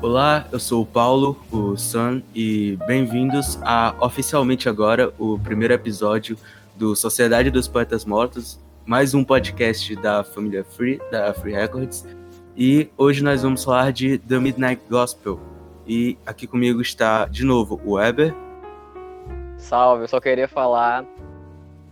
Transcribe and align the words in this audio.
Olá, 0.00 0.46
eu 0.52 0.60
sou 0.60 0.82
o 0.82 0.86
Paulo, 0.86 1.36
o 1.50 1.76
Sun, 1.76 2.22
e 2.32 2.78
bem-vindos 2.86 3.58
a 3.62 3.92
oficialmente 4.00 4.68
agora 4.68 5.12
o 5.18 5.40
primeiro 5.40 5.74
episódio 5.74 6.38
do 6.76 6.94
Sociedade 6.94 7.50
dos 7.50 7.66
Poetas 7.66 8.04
Mortos, 8.04 8.60
mais 8.86 9.12
um 9.12 9.24
podcast 9.24 9.96
da 9.96 10.22
família 10.22 10.62
Free, 10.62 11.00
da 11.10 11.34
Free 11.34 11.52
Records. 11.52 12.06
E 12.56 12.88
hoje 12.96 13.24
nós 13.24 13.42
vamos 13.42 13.64
falar 13.64 13.90
de 13.90 14.18
The 14.18 14.38
Midnight 14.38 14.80
Gospel. 14.88 15.40
E 15.84 16.16
aqui 16.24 16.46
comigo 16.46 16.80
está 16.80 17.24
de 17.26 17.44
novo 17.44 17.80
o 17.84 17.94
Weber. 17.94 18.32
Salve, 19.56 20.04
eu 20.04 20.08
só 20.08 20.20
queria 20.20 20.46
falar 20.46 21.04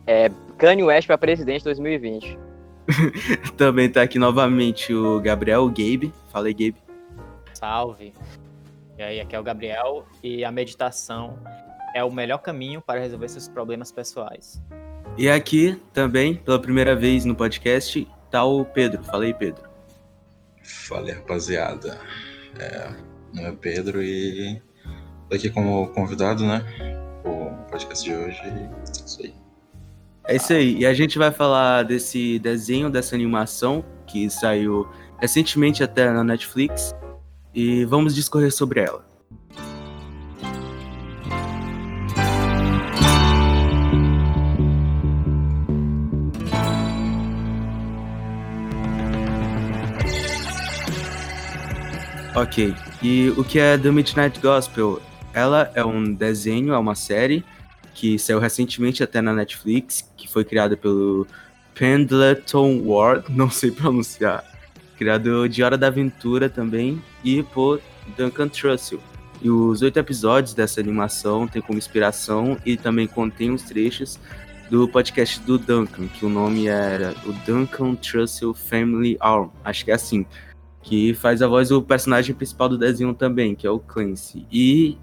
é, 0.07 0.30
Kanye 0.57 0.84
West 0.84 1.09
para 1.09 1.18
presidente 1.18 1.64
2020. 1.64 2.38
Também 3.59 3.86
está 3.86 4.02
aqui 4.02 4.16
novamente 4.16 4.95
o 4.95 5.18
Gabriel 5.18 5.64
o 5.64 5.68
Gabe. 5.68 6.12
Fala 6.30 6.46
aí, 6.46 6.54
Gabe. 6.54 6.86
Salve. 7.57 8.12
E 8.98 9.02
aí, 9.02 9.20
aqui 9.20 9.34
é 9.34 9.40
o 9.40 9.43
Gabriel 9.43 10.07
e 10.22 10.44
a 10.44 10.53
meditação 10.53 11.39
é 11.94 12.04
o 12.04 12.12
melhor 12.12 12.39
caminho 12.39 12.82
para 12.82 13.00
resolver 13.00 13.29
seus 13.29 13.48
problemas 13.48 13.90
pessoais. 13.90 14.62
E 15.17 15.31
aqui 15.31 15.81
também, 15.95 16.34
pela 16.34 16.61
primeira 16.61 16.95
vez 16.95 17.25
no 17.25 17.34
podcast, 17.34 18.07
tá 18.31 18.45
o 18.45 18.67
Pedro. 18.67 19.03
Fala 19.03 19.25
aí, 19.25 19.32
Pedro. 19.32 19.64
Fala 20.62 21.07
aí, 21.07 21.12
rapaziada. 21.12 21.98
É, 22.58 22.90
meu 23.32 23.45
nome 23.45 23.54
é 23.54 23.59
Pedro 23.59 24.03
e 24.03 24.61
tô 25.31 25.36
aqui 25.36 25.48
como 25.48 25.86
convidado, 25.89 26.45
né? 26.45 26.62
O 27.25 27.70
podcast 27.70 28.04
de 28.04 28.14
hoje. 28.14 28.39
É 28.43 28.93
isso 28.93 29.23
aí. 29.23 29.34
É 30.29 30.36
isso 30.36 30.53
aí. 30.53 30.79
E 30.81 30.86
a 30.86 30.93
gente 30.93 31.17
vai 31.17 31.31
falar 31.31 31.84
desse 31.84 32.39
desenho, 32.39 32.91
dessa 32.91 33.14
animação 33.14 33.83
que 34.06 34.28
saiu 34.28 34.86
recentemente 35.19 35.83
até 35.83 36.11
na 36.11 36.23
Netflix 36.23 36.95
e 37.56 37.87
vamos 37.87 38.15
discorrer 38.15 38.53
sobre 38.53 38.81
ela. 38.81 39.03
Ok, 52.35 52.75
e 53.03 53.31
o 53.31 53.43
que 53.43 53.59
é 53.59 53.79
The 53.79 53.91
Midnight 53.91 54.39
Gospel? 54.41 55.01
Ela 55.33 55.70
é 55.75 55.83
um 55.83 56.13
desenho, 56.13 56.75
é 56.75 56.79
uma 56.79 56.95
série 56.95 57.43
que 57.95 58.19
saiu 58.19 58.39
recentemente 58.39 59.03
até 59.03 59.23
na 59.23 59.33
Netflix, 59.33 60.07
que 60.19 60.29
foi 60.29 60.45
criada 60.45 60.77
pelo 60.77 61.27
Pendleton 61.75 62.83
Ward, 62.85 63.25
não 63.35 63.51
sei 63.51 63.70
pronunciar, 63.70 64.45
criado 64.97 65.48
de 65.48 65.62
Hora 65.62 65.77
da 65.77 65.89
Aventura 65.89 66.48
também, 66.48 67.02
e 67.22 67.42
por 67.42 67.80
Duncan 68.16 68.48
Trussell. 68.48 69.00
E 69.42 69.50
os 69.50 69.83
oito 69.83 69.98
episódios 69.98 70.55
dessa 70.55 70.80
animação 70.80 71.47
têm 71.47 71.61
como 71.61 71.78
inspiração 71.78 72.58
e 72.64 72.77
também 72.77 73.06
contém 73.06 73.50
os 73.50 73.62
trechos 73.62 74.19
do 74.70 74.89
podcast 74.89 75.41
do 75.41 75.58
Duncan, 75.58 76.08
que 76.08 76.24
o 76.24 76.28
nome 76.28 76.67
era 76.67 77.14
o 77.24 77.33
Duncan 77.44 77.94
Trussell 77.94 78.55
Family 78.55 79.17
Arm, 79.20 79.48
acho 79.64 79.84
que 79.84 79.91
é 79.91 79.94
assim, 79.94 80.27
que 80.83 81.14
faz 81.14 81.42
a 81.42 81.47
voz 81.47 81.69
do 81.69 81.83
personagem 81.83 82.34
principal 82.34 82.69
do 82.69 82.78
desenho 82.78 83.14
também, 83.14 83.55
que 83.55 83.67
é 83.67 83.70
o 83.70 83.78
Clancy. 83.78 84.47
E 84.50 84.98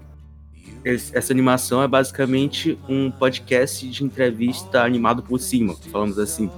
essa 0.84 1.32
animação 1.32 1.82
é 1.82 1.88
basicamente 1.88 2.78
um 2.88 3.10
podcast 3.10 3.88
de 3.88 4.04
entrevista 4.04 4.82
animado 4.82 5.22
por 5.22 5.38
cima, 5.38 5.74
falamos 5.90 6.18
assim 6.18 6.50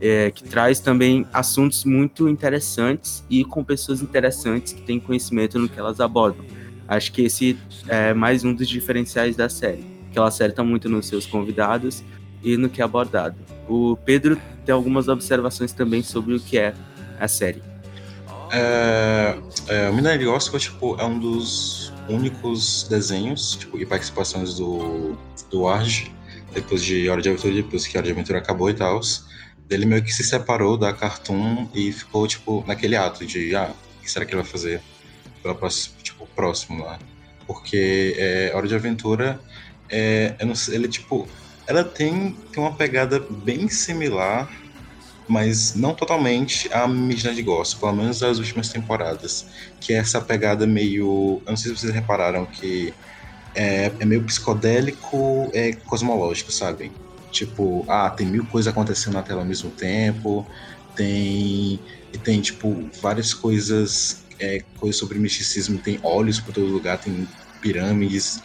é, 0.00 0.30
que 0.30 0.44
traz 0.44 0.80
também 0.80 1.26
assuntos 1.32 1.84
muito 1.84 2.28
interessantes 2.28 3.22
e 3.28 3.44
com 3.44 3.62
pessoas 3.62 4.00
interessantes 4.00 4.72
que 4.72 4.80
têm 4.82 4.98
conhecimento 4.98 5.58
no 5.58 5.68
que 5.68 5.78
elas 5.78 6.00
abordam. 6.00 6.44
Acho 6.88 7.12
que 7.12 7.22
esse 7.22 7.58
é 7.86 8.14
mais 8.14 8.44
um 8.44 8.54
dos 8.54 8.68
diferenciais 8.68 9.36
da 9.36 9.48
série, 9.48 9.84
que 10.10 10.18
ela 10.18 10.28
acerta 10.28 10.64
muito 10.64 10.88
nos 10.88 11.06
seus 11.06 11.26
convidados 11.26 12.02
e 12.42 12.56
no 12.56 12.68
que 12.68 12.80
é 12.80 12.84
abordado. 12.84 13.36
O 13.68 13.96
Pedro 14.04 14.40
tem 14.64 14.74
algumas 14.74 15.06
observações 15.06 15.72
também 15.72 16.02
sobre 16.02 16.34
o 16.34 16.40
que 16.40 16.58
é 16.58 16.74
a 17.18 17.28
série. 17.28 17.62
É, 18.52 19.38
é, 19.68 19.88
o 19.90 19.94
Minério 19.94 20.32
Gospel 20.32 20.58
tipo, 20.58 20.96
é 20.98 21.04
um 21.04 21.18
dos 21.18 21.92
únicos 22.08 22.88
desenhos 22.88 23.54
tipo, 23.54 23.78
e 23.78 23.86
participações 23.86 24.54
do, 24.54 25.16
do 25.50 25.68
Arge, 25.68 26.10
depois 26.52 26.82
de 26.82 27.08
Hora 27.08 27.22
de 27.22 27.28
Aventura, 27.28 27.54
depois 27.54 27.86
que 27.86 27.96
Hora 27.96 28.06
de 28.06 28.12
Aventura 28.12 28.38
acabou 28.38 28.68
e 28.68 28.74
tal, 28.74 29.00
ele 29.70 29.86
meio 29.86 30.02
que 30.02 30.12
se 30.12 30.24
separou 30.24 30.76
da 30.76 30.92
Cartoon 30.92 31.68
e 31.72 31.92
ficou, 31.92 32.26
tipo, 32.26 32.64
naquele 32.66 32.96
ato 32.96 33.24
de, 33.24 33.54
ah, 33.54 33.72
o 33.98 34.02
que 34.02 34.10
será 34.10 34.24
que 34.24 34.34
ele 34.34 34.42
vai 34.42 34.50
fazer 34.50 34.82
pela 35.42 35.54
próxima, 35.54 35.96
tipo, 36.02 36.26
próximo 36.34 36.84
lá? 36.84 36.98
Porque 37.46 38.14
é, 38.18 38.52
Hora 38.54 38.66
de 38.66 38.74
Aventura, 38.74 39.40
é, 39.88 40.34
sei, 40.54 40.74
ele, 40.74 40.88
tipo, 40.88 41.28
ela 41.66 41.84
tem, 41.84 42.32
tem 42.52 42.62
uma 42.62 42.74
pegada 42.74 43.20
bem 43.20 43.68
similar, 43.68 44.50
mas 45.28 45.76
não 45.76 45.94
totalmente 45.94 46.68
a 46.72 46.88
Midnight 46.88 47.40
Gospel, 47.42 47.80
pelo 47.80 48.02
menos 48.02 48.22
as 48.24 48.38
últimas 48.38 48.68
temporadas, 48.70 49.46
que 49.80 49.92
é 49.92 49.96
essa 49.98 50.20
pegada 50.20 50.66
meio, 50.66 51.40
eu 51.46 51.50
não 51.50 51.56
sei 51.56 51.70
se 51.70 51.80
vocês 51.80 51.94
repararam 51.94 52.44
que 52.44 52.92
é, 53.54 53.92
é 54.00 54.04
meio 54.04 54.24
psicodélico, 54.24 55.48
é 55.54 55.72
cosmológico, 55.72 56.50
sabe? 56.50 56.90
Tipo, 57.30 57.84
ah, 57.88 58.10
tem 58.10 58.26
mil 58.26 58.44
coisas 58.46 58.70
acontecendo 58.70 59.14
na 59.14 59.22
tela 59.22 59.40
ao 59.40 59.46
mesmo 59.46 59.70
tempo, 59.70 60.46
tem, 60.94 61.80
e 62.12 62.18
tem, 62.18 62.40
tipo, 62.40 62.88
várias 63.00 63.32
coisas, 63.32 64.24
é, 64.38 64.62
coisas 64.78 64.98
sobre 64.98 65.18
misticismo, 65.18 65.78
tem 65.78 65.98
olhos 66.02 66.40
por 66.40 66.52
todo 66.52 66.66
lugar, 66.66 66.98
tem 66.98 67.26
pirâmides, 67.60 68.42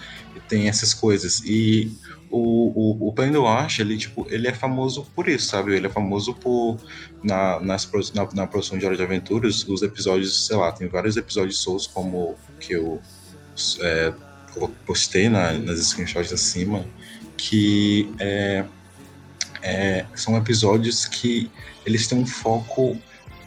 tem 0.48 0.68
essas 0.68 0.94
coisas. 0.94 1.42
E 1.46 1.92
o, 2.30 3.08
o, 3.10 3.14
o 3.14 3.48
Ash, 3.48 3.80
ele, 3.80 3.98
tipo, 3.98 4.28
ele 4.30 4.48
é 4.48 4.54
famoso 4.54 5.08
por 5.16 5.28
isso, 5.28 5.48
sabe? 5.48 5.76
Ele 5.76 5.88
é 5.88 5.90
famoso 5.90 6.34
por, 6.34 6.78
na, 7.24 7.60
nas, 7.60 7.90
na, 8.14 8.28
na 8.34 8.48
produção 8.48 8.78
de 8.78 8.86
Hora 8.86 8.96
de 8.96 9.04
Aventuras, 9.04 9.68
os 9.68 9.82
episódios, 9.82 10.48
sei 10.48 10.58
lá, 10.58 10.72
tem 10.72 10.88
vários 10.88 11.18
episódios 11.18 11.60
soltos, 11.60 11.88
como 11.88 12.36
que 12.60 12.74
eu 12.74 13.02
é, 13.82 14.14
postei 14.86 15.30
na, 15.30 15.54
nas 15.54 15.80
screenshots 15.80 16.32
acima, 16.34 16.86
que 17.38 18.10
é, 18.20 18.66
é, 19.62 20.06
são 20.16 20.38
episódios 20.38 21.06
que 21.06 21.50
eles 21.86 22.08
têm 22.08 22.18
um 22.18 22.26
foco 22.26 23.00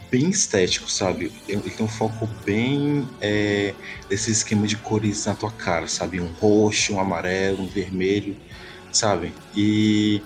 bem 0.09 0.29
estético, 0.29 0.89
sabe? 0.89 1.31
Ele 1.47 1.61
tem 1.61 1.85
um 1.85 1.89
foco 1.89 2.27
bem 2.45 3.07
é, 3.21 3.73
desse 4.09 4.31
esquema 4.31 4.65
de 4.65 4.75
cores 4.77 5.25
na 5.25 5.35
tua 5.35 5.51
cara, 5.51 5.87
sabe? 5.87 6.19
Um 6.19 6.31
roxo, 6.33 6.93
um 6.93 6.99
amarelo, 6.99 7.63
um 7.63 7.67
vermelho, 7.67 8.35
sabe? 8.91 9.33
E 9.55 10.21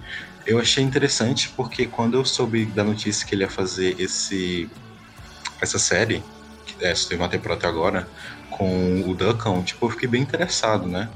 eu 0.45 0.59
achei 0.59 0.83
interessante 0.83 1.49
porque 1.49 1.85
quando 1.85 2.17
eu 2.17 2.25
soube 2.25 2.65
da 2.65 2.83
notícia 2.83 3.25
que 3.25 3.35
ele 3.35 3.43
ia 3.43 3.49
fazer 3.49 3.99
esse 3.99 4.69
essa 5.61 5.79
série, 5.79 6.21
que 6.65 6.85
é, 6.85 6.93
teve 6.93 7.15
uma 7.15 7.29
temporada 7.29 7.67
agora, 7.67 8.07
com 8.49 9.09
o 9.09 9.15
Duncan, 9.15 9.61
tipo, 9.63 9.85
eu 9.85 9.89
fiquei 9.89 10.09
bem 10.09 10.21
interessado, 10.21 10.87
né? 10.87 11.09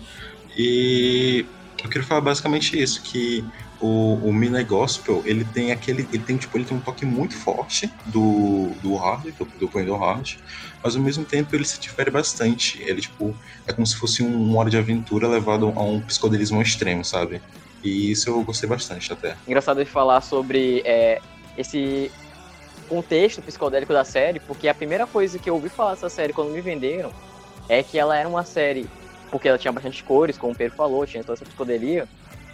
E 0.57 1.45
eu 1.83 1.89
queria 1.89 2.07
falar 2.07 2.21
basicamente 2.21 2.81
isso, 2.81 3.01
que 3.01 3.45
o, 3.79 4.15
o 4.15 4.33
Midnight 4.33 4.67
Gospel, 4.67 5.21
ele 5.25 5.45
tem 5.45 5.71
aquele, 5.71 6.07
ele 6.11 6.23
tem 6.23 6.37
tipo, 6.37 6.57
ele 6.57 6.65
tem 6.65 6.75
um 6.75 6.79
toque 6.79 7.05
muito 7.05 7.35
forte 7.35 7.91
do, 8.05 8.71
do 8.81 8.95
hard, 8.95 9.31
do, 9.37 9.45
do 9.45 9.67
Point 9.67 9.89
Hard, 9.91 10.35
mas 10.83 10.95
ao 10.95 11.01
mesmo 11.01 11.23
tempo 11.23 11.55
ele 11.55 11.65
se 11.65 11.79
difere 11.79 12.09
bastante. 12.09 12.81
Ele, 12.81 13.01
tipo, 13.01 13.35
é 13.67 13.73
como 13.73 13.85
se 13.85 13.95
fosse 13.95 14.23
um, 14.23 14.51
um 14.51 14.57
hora 14.57 14.69
de 14.69 14.77
aventura 14.77 15.27
levado 15.27 15.71
a 15.75 15.81
um 15.81 16.01
psicodelismo 16.01 16.61
extremo, 16.61 17.05
sabe? 17.05 17.41
E 17.83 18.11
isso 18.11 18.29
eu 18.29 18.43
gostei 18.43 18.67
bastante 18.67 19.13
até. 19.13 19.35
Engraçado 19.47 19.83
de 19.83 19.89
falar 19.89 20.21
sobre 20.21 20.81
é, 20.83 21.21
esse 21.57 22.11
contexto 22.89 23.41
psicodélico 23.41 23.93
da 23.93 24.03
série, 24.03 24.39
porque 24.39 24.67
a 24.67 24.73
primeira 24.73 25.05
coisa 25.05 25.37
que 25.37 25.49
eu 25.49 25.55
ouvi 25.55 25.69
falar 25.69 25.91
dessa 25.91 26.09
série 26.09 26.33
quando 26.33 26.51
me 26.51 26.61
venderam 26.61 27.11
é 27.69 27.83
que 27.83 27.97
ela 27.97 28.17
era 28.17 28.27
uma 28.27 28.45
série 28.45 28.87
porque 29.29 29.47
ela 29.47 29.57
tinha 29.57 29.71
bastante 29.71 30.03
cores, 30.03 30.37
como 30.37 30.53
o 30.53 30.55
Pedro 30.55 30.75
falou, 30.75 31.05
tinha 31.05 31.23
toda 31.23 31.33
essa 31.33 31.45
psicodelia. 31.45 32.07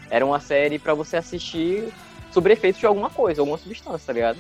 Era 0.09 0.25
uma 0.25 0.39
série 0.39 0.77
para 0.79 0.93
você 0.93 1.17
assistir 1.17 1.91
sobre 2.31 2.53
efeitos 2.53 2.79
de 2.79 2.85
alguma 2.85 3.09
coisa, 3.09 3.41
alguma 3.41 3.57
substância, 3.57 4.07
tá 4.07 4.13
ligado? 4.13 4.39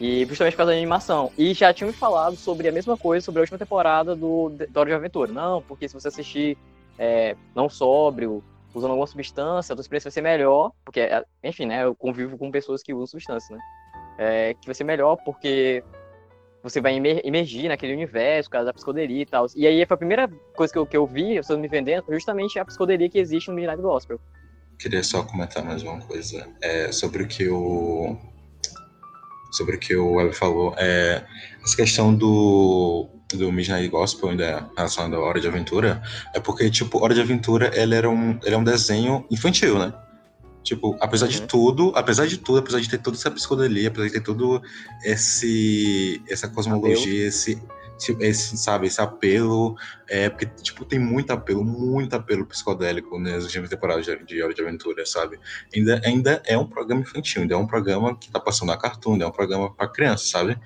E 0.00 0.24
justamente 0.26 0.52
por 0.52 0.58
causa 0.58 0.72
da 0.72 0.78
animação. 0.78 1.32
E 1.38 1.54
já 1.54 1.72
tinham 1.72 1.88
me 1.88 1.96
falado 1.96 2.36
sobre 2.36 2.68
a 2.68 2.72
mesma 2.72 2.96
coisa 2.96 3.24
sobre 3.24 3.40
a 3.40 3.42
última 3.42 3.58
temporada 3.58 4.14
do 4.14 4.50
Dora 4.70 4.90
de 4.90 4.94
Aventura. 4.94 5.32
Não, 5.32 5.62
porque 5.62 5.88
se 5.88 5.94
você 5.94 6.08
assistir 6.08 6.56
é, 6.98 7.34
não 7.54 7.68
sóbrio, 7.68 8.42
usando 8.74 8.90
alguma 8.90 9.06
substância, 9.06 9.72
a 9.72 9.76
tua 9.76 9.80
experiência 9.80 10.08
vai 10.08 10.14
ser 10.14 10.20
melhor, 10.20 10.72
porque, 10.84 11.00
é, 11.00 11.24
enfim, 11.42 11.66
né, 11.66 11.84
eu 11.84 11.94
convivo 11.94 12.36
com 12.36 12.50
pessoas 12.50 12.82
que 12.82 12.92
usam 12.92 13.06
substância, 13.06 13.56
né? 13.56 13.62
É, 14.18 14.54
que 14.54 14.66
vai 14.66 14.74
ser 14.74 14.84
melhor 14.84 15.16
porque 15.24 15.82
você 16.62 16.80
vai 16.80 16.96
emergir 16.96 17.68
naquele 17.68 17.92
universo, 17.92 18.50
causa 18.50 18.66
da 18.66 18.72
psicodelia 18.72 19.22
e 19.22 19.26
tal. 19.26 19.46
E 19.54 19.66
aí 19.66 19.84
foi 19.86 19.94
a 19.94 19.98
primeira 19.98 20.28
coisa 20.54 20.72
que 20.72 20.78
eu, 20.78 20.86
que 20.86 20.96
eu 20.96 21.06
vi, 21.06 21.38
as 21.38 21.46
pessoas 21.46 21.60
me 21.60 21.68
vendendo, 21.68 22.04
justamente 22.08 22.58
a 22.58 22.64
psicodelia 22.64 23.08
que 23.08 23.18
existe 23.18 23.48
no 23.48 23.54
Midnight 23.54 23.80
Gospel. 23.80 24.20
Queria 24.78 25.02
só 25.02 25.22
comentar 25.22 25.64
mais 25.64 25.82
uma 25.82 25.98
coisa 26.00 26.48
é, 26.60 26.92
sobre 26.92 27.22
o 27.22 27.26
que 27.26 27.48
o 27.48 28.16
sobre 29.52 29.76
o 29.76 29.78
que 29.78 29.96
o 29.96 30.12
Web 30.12 30.34
falou. 30.34 30.74
É, 30.76 31.24
essa 31.64 31.76
questão 31.76 32.14
do 32.14 33.08
do 33.34 33.50
Midnight 33.50 33.88
Gospel, 33.88 34.30
ainda 34.30 34.70
relacionado 34.76 35.16
à 35.16 35.20
Hora 35.20 35.40
de 35.40 35.48
Aventura, 35.48 36.00
é 36.32 36.38
porque, 36.38 36.70
tipo, 36.70 37.02
Hora 37.02 37.12
de 37.12 37.20
Aventura, 37.20 37.72
ele 37.74 37.94
era 37.94 38.08
um, 38.08 38.38
ele 38.44 38.54
é 38.54 38.58
um 38.58 38.62
desenho 38.62 39.26
infantil, 39.30 39.78
né? 39.78 39.92
Tipo, 40.62 40.96
apesar 41.00 41.26
de 41.28 41.40
Uhum. 41.40 41.46
tudo, 41.46 41.92
apesar 41.94 42.26
de 42.26 42.38
tudo, 42.38 42.58
apesar 42.58 42.80
de 42.80 42.88
ter 42.88 42.98
toda 42.98 43.16
essa 43.16 43.30
psicodelia, 43.30 43.88
apesar 43.88 44.06
de 44.06 44.12
ter 44.12 44.20
todo 44.20 44.60
esse 45.04 46.20
essa 46.28 46.48
cosmologia, 46.48 47.26
esse, 47.26 47.52
esse, 47.52 47.62
esse, 48.20 48.56
sabe, 48.56 48.86
esse 48.86 49.00
apelo, 49.00 49.74
é 50.08 50.28
porque 50.28 50.46
tipo 50.62 50.84
tem 50.84 50.98
muito 50.98 51.30
apelo, 51.30 51.64
muito 51.64 52.14
apelo 52.14 52.46
psicodélico 52.46 53.18
nas 53.18 53.44
últimas 53.44 53.70
temporadas 53.70 54.04
de, 54.04 54.24
de 54.24 54.42
Hora 54.42 54.54
de 54.54 54.62
Aventura, 54.62 55.04
sabe? 55.06 55.38
Ainda 55.74 56.00
ainda 56.04 56.42
é 56.46 56.56
um 56.56 56.66
programa 56.66 57.02
infantil, 57.02 57.42
ainda 57.42 57.54
é 57.54 57.58
um 57.58 57.66
programa 57.66 58.16
que 58.16 58.30
tá 58.30 58.38
passando 58.40 58.68
na 58.68 58.76
Cartoon, 58.76 59.12
ainda 59.14 59.24
é 59.24 59.28
um 59.28 59.32
programa 59.32 59.72
para 59.72 59.88
criança, 59.88 60.24
sabe? 60.26 60.58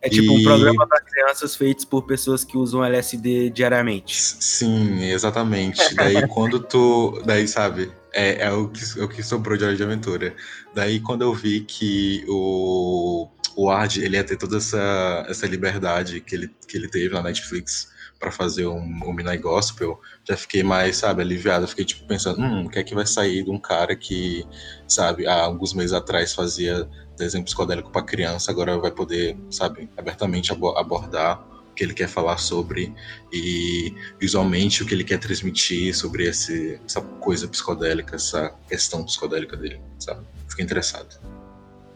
É 0.00 0.08
tipo 0.08 0.32
um 0.32 0.38
E- 0.38 0.44
programa 0.44 0.86
para 0.86 1.00
crianças 1.00 1.56
feitos 1.56 1.84
por 1.84 2.02
pessoas 2.06 2.44
que 2.44 2.56
usam 2.56 2.84
LSD 2.84 3.50
diariamente. 3.50 4.14
Sim, 4.16 5.04
exatamente. 5.04 5.94
Daí 5.94 6.26
quando 6.28 6.60
tu. 6.60 7.20
Daí, 7.26 7.48
sabe, 7.48 7.90
é, 8.12 8.46
é, 8.46 8.52
o, 8.52 8.68
que, 8.68 8.80
é 8.98 9.02
o 9.02 9.08
que 9.08 9.22
sobrou 9.22 9.56
de 9.56 9.64
Hora 9.64 9.76
de 9.76 9.82
Aventura. 9.82 10.34
Daí 10.74 11.00
quando 11.00 11.22
eu 11.22 11.34
vi 11.34 11.60
que 11.60 12.24
o, 12.28 13.28
o 13.58 13.68
Ard 13.70 13.96
ele 13.96 14.16
ia 14.16 14.22
ter 14.22 14.36
toda 14.36 14.58
essa, 14.58 15.26
essa 15.28 15.44
liberdade 15.44 16.20
que 16.20 16.32
ele, 16.32 16.54
que 16.68 16.76
ele 16.76 16.88
teve 16.88 17.12
na 17.12 17.20
Netflix 17.20 17.88
pra 18.16 18.30
fazer 18.30 18.68
um, 18.68 18.78
um 18.78 19.12
Midnight 19.12 19.42
Gospel, 19.42 19.98
já 20.24 20.36
fiquei 20.36 20.62
mais, 20.62 20.98
sabe, 20.98 21.22
aliviado. 21.22 21.66
Fiquei 21.66 21.84
tipo 21.84 22.06
pensando, 22.06 22.40
hum, 22.40 22.66
o 22.66 22.70
que 22.70 22.78
é 22.78 22.84
que 22.84 22.94
vai 22.94 23.04
sair 23.04 23.42
de 23.42 23.50
um 23.50 23.58
cara 23.58 23.96
que, 23.96 24.46
sabe, 24.86 25.26
há 25.26 25.42
alguns 25.42 25.74
meses 25.74 25.92
atrás 25.92 26.34
fazia 26.34 26.88
desenho 27.16 27.42
psicodélico 27.42 27.90
pra 27.90 28.00
criança, 28.02 28.52
agora 28.52 28.78
vai 28.78 28.92
poder, 28.92 29.36
sabe, 29.50 29.90
abertamente 29.96 30.52
abo- 30.52 30.78
abordar 30.78 31.40
o 31.72 31.74
que 31.74 31.82
ele 31.82 31.94
quer 31.94 32.08
falar 32.08 32.38
sobre 32.38 32.94
e 33.32 33.92
visualmente 34.20 34.84
o 34.84 34.86
que 34.86 34.94
ele 34.94 35.02
quer 35.02 35.18
transmitir 35.18 35.96
sobre 35.96 36.28
esse, 36.28 36.80
essa 36.86 37.00
coisa 37.00 37.48
psicodélica, 37.48 38.14
essa 38.14 38.54
questão 38.68 39.04
psicodélica 39.04 39.56
dele, 39.56 39.80
sabe? 39.98 40.24
Fiquei 40.48 40.64
interessado. 40.64 41.37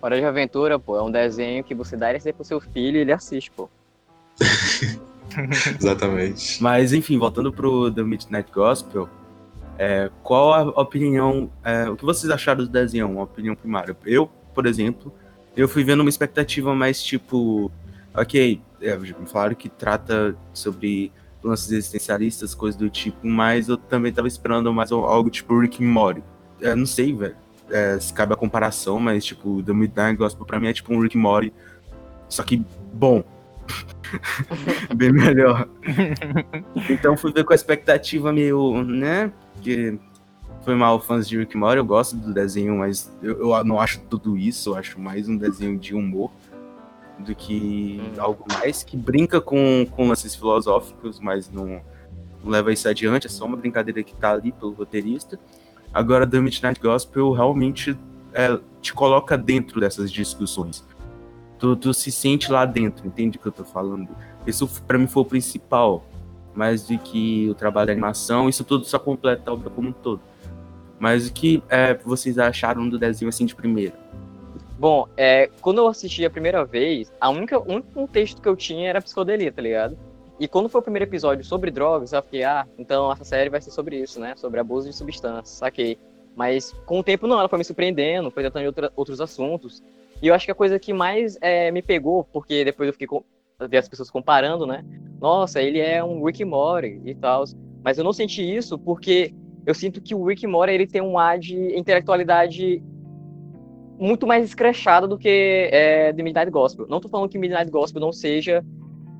Hora 0.02 0.18
de 0.18 0.26
Aventura, 0.26 0.80
pô, 0.80 0.98
é 0.98 1.02
um 1.02 1.12
desenho 1.12 1.62
que 1.62 1.76
você 1.76 1.96
dá 1.96 2.08
LSD 2.08 2.32
pro 2.32 2.44
seu 2.44 2.60
filho 2.60 2.96
e 2.96 3.00
ele 3.02 3.12
assiste, 3.12 3.52
pô. 3.52 3.70
Exatamente. 5.78 6.60
Mas 6.60 6.92
enfim, 6.92 7.16
voltando 7.16 7.52
pro 7.52 7.88
The 7.88 8.02
Midnight 8.02 8.50
Gospel, 8.52 9.08
é, 9.78 10.10
qual 10.24 10.54
a 10.54 10.82
opinião, 10.82 11.48
é, 11.64 11.88
o 11.88 11.96
que 11.96 12.04
vocês 12.04 12.30
acharam 12.32 12.64
do 12.64 12.70
desenho, 12.70 13.08
uma 13.08 13.22
opinião 13.22 13.54
primária? 13.54 13.96
Eu, 14.04 14.28
por 14.52 14.66
exemplo, 14.66 15.14
eu 15.56 15.68
fui 15.68 15.84
vendo 15.84 16.00
uma 16.00 16.10
expectativa 16.10 16.74
mais 16.74 17.00
tipo, 17.00 17.70
ok, 18.12 18.60
é, 18.80 18.96
me 18.96 19.26
falaram 19.26 19.54
que 19.54 19.68
trata 19.68 20.36
sobre 20.52 21.12
lances 21.44 21.70
existencialistas, 21.70 22.56
coisas 22.56 22.78
do 22.78 22.90
tipo, 22.90 23.24
mas 23.24 23.68
eu 23.68 23.76
também 23.76 24.12
tava 24.12 24.26
esperando 24.26 24.72
mais 24.72 24.90
algo 24.90 25.30
tipo 25.30 25.58
Rick 25.60 25.82
and 25.82 25.88
Morty. 25.88 26.22
É, 26.60 26.74
não 26.74 26.86
sei, 26.86 27.12
velho, 27.12 27.36
é, 27.72 27.98
se 27.98 28.12
cabe 28.12 28.32
a 28.32 28.36
comparação, 28.36 29.00
mas 29.00 29.24
tipo, 29.24 29.62
The 29.62 29.72
Midnight 29.72 30.16
Gospel 30.16 30.46
pra 30.46 30.60
mim 30.60 30.68
é 30.68 30.72
tipo 30.72 30.92
um 30.94 31.00
Rick 31.00 31.16
Morty, 31.16 31.52
só 32.28 32.42
que 32.42 32.64
bom. 32.92 33.24
Bem 34.94 35.12
melhor. 35.12 35.68
Então 36.88 37.16
fui 37.16 37.32
ver 37.32 37.44
com 37.44 37.52
a 37.52 37.56
expectativa 37.56 38.32
meio, 38.32 38.82
né? 38.84 39.32
Que 39.62 39.98
foi 40.62 40.74
mal 40.74 41.00
fãs 41.00 41.28
de 41.28 41.38
Rick 41.38 41.56
Morty, 41.56 41.78
eu 41.78 41.84
gosto 41.84 42.16
do 42.16 42.32
desenho, 42.32 42.78
mas 42.78 43.10
eu, 43.22 43.38
eu 43.40 43.64
não 43.64 43.80
acho 43.80 44.00
tudo 44.00 44.36
isso, 44.36 44.70
eu 44.70 44.74
acho 44.76 45.00
mais 45.00 45.28
um 45.28 45.36
desenho 45.36 45.78
de 45.78 45.94
humor 45.94 46.30
do 47.18 47.34
que 47.34 48.00
Hum. 48.00 48.20
algo 48.20 48.44
mais 48.52 48.82
que 48.82 48.96
brinca 48.96 49.40
com, 49.40 49.86
com 49.90 50.08
lances 50.08 50.34
filosóficos, 50.34 51.20
mas 51.20 51.50
não, 51.50 51.80
não 52.42 52.50
leva 52.50 52.72
isso 52.72 52.88
adiante, 52.88 53.26
é 53.26 53.30
só 53.30 53.44
uma 53.44 53.56
brincadeira 53.56 54.02
que 54.02 54.14
tá 54.14 54.32
ali 54.32 54.52
pelo 54.52 54.72
roteirista. 54.72 55.38
Agora, 55.92 56.26
The 56.26 56.40
Midnight 56.40 56.80
Gospel 56.80 57.32
realmente 57.32 57.96
é, 58.32 58.58
te 58.80 58.92
coloca 58.94 59.36
dentro 59.36 59.80
dessas 59.80 60.10
discussões. 60.10 60.84
Tu, 61.58 61.76
tu 61.76 61.94
se 61.94 62.10
sente 62.10 62.50
lá 62.50 62.64
dentro, 62.64 63.06
entende 63.06 63.38
o 63.38 63.40
que 63.40 63.46
eu 63.46 63.52
tô 63.52 63.64
falando? 63.64 64.08
Isso 64.46 64.68
pra 64.86 64.98
mim 64.98 65.06
foi 65.06 65.22
o 65.22 65.26
principal, 65.26 66.04
mais 66.54 66.86
do 66.86 66.98
que 66.98 67.48
o 67.50 67.54
trabalho 67.54 67.86
de 67.86 67.92
animação, 67.92 68.48
isso 68.48 68.64
tudo 68.64 68.84
só 68.84 68.98
completa 68.98 69.50
a 69.50 69.54
obra 69.54 69.70
como 69.70 69.88
um 69.88 69.92
todo. 69.92 70.20
Mas 70.98 71.28
o 71.28 71.32
que 71.32 71.62
é, 71.68 71.94
vocês 71.94 72.38
acharam 72.38 72.88
do 72.88 72.98
desenho 72.98 73.28
assim 73.28 73.46
de 73.46 73.54
primeira? 73.54 73.94
Bom, 74.78 75.06
é, 75.16 75.48
quando 75.60 75.78
eu 75.78 75.86
assisti 75.86 76.24
a 76.24 76.30
primeira 76.30 76.64
vez, 76.64 77.12
a 77.20 77.28
única, 77.28 77.58
o 77.58 77.72
único 77.72 77.92
contexto 77.92 78.42
que 78.42 78.48
eu 78.48 78.56
tinha 78.56 78.88
era 78.88 79.00
psicodelia, 79.00 79.52
tá 79.52 79.62
ligado? 79.62 79.96
E 80.42 80.48
quando 80.48 80.68
foi 80.68 80.80
o 80.80 80.82
primeiro 80.82 81.04
episódio 81.04 81.44
sobre 81.44 81.70
drogas, 81.70 82.12
eu 82.12 82.20
fiquei, 82.20 82.42
ah, 82.42 82.66
então 82.76 83.12
essa 83.12 83.22
série 83.22 83.48
vai 83.48 83.60
ser 83.60 83.70
sobre 83.70 84.00
isso, 84.00 84.18
né? 84.18 84.34
Sobre 84.34 84.58
abuso 84.58 84.90
de 84.90 84.96
substâncias, 84.96 85.50
saquei. 85.50 85.96
Mas 86.34 86.72
com 86.84 86.98
o 86.98 87.02
tempo 87.04 87.28
não, 87.28 87.38
ela 87.38 87.48
foi 87.48 87.58
me 87.58 87.64
surpreendendo, 87.64 88.28
foi 88.28 88.42
tratando 88.42 88.62
de 88.62 88.66
outra- 88.66 88.92
outros 88.96 89.20
assuntos. 89.20 89.80
E 90.20 90.26
eu 90.26 90.34
acho 90.34 90.44
que 90.44 90.50
a 90.50 90.54
coisa 90.56 90.80
que 90.80 90.92
mais 90.92 91.38
é, 91.40 91.70
me 91.70 91.80
pegou, 91.80 92.24
porque 92.24 92.64
depois 92.64 92.88
eu 92.88 92.92
fiquei 92.92 93.06
com, 93.06 93.22
vi 93.70 93.76
as 93.76 93.88
pessoas 93.88 94.10
comparando, 94.10 94.66
né? 94.66 94.84
Nossa, 95.20 95.62
ele 95.62 95.78
é 95.78 96.02
um 96.02 96.24
Rick 96.24 96.44
Morty 96.44 97.00
e 97.04 97.14
tal. 97.14 97.44
Mas 97.84 97.96
eu 97.96 98.02
não 98.02 98.12
senti 98.12 98.42
isso 98.42 98.76
porque 98.76 99.32
eu 99.64 99.74
sinto 99.74 100.00
que 100.00 100.12
o 100.12 100.24
Rick 100.24 100.44
Morty 100.44 100.72
ele 100.72 100.88
tem 100.88 101.00
um 101.00 101.16
ar 101.20 101.38
de 101.38 101.78
intelectualidade 101.78 102.82
muito 103.96 104.26
mais 104.26 104.44
escrachada 104.44 105.06
do 105.06 105.16
que 105.16 105.68
é, 105.70 106.12
The 106.12 106.20
Midnight 106.20 106.50
Gospel. 106.50 106.88
Não 106.88 106.98
tô 106.98 107.08
falando 107.08 107.30
que 107.30 107.38
Midnight 107.38 107.70
Gospel 107.70 108.00
não 108.00 108.10
seja 108.10 108.64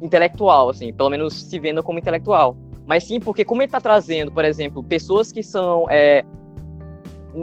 intelectual, 0.03 0.69
assim, 0.69 0.93
pelo 0.93 1.09
menos 1.09 1.33
se 1.35 1.59
venda 1.59 1.83
como 1.83 1.99
intelectual. 1.99 2.57
Mas 2.85 3.05
sim 3.05 3.21
porque 3.21 3.45
como 3.45 3.63
ele 3.63 3.71
tá 3.71 3.81
trazendo, 3.81 4.33
por 4.33 4.45
exemplo, 4.45 4.83
pessoas 4.83 5.31
que 5.31 5.43
são 5.43 5.87
é, 5.89 6.25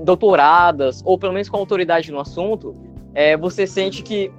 doutoradas, 0.03 1.01
ou 1.05 1.17
pelo 1.17 1.33
menos 1.33 1.49
com 1.49 1.57
autoridade 1.57 2.11
no 2.11 2.19
assunto, 2.19 2.75
é, 3.13 3.35
você 3.37 3.65
sente 3.65 4.03
que 4.03 4.31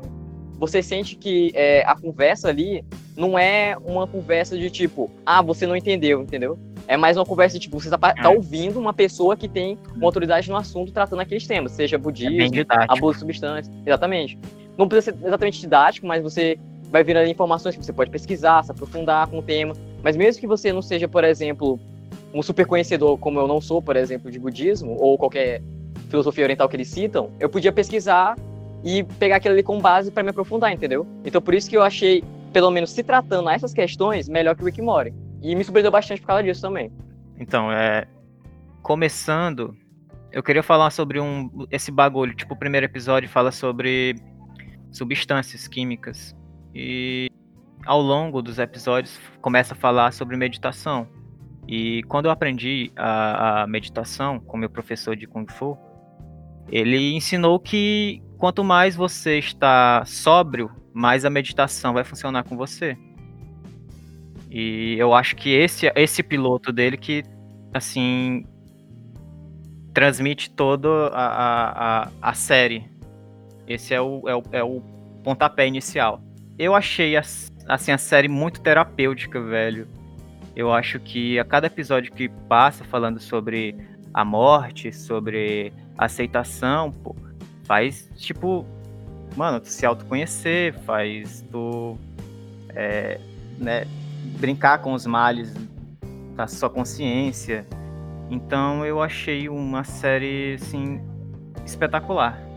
você 0.58 0.82
sente 0.82 1.16
que 1.16 1.50
é, 1.54 1.82
a 1.86 1.98
conversa 1.98 2.48
ali 2.50 2.84
não 3.16 3.38
é 3.38 3.74
uma 3.82 4.06
conversa 4.06 4.58
de 4.58 4.68
tipo, 4.68 5.10
ah, 5.24 5.40
você 5.40 5.66
não 5.66 5.74
entendeu, 5.74 6.20
entendeu? 6.20 6.58
É 6.86 6.98
mais 6.98 7.16
uma 7.16 7.24
conversa 7.24 7.54
de 7.58 7.60
tipo, 7.62 7.80
você 7.80 7.88
tá, 7.88 7.96
pa- 7.96 8.12
tá 8.12 8.30
É. 8.30 8.36
ouvindo 8.36 8.78
uma 8.78 8.92
pessoa 8.92 9.34
que 9.38 9.48
tem 9.48 9.78
uma 9.96 10.04
autoridade 10.06 10.50
no 10.50 10.56
assunto 10.56 10.92
tratando 10.92 11.20
aqueles 11.20 11.46
temas, 11.46 11.72
seja 11.72 11.96
É 11.96 11.98
budismo, 11.98 12.66
abuso 12.88 13.14
de 13.14 13.20
substâncias, 13.20 13.74
exatamente. 13.86 14.38
Não 14.76 14.86
precisa 14.86 15.16
ser 15.16 15.26
exatamente 15.26 15.60
didático, 15.60 16.06
mas 16.06 16.22
você 16.22 16.58
vai 16.90 17.04
vir 17.04 17.16
ali 17.16 17.30
informações 17.30 17.76
que 17.76 17.84
você 17.84 17.92
pode 17.92 18.10
pesquisar, 18.10 18.62
se 18.64 18.70
aprofundar 18.70 19.28
com 19.28 19.38
o 19.38 19.42
tema. 19.42 19.74
Mas 20.02 20.16
mesmo 20.16 20.40
que 20.40 20.46
você 20.46 20.72
não 20.72 20.82
seja, 20.82 21.06
por 21.06 21.24
exemplo, 21.24 21.78
um 22.34 22.42
super 22.42 22.66
conhecedor, 22.66 23.18
como 23.18 23.38
eu 23.38 23.46
não 23.46 23.60
sou, 23.60 23.80
por 23.80 23.96
exemplo, 23.96 24.30
de 24.30 24.38
budismo, 24.38 24.96
ou 24.98 25.16
qualquer 25.16 25.62
filosofia 26.08 26.44
oriental 26.44 26.68
que 26.68 26.76
eles 26.76 26.88
citam, 26.88 27.30
eu 27.38 27.48
podia 27.48 27.72
pesquisar 27.72 28.36
e 28.82 29.04
pegar 29.04 29.36
aquilo 29.36 29.54
ali 29.54 29.62
como 29.62 29.80
base 29.80 30.10
para 30.10 30.22
me 30.22 30.30
aprofundar, 30.30 30.72
entendeu? 30.72 31.06
Então 31.24 31.40
por 31.40 31.54
isso 31.54 31.68
que 31.68 31.76
eu 31.76 31.82
achei, 31.82 32.24
pelo 32.52 32.70
menos 32.70 32.90
se 32.90 33.02
tratando 33.02 33.48
a 33.48 33.54
essas 33.54 33.72
questões, 33.72 34.28
melhor 34.28 34.56
que 34.56 34.80
o 34.80 34.84
Morty. 34.84 35.14
E 35.42 35.54
me 35.54 35.64
surpreendeu 35.64 35.92
bastante 35.92 36.20
por 36.20 36.28
causa 36.28 36.42
disso 36.42 36.60
também. 36.60 36.92
Então, 37.38 37.72
é. 37.72 38.06
Começando, 38.82 39.74
eu 40.32 40.42
queria 40.42 40.62
falar 40.62 40.90
sobre 40.90 41.20
um 41.20 41.66
esse 41.70 41.90
bagulho. 41.90 42.34
Tipo, 42.34 42.54
o 42.54 42.58
primeiro 42.58 42.86
episódio 42.86 43.28
fala 43.28 43.50
sobre 43.52 44.16
substâncias 44.90 45.68
químicas. 45.68 46.34
E 46.74 47.28
ao 47.84 48.00
longo 48.00 48.42
dos 48.42 48.58
episódios 48.58 49.18
começa 49.40 49.74
a 49.74 49.76
falar 49.76 50.12
sobre 50.12 50.36
meditação. 50.36 51.08
E 51.66 52.02
quando 52.04 52.26
eu 52.26 52.30
aprendi 52.30 52.90
a, 52.96 53.62
a 53.62 53.66
meditação 53.66 54.40
com 54.40 54.56
meu 54.56 54.70
professor 54.70 55.14
de 55.14 55.26
Kung 55.26 55.46
Fu, 55.48 55.78
ele 56.68 57.14
ensinou 57.14 57.58
que 57.58 58.22
quanto 58.38 58.64
mais 58.64 58.96
você 58.96 59.38
está 59.38 60.04
sóbrio, 60.04 60.70
mais 60.92 61.24
a 61.24 61.30
meditação 61.30 61.92
vai 61.92 62.04
funcionar 62.04 62.44
com 62.44 62.56
você. 62.56 62.96
E 64.50 64.96
eu 64.98 65.14
acho 65.14 65.36
que 65.36 65.50
esse, 65.50 65.90
esse 65.94 66.22
piloto 66.22 66.72
dele 66.72 66.96
que, 66.96 67.22
assim, 67.72 68.44
transmite 69.94 70.50
toda 70.50 70.88
a, 71.08 72.04
a, 72.04 72.08
a, 72.20 72.34
série. 72.34 72.90
Esse 73.66 73.94
é 73.94 74.00
o, 74.00 74.28
é, 74.28 74.34
o, 74.34 74.42
é 74.52 74.64
o 74.64 74.80
pontapé 75.22 75.68
inicial. 75.68 76.20
Eu 76.60 76.74
achei 76.74 77.16
a, 77.16 77.22
assim, 77.66 77.90
a 77.90 77.96
série 77.96 78.28
muito 78.28 78.60
terapêutica, 78.60 79.40
velho. 79.40 79.88
Eu 80.54 80.70
acho 80.70 81.00
que 81.00 81.38
a 81.38 81.44
cada 81.44 81.68
episódio 81.68 82.12
que 82.12 82.28
passa 82.28 82.84
falando 82.84 83.18
sobre 83.18 83.74
a 84.12 84.26
morte, 84.26 84.92
sobre 84.92 85.72
aceitação, 85.96 86.92
pô, 86.92 87.16
faz, 87.64 88.10
tipo, 88.14 88.66
mano, 89.34 89.58
tu 89.58 89.70
se 89.70 89.86
autoconhecer, 89.86 90.74
faz 90.80 91.42
tu, 91.50 91.96
é, 92.74 93.18
né, 93.56 93.86
brincar 94.38 94.82
com 94.82 94.92
os 94.92 95.06
males 95.06 95.54
da 96.36 96.46
sua 96.46 96.68
consciência. 96.68 97.66
Então 98.28 98.84
eu 98.84 99.00
achei 99.00 99.48
uma 99.48 99.82
série, 99.82 100.58
assim, 100.60 101.00
espetacular. 101.64 102.49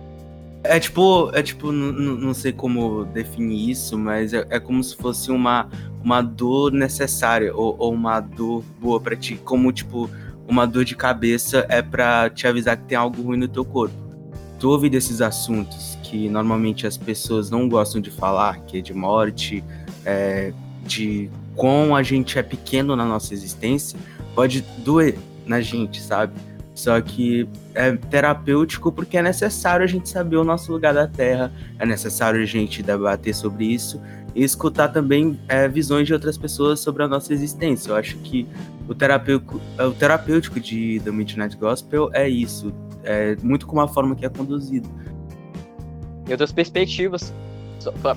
É 0.64 0.80
tipo, 0.80 1.30
é 1.34 1.44
tipo, 1.44 1.72
não 1.72 2.34
sei 2.34 2.54
como 2.54 3.04
definir 3.06 3.70
isso, 3.70 3.98
mas 3.98 4.34
é, 4.34 4.46
é, 4.50 4.60
como 4.60 4.82
se 4.82 4.96
fosse 4.96 5.30
uma, 5.30 5.68
uma 6.02 6.22
dor 6.22 6.72
necessária 6.72 7.54
ou, 7.54 7.76
ou 7.78 7.94
uma 7.94 8.22
dor 8.22 8.64
boa 8.80 9.00
para 9.00 9.16
ti, 9.16 9.36
como 9.44 9.74
tipo 9.74 10.10
uma 10.48 10.66
dor 10.66 10.86
de 10.86 10.96
cabeça 10.96 11.66
é 11.70 11.82
para 11.82 12.30
te 12.30 12.48
avisar 12.48 12.78
que 12.78 12.84
tem 12.84 12.98
algo 12.98 13.22
ruim 13.22 13.38
no 13.38 13.48
teu 13.48 13.66
corpo. 13.66 13.96
Tu 14.60 14.70
ouve 14.70 14.90
desses 14.90 15.22
assuntos 15.22 15.98
que 16.04 16.30
normalmente 16.30 16.88
as 16.88 16.98
pessoas 16.98 17.50
não 17.50 17.68
gostam 17.68 18.00
de 18.00 18.10
falar, 18.10 18.60
que 18.62 18.78
é 18.78 18.82
de 18.82 18.94
morte, 18.94 19.64
é, 20.06 20.54
de 20.86 21.30
quão 21.56 21.96
a 21.96 22.04
gente 22.04 22.40
é 22.40 22.44
pequeno 22.44 22.96
na 22.96 23.06
nossa 23.06 23.34
existência, 23.34 24.00
pode 24.34 24.62
doer 24.78 25.18
na 25.46 25.60
gente, 25.60 26.02
sabe? 26.02 26.34
Só 26.74 27.00
que 27.02 27.48
é 27.76 27.96
terapêutico 27.96 28.92
porque 28.92 29.18
é 29.18 29.22
necessário 29.22 29.84
a 29.84 29.88
gente 29.88 30.10
saber 30.10 30.38
o 30.38 30.44
nosso 30.44 30.72
lugar 30.72 30.94
da 30.94 31.08
Terra, 31.08 31.52
é 31.78 31.86
necessário 31.86 32.42
a 32.42 32.46
gente 32.46 32.82
debater 32.82 33.36
sobre 33.36 33.66
isso 33.66 34.02
e 34.36 34.44
escutar 34.44 34.90
também 34.90 35.40
é, 35.48 35.68
visões 35.68 36.08
de 36.08 36.14
outras 36.14 36.38
pessoas 36.38 36.80
sobre 36.80 37.04
a 37.04 37.08
nossa 37.08 37.32
existência. 37.32 37.92
Eu 37.92 37.96
acho 37.96 38.18
que 38.18 38.48
o 38.88 38.96
terapêutico, 38.96 39.62
o 39.80 39.92
terapêutico 39.92 40.60
de 40.60 41.00
The 41.04 41.12
Midnight 41.12 41.56
Gospel 41.58 42.10
é 42.14 42.28
isso, 42.28 42.74
é 43.04 43.36
muito 43.44 43.68
como 43.68 43.82
a 43.82 43.88
forma 43.88 44.16
que 44.16 44.26
é 44.26 44.30
conduzido. 44.30 44.90
E 46.28 46.32
outras 46.32 46.52
perspectivas, 46.52 47.34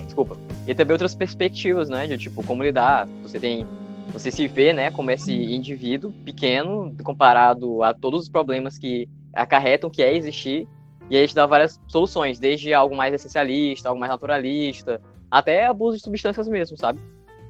desculpa, 0.04 0.36
e 0.66 0.74
também 0.74 0.92
outras 0.92 1.14
perspectivas, 1.14 1.88
né, 1.88 2.06
de 2.06 2.16
tipo 2.16 2.42
como 2.42 2.62
lidar. 2.62 3.06
Você 3.22 3.38
tem 3.38 3.66
você 4.12 4.30
se 4.30 4.46
vê, 4.46 4.72
né, 4.72 4.90
como 4.90 5.10
esse 5.10 5.32
indivíduo 5.32 6.12
pequeno 6.24 6.94
comparado 7.02 7.82
a 7.82 7.92
todos 7.92 8.22
os 8.22 8.28
problemas 8.28 8.78
que 8.78 9.08
acarretam 9.32 9.90
que 9.90 10.02
é 10.02 10.14
existir. 10.14 10.66
E 11.08 11.16
aí 11.16 11.22
a 11.22 11.26
gente 11.26 11.34
dá 11.34 11.46
várias 11.46 11.80
soluções, 11.86 12.38
desde 12.38 12.72
algo 12.74 12.96
mais 12.96 13.14
essencialista, 13.14 13.88
algo 13.88 14.00
mais 14.00 14.10
naturalista, 14.10 15.00
até 15.30 15.66
abuso 15.66 15.96
de 15.96 16.02
substâncias 16.02 16.48
mesmo, 16.48 16.76
sabe? 16.76 17.00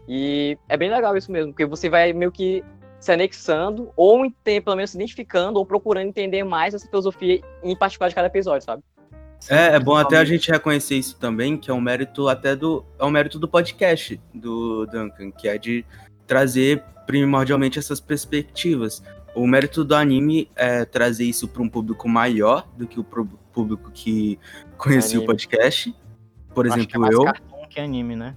E 0.08 0.58
é 0.68 0.76
bem 0.76 0.90
legal 0.90 1.16
isso 1.16 1.32
mesmo, 1.32 1.52
porque 1.52 1.64
você 1.64 1.88
vai 1.88 2.12
meio 2.12 2.30
que 2.30 2.62
se 3.00 3.12
anexando, 3.12 3.90
ou 3.96 4.30
pelo 4.42 4.76
menos 4.76 4.90
se 4.90 4.96
identificando, 4.96 5.58
ou 5.58 5.66
procurando 5.66 6.08
entender 6.08 6.44
mais 6.44 6.74
essa 6.74 6.86
filosofia 6.86 7.40
em 7.62 7.76
particular 7.76 8.08
de 8.08 8.14
cada 8.14 8.28
episódio, 8.28 8.64
sabe? 8.64 8.82
É, 9.48 9.76
é 9.76 9.80
bom 9.80 9.94
até 9.94 10.16
a 10.16 10.24
gente 10.24 10.50
reconhecer 10.50 10.96
isso 10.96 11.18
também, 11.18 11.56
que 11.56 11.70
é 11.70 11.74
um 11.74 11.80
mérito 11.80 12.26
até 12.28 12.56
do. 12.56 12.84
É 12.98 13.04
um 13.04 13.10
mérito 13.10 13.38
do 13.38 13.46
podcast 13.46 14.18
do 14.34 14.86
Duncan, 14.86 15.30
que 15.30 15.46
é 15.46 15.58
de 15.58 15.84
trazer 16.26 16.82
primordialmente 17.06 17.78
essas 17.78 18.00
perspectivas. 18.00 19.02
O 19.34 19.46
mérito 19.46 19.84
do 19.84 19.94
anime 19.94 20.50
é 20.56 20.84
trazer 20.84 21.24
isso 21.24 21.46
para 21.46 21.62
um 21.62 21.68
público 21.68 22.08
maior 22.08 22.66
do 22.76 22.86
que 22.86 22.98
o 22.98 23.04
público 23.04 23.90
que 23.92 24.38
conhecia 24.76 25.20
o 25.20 25.26
podcast. 25.26 25.94
Por 26.54 26.66
exemplo, 26.66 26.88
é 26.94 26.98
mais 26.98 27.14
eu. 27.14 27.24
Cartoon 27.24 27.66
que 27.68 27.80
anime, 27.80 28.16
né? 28.16 28.34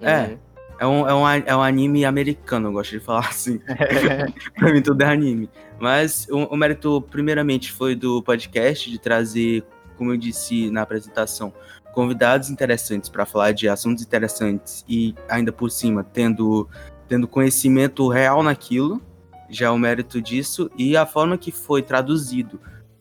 É. 0.00 0.22
Uhum. 0.22 0.38
É 0.78 0.86
um, 0.86 1.08
é, 1.08 1.14
um, 1.14 1.28
é 1.28 1.56
um 1.56 1.62
anime 1.62 2.04
americano, 2.04 2.68
eu 2.68 2.72
gosto 2.72 2.90
de 2.90 3.00
falar 3.00 3.28
assim. 3.28 3.58
pra 4.54 4.72
mim 4.72 4.82
tudo 4.82 5.00
é 5.00 5.06
anime. 5.06 5.48
Mas 5.80 6.26
o, 6.30 6.36
o 6.44 6.56
mérito, 6.56 7.00
primeiramente, 7.10 7.72
foi 7.72 7.94
do 7.94 8.22
podcast, 8.22 8.90
de 8.90 8.98
trazer, 8.98 9.64
como 9.96 10.12
eu 10.12 10.18
disse 10.18 10.70
na 10.70 10.82
apresentação, 10.82 11.50
convidados 11.94 12.50
interessantes 12.50 13.08
para 13.08 13.24
falar 13.24 13.52
de 13.52 13.70
assuntos 13.70 14.04
interessantes 14.04 14.84
e 14.86 15.14
ainda 15.30 15.50
por 15.50 15.70
cima 15.70 16.04
tendo 16.04 16.68
tendo 17.08 17.28
conhecimento 17.28 18.08
real 18.08 18.42
naquilo, 18.42 19.00
já 19.48 19.66
é 19.66 19.70
o 19.70 19.78
mérito 19.78 20.20
disso, 20.20 20.70
e 20.76 20.96
a 20.96 21.06
forma 21.06 21.38
que 21.38 21.52
foi 21.52 21.82
traduzido 21.82 22.60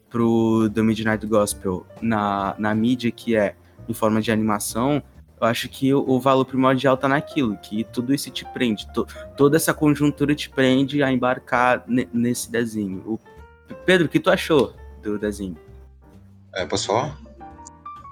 pro 0.10 0.70
The 0.74 0.82
Midnight 0.82 1.26
Gospel 1.26 1.86
na, 2.02 2.56
na 2.58 2.74
mídia, 2.74 3.12
que 3.12 3.36
é 3.36 3.56
em 3.88 3.94
forma 3.94 4.22
de 4.22 4.32
animação, 4.32 5.02
eu 5.40 5.48
acho 5.48 5.68
que 5.68 5.94
o, 5.94 6.20
valor 6.20 6.46
primordial 6.46 6.96
tá 6.96 7.08
naquilo, 7.08 7.58
que 7.58 7.84
tudo 7.84 8.14
isso 8.14 8.30
te 8.30 8.46
prende, 8.46 8.92
to, 8.94 9.06
toda 9.36 9.58
essa 9.58 9.74
conjuntura 9.74 10.34
te 10.34 10.50
prende 10.50 11.04
a 11.04 11.12
embarcar 11.12 11.84
nesse 11.88 12.50
desenho. 12.50 13.04
O, 13.06 13.20
Pedro, 13.86 14.08
o 14.08 14.10
que 14.10 14.20
tu 14.20 14.30
achou 14.30 14.74
do 15.04 15.20
desenho? 15.20 15.58
É, 16.54 16.66
posso 16.66 16.88
falar? 16.88 17.18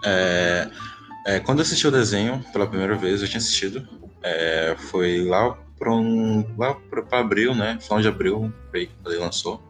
É, 0.04 0.70
é, 1.26 1.40
quando 1.40 1.60
eu 1.60 1.64
assisti 1.64 1.88
o 1.88 1.92
desenho 1.92 2.44
pela 2.52 2.68
primeira 2.68 2.96
vez, 2.96 3.22
eu 3.22 3.28
tinha 3.28 3.40
assistido, 3.40 3.88
é, 4.22 4.76
foi 4.78 5.24
lá 5.24 5.58
para 5.84 5.94
um, 5.94 6.46
lá 6.58 6.74
para 6.74 7.20
abril, 7.20 7.54
né? 7.54 7.78
Final 7.82 8.02
de 8.02 8.08
abril, 8.08 8.54
quando 8.72 9.14
ele 9.14 9.20
lançou. 9.20 9.62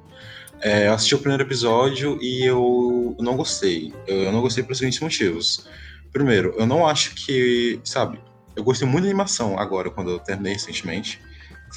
É, 0.61 0.87
eu 0.87 0.93
assisti 0.93 1.15
o 1.15 1.17
primeiro 1.17 1.43
episódio 1.43 2.19
e 2.21 2.45
eu 2.45 3.15
não 3.19 3.35
gostei. 3.35 3.91
Eu, 4.05 4.31
não 4.31 4.39
gostei 4.39 4.63
por 4.63 4.75
seguintes 4.75 4.99
motivos. 4.99 5.67
Primeiro, 6.11 6.53
eu 6.55 6.67
não 6.67 6.85
acho 6.85 7.15
que, 7.15 7.79
sabe, 7.83 8.21
eu 8.55 8.63
gostei 8.63 8.87
muito 8.87 9.05
da 9.05 9.09
animação 9.09 9.57
agora, 9.57 9.89
quando 9.89 10.11
eu 10.11 10.19
terminei 10.19 10.53
recentemente. 10.53 11.19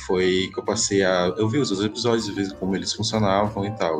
Foi 0.06 0.50
que 0.52 0.60
eu 0.60 0.62
passei 0.62 1.02
a. 1.02 1.34
Eu 1.38 1.48
vi 1.48 1.56
os 1.56 1.70
outros 1.70 1.86
episódios, 1.86 2.28
vi 2.28 2.54
como 2.56 2.76
eles 2.76 2.92
funcionavam 2.92 3.64
e 3.64 3.70
tal. 3.76 3.98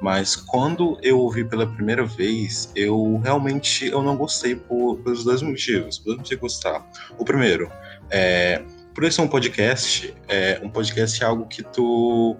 Mas 0.00 0.34
quando 0.34 0.98
eu 1.02 1.18
ouvi 1.18 1.44
pela 1.44 1.66
primeira 1.66 2.06
vez, 2.06 2.72
eu 2.74 3.20
realmente 3.22 3.84
eu 3.86 4.02
não 4.02 4.16
gostei 4.16 4.56
por, 4.56 4.96
pelos 5.00 5.24
dois 5.24 5.42
motivos. 5.42 5.98
Por 5.98 6.16
motivos 6.16 6.40
gostar. 6.40 6.90
O 7.18 7.24
primeiro, 7.24 7.70
é, 8.10 8.64
por 8.96 9.04
isso 9.04 9.20
um 9.20 9.28
podcast, 9.28 10.16
é, 10.26 10.58
um 10.62 10.70
podcast 10.70 11.22
é 11.22 11.26
algo 11.26 11.46
que 11.46 11.62
tu 11.62 12.34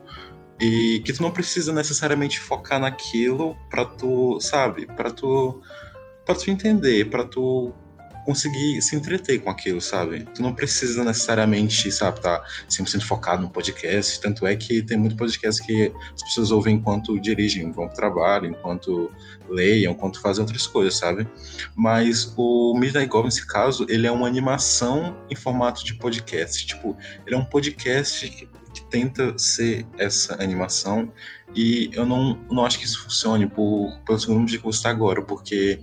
e 0.58 1.02
que 1.04 1.12
tu 1.12 1.22
não 1.22 1.30
precisa 1.30 1.70
necessariamente 1.70 2.40
focar 2.40 2.80
naquilo 2.80 3.54
para 3.68 3.84
tu, 3.84 4.40
sabe, 4.40 4.86
para 4.86 5.10
tu 5.10 5.60
para 6.24 6.34
tu 6.34 6.50
entender, 6.50 7.10
para 7.10 7.24
tu 7.24 7.74
conseguir 8.26 8.82
se 8.82 8.96
entreter 8.96 9.38
com 9.38 9.48
aquilo, 9.48 9.80
sabe? 9.80 10.26
Tu 10.34 10.42
não 10.42 10.52
precisa 10.52 11.04
necessariamente, 11.04 11.90
sabe, 11.92 12.20
tá 12.20 12.44
100% 12.68 13.02
focado 13.02 13.40
no 13.40 13.48
podcast, 13.48 14.20
tanto 14.20 14.44
é 14.44 14.56
que 14.56 14.82
tem 14.82 14.98
muito 14.98 15.16
podcast 15.16 15.64
que 15.64 15.92
as 16.12 16.22
pessoas 16.24 16.50
ouvem 16.50 16.74
enquanto 16.74 17.18
dirigem, 17.20 17.70
vão 17.70 17.86
pro 17.86 17.96
trabalho, 17.96 18.48
enquanto 18.48 19.12
leiam, 19.48 19.92
enquanto 19.92 20.20
fazem 20.20 20.42
outras 20.42 20.66
coisas, 20.66 20.98
sabe? 20.98 21.26
Mas 21.76 22.34
o 22.36 22.76
Midnight 22.76 23.08
Goblin, 23.08 23.26
nesse 23.26 23.46
caso, 23.46 23.86
ele 23.88 24.08
é 24.08 24.10
uma 24.10 24.26
animação 24.26 25.16
em 25.30 25.36
formato 25.36 25.84
de 25.84 25.94
podcast, 25.94 26.66
tipo, 26.66 26.96
ele 27.24 27.36
é 27.36 27.38
um 27.38 27.44
podcast 27.44 28.28
que, 28.28 28.48
que 28.74 28.84
tenta 28.90 29.38
ser 29.38 29.86
essa 29.96 30.42
animação 30.42 31.12
e 31.54 31.90
eu 31.92 32.04
não, 32.04 32.34
não 32.50 32.66
acho 32.66 32.78
que 32.78 32.84
isso 32.84 33.04
funcione 33.04 33.46
por, 33.46 33.98
pelo 34.04 34.18
segundo 34.18 34.46
dia 34.46 34.58
que 34.58 34.64
você 34.64 34.78
está 34.78 34.90
agora, 34.90 35.22
porque 35.22 35.80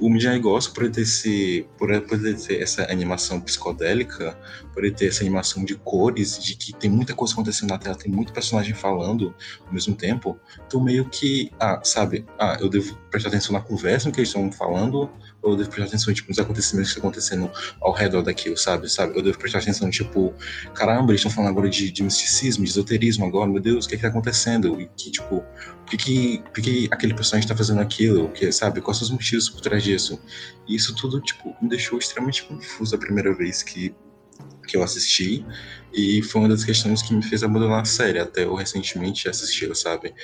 o 0.00 0.08
Midnight 0.08 0.40
Gospel, 0.40 0.74
por 0.74 0.84
ele 0.84 0.92
ter, 0.92 1.00
esse, 1.02 1.66
por 1.76 1.90
ele 1.90 2.34
ter 2.34 2.62
essa 2.62 2.90
animação 2.90 3.40
psicodélica, 3.40 4.36
por 4.72 4.84
ele 4.84 4.94
ter 4.94 5.06
essa 5.06 5.22
animação 5.22 5.64
de 5.64 5.74
cores, 5.74 6.42
de 6.42 6.56
que 6.56 6.72
tem 6.72 6.90
muita 6.90 7.14
coisa 7.14 7.32
acontecendo 7.32 7.70
na 7.70 7.78
tela, 7.78 7.96
tem 7.96 8.10
muito 8.10 8.32
personagem 8.32 8.74
falando 8.74 9.34
ao 9.66 9.72
mesmo 9.72 9.94
tempo, 9.94 10.38
tu 10.68 10.80
meio 10.80 11.08
que, 11.08 11.50
ah, 11.58 11.80
sabe, 11.82 12.24
ah, 12.38 12.56
eu 12.60 12.68
devo 12.68 12.96
prestar 13.10 13.28
atenção 13.28 13.52
na 13.52 13.60
conversa 13.60 14.08
no 14.08 14.14
que 14.14 14.20
eles 14.20 14.28
estão 14.28 14.50
falando, 14.52 15.10
eu 15.42 15.56
devo 15.56 15.70
prestar 15.70 15.88
atenção 15.88 16.12
tipo, 16.12 16.28
nos 16.28 16.38
acontecimentos 16.38 16.92
que 16.92 16.98
estão 16.98 17.08
acontecendo 17.08 17.50
ao 17.80 17.92
redor 17.92 18.22
daquilo, 18.22 18.56
sabe? 18.56 18.88
sabe? 18.90 19.16
Eu 19.16 19.22
devo 19.22 19.38
prestar 19.38 19.58
atenção, 19.58 19.88
tipo, 19.90 20.34
caramba, 20.74 21.12
eles 21.12 21.20
estão 21.20 21.30
falando 21.30 21.50
agora 21.50 21.68
de, 21.68 21.90
de 21.90 22.02
misticismo, 22.02 22.64
de 22.64 22.70
esoterismo 22.70 23.24
agora, 23.24 23.50
meu 23.50 23.60
Deus, 23.60 23.86
o 23.86 23.88
que 23.88 23.94
é 23.94 23.98
que 23.98 24.02
tá 24.02 24.08
acontecendo? 24.08 24.80
E 24.80 24.88
que, 24.96 25.10
tipo, 25.10 25.40
por 25.40 25.90
que, 25.90 25.96
que, 25.96 26.42
por 26.52 26.62
que 26.62 26.88
aquele 26.90 27.14
personagem 27.14 27.44
está 27.44 27.56
fazendo 27.56 27.80
aquilo? 27.80 28.28
Que, 28.30 28.50
sabe? 28.52 28.80
Quais 28.80 28.98
são 28.98 29.06
os 29.06 29.10
motivos 29.10 29.48
por 29.48 29.60
trás 29.60 29.82
disso? 29.82 30.20
E 30.66 30.74
isso 30.74 30.94
tudo, 30.94 31.20
tipo, 31.20 31.56
me 31.62 31.68
deixou 31.68 31.98
extremamente 31.98 32.44
confuso 32.44 32.94
a 32.94 32.98
primeira 32.98 33.34
vez 33.34 33.62
que 33.62 33.94
que 34.66 34.76
eu 34.76 34.82
assisti 34.82 35.44
e 35.92 36.22
foi 36.22 36.42
uma 36.42 36.48
das 36.48 36.64
questões 36.64 37.02
que 37.02 37.14
me 37.14 37.22
fez 37.22 37.42
abandonar 37.42 37.80
a 37.80 37.84
série, 37.84 38.18
até 38.18 38.44
eu 38.44 38.54
recentemente 38.54 39.28
assisti, 39.28 39.74
sabe? 39.74 40.14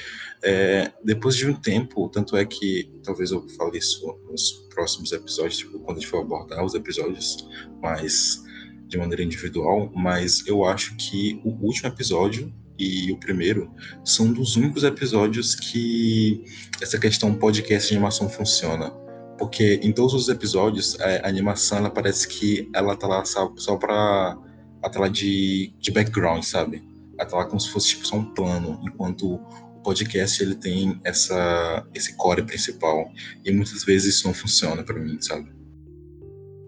É, 0.42 0.92
depois 1.02 1.35
de 1.35 1.47
um 1.47 1.54
tempo, 1.54 2.09
tanto 2.11 2.37
é 2.37 2.44
que 2.44 2.90
talvez 3.02 3.30
eu 3.30 3.49
fale 3.56 3.78
isso 3.78 4.18
nos 4.30 4.66
próximos 4.75 5.12
episódios, 5.12 5.56
tipo, 5.56 5.78
quando 5.80 5.99
a 5.99 6.00
gente 6.00 6.11
for 6.11 6.21
abordar 6.21 6.64
os 6.64 6.75
episódios, 6.75 7.49
mas 7.83 8.44
de 8.87 8.99
maneira 8.99 9.23
individual, 9.23 9.90
mas 9.94 10.47
eu 10.47 10.64
acho 10.64 10.94
que 10.97 11.40
o 11.44 11.50
último 11.64 11.88
episódio 11.88 12.52
e 12.78 13.11
o 13.12 13.16
primeiro 13.16 13.71
são 14.04 14.33
dos 14.33 14.56
únicos 14.56 14.85
episódios 14.85 15.54
que 15.54 16.44
essa 16.80 16.99
questão 16.99 17.35
podcast 17.35 17.88
de 17.88 17.94
animação 17.94 18.28
funciona 18.28 19.03
porque 19.38 19.81
em 19.83 19.93
todos 19.93 20.14
os 20.14 20.29
episódios, 20.29 20.99
é, 21.00 21.25
a 21.25 21.29
animação, 21.29 21.79
ela 21.79 21.91
parece 21.91 22.29
que 22.29 22.71
ela 22.75 22.97
tá 22.97 23.07
lá 23.07 23.25
só, 23.25 23.53
só 23.57 23.76
pra... 23.76 24.37
Ela 24.83 24.93
tá 24.93 25.00
lá 25.00 25.09
de, 25.09 25.75
de 25.79 25.91
background, 25.91 26.43
sabe? 26.43 26.87
Ela 27.19 27.29
tá 27.29 27.37
lá 27.38 27.47
como 27.47 27.61
se 27.61 27.71
fosse 27.71 27.88
tipo, 27.88 28.07
só 28.07 28.17
um 28.17 28.35
plano, 28.35 28.81
enquanto 28.83 29.35
o 29.35 29.81
podcast, 29.83 30.43
ele 30.43 30.55
tem 30.55 31.00
essa, 31.05 31.87
esse 31.95 32.17
core 32.17 32.43
principal. 32.43 33.11
E 33.45 33.50
muitas 33.50 33.85
vezes 33.85 34.17
isso 34.17 34.26
não 34.26 34.35
funciona 34.35 34.83
para 34.83 34.99
mim, 34.99 35.21
sabe? 35.21 35.50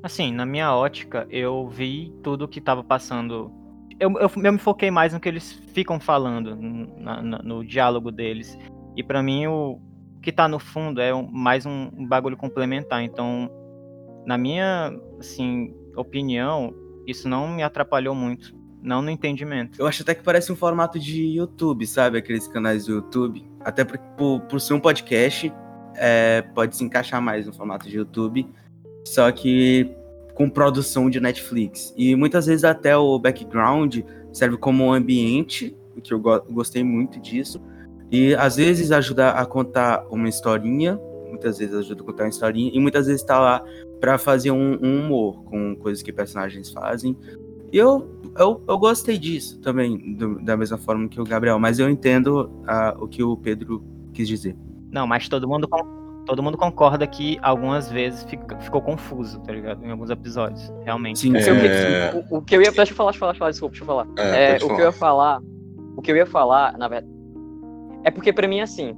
Assim, 0.03 0.33
na 0.33 0.47
minha 0.47 0.75
ótica, 0.75 1.27
eu 1.31 1.69
vi 1.69 2.15
tudo 2.23 2.49
que 2.49 2.61
tava 2.61 2.83
passando 2.83 3.53
eu, 3.99 4.13
eu, 4.13 4.31
eu, 4.45 4.53
me 4.53 4.59
foquei 4.59 4.91
mais 4.91 5.13
no 5.13 5.21
que 5.21 5.29
eles 5.29 5.53
ficam 5.73 5.99
falando, 5.99 6.55
na, 6.99 7.23
na, 7.23 7.39
no 7.39 7.65
diálogo 7.65 8.13
deles. 8.13 8.59
E 8.95 9.03
para 9.03 9.23
mim, 9.23 9.47
o, 9.47 9.81
que 10.27 10.33
tá 10.33 10.49
no 10.49 10.59
fundo 10.59 11.01
é 11.01 11.15
um, 11.15 11.25
mais 11.31 11.65
um, 11.65 11.89
um 11.97 12.05
bagulho 12.05 12.37
complementar. 12.37 13.01
Então, 13.01 13.49
na 14.27 14.37
minha, 14.37 14.93
assim, 15.21 15.73
opinião, 15.95 16.75
isso 17.07 17.29
não 17.29 17.47
me 17.47 17.63
atrapalhou 17.63 18.13
muito. 18.13 18.53
Não 18.83 19.01
no 19.01 19.09
entendimento. 19.09 19.81
Eu 19.81 19.87
acho 19.87 20.03
até 20.03 20.17
que 20.17 20.25
parece 20.25 20.51
um 20.51 20.57
formato 20.57 20.99
de 20.99 21.27
YouTube, 21.27 21.87
sabe? 21.87 22.19
Aqueles 22.19 22.49
canais 22.49 22.87
do 22.87 22.95
YouTube. 22.95 23.49
Até 23.61 23.85
por, 23.85 23.99
por, 24.17 24.41
por 24.41 24.61
ser 24.61 24.75
um 24.75 24.81
podcast, 24.81 25.53
é, 25.95 26.43
pode 26.43 26.77
se 26.77 26.83
encaixar 26.83 27.23
mais 27.23 27.47
no 27.47 27.53
formato 27.53 27.89
de 27.89 27.97
YouTube. 27.97 28.49
Só 29.05 29.31
que 29.31 29.89
com 30.35 30.51
produção 30.51 31.09
de 31.09 31.21
Netflix. 31.21 31.95
E 31.97 32.17
muitas 32.17 32.47
vezes 32.47 32.65
até 32.65 32.97
o 32.97 33.17
background 33.17 33.99
serve 34.33 34.57
como 34.57 34.93
ambiente, 34.93 35.77
que 36.03 36.13
eu 36.13 36.19
go 36.19 36.43
gostei 36.51 36.83
muito 36.83 37.21
disso. 37.21 37.63
E 38.11 38.35
às 38.35 38.57
vezes 38.57 38.93
ajuda 38.93 39.31
a 39.31 39.45
contar 39.45 40.07
uma 40.11 40.29
historinha, 40.29 40.99
muitas 41.29 41.59
vezes 41.59 41.75
ajuda 41.75 42.03
a 42.03 42.05
contar 42.05 42.25
uma 42.25 42.31
historinha, 42.31 42.71
e 42.73 42.79
muitas 42.79 43.07
vezes 43.07 43.23
está 43.23 43.39
lá 43.39 43.63
para 44.01 44.19
fazer 44.19 44.51
um, 44.51 44.79
um, 44.83 45.01
humor 45.01 45.43
com 45.45 45.75
coisas 45.77 46.03
que 46.03 46.13
personagens 46.13 46.71
fazem. 46.71 47.17
E 47.73 47.77
eu, 47.77 48.09
eu, 48.39 48.63
eu 48.67 48.79
gostei 48.79 49.19
disso 49.19 49.61
também, 49.61 50.15
do, 50.15 50.41
da 50.41 50.57
mesma 50.57 50.79
forma 50.79 51.09
que 51.09 51.21
o 51.21 51.25
Gabriel, 51.25 51.59
mas 51.59 51.79
eu 51.79 51.91
entendo 51.91 52.51
uh, 52.63 53.03
o 53.03 53.09
que 53.09 53.23
o 53.23 53.37
Pedro 53.37 53.83
quis 54.13 54.29
dizer. 54.29 54.57
Não, 54.91 55.07
mas 55.07 55.29
todo 55.29 55.49
mundo, 55.49 55.69
todo 56.25 56.43
mundo 56.43 56.57
concorda 56.57 57.07
que 57.07 57.39
algumas 57.43 57.91
vezes 57.91 58.23
fica, 58.25 58.57
ficou 58.61 58.81
confuso, 58.81 59.41
tá 59.41 59.53
ligado? 59.53 59.85
Em 59.85 59.91
alguns 59.91 60.11
episódios, 60.11 60.73
realmente. 60.85 61.19
Sim, 61.19 61.37
é... 61.37 62.25
o, 62.31 62.39
o, 62.39 62.43
que 62.43 62.57
eu 62.57 62.63
ia. 62.63 62.71
Deixa 62.71 62.93
eu 62.93 62.97
falar, 62.97 63.11
deixa 63.11 63.19
eu 63.19 63.21
falar, 63.21 63.35
falar 63.35 63.51
desculpa, 63.51 63.73
deixa 63.73 63.83
eu 63.83 63.87
falar. 63.87 64.07
É, 64.17 64.53
é, 64.53 64.57
o 64.57 64.61
falar. 64.61 64.75
que 64.75 64.81
eu 64.81 64.87
ia 64.87 64.93
falar. 64.93 65.41
O 65.97 66.03
que 66.03 66.13
eu 66.13 66.17
ia 66.17 66.27
falar, 66.27 66.79
na 66.79 66.89
verdade. 66.89 67.16
É 68.07 68.11
porque 68.11 68.33
para 68.33 68.47
mim, 68.47 68.61
assim. 68.61 68.95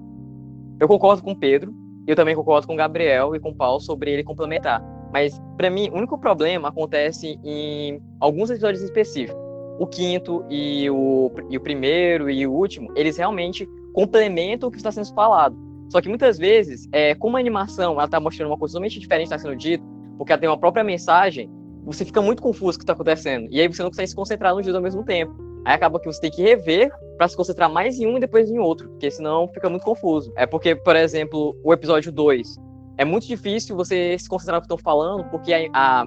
Eu 0.78 0.86
concordo 0.86 1.22
com 1.22 1.32
o 1.32 1.36
Pedro, 1.36 1.74
eu 2.06 2.14
também 2.14 2.36
concordo 2.36 2.66
com 2.66 2.74
o 2.74 2.76
Gabriel 2.76 3.34
e 3.34 3.40
com 3.40 3.48
o 3.50 3.54
Paulo 3.54 3.80
sobre 3.80 4.12
ele 4.12 4.22
complementar. 4.22 4.80
Mas, 5.10 5.40
para 5.56 5.70
mim, 5.70 5.88
o 5.88 5.96
único 5.96 6.18
problema 6.18 6.68
acontece 6.68 7.40
em 7.42 8.00
alguns 8.20 8.50
episódios 8.50 8.82
específicos. 8.82 9.40
O 9.80 9.86
quinto 9.86 10.44
e 10.50 10.88
o, 10.90 11.32
e 11.48 11.56
o 11.56 11.60
primeiro 11.60 12.28
e 12.28 12.46
o 12.46 12.52
último, 12.52 12.92
eles 12.94 13.16
realmente 13.16 13.66
complementam 13.94 14.68
o 14.68 14.70
que 14.70 14.76
está 14.76 14.92
sendo 14.92 15.12
falado. 15.14 15.56
Só 15.88 16.02
que 16.02 16.08
muitas 16.08 16.36
vezes, 16.36 16.86
é, 16.92 17.14
como 17.14 17.38
a 17.38 17.40
animação 17.40 17.94
ela 17.94 18.04
está 18.04 18.20
mostrando 18.20 18.50
uma 18.50 18.58
coisa 18.58 18.72
totalmente 18.74 19.00
diferente 19.00 19.24
está 19.24 19.38
sendo 19.38 19.56
dito, 19.56 19.82
porque 20.18 20.32
ela 20.32 20.40
tem 20.40 20.50
uma 20.50 20.58
própria 20.58 20.84
mensagem, 20.84 21.50
você 21.82 22.04
fica 22.04 22.20
muito 22.20 22.42
confuso 22.42 22.72
com 22.72 22.74
o 22.76 22.78
que 22.78 22.84
está 22.84 22.92
acontecendo. 22.92 23.48
E 23.50 23.58
aí 23.58 23.66
você 23.66 23.82
não 23.82 23.90
consegue 23.90 24.08
se 24.08 24.14
concentrar 24.14 24.52
no 24.52 24.58
vídeo 24.58 24.76
ao 24.76 24.82
mesmo 24.82 25.02
tempo. 25.02 25.34
Aí 25.64 25.74
acaba 25.74 25.98
que 25.98 26.06
você 26.06 26.20
tem 26.20 26.30
que 26.30 26.42
rever 26.42 26.92
para 27.18 27.28
se 27.28 27.36
concentrar 27.36 27.68
mais 27.70 27.98
em 27.98 28.06
um 28.06 28.16
e 28.16 28.20
depois 28.20 28.48
em 28.48 28.58
outro, 28.58 28.88
porque 28.90 29.10
senão 29.10 29.48
fica 29.48 29.68
muito 29.68 29.82
confuso. 29.82 30.32
É 30.36 30.46
porque, 30.46 30.76
por 30.76 30.94
exemplo, 30.94 31.54
o 31.64 31.72
episódio 31.72 32.12
2 32.12 32.56
é 32.96 33.04
muito 33.04 33.26
difícil 33.26 33.76
você 33.76 34.16
se 34.18 34.28
concentrar 34.28 34.56
no 34.56 34.60
que 34.62 34.66
estão 34.66 34.78
falando, 34.78 35.24
porque 35.24 35.52
a, 35.74 36.06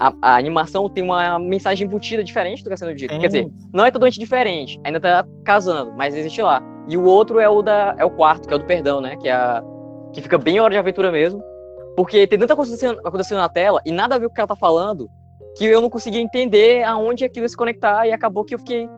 a, 0.00 0.14
a, 0.22 0.36
animação 0.36 0.88
tem 0.88 1.02
uma 1.02 1.38
mensagem 1.38 1.86
embutida 1.86 2.22
diferente 2.22 2.62
do 2.62 2.68
que 2.68 2.74
está 2.74 2.86
sendo 2.86 2.96
dito. 2.96 3.12
É. 3.12 3.18
Quer 3.18 3.26
dizer, 3.26 3.50
não 3.72 3.84
é 3.84 3.90
totalmente 3.90 4.18
diferente, 4.18 4.80
ainda 4.84 4.98
está 4.98 5.26
casando, 5.44 5.92
mas 5.96 6.14
existe 6.14 6.40
lá. 6.40 6.62
E 6.88 6.96
o 6.96 7.04
outro 7.04 7.40
é 7.40 7.48
o 7.48 7.60
da 7.60 7.96
é 7.98 8.04
o 8.04 8.10
quarto, 8.10 8.46
que 8.46 8.54
é 8.54 8.56
o 8.56 8.60
do 8.60 8.64
perdão, 8.64 9.00
né? 9.00 9.16
Que 9.16 9.28
é 9.28 9.32
a, 9.32 9.62
que 10.12 10.22
fica 10.22 10.38
bem 10.38 10.60
hora 10.60 10.72
de 10.72 10.78
aventura 10.78 11.10
mesmo. 11.10 11.42
Porque 11.96 12.26
tem 12.26 12.38
tanta 12.38 12.54
coisa 12.54 12.72
acontecendo, 12.72 13.00
acontecendo 13.04 13.38
na 13.38 13.48
tela 13.48 13.80
e 13.84 13.90
nada 13.90 14.14
a 14.14 14.18
ver 14.18 14.26
com 14.26 14.32
o 14.32 14.34
que 14.34 14.40
ela 14.40 14.48
tá 14.48 14.56
falando, 14.56 15.08
que 15.56 15.64
eu 15.64 15.80
não 15.80 15.90
conseguia 15.90 16.20
entender 16.20 16.84
aonde 16.84 17.24
aquilo 17.24 17.44
ia 17.44 17.48
se 17.48 17.56
conectar 17.56 18.06
e 18.06 18.12
acabou 18.12 18.44
que 18.44 18.54
eu 18.54 18.58
fiquei 18.58 18.88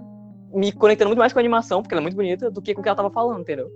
me 0.52 0.72
conectando 0.72 1.08
muito 1.08 1.18
mais 1.18 1.32
com 1.32 1.38
a 1.38 1.42
animação, 1.42 1.82
porque 1.82 1.94
ela 1.94 2.00
é 2.00 2.02
muito 2.02 2.16
bonita, 2.16 2.50
do 2.50 2.62
que 2.62 2.74
com 2.74 2.80
o 2.80 2.82
que 2.82 2.88
ela 2.88 2.96
tava 2.96 3.10
falando, 3.10 3.40
entendeu? 3.40 3.70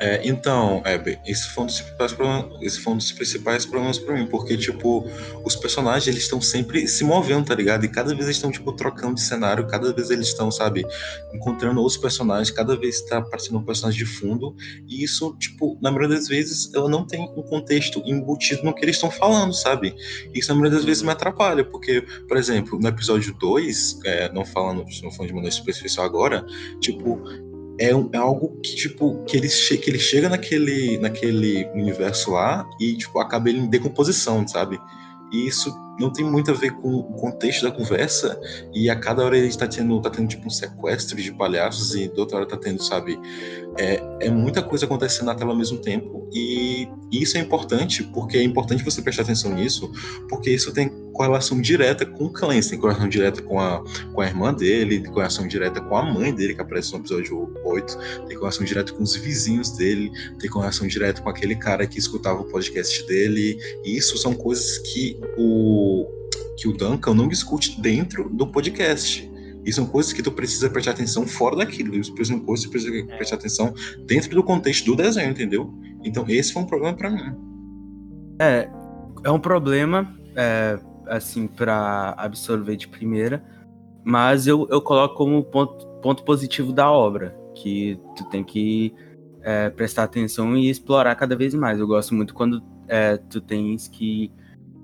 É, 0.00 0.26
então, 0.26 0.80
Hebe, 0.86 1.18
esse 1.26 1.46
foi, 1.50 1.64
um 1.64 1.66
dos 1.66 1.78
principais 1.78 2.12
problemas, 2.14 2.86
um 2.86 2.96
dos 2.96 3.12
principais 3.12 3.66
problemas 3.66 3.98
pra 3.98 4.14
mim, 4.14 4.26
porque, 4.26 4.56
tipo, 4.56 5.06
os 5.44 5.54
personagens, 5.54 6.08
eles 6.08 6.22
estão 6.22 6.40
sempre 6.40 6.88
se 6.88 7.04
movendo, 7.04 7.44
tá 7.44 7.54
ligado? 7.54 7.84
E 7.84 7.88
cada 7.88 8.14
vez 8.14 8.24
eles 8.24 8.36
estão, 8.36 8.50
tipo, 8.50 8.72
trocando 8.72 9.16
de 9.16 9.20
cenário, 9.20 9.66
cada 9.66 9.92
vez 9.92 10.08
eles 10.08 10.28
estão, 10.28 10.50
sabe, 10.50 10.86
encontrando 11.34 11.80
outros 11.80 11.98
personagens, 11.98 12.50
cada 12.50 12.74
vez 12.78 13.02
tá 13.02 13.18
aparecendo 13.18 13.58
um 13.58 13.62
personagem 13.62 13.98
de 14.02 14.06
fundo, 14.06 14.56
e 14.88 15.04
isso, 15.04 15.36
tipo, 15.38 15.78
na 15.82 15.90
maioria 15.90 16.16
das 16.16 16.26
vezes, 16.26 16.72
ela 16.72 16.88
não 16.88 17.06
tem 17.06 17.20
um 17.20 17.42
contexto 17.42 18.02
embutido 18.06 18.64
no 18.64 18.74
que 18.74 18.82
eles 18.82 18.96
estão 18.96 19.10
falando, 19.10 19.52
sabe? 19.52 19.94
Isso, 20.32 20.48
na 20.48 20.54
maioria 20.54 20.78
das 20.78 20.86
vezes, 20.86 21.02
me 21.02 21.10
atrapalha, 21.10 21.62
porque, 21.62 22.00
por 22.26 22.38
exemplo, 22.38 22.78
no 22.80 22.88
episódio 22.88 23.34
2, 23.34 24.00
é, 24.06 24.32
não 24.32 24.46
falando, 24.46 24.82
não 25.02 25.10
falando 25.10 25.28
de 25.28 25.34
maneira 25.34 25.54
superficial 25.54 26.06
agora, 26.06 26.42
tipo, 26.80 27.20
é, 27.80 27.90
é, 27.90 28.16
algo 28.18 28.60
que, 28.62 28.76
tipo, 28.76 29.24
que 29.24 29.36
ele, 29.36 29.48
que 29.48 29.90
ele 29.90 29.98
chega 29.98 30.28
naquele, 30.28 30.98
naquele 30.98 31.66
universo 31.72 32.32
lá 32.32 32.68
e, 32.78 32.94
tipo, 32.96 33.18
acaba 33.18 33.48
ele 33.48 33.60
em 33.60 33.70
decomposição, 33.70 34.46
sabe? 34.46 34.78
E 35.32 35.46
isso 35.46 35.74
não 36.00 36.10
tem 36.10 36.24
muito 36.24 36.50
a 36.50 36.54
ver 36.54 36.72
com 36.72 36.88
o 36.88 37.04
contexto 37.12 37.62
da 37.62 37.70
conversa, 37.70 38.40
e 38.72 38.88
a 38.88 38.96
cada 38.96 39.22
hora 39.22 39.36
ele 39.36 39.48
está 39.48 39.68
tendo, 39.68 40.00
tá 40.00 40.08
tendo 40.08 40.28
tipo 40.28 40.46
um 40.46 40.50
sequestro 40.50 41.20
de 41.20 41.30
palhaços, 41.30 41.94
e 41.94 42.08
da 42.08 42.20
outra 42.20 42.38
hora 42.38 42.46
tá 42.46 42.56
tendo, 42.56 42.82
sabe, 42.82 43.20
é, 43.78 44.02
é 44.20 44.30
muita 44.30 44.62
coisa 44.62 44.86
acontecendo 44.86 45.26
na 45.26 45.34
tela 45.34 45.50
ao 45.50 45.56
mesmo 45.56 45.78
tempo, 45.78 46.26
e 46.32 46.88
isso 47.12 47.36
é 47.36 47.40
importante, 47.40 48.02
porque 48.02 48.38
é 48.38 48.42
importante 48.42 48.82
você 48.82 49.02
prestar 49.02 49.22
atenção 49.22 49.54
nisso, 49.54 49.92
porque 50.28 50.50
isso 50.50 50.72
tem 50.72 50.88
correlação 51.12 51.60
direta 51.60 52.06
com 52.06 52.24
o 52.24 52.32
Clancy, 52.32 52.70
tem 52.70 52.78
correlação 52.78 53.08
direta 53.08 53.42
com 53.42 53.60
a, 53.60 53.84
com 54.14 54.20
a 54.22 54.26
irmã 54.26 54.54
dele, 54.54 55.00
tem 55.00 55.10
correlação 55.10 55.46
direta 55.46 55.80
com 55.80 55.96
a 55.96 56.02
mãe 56.02 56.34
dele, 56.34 56.54
que 56.54 56.62
aparece 56.62 56.92
no 56.92 56.98
episódio 57.00 57.52
8, 57.64 57.98
tem 58.26 58.36
correlação 58.36 58.64
direta 58.64 58.92
com 58.92 59.02
os 59.02 59.14
vizinhos 59.16 59.70
dele, 59.72 60.10
tem 60.38 60.48
correlação 60.48 60.86
direta 60.86 61.20
com 61.20 61.28
aquele 61.28 61.56
cara 61.56 61.86
que 61.86 61.98
escutava 61.98 62.40
o 62.40 62.44
podcast 62.44 63.06
dele, 63.06 63.58
e 63.84 63.96
isso 63.96 64.16
são 64.16 64.32
coisas 64.32 64.78
que 64.78 65.18
o, 65.36 65.89
que 66.56 66.68
o 66.68 66.72
Duncan 66.72 67.14
não 67.14 67.28
discute 67.28 67.80
dentro 67.80 68.28
do 68.28 68.46
podcast. 68.46 69.30
E 69.64 69.72
são 69.72 69.86
coisas 69.86 70.12
que 70.12 70.22
tu 70.22 70.32
precisa 70.32 70.70
prestar 70.70 70.92
atenção 70.92 71.26
fora 71.26 71.56
daquilo. 71.56 71.94
Isso 71.94 72.14
são 72.24 72.40
coisas 72.40 72.66
que 72.66 72.70
tu 72.70 72.72
precisa 72.72 73.12
é. 73.12 73.16
prestar 73.16 73.36
atenção 73.36 73.74
dentro 74.06 74.34
do 74.34 74.42
contexto 74.42 74.86
do 74.86 74.96
desenho, 74.96 75.30
entendeu? 75.30 75.72
Então 76.02 76.24
esse 76.28 76.52
foi 76.52 76.62
um 76.62 76.66
problema 76.66 76.96
para 76.96 77.10
mim. 77.10 77.34
É, 78.40 78.68
é 79.24 79.30
um 79.30 79.38
problema, 79.38 80.14
é, 80.34 80.78
assim, 81.06 81.46
para 81.46 82.14
absorver 82.16 82.76
de 82.76 82.88
primeira, 82.88 83.44
mas 84.02 84.46
eu, 84.46 84.66
eu 84.70 84.80
coloco 84.80 85.14
como 85.14 85.42
ponto, 85.44 85.86
ponto 86.00 86.24
positivo 86.24 86.72
da 86.72 86.90
obra, 86.90 87.36
que 87.54 88.00
tu 88.16 88.24
tem 88.30 88.42
que 88.42 88.94
é, 89.42 89.68
prestar 89.68 90.04
atenção 90.04 90.56
e 90.56 90.70
explorar 90.70 91.14
cada 91.16 91.36
vez 91.36 91.54
mais. 91.54 91.78
Eu 91.78 91.86
gosto 91.86 92.14
muito 92.14 92.32
quando 92.32 92.62
é, 92.88 93.18
tu 93.18 93.40
tens 93.40 93.88
que 93.88 94.32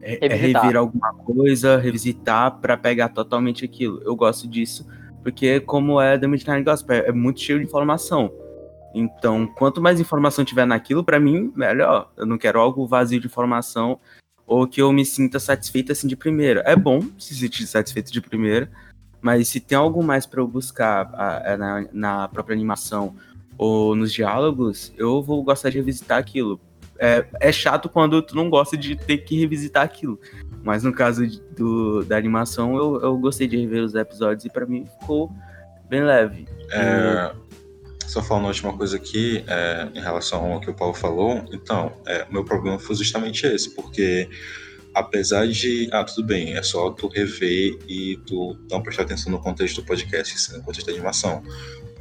é, 0.07 0.19
é 0.27 0.35
rever 0.35 0.77
alguma 0.77 1.12
coisa, 1.12 1.77
revisitar 1.79 2.59
para 2.59 2.77
pegar 2.77 3.09
totalmente 3.09 3.64
aquilo. 3.64 4.01
Eu 4.05 4.14
gosto 4.14 4.47
disso, 4.47 4.87
porque 5.23 5.59
como 5.61 6.01
é 6.01 6.16
The 6.16 6.29
Midnight 6.29 6.62
Gospel, 6.62 7.05
é 7.05 7.12
muito 7.12 7.40
cheio 7.40 7.59
de 7.59 7.64
informação. 7.64 8.33
Então, 8.95 9.47
quanto 9.47 9.83
mais 9.83 10.01
informação 10.01 10.45
tiver 10.45 10.64
naquilo, 10.64 11.05
para 11.05 11.19
mim, 11.19 11.53
melhor. 11.55 12.11
Eu 12.16 12.25
não 12.25 12.38
quero 12.38 12.61
algo 12.61 12.87
vazio 12.87 13.21
de 13.21 13.27
informação 13.27 13.99
ou 14.47 14.66
que 14.66 14.81
eu 14.81 14.92
me 14.92 15.05
sinta 15.05 15.40
satisfeito 15.40 15.90
assim 15.90 16.07
de 16.07 16.16
primeira. 16.16 16.62
É 16.64 16.77
bom 16.77 17.03
se 17.19 17.35
sentir 17.35 17.66
satisfeito 17.66 18.12
de 18.12 18.21
primeira, 18.21 18.71
mas 19.21 19.49
se 19.49 19.61
tem 19.61 19.77
algo 19.77 20.03
mais 20.03 20.25
para 20.25 20.40
eu 20.40 20.47
buscar 20.47 21.11
a, 21.14 21.57
na, 21.57 21.88
na 21.92 22.29
própria 22.29 22.55
animação 22.55 23.16
ou 23.59 23.97
nos 23.97 24.12
diálogos, 24.12 24.95
eu 24.97 25.21
vou 25.23 25.42
gostar 25.42 25.71
de 25.71 25.79
revisitar 25.79 26.19
aquilo 26.19 26.61
é, 26.98 27.26
é 27.40 27.52
chato 27.52 27.88
quando 27.88 28.22
tu 28.22 28.35
não 28.35 28.48
gosta 28.50 28.76
de 28.76 28.96
ter 28.96 29.18
que 29.18 29.38
revisitar 29.38 29.85
aquilo. 29.85 30.18
Mas 30.62 30.82
no 30.82 30.92
caso 30.92 31.26
do, 31.56 32.04
da 32.04 32.16
animação, 32.16 32.76
eu, 32.76 33.00
eu 33.00 33.16
gostei 33.18 33.46
de 33.46 33.56
rever 33.56 33.82
os 33.82 33.94
episódios 33.94 34.44
e 34.44 34.50
para 34.50 34.66
mim 34.66 34.85
ficou 35.00 35.30
bem 35.88 36.02
leve. 36.02 36.46
É, 36.70 37.32
só 38.06 38.22
falando 38.22 38.44
uma 38.44 38.48
última 38.48 38.76
coisa 38.76 38.96
aqui, 38.96 39.44
é, 39.46 39.88
em 39.94 40.00
relação 40.00 40.52
ao 40.52 40.61
que 40.61 40.70
o 40.70 40.74
Paulo 40.74 40.94
falou, 40.94 41.44
então, 41.52 41.92
é, 42.06 42.26
meu 42.30 42.44
problema 42.44 42.78
foi 42.78 42.96
justamente 42.96 43.46
esse, 43.46 43.74
porque 43.74 44.28
apesar 44.96 45.46
de. 45.46 45.88
Ah, 45.92 46.02
tudo 46.02 46.26
bem, 46.26 46.54
é 46.54 46.62
só 46.62 46.90
tu 46.90 47.06
rever 47.06 47.78
e 47.87 48.18
tu 48.26 48.56
não 48.70 48.82
prestar 48.82 49.02
atenção 49.02 49.30
no 49.30 49.38
contexto 49.38 49.82
do 49.82 49.87
podcast, 49.87 50.52
no 50.54 50.62
contexto 50.62 50.87
da 50.87 50.92
animação 50.92 51.42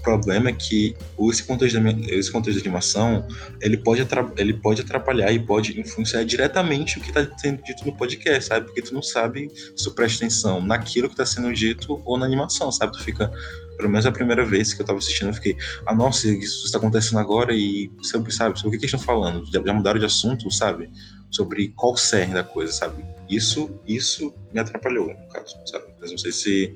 problema 0.05 0.49
é 0.49 0.53
que 0.53 0.95
esse 1.31 1.43
contexto, 1.43 1.79
de, 1.79 2.13
esse 2.13 2.31
contexto 2.31 2.61
de 2.61 2.63
animação 2.63 3.27
ele 3.59 3.75
pode, 3.75 4.07
ele 4.37 4.53
pode 4.53 4.81
atrapalhar 4.81 5.31
e 5.31 5.39
pode 5.39 5.79
influenciar 5.79 6.23
diretamente 6.23 6.99
o 6.99 7.01
que 7.01 7.09
está 7.09 7.27
sendo 7.39 7.63
dito 7.63 7.83
no 7.83 7.97
podcast, 7.97 8.49
sabe? 8.49 8.67
Porque 8.67 8.83
tu 8.83 8.93
não 8.93 9.01
sabe 9.01 9.49
se 9.75 9.83
tu 9.83 9.91
presta 9.91 10.23
atenção 10.23 10.61
naquilo 10.61 11.07
que 11.07 11.15
está 11.15 11.25
sendo 11.25 11.51
dito 11.51 11.99
ou 12.05 12.17
na 12.19 12.25
animação, 12.25 12.71
sabe? 12.71 12.93
Tu 12.93 13.03
fica. 13.03 13.31
Pelo 13.77 13.89
menos 13.89 14.05
a 14.05 14.11
primeira 14.11 14.45
vez 14.45 14.73
que 14.73 14.79
eu 14.79 14.83
estava 14.83 14.99
assistindo, 14.99 15.27
eu 15.27 15.33
fiquei, 15.33 15.57
ah, 15.85 15.93
nossa, 15.93 16.29
isso 16.29 16.65
está 16.65 16.77
acontecendo 16.77 17.19
agora 17.19 17.53
e 17.53 17.91
sobre, 18.03 18.31
sabe, 18.31 18.57
sobre 18.57 18.69
o 18.69 18.79
que, 18.79 18.85
eles 18.85 18.93
estão 18.93 18.99
falando? 18.99 19.45
Já, 19.51 19.61
já 19.61 19.73
mudaram 19.73 19.99
de 19.99 20.05
assunto, 20.05 20.49
sabe? 20.49 20.89
Sobre 21.29 21.73
qual 21.75 21.91
o 21.91 21.97
cerne 21.97 22.33
da 22.33 22.43
coisa, 22.43 22.71
sabe? 22.71 23.03
Isso, 23.29 23.69
isso 23.85 24.33
me 24.53 24.61
atrapalhou, 24.61 25.07
no 25.07 25.27
caso, 25.27 25.57
sabe? 25.65 25.87
Mas 25.99 26.09
não 26.09 26.17
sei 26.17 26.31
se 26.31 26.73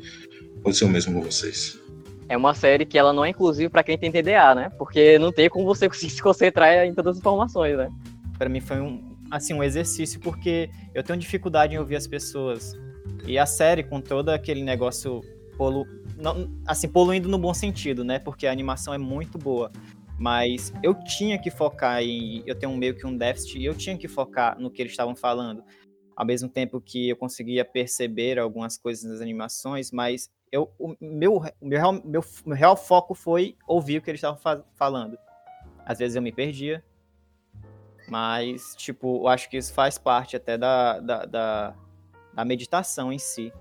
aconteceu 0.60 0.90
mesmo 0.90 1.14
com 1.14 1.22
vocês. 1.22 1.79
É 2.30 2.38
uma 2.38 2.54
série 2.54 2.86
que 2.86 2.98
ela 2.98 3.12
não 3.12 3.26
é 3.26 3.30
inclusiva 3.30 3.72
para 3.72 3.84
quem 3.84 3.98
tem 3.98 4.12
TDA, 4.12 4.54
né? 4.54 4.70
Porque 4.78 5.18
não 5.18 5.32
tem 5.32 5.50
como 5.50 5.66
você 5.66 5.90
conseguir 5.90 6.12
se 6.14 6.22
concentrar 6.22 6.86
em 6.86 6.94
todas 6.94 7.14
as 7.14 7.20
informações, 7.20 7.76
né? 7.76 7.90
Para 8.38 8.48
mim 8.48 8.62
foi 8.62 8.80
um 8.80 9.10
assim 9.32 9.54
um 9.54 9.64
exercício 9.64 10.20
porque 10.20 10.70
eu 10.94 11.04
tenho 11.04 11.20
dificuldade 11.20 11.76
em 11.76 11.80
ouvir 11.80 11.96
as 11.96 12.08
pessoas. 12.08 12.74
E 13.26 13.38
a 13.38 13.46
série 13.46 13.84
com 13.84 14.00
todo 14.00 14.30
aquele 14.30 14.64
negócio 14.64 15.22
polu... 15.58 15.86
não, 16.18 16.50
assim 16.66 16.88
poluindo 16.88 17.28
no 17.28 17.38
bom 17.38 17.54
sentido, 17.54 18.04
né? 18.04 18.20
Porque 18.20 18.46
a 18.46 18.52
animação 18.52 18.94
é 18.94 18.98
muito 18.98 19.38
boa. 19.38 19.72
Mas 20.18 20.72
eu 20.84 20.94
tinha 20.94 21.40
que 21.40 21.50
focar 21.50 22.02
em. 22.04 22.44
Eu 22.46 22.54
tenho 22.54 22.76
meio 22.76 22.96
que 22.96 23.08
um 23.08 23.16
déficit 23.16 23.58
e 23.58 23.66
eu 23.66 23.74
tinha 23.74 23.98
que 23.98 24.08
focar 24.08 24.60
no 24.60 24.70
que 24.70 24.82
eles 24.82 24.92
estavam 24.92 25.16
falando. 25.16 25.64
Ao 26.16 26.26
mesmo 26.26 26.50
tempo 26.50 26.82
que 26.82 27.10
eu 27.10 27.16
conseguia 27.16 27.64
perceber 27.64 28.38
algumas 28.38 28.78
coisas 28.78 29.10
nas 29.10 29.22
animações, 29.22 29.92
mas 29.92 30.30
eu, 30.52 30.72
o 30.78 30.96
meu, 31.00 31.42
meu, 31.62 31.80
real, 31.80 31.94
meu, 31.94 32.24
meu 32.46 32.56
real 32.56 32.76
foco 32.76 33.14
foi 33.14 33.56
ouvir 33.68 33.98
o 33.98 34.02
que 34.02 34.10
eles 34.10 34.20
estavam 34.20 34.38
fa 34.38 34.64
falando. 34.76 35.18
Às 35.86 36.00
vezes 36.00 36.16
eu 36.16 36.22
me 36.22 36.32
perdia, 36.32 36.84
mas, 38.08 38.76
tipo, 38.76 39.24
eu 39.24 39.28
acho 39.28 39.50
que 39.50 39.58
isso 39.58 39.74
faz 39.74 39.98
parte 39.98 40.36
até 40.36 40.58
da, 40.58 41.00
da, 41.00 41.26
da, 41.26 41.76
da 42.34 42.46
meditação 42.46 43.12
em 43.12 43.20
si 43.20 43.52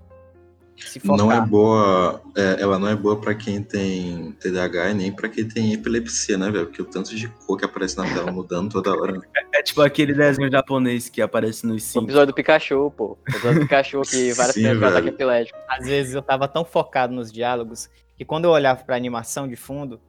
não 1.03 1.31
é 1.31 1.41
boa, 1.41 2.21
é, 2.35 2.57
ela 2.59 2.77
não 2.79 2.87
é 2.87 2.95
boa 2.95 3.19
para 3.19 3.33
quem 3.35 3.61
tem 3.63 4.31
TDAH 4.39 4.91
e 4.91 4.93
nem 4.93 5.11
para 5.11 5.29
quem 5.29 5.47
tem 5.47 5.73
epilepsia, 5.73 6.37
né, 6.37 6.49
velho? 6.49 6.67
Porque 6.67 6.81
o 6.81 6.85
tanto 6.85 7.15
de 7.15 7.27
cor 7.27 7.57
que 7.57 7.65
aparece 7.65 7.97
na 7.97 8.03
tela 8.05 8.31
mudando 8.31 8.71
toda 8.71 8.91
hora. 8.91 9.19
É, 9.35 9.59
é 9.59 9.63
tipo 9.63 9.81
aquele 9.81 10.13
desenho 10.13 10.51
japonês 10.51 11.09
que 11.09 11.21
aparece 11.21 11.65
nos 11.65 11.83
Simpsons. 11.83 12.03
O 12.03 12.07
episódio 12.07 12.27
do 12.27 12.33
Pikachu, 12.33 12.93
pô. 12.95 13.17
O 13.27 13.31
episódio 13.31 13.59
do 13.59 13.65
Pikachu 13.65 14.01
que 14.01 14.33
várias 14.33 14.55
Sim, 14.55 14.63
pessoas 14.63 14.83
ataque 14.83 15.07
epilético. 15.09 15.57
Às 15.67 15.85
vezes 15.85 16.13
eu 16.13 16.21
tava 16.21 16.47
tão 16.47 16.65
focado 16.65 17.13
nos 17.13 17.31
diálogos 17.31 17.89
que 18.15 18.25
quando 18.25 18.45
eu 18.45 18.51
olhava 18.51 18.83
pra 18.83 18.95
animação 18.95 19.47
de 19.47 19.55
fundo, 19.55 19.99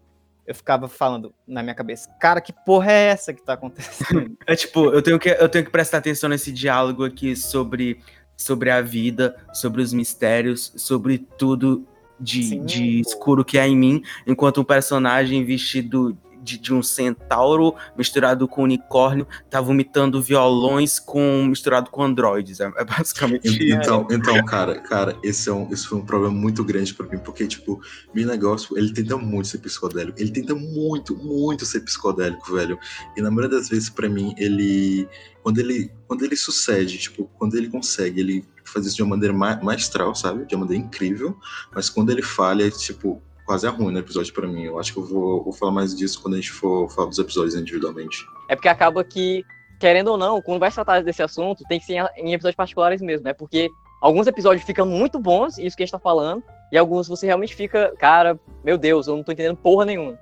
eu 0.50 0.54
ficava 0.54 0.88
falando 0.88 1.32
na 1.46 1.62
minha 1.62 1.76
cabeça, 1.76 2.10
cara, 2.20 2.40
que 2.40 2.52
porra 2.52 2.90
é 2.90 3.04
essa 3.06 3.32
que 3.32 3.40
tá 3.40 3.52
acontecendo? 3.52 4.36
é 4.44 4.56
tipo, 4.56 4.90
eu 4.90 5.00
tenho 5.00 5.16
que, 5.16 5.28
eu 5.28 5.48
tenho 5.48 5.64
que 5.64 5.70
prestar 5.70 5.98
atenção 5.98 6.28
nesse 6.28 6.50
diálogo 6.50 7.04
aqui 7.04 7.36
sobre 7.36 8.00
sobre 8.40 8.70
a 8.70 8.80
vida, 8.80 9.36
sobre 9.52 9.82
os 9.82 9.92
mistérios, 9.92 10.72
sobre 10.76 11.18
tudo 11.18 11.86
de, 12.18 12.58
de 12.60 13.00
escuro 13.00 13.44
que 13.44 13.58
há 13.58 13.68
em 13.68 13.76
mim, 13.76 14.02
enquanto 14.26 14.60
um 14.60 14.64
personagem 14.64 15.44
vestido 15.44 16.16
de, 16.50 16.58
de, 16.58 16.74
um 16.74 16.82
centauro 16.82 17.74
misturado 17.96 18.48
com 18.48 18.62
unicórnio 18.62 19.26
tá 19.48 19.60
vomitando 19.60 20.20
violões 20.20 20.98
com 20.98 21.44
misturado 21.44 21.90
com 21.90 22.02
androides. 22.02 22.60
É, 22.60 22.70
é 22.76 22.84
basicamente 22.84 23.46
então, 23.46 24.06
isso. 24.08 24.18
Então, 24.18 24.44
cara, 24.44 24.80
cara, 24.80 25.16
esse, 25.22 25.48
é 25.48 25.52
um, 25.52 25.70
esse 25.72 25.86
foi 25.86 25.98
um 25.98 26.04
problema 26.04 26.34
muito 26.34 26.64
grande 26.64 26.92
para 26.94 27.06
mim, 27.06 27.18
porque, 27.18 27.46
tipo, 27.46 27.80
meu 28.14 28.26
negócio, 28.26 28.76
ele 28.76 28.92
tenta 28.92 29.16
muito 29.16 29.48
ser 29.48 29.58
psicodélico. 29.58 30.20
Ele 30.20 30.30
tenta 30.30 30.54
muito, 30.54 31.16
muito 31.16 31.64
ser 31.64 31.80
psicodélico, 31.80 32.54
velho. 32.54 32.78
E 33.16 33.22
na 33.22 33.30
maioria 33.30 33.58
das 33.58 33.68
vezes, 33.68 33.88
para 33.88 34.08
mim, 34.08 34.34
ele 34.36 35.08
quando 35.42 35.58
ele, 35.58 35.90
quando 36.06 36.24
ele 36.24 36.36
sucede, 36.36 36.98
tipo, 36.98 37.24
quando 37.38 37.54
ele 37.56 37.68
consegue, 37.68 38.20
ele 38.20 38.44
faz 38.64 38.86
isso 38.86 38.96
de 38.96 39.02
uma 39.02 39.10
maneira 39.10 39.34
ma 39.34 39.56
maestral, 39.62 40.14
sabe? 40.14 40.44
De 40.44 40.54
uma 40.54 40.64
maneira 40.64 40.84
incrível, 40.84 41.36
mas 41.74 41.88
quando 41.88 42.10
ele 42.10 42.22
falha, 42.22 42.70
tipo, 42.70 43.22
quase 43.50 43.66
é 43.66 43.68
ruim 43.68 43.92
no 43.92 43.98
episódio 43.98 44.32
para 44.32 44.46
mim. 44.46 44.62
Eu 44.62 44.78
acho 44.78 44.92
que 44.92 45.00
eu 45.00 45.04
vou, 45.04 45.42
vou 45.42 45.52
falar 45.52 45.72
mais 45.72 45.92
disso 45.92 46.22
quando 46.22 46.34
a 46.34 46.36
gente 46.36 46.52
for 46.52 46.88
falar 46.88 47.08
dos 47.08 47.18
episódios 47.18 47.56
individualmente. 47.56 48.24
É 48.48 48.54
porque 48.54 48.68
acaba 48.68 49.02
que, 49.02 49.44
querendo 49.80 50.06
ou 50.12 50.16
não, 50.16 50.40
quando 50.40 50.60
vai 50.60 50.70
tratar 50.70 51.02
desse 51.02 51.20
assunto, 51.20 51.64
tem 51.68 51.80
que 51.80 51.84
ser 51.84 51.94
em 52.16 52.32
episódios 52.32 52.54
particulares 52.54 53.02
mesmo, 53.02 53.24
né? 53.24 53.32
Porque 53.32 53.68
alguns 54.00 54.28
episódios 54.28 54.64
ficam 54.64 54.86
muito 54.86 55.18
bons, 55.18 55.58
isso 55.58 55.76
que 55.76 55.82
a 55.82 55.86
gente 55.86 55.90
tá 55.90 55.98
falando, 55.98 56.44
e 56.70 56.78
alguns 56.78 57.08
você 57.08 57.26
realmente 57.26 57.56
fica, 57.56 57.92
cara, 57.98 58.38
meu 58.62 58.78
Deus, 58.78 59.08
eu 59.08 59.16
não 59.16 59.24
tô 59.24 59.32
entendendo 59.32 59.56
porra 59.56 59.84
nenhuma. 59.84 60.16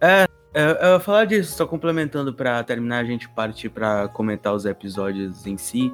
É, 0.00 0.26
eu, 0.54 0.92
eu 0.92 1.00
falar 1.00 1.26
disso, 1.26 1.54
só 1.58 1.66
complementando 1.66 2.32
para 2.32 2.64
terminar, 2.64 3.00
a 3.00 3.04
gente 3.04 3.28
partir 3.28 3.68
para 3.68 4.08
comentar 4.08 4.54
os 4.54 4.64
episódios 4.64 5.46
em 5.46 5.58
si, 5.58 5.92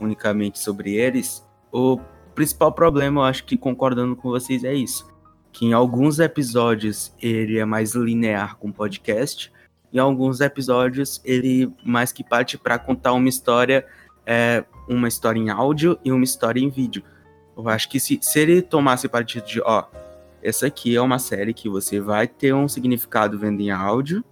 unicamente 0.00 0.58
sobre 0.58 0.96
eles. 0.96 1.48
O 1.70 2.00
principal 2.34 2.72
problema, 2.72 3.20
eu 3.20 3.24
acho 3.26 3.44
que 3.44 3.56
concordando 3.56 4.16
com 4.16 4.28
vocês, 4.28 4.64
é 4.64 4.74
isso. 4.74 5.08
Que 5.52 5.66
em 5.66 5.72
alguns 5.72 6.18
episódios 6.18 7.14
ele 7.20 7.58
é 7.58 7.64
mais 7.64 7.94
linear 7.94 8.56
com 8.56 8.70
podcast, 8.70 9.52
em 9.92 9.98
alguns 9.98 10.40
episódios 10.40 11.20
ele 11.24 11.72
mais 11.84 12.12
que 12.12 12.22
parte 12.22 12.56
para 12.56 12.78
contar 12.78 13.12
uma 13.12 13.28
história, 13.28 13.84
é, 14.24 14.64
uma 14.88 15.08
história 15.08 15.38
em 15.38 15.50
áudio 15.50 15.98
e 16.04 16.12
uma 16.12 16.24
história 16.24 16.60
em 16.60 16.70
vídeo. 16.70 17.02
Eu 17.56 17.68
acho 17.68 17.88
que 17.88 17.98
se, 17.98 18.18
se 18.22 18.38
ele 18.38 18.62
tomasse 18.62 19.08
partido 19.08 19.44
de, 19.44 19.60
ó, 19.60 19.84
essa 20.42 20.66
aqui 20.66 20.96
é 20.96 21.00
uma 21.00 21.18
série 21.18 21.52
que 21.52 21.68
você 21.68 22.00
vai 22.00 22.26
ter 22.26 22.54
um 22.54 22.68
significado 22.68 23.38
vendo 23.38 23.60
em 23.60 23.70
áudio 23.70 24.24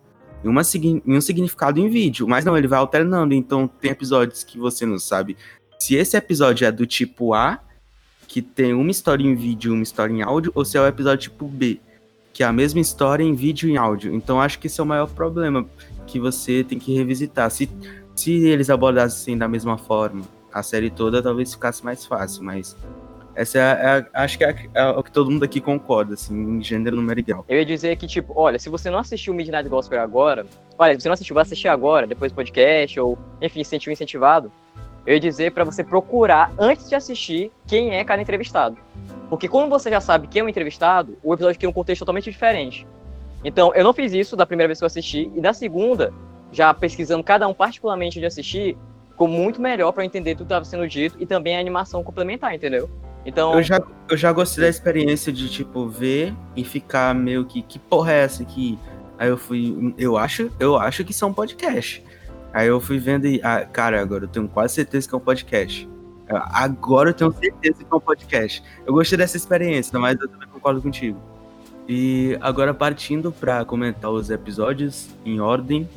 e, 0.43 0.49
uma, 0.49 0.63
e 0.63 1.17
um 1.17 1.21
significado 1.21 1.79
em 1.81 1.89
vídeo, 1.89 2.27
mas 2.27 2.45
não, 2.45 2.57
ele 2.57 2.69
vai 2.69 2.79
alternando. 2.79 3.35
Então, 3.35 3.69
tem 3.69 3.91
episódios 3.91 4.45
que 4.45 4.59
você 4.59 4.87
não 4.87 4.99
sabe 4.99 5.37
se 5.79 5.95
esse 5.95 6.17
episódio 6.17 6.67
é 6.67 6.73
do 6.73 6.87
tipo 6.87 7.35
A, 7.35 7.61
que 8.29 8.43
tem 8.43 8.75
uma 8.75 8.91
história 8.91 9.25
em 9.25 9.35
vídeo 9.35 9.73
e 9.73 9.75
uma 9.75 9.83
história 9.83 10.13
em 10.13 10.23
áudio, 10.23 10.53
ou 10.55 10.65
se 10.65 10.77
é 10.77 10.81
o 10.81 10.87
episódio 10.87 11.31
tipo 11.31 11.49
B, 11.49 11.81
que 12.33 12.43
é 12.43 12.47
a 12.47 12.53
mesma 12.53 12.79
história 12.79 13.25
em 13.25 13.35
vídeo 13.35 13.69
e 13.69 13.73
em 13.73 13.77
áudio. 13.79 14.15
Então, 14.15 14.41
acho 14.41 14.59
que 14.59 14.67
esse 14.67 14.79
é 14.79 14.85
o 14.85 14.87
maior 14.87 15.09
problema 15.09 15.67
que 16.07 16.21
você 16.21 16.63
tem 16.63 16.79
que 16.79 16.95
revisitar. 16.95 17.51
Se, 17.51 17.69
se 18.15 18.33
eles 18.47 18.69
abordassem 18.69 19.37
da 19.37 19.49
mesma 19.49 19.79
forma 19.79 20.23
a 20.53 20.63
série 20.63 20.91
toda, 20.91 21.23
talvez 21.23 21.55
ficasse 21.55 21.83
mais 21.83 22.05
fácil, 22.05 22.45
mas 22.45 22.77
essa 23.35 23.59
é, 23.59 23.63
é 23.63 24.07
acho 24.13 24.37
que 24.37 24.45
é, 24.45 24.69
é, 24.75 24.89
o 24.89 25.03
que 25.03 25.11
todo 25.11 25.31
mundo 25.31 25.45
aqui 25.45 25.61
concorda, 25.61 26.15
assim, 26.15 26.35
em 26.35 26.63
gênero 26.63 26.97
numerical. 26.97 27.47
Eu 27.49 27.59
ia 27.59 27.65
dizer 27.65 27.97
que, 27.97 28.07
tipo, 28.07 28.35
olha, 28.37 28.59
se 28.59 28.69
você 28.69 28.91
não 28.91 28.99
assistiu 28.99 29.33
Midnight 29.33 29.69
Gospel 29.71 30.03
agora, 30.03 30.45
olha, 30.79 30.95
se 30.95 31.01
você 31.01 31.09
não 31.09 31.15
assistiu, 31.15 31.35
vai 31.35 31.43
assistir 31.43 31.69
agora, 31.69 32.07
depois 32.07 32.31
do 32.31 32.35
podcast, 32.35 33.01
ou, 33.01 33.19
enfim, 33.41 33.65
se 33.65 33.71
sentiu 33.71 33.91
incentivado, 33.91 34.53
eu 35.09 35.15
ia 35.15 35.21
dizer 35.21 35.53
para 35.53 35.65
você 35.65 35.83
procurar, 35.83 36.53
antes 36.59 36.87
de 36.87 36.95
assistir, 36.95 37.51
quem 37.67 37.97
é 37.97 38.05
cada 38.05 38.21
entrevistado. 38.21 38.77
Porque 39.31 39.49
quando 39.49 39.71
você 39.71 39.89
já 39.89 40.03
sabe 40.03 40.27
quem 40.27 40.41
é 40.41 40.45
o 40.45 40.49
entrevistado, 40.51 41.17
o 41.25 41.33
episódio 41.33 41.59
tem 41.59 41.67
um 41.67 41.73
contexto 41.73 42.01
totalmente 42.01 42.31
diferente. 42.31 42.87
Então, 43.43 43.75
eu 43.75 43.83
não 43.83 43.95
fiz 43.95 44.13
isso 44.13 44.37
da 44.37 44.45
primeira 44.45 44.69
vez 44.69 44.79
que 44.79 44.85
eu 44.85 44.87
assisti, 44.87 45.33
e 45.35 45.41
da 45.41 45.55
segunda, 45.55 46.13
já 46.53 46.75
pesquisando 46.75 47.25
cada 47.25 47.49
um 47.49 47.55
particularmente 47.55 48.21
de 48.21 48.27
assistir, 48.27 48.77
ficou 49.09 49.27
muito 49.27 49.63
melhor 49.63 49.93
para 49.93 50.05
entender 50.05 50.33
tudo 50.35 50.41
que 50.41 50.53
estava 50.53 50.67
sendo 50.67 50.87
dito 50.87 51.17
e 51.19 51.25
também 51.25 51.57
a 51.57 51.61
animação 51.61 52.05
complementar, 52.05 52.55
entendeu? 52.55 52.91
Então. 53.25 53.55
Eu 53.55 53.63
já, 53.63 53.81
eu 54.11 54.17
já 54.17 54.31
gostei 54.31 54.65
da 54.65 54.69
experiência 54.69 55.33
de, 55.33 55.49
tipo, 55.49 55.89
ver 55.89 56.35
e 56.55 56.63
ficar 56.65 57.15
meio 57.15 57.47
que. 57.47 57.63
Que 57.63 57.79
porra 57.79 58.13
é 58.13 58.25
essa 58.25 58.43
aqui? 58.43 58.79
Aí 59.19 59.31
eu 59.31 59.39
fui. 59.39 59.95
Eu 59.97 60.19
acho, 60.19 60.53
eu 60.61 60.77
acho 60.77 61.03
que 61.03 61.15
são 61.15 61.33
podcast. 61.33 62.05
Aí 62.53 62.69
eu 62.69 62.81
fui 62.81 62.99
vendo 62.99 63.27
e. 63.27 63.41
Ah, 63.43 63.65
cara, 63.65 64.01
agora 64.01 64.25
eu 64.25 64.29
tenho 64.29 64.49
quase 64.49 64.75
certeza 64.75 65.09
que 65.09 65.15
é 65.15 65.19
um 65.19 65.21
podcast. 65.21 65.89
Agora 66.29 67.11
eu 67.11 67.15
tenho 67.15 67.33
certeza 67.33 67.85
que 67.85 67.87
é 67.91 67.95
um 67.95 68.01
podcast. 68.01 68.63
Eu 68.87 68.93
gostei 68.93 69.17
dessa 69.17 69.37
experiência, 69.37 69.99
mas 69.99 70.21
eu 70.21 70.29
também 70.29 70.49
concordo 70.49 70.83
contigo. 70.83 71.19
E 71.89 72.37
agora 72.43 72.75
partindo 72.75 73.33
para 73.33 73.65
comentar 73.65 74.11
os 74.11 74.29
episódios 74.29 75.09
em 75.25 75.41
ordem 75.41 75.89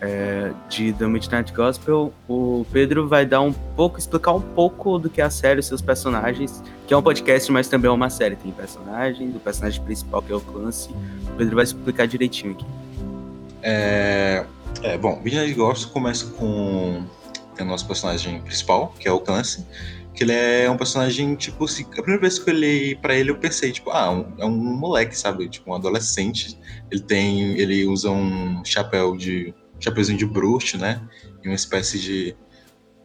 é, 0.00 0.52
de 0.68 0.92
The 0.92 1.06
Midnight 1.06 1.52
Gospel, 1.52 2.12
o 2.28 2.64
Pedro 2.70 3.08
vai 3.08 3.26
dar 3.26 3.40
um 3.40 3.52
pouco, 3.52 3.98
explicar 3.98 4.32
um 4.32 4.40
pouco 4.40 4.96
do 4.96 5.10
que 5.10 5.20
é 5.20 5.24
a 5.24 5.30
série, 5.30 5.60
seus 5.60 5.82
personagens, 5.82 6.62
que 6.86 6.94
é 6.94 6.96
um 6.96 7.02
podcast, 7.02 7.50
mas 7.50 7.66
também 7.68 7.88
é 7.88 7.92
uma 7.92 8.08
série. 8.10 8.36
Tem 8.36 8.52
personagens, 8.52 9.34
o 9.34 9.40
personagem 9.40 9.82
principal 9.82 10.22
que 10.22 10.32
é 10.32 10.36
o 10.36 10.40
Clancy. 10.40 10.90
O 11.32 11.36
Pedro 11.36 11.56
vai 11.56 11.64
explicar 11.64 12.06
direitinho 12.06 12.52
aqui. 12.52 12.66
É, 13.60 14.44
é 14.82 14.96
bom, 14.96 15.20
Midnight 15.22 15.54
Gospel 15.54 15.92
começa 15.92 16.26
com 16.26 17.04
o 17.58 17.64
nosso 17.64 17.86
personagem 17.86 18.40
principal, 18.42 18.94
que 18.98 19.08
é 19.08 19.12
o 19.12 19.20
Clancy, 19.20 19.64
que 20.18 20.24
ele 20.24 20.32
é 20.32 20.68
um 20.68 20.76
personagem, 20.76 21.36
tipo, 21.36 21.64
assim, 21.64 21.84
a 21.84 22.02
primeira 22.02 22.20
vez 22.20 22.40
que 22.40 22.50
eu 22.50 22.54
olhei 22.54 22.96
pra 22.96 23.14
ele, 23.14 23.30
eu 23.30 23.38
pensei, 23.38 23.70
tipo, 23.70 23.90
ah, 23.90 24.10
um, 24.10 24.34
é 24.36 24.44
um 24.44 24.50
moleque, 24.50 25.16
sabe? 25.16 25.48
Tipo, 25.48 25.70
um 25.70 25.74
adolescente. 25.74 26.58
Ele 26.90 27.00
tem. 27.00 27.56
Ele 27.56 27.86
usa 27.86 28.10
um 28.10 28.64
chapéu 28.64 29.16
de 29.16 29.54
chapeuzinho 29.78 30.18
de 30.18 30.26
bruxo, 30.26 30.76
né? 30.76 31.00
E 31.44 31.48
uma 31.48 31.54
espécie 31.54 32.00
de. 32.00 32.36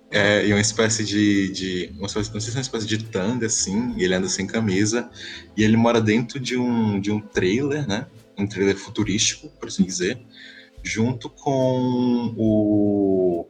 É, 0.09 0.43
e 0.47 0.51
uma 0.51 0.59
espécie 0.59 1.03
de. 1.03 1.51
de 1.51 1.93
uma 1.99 2.07
espécie, 2.07 2.33
não 2.33 2.39
sei 2.39 2.49
se 2.49 2.57
é 2.57 2.59
uma 2.59 2.63
espécie 2.63 2.87
de 2.87 3.03
tanga, 3.03 3.45
assim, 3.45 3.93
e 3.95 4.03
ele 4.03 4.15
anda 4.15 4.27
sem 4.27 4.47
camisa. 4.47 5.07
E 5.55 5.63
ele 5.63 5.77
mora 5.77 6.01
dentro 6.01 6.39
de 6.39 6.57
um, 6.57 6.99
de 6.99 7.11
um 7.11 7.19
trailer, 7.19 7.87
né? 7.87 8.07
Um 8.35 8.47
trailer 8.47 8.75
futurístico, 8.75 9.49
por 9.59 9.67
assim 9.67 9.83
dizer. 9.83 10.19
Junto 10.83 11.29
com 11.29 12.33
o. 12.37 13.47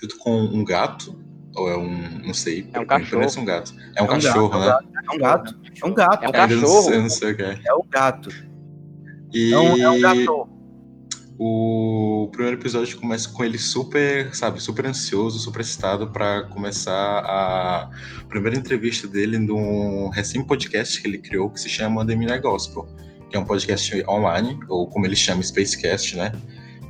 Junto 0.00 0.16
com 0.18 0.40
um 0.40 0.64
gato, 0.64 1.18
ou 1.54 1.68
é 1.68 1.76
um. 1.76 2.20
Não 2.24 2.34
sei. 2.34 2.68
É 2.72 2.80
um 2.80 2.86
cachorro. 2.86 3.20
Parece 3.20 3.38
um 3.38 3.44
gato. 3.44 3.74
É 3.94 4.02
um, 4.02 4.06
é 4.06 4.08
um 4.08 4.08
cachorro, 4.08 4.48
gato, 4.48 4.84
né? 4.84 5.02
É 5.10 5.14
um 5.14 5.18
gato. 5.18 5.60
É 5.82 5.86
um 5.86 5.94
gato. 5.94 6.24
É 6.24 6.28
um 6.28 6.32
cachorro. 6.32 6.90
Eu 6.90 7.02
não 7.02 7.10
sei 7.10 7.32
o 7.32 7.36
que 7.36 7.42
é. 7.42 7.60
É 7.66 7.74
um 7.74 7.86
gato. 7.88 8.30
E... 9.32 9.52
É 9.52 9.58
um, 9.58 9.76
é 9.76 9.90
um 9.90 10.00
gato. 10.00 10.48
O 11.40 12.28
primeiro 12.32 12.58
episódio 12.58 12.98
começa 12.98 13.28
com 13.28 13.44
ele 13.44 13.58
super, 13.58 14.34
sabe, 14.34 14.60
super 14.60 14.84
ansioso, 14.86 15.38
super 15.38 15.60
excitado 15.60 16.10
para 16.10 16.42
começar 16.48 17.20
a 17.20 17.90
primeira 18.28 18.58
entrevista 18.58 19.06
dele 19.06 19.38
num 19.38 20.08
recém 20.08 20.42
podcast 20.42 21.00
que 21.00 21.06
ele 21.06 21.18
criou 21.18 21.48
que 21.48 21.60
se 21.60 21.68
chama 21.68 22.04
The 22.04 22.16
Midnight 22.16 22.42
Gospel, 22.42 22.88
que 23.28 23.36
é 23.36 23.38
um 23.38 23.44
podcast 23.44 24.04
online, 24.08 24.58
ou 24.68 24.86
como 24.86 25.06
ele 25.06 25.16
chama, 25.16 25.42
Spacecast, 25.42 26.16
né? 26.16 26.32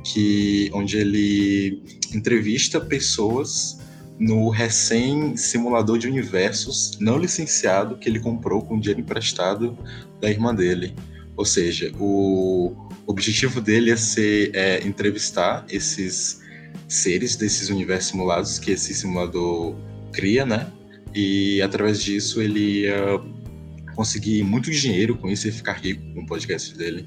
Que, 0.03 0.69
onde 0.73 0.97
ele 0.97 1.83
entrevista 2.13 2.79
pessoas 2.79 3.79
no 4.17 4.49
recém 4.49 5.37
simulador 5.37 5.97
de 5.97 6.07
universos 6.07 6.97
não 6.99 7.17
licenciado 7.17 7.97
que 7.97 8.09
ele 8.09 8.19
comprou 8.19 8.61
com 8.61 8.79
dinheiro 8.79 8.99
emprestado 9.01 9.77
da 10.19 10.29
irmã 10.29 10.53
dele. 10.53 10.93
Ou 11.37 11.45
seja, 11.45 11.91
o 11.97 12.75
objetivo 13.07 13.61
dele 13.61 13.91
é 13.91 13.95
ser 13.95 14.51
é, 14.53 14.85
entrevistar 14.85 15.65
esses 15.69 16.41
seres 16.87 17.35
desses 17.35 17.69
universos 17.69 18.11
simulados 18.11 18.59
que 18.59 18.71
esse 18.71 18.93
simulador 18.93 19.75
cria, 20.11 20.45
né? 20.45 20.67
E 21.15 21.61
através 21.61 22.03
disso 22.03 22.41
ele 22.41 22.81
ia 22.81 23.21
conseguir 23.99 24.43
muito 24.43 24.71
dinheiro 24.71 25.17
com 25.17 25.27
isso 25.27 25.45
e 25.49 25.51
ficar 25.51 25.73
rico 25.73 26.01
com 26.13 26.21
o 26.21 26.25
podcast 26.25 26.73
dele. 26.77 27.05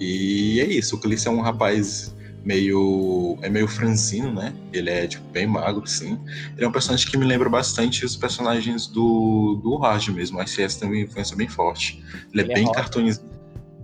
E 0.00 0.58
é 0.60 0.64
isso, 0.64 0.96
o 0.96 0.98
Cleiton 0.98 1.30
é 1.30 1.32
um 1.32 1.40
rapaz 1.40 2.12
meio 2.44 3.38
é 3.40 3.48
meio 3.48 3.68
franzino, 3.68 4.34
né? 4.34 4.52
Ele 4.72 4.90
é 4.90 5.06
tipo 5.06 5.24
bem 5.30 5.46
magro, 5.46 5.86
sim. 5.86 6.18
Ele 6.56 6.64
é 6.64 6.68
um 6.68 6.72
personagem 6.72 7.08
que 7.08 7.16
me 7.16 7.24
lembra 7.24 7.48
bastante 7.48 8.04
os 8.04 8.16
personagens 8.16 8.88
do 8.88 9.60
do 9.62 9.76
Raj 9.76 10.08
mesmo. 10.08 10.40
A 10.40 10.46
CS 10.46 10.74
tem 10.74 10.88
uma 10.88 10.98
influência 10.98 11.36
bem 11.36 11.46
forte. 11.46 12.02
Ele, 12.32 12.42
é 12.42 12.44
ele 12.44 12.52
é 12.52 12.54
bem 12.56 12.72
cartoonizado. 12.72 13.28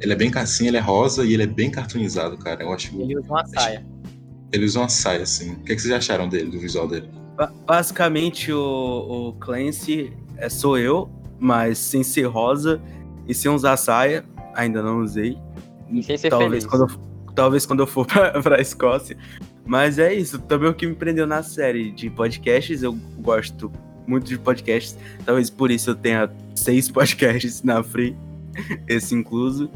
Ele 0.00 0.12
é 0.12 0.16
bem 0.16 0.32
assim, 0.34 0.66
ele 0.66 0.76
é 0.76 0.80
rosa 0.80 1.24
e 1.24 1.34
ele 1.34 1.44
é 1.44 1.46
bem 1.46 1.70
cartoonizado, 1.70 2.36
cara. 2.36 2.64
Eu 2.64 2.72
acho 2.72 2.92
Ele 3.00 3.16
usa 3.16 3.28
uma 3.28 3.46
saia. 3.46 3.86
Ele 4.50 4.64
usa 4.64 4.80
uma 4.80 4.88
saia, 4.88 5.22
assim. 5.22 5.52
O 5.52 5.60
que, 5.60 5.72
é 5.72 5.76
que 5.76 5.82
vocês 5.82 5.94
acharam 5.94 6.28
dele, 6.28 6.50
do 6.50 6.58
visual 6.58 6.88
dele? 6.88 7.08
Basicamente, 7.64 8.50
o, 8.50 9.28
o 9.28 9.32
Clancy 9.34 10.12
é, 10.36 10.48
sou 10.48 10.76
eu, 10.78 11.08
mas 11.40 11.78
sem 11.78 12.02
ser 12.02 12.24
rosa 12.24 12.80
e 13.26 13.34
sem 13.34 13.50
usar 13.50 13.76
saia. 13.76 14.24
Ainda 14.54 14.82
não 14.82 15.00
usei. 15.00 15.38
E 15.90 16.02
sem 16.02 16.16
ser 16.16 16.30
talvez 16.30 16.50
feliz. 16.50 16.66
Quando 16.66 16.82
eu, 16.82 17.32
talvez 17.34 17.66
quando 17.66 17.80
eu 17.80 17.86
for 17.86 18.04
pra, 18.06 18.40
pra 18.42 18.60
Escócia. 18.60 19.16
Mas 19.64 19.98
é 19.98 20.12
isso. 20.12 20.38
Também 20.38 20.68
o 20.68 20.74
que 20.74 20.86
me 20.86 20.94
prendeu 20.94 21.26
na 21.26 21.42
série 21.42 21.90
de 21.90 22.10
podcasts. 22.10 22.82
Eu 22.82 22.92
gosto 23.18 23.72
muito 24.06 24.26
de 24.26 24.38
podcasts. 24.38 24.98
Talvez 25.24 25.48
por 25.48 25.70
isso 25.70 25.90
eu 25.90 25.94
tenha 25.94 26.30
seis 26.54 26.90
podcasts 26.92 27.62
na 27.62 27.82
Free, 27.82 28.16
esse 28.88 29.14
incluso. 29.14 29.70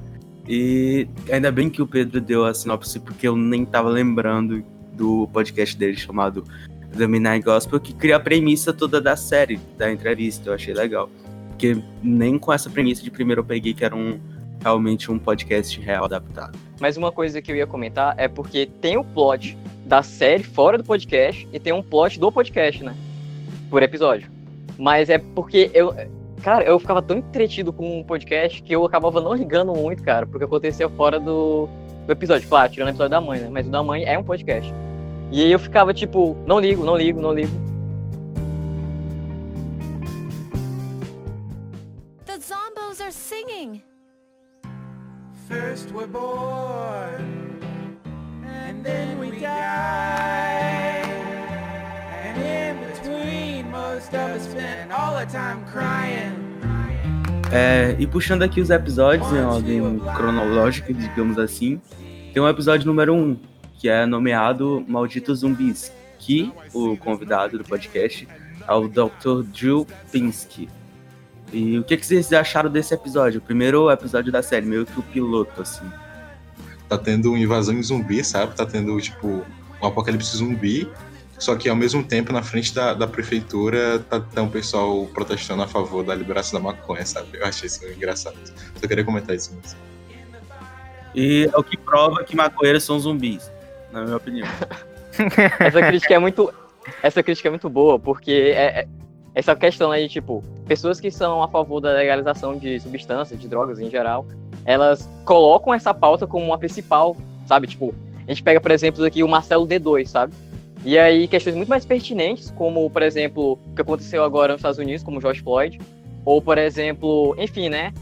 E 0.46 1.08
ainda 1.30 1.50
bem 1.50 1.70
que 1.70 1.80
o 1.80 1.86
Pedro 1.86 2.20
deu 2.20 2.44
a 2.44 2.52
sinopse, 2.52 3.00
porque 3.00 3.26
eu 3.26 3.34
nem 3.34 3.64
tava 3.64 3.88
lembrando 3.88 4.62
do 4.92 5.26
podcast 5.28 5.76
dele 5.76 5.96
chamado 5.96 6.44
The 6.96 7.06
Midnight 7.06 7.44
Gospel, 7.44 7.80
que 7.80 7.94
cria 7.94 8.16
a 8.16 8.20
premissa 8.20 8.72
toda 8.72 9.00
da 9.00 9.16
série, 9.16 9.58
da 9.78 9.90
entrevista. 9.90 10.50
Eu 10.50 10.54
achei 10.54 10.74
legal. 10.74 11.08
Porque 11.54 11.78
nem 12.02 12.36
com 12.36 12.52
essa 12.52 12.68
premissa 12.68 13.02
de 13.02 13.10
primeiro 13.10 13.40
eu 13.40 13.44
peguei 13.44 13.72
que 13.72 13.84
era 13.84 13.94
um 13.94 14.18
realmente 14.60 15.10
um 15.10 15.18
podcast 15.18 15.80
real 15.80 16.04
adaptado. 16.04 16.58
Mas 16.80 16.96
uma 16.96 17.12
coisa 17.12 17.40
que 17.40 17.52
eu 17.52 17.56
ia 17.56 17.66
comentar 17.66 18.14
é 18.18 18.26
porque 18.26 18.66
tem 18.66 18.96
o 18.96 19.04
plot 19.04 19.56
da 19.86 20.02
série 20.02 20.42
fora 20.42 20.76
do 20.76 20.84
podcast 20.84 21.48
e 21.52 21.60
tem 21.60 21.72
um 21.72 21.82
plot 21.82 22.18
do 22.18 22.32
podcast, 22.32 22.82
né? 22.82 22.94
Por 23.70 23.82
episódio. 23.82 24.28
Mas 24.76 25.08
é 25.08 25.18
porque 25.18 25.70
eu, 25.72 25.94
Cara, 26.42 26.64
eu 26.64 26.78
ficava 26.78 27.00
tão 27.00 27.18
entretido 27.18 27.72
com 27.72 28.00
o 28.00 28.04
podcast 28.04 28.62
que 28.62 28.74
eu 28.74 28.84
acabava 28.84 29.20
não 29.20 29.32
ligando 29.32 29.72
muito, 29.72 30.02
cara, 30.02 30.26
porque 30.26 30.44
acontecia 30.44 30.88
fora 30.90 31.18
do, 31.18 31.68
do 32.06 32.12
episódio. 32.12 32.46
Claro, 32.46 32.70
tirando 32.70 32.88
o 32.88 32.90
episódio 32.90 33.10
da 33.10 33.20
mãe, 33.20 33.40
né? 33.40 33.48
Mas 33.50 33.66
o 33.66 33.70
da 33.70 33.82
mãe 33.82 34.04
é 34.04 34.18
um 34.18 34.24
podcast. 34.24 34.70
E 35.32 35.42
aí 35.42 35.52
eu 35.52 35.58
ficava 35.58 35.94
tipo, 35.94 36.36
não 36.46 36.58
ligo, 36.60 36.84
não 36.84 36.96
ligo, 36.96 37.20
não 37.20 37.32
ligo. 37.32 37.73
First 45.48 45.92
we're 45.92 46.06
born, 46.06 47.60
and 48.46 48.82
then 48.82 49.18
we 49.18 49.30
die. 49.38 51.02
And 52.24 52.40
in 52.40 52.76
between, 52.88 53.70
most 53.70 54.14
of 54.14 54.30
us 54.30 54.48
spend 54.48 54.90
all 54.90 55.14
our 55.14 55.26
time 55.26 55.62
crying. 55.66 56.32
É, 57.52 57.94
e 57.98 58.06
puxando 58.06 58.42
aqui 58.42 58.58
os 58.58 58.70
episódios 58.70 59.30
em 59.32 59.42
ordem 59.42 60.00
cronológica, 60.16 60.94
digamos 60.94 61.38
assim, 61.38 61.78
tem 62.32 62.42
um 62.42 62.48
episódio 62.48 62.86
número 62.86 63.12
1, 63.12 63.16
um, 63.16 63.36
que 63.78 63.88
é 63.88 64.06
nomeado 64.06 64.82
Malditos 64.88 65.40
Zumbis, 65.40 65.92
que 66.18 66.50
o 66.72 66.96
convidado 66.96 67.58
do 67.58 67.64
podcast 67.64 68.26
é 68.66 68.72
o 68.72 68.88
Dr. 68.88 69.42
Drew 69.52 69.86
Pinsky. 70.10 70.70
E 71.52 71.78
o 71.78 71.84
que, 71.84 71.96
que 71.96 72.04
vocês 72.06 72.32
acharam 72.32 72.70
desse 72.70 72.94
episódio? 72.94 73.38
O 73.38 73.42
primeiro 73.42 73.90
episódio 73.90 74.32
da 74.32 74.42
série, 74.42 74.66
meio 74.66 74.84
que 74.84 74.98
o 74.98 75.02
piloto, 75.02 75.62
assim. 75.62 75.88
Tá 76.88 76.98
tendo 76.98 77.36
invasão 77.36 77.74
em 77.74 77.82
zumbi, 77.82 78.24
sabe? 78.24 78.54
Tá 78.54 78.66
tendo, 78.66 79.00
tipo, 79.00 79.44
um 79.80 79.86
apocalipse 79.86 80.36
zumbi. 80.36 80.90
Só 81.38 81.56
que 81.56 81.68
ao 81.68 81.76
mesmo 81.76 82.02
tempo, 82.02 82.32
na 82.32 82.42
frente 82.42 82.74
da, 82.74 82.94
da 82.94 83.06
prefeitura, 83.06 83.98
tá, 83.98 84.20
tá 84.20 84.42
um 84.42 84.48
pessoal 84.48 85.06
protestando 85.06 85.62
a 85.62 85.68
favor 85.68 86.04
da 86.04 86.14
liberação 86.14 86.60
da 86.60 86.64
maconha, 86.64 87.04
sabe? 87.04 87.28
Eu 87.34 87.44
achei 87.46 87.66
isso 87.66 87.84
engraçado. 87.86 88.36
Só 88.80 88.86
queria 88.86 89.04
comentar 89.04 89.34
isso 89.34 89.52
mesmo. 89.54 89.78
E 91.14 91.48
é 91.52 91.56
o 91.56 91.62
que 91.62 91.76
prova 91.76 92.24
que 92.24 92.34
maconheiros 92.34 92.82
são 92.82 92.98
zumbis, 92.98 93.50
na 93.92 94.04
minha 94.04 94.16
opinião. 94.16 94.48
Essa 95.60 95.80
crítica 95.82 96.14
é 96.14 96.18
muito. 96.18 96.52
Essa 97.02 97.22
crítica 97.22 97.48
é 97.48 97.50
muito 97.50 97.68
boa, 97.68 97.98
porque 97.98 98.52
é, 98.54 98.80
é- 98.80 98.88
essa 99.34 99.54
questão 99.56 99.90
aí, 99.90 100.08
tipo, 100.08 100.44
pessoas 100.66 101.00
que 101.00 101.10
são 101.10 101.42
a 101.42 101.48
favor 101.48 101.80
da 101.80 101.92
legalização 101.92 102.56
de 102.56 102.80
substâncias, 102.80 103.38
de 103.38 103.48
drogas 103.48 103.78
em 103.78 103.90
geral, 103.90 104.26
elas 104.64 105.08
colocam 105.24 105.74
essa 105.74 105.92
pauta 105.92 106.26
como 106.26 106.44
uma 106.44 106.58
principal, 106.58 107.16
sabe? 107.46 107.66
Tipo, 107.66 107.94
a 108.26 108.30
gente 108.30 108.42
pega, 108.42 108.60
por 108.60 108.70
exemplo, 108.70 109.04
aqui 109.04 109.22
o 109.22 109.28
Marcelo 109.28 109.66
D2, 109.66 110.06
sabe? 110.06 110.34
E 110.84 110.98
aí, 110.98 111.26
questões 111.28 111.56
muito 111.56 111.68
mais 111.68 111.84
pertinentes, 111.84 112.50
como, 112.50 112.88
por 112.90 113.02
exemplo, 113.02 113.52
o 113.52 113.74
que 113.74 113.82
aconteceu 113.82 114.22
agora 114.22 114.52
nos 114.52 114.60
Estados 114.60 114.78
Unidos, 114.78 115.02
como 115.02 115.20
George 115.20 115.42
Floyd, 115.42 115.80
ou, 116.24 116.40
por 116.42 116.58
exemplo, 116.58 117.34
enfim, 117.38 117.68
né? 117.68 117.92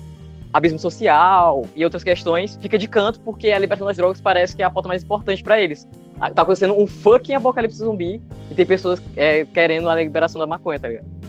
Abismo 0.53 0.79
social 0.79 1.65
e 1.75 1.85
outras 1.85 2.05
questões, 2.05 2.59
fica 2.61 2.79
de 2.79 2.87
canto 2.87 3.21
porque 3.21 3.51
a 3.51 3.59
liberação 3.59 3.87
das 3.87 3.97
drogas 3.97 4.21
parece 4.21 4.55
que 4.55 4.63
é 4.63 4.67
a 4.67 4.71
pauta 4.71 4.89
mais 4.89 5.03
importante 5.03 5.43
para 5.43 5.61
eles. 5.61 5.89
Ah, 6.21 6.31
Tá 6.31 6.43
acontecendo 6.43 6.79
um 6.79 6.87
fucking 6.87 7.35
apocalipse 7.35 7.79
zumbi 7.79 8.21
e 8.51 8.55
tem 8.55 8.67
pessoas 8.67 9.03
é, 9.17 9.45
querendo 9.47 9.89
a 9.89 9.95
liberação 9.95 10.39
da 10.39 10.47
maconha, 10.47 10.79
tá 10.79 10.89
ligado? 10.89 11.22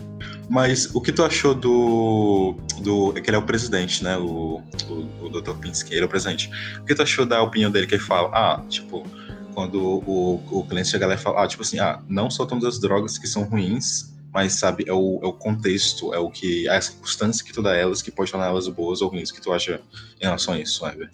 Mas 0.48 0.94
o 0.94 1.00
que 1.00 1.12
tu 1.12 1.24
achou 1.24 1.54
do. 1.54 2.54
do 2.80 3.16
é 3.16 3.20
que 3.20 3.30
ele 3.30 3.36
é 3.36 3.38
o 3.38 3.46
presidente, 3.46 4.04
né? 4.04 4.16
O, 4.16 4.62
o, 4.88 5.26
o 5.26 5.28
Dr. 5.28 5.54
Pinsky, 5.54 5.94
ele 5.94 6.02
é 6.02 6.06
o 6.06 6.08
presidente. 6.08 6.50
O 6.80 6.84
que 6.84 6.94
tu 6.94 7.02
achou 7.02 7.24
da 7.24 7.42
opinião 7.42 7.70
dele 7.70 7.86
que 7.86 7.94
ele 7.94 8.02
fala? 8.02 8.30
Ah, 8.32 8.62
tipo, 8.68 9.06
quando 9.54 9.80
o, 9.80 10.34
o 10.50 10.66
cliente 10.66 10.88
chega 10.88 11.06
lá 11.06 11.14
e 11.14 11.18
fala, 11.18 11.44
ah, 11.44 11.48
tipo 11.48 11.62
assim, 11.62 11.78
ah, 11.78 12.02
não 12.08 12.30
só 12.30 12.44
todas 12.44 12.64
as 12.64 12.80
drogas 12.80 13.16
que 13.16 13.26
são 13.26 13.44
ruins, 13.44 14.12
mas 14.32 14.54
sabe, 14.54 14.84
é 14.86 14.92
o, 14.92 15.20
é 15.22 15.26
o 15.26 15.32
contexto, 15.32 16.12
é 16.12 16.18
o 16.18 16.30
que. 16.30 16.68
a 16.68 16.80
circunstância 16.80 17.44
que 17.44 17.52
tu 17.52 17.62
dá 17.62 17.74
elas 17.74 18.02
que 18.02 18.10
pode 18.10 18.30
tornar 18.30 18.46
elas 18.46 18.68
boas 18.68 19.00
ou 19.00 19.08
ruins. 19.08 19.30
O 19.30 19.34
que 19.34 19.40
tu 19.40 19.52
acha 19.52 19.80
em 20.20 20.24
relação 20.24 20.54
a 20.54 20.58
isso, 20.58 20.86
Heber? 20.86 21.08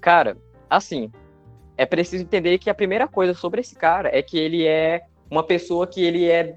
Cara, 0.00 0.36
assim, 0.68 1.12
é 1.76 1.86
preciso 1.86 2.24
entender 2.24 2.58
que 2.58 2.68
a 2.68 2.74
primeira 2.74 3.06
coisa 3.06 3.34
sobre 3.34 3.60
esse 3.60 3.74
cara 3.74 4.08
é 4.12 4.22
que 4.22 4.38
ele 4.38 4.66
é 4.66 5.02
uma 5.30 5.42
pessoa 5.42 5.86
que 5.86 6.02
ele 6.02 6.26
é 6.26 6.56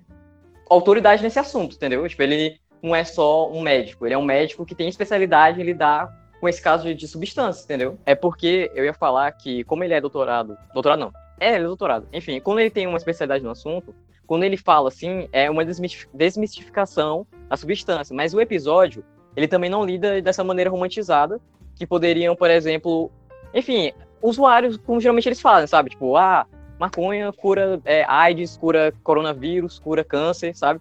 autoridade 0.70 1.24
nesse 1.24 1.40
assunto, 1.40 1.76
entendeu? 1.76 2.08
Tipo, 2.08 2.24
ele 2.24 2.60
não 2.82 2.96
é 2.96 3.04
só 3.04 3.52
um 3.52 3.62
médico, 3.62 4.06
ele 4.06 4.14
é 4.14 4.18
um 4.18 4.24
médico 4.24 4.66
que 4.66 4.76
tem 4.76 4.88
especialidade 4.88 5.60
em 5.60 5.64
lidar 5.64 6.14
com 6.40 6.48
esse 6.48 6.62
caso 6.62 6.94
de, 6.94 7.08
substâncias, 7.08 7.66
entendeu? 7.66 7.98
É 8.06 8.14
porque 8.14 8.72
eu 8.76 8.86
ia 8.86 8.94
falar 8.94 9.32
que, 9.32 9.64
como 9.64 9.84
ele 9.84 9.94
é 9.94 10.02
doutorado, 10.02 10.58
doutorado 10.74 11.00
não, 11.00 11.12
é, 11.40 11.56
ele 11.56 11.64
é 11.64 11.68
doutorado, 11.68 12.08
enfim, 12.14 12.40
quando 12.40 12.60
ele 12.60 12.70
tem 12.70 12.86
uma 12.86 12.98
especialidade 12.98 13.44
no 13.44 13.50
assunto, 13.50 13.94
quando 14.26 14.44
ele 14.44 14.58
fala 14.58 14.90
assim, 14.90 15.28
é 15.32 15.50
uma 15.50 15.66
desmistif- 15.66 16.10
desmistificação 16.14 17.26
da 17.50 17.58
substância, 17.58 18.16
mas 18.16 18.34
o 18.34 18.42
episódio, 18.42 19.04
ele 19.36 19.48
também 19.48 19.70
não 19.70 19.86
lida 19.86 20.22
dessa 20.22 20.44
maneira 20.44 20.70
romantizada, 20.70 21.40
que 21.76 21.88
poderiam, 21.88 22.36
por 22.36 22.50
exemplo, 22.50 23.12
enfim, 23.54 23.94
usuários, 24.22 24.78
como 24.78 25.00
geralmente 25.00 25.30
eles 25.30 25.42
fazem, 25.42 25.68
sabe? 25.68 25.92
Tipo, 25.92 26.18
ah, 26.18 26.46
maconha 26.80 27.32
cura 27.32 27.82
é, 27.86 28.04
AIDS, 28.08 28.58
cura 28.58 28.94
coronavírus, 29.04 29.80
cura 29.80 30.04
câncer, 30.04 30.56
sabe? 30.56 30.80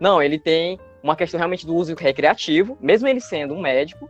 Não, 0.00 0.22
ele 0.22 0.38
tem 0.38 0.78
uma 1.02 1.16
questão 1.16 1.38
realmente 1.38 1.66
do 1.66 1.74
uso 1.74 1.94
recreativo, 1.94 2.76
mesmo 2.80 3.08
ele 3.08 3.20
sendo 3.20 3.54
um 3.54 3.60
médico, 3.60 4.08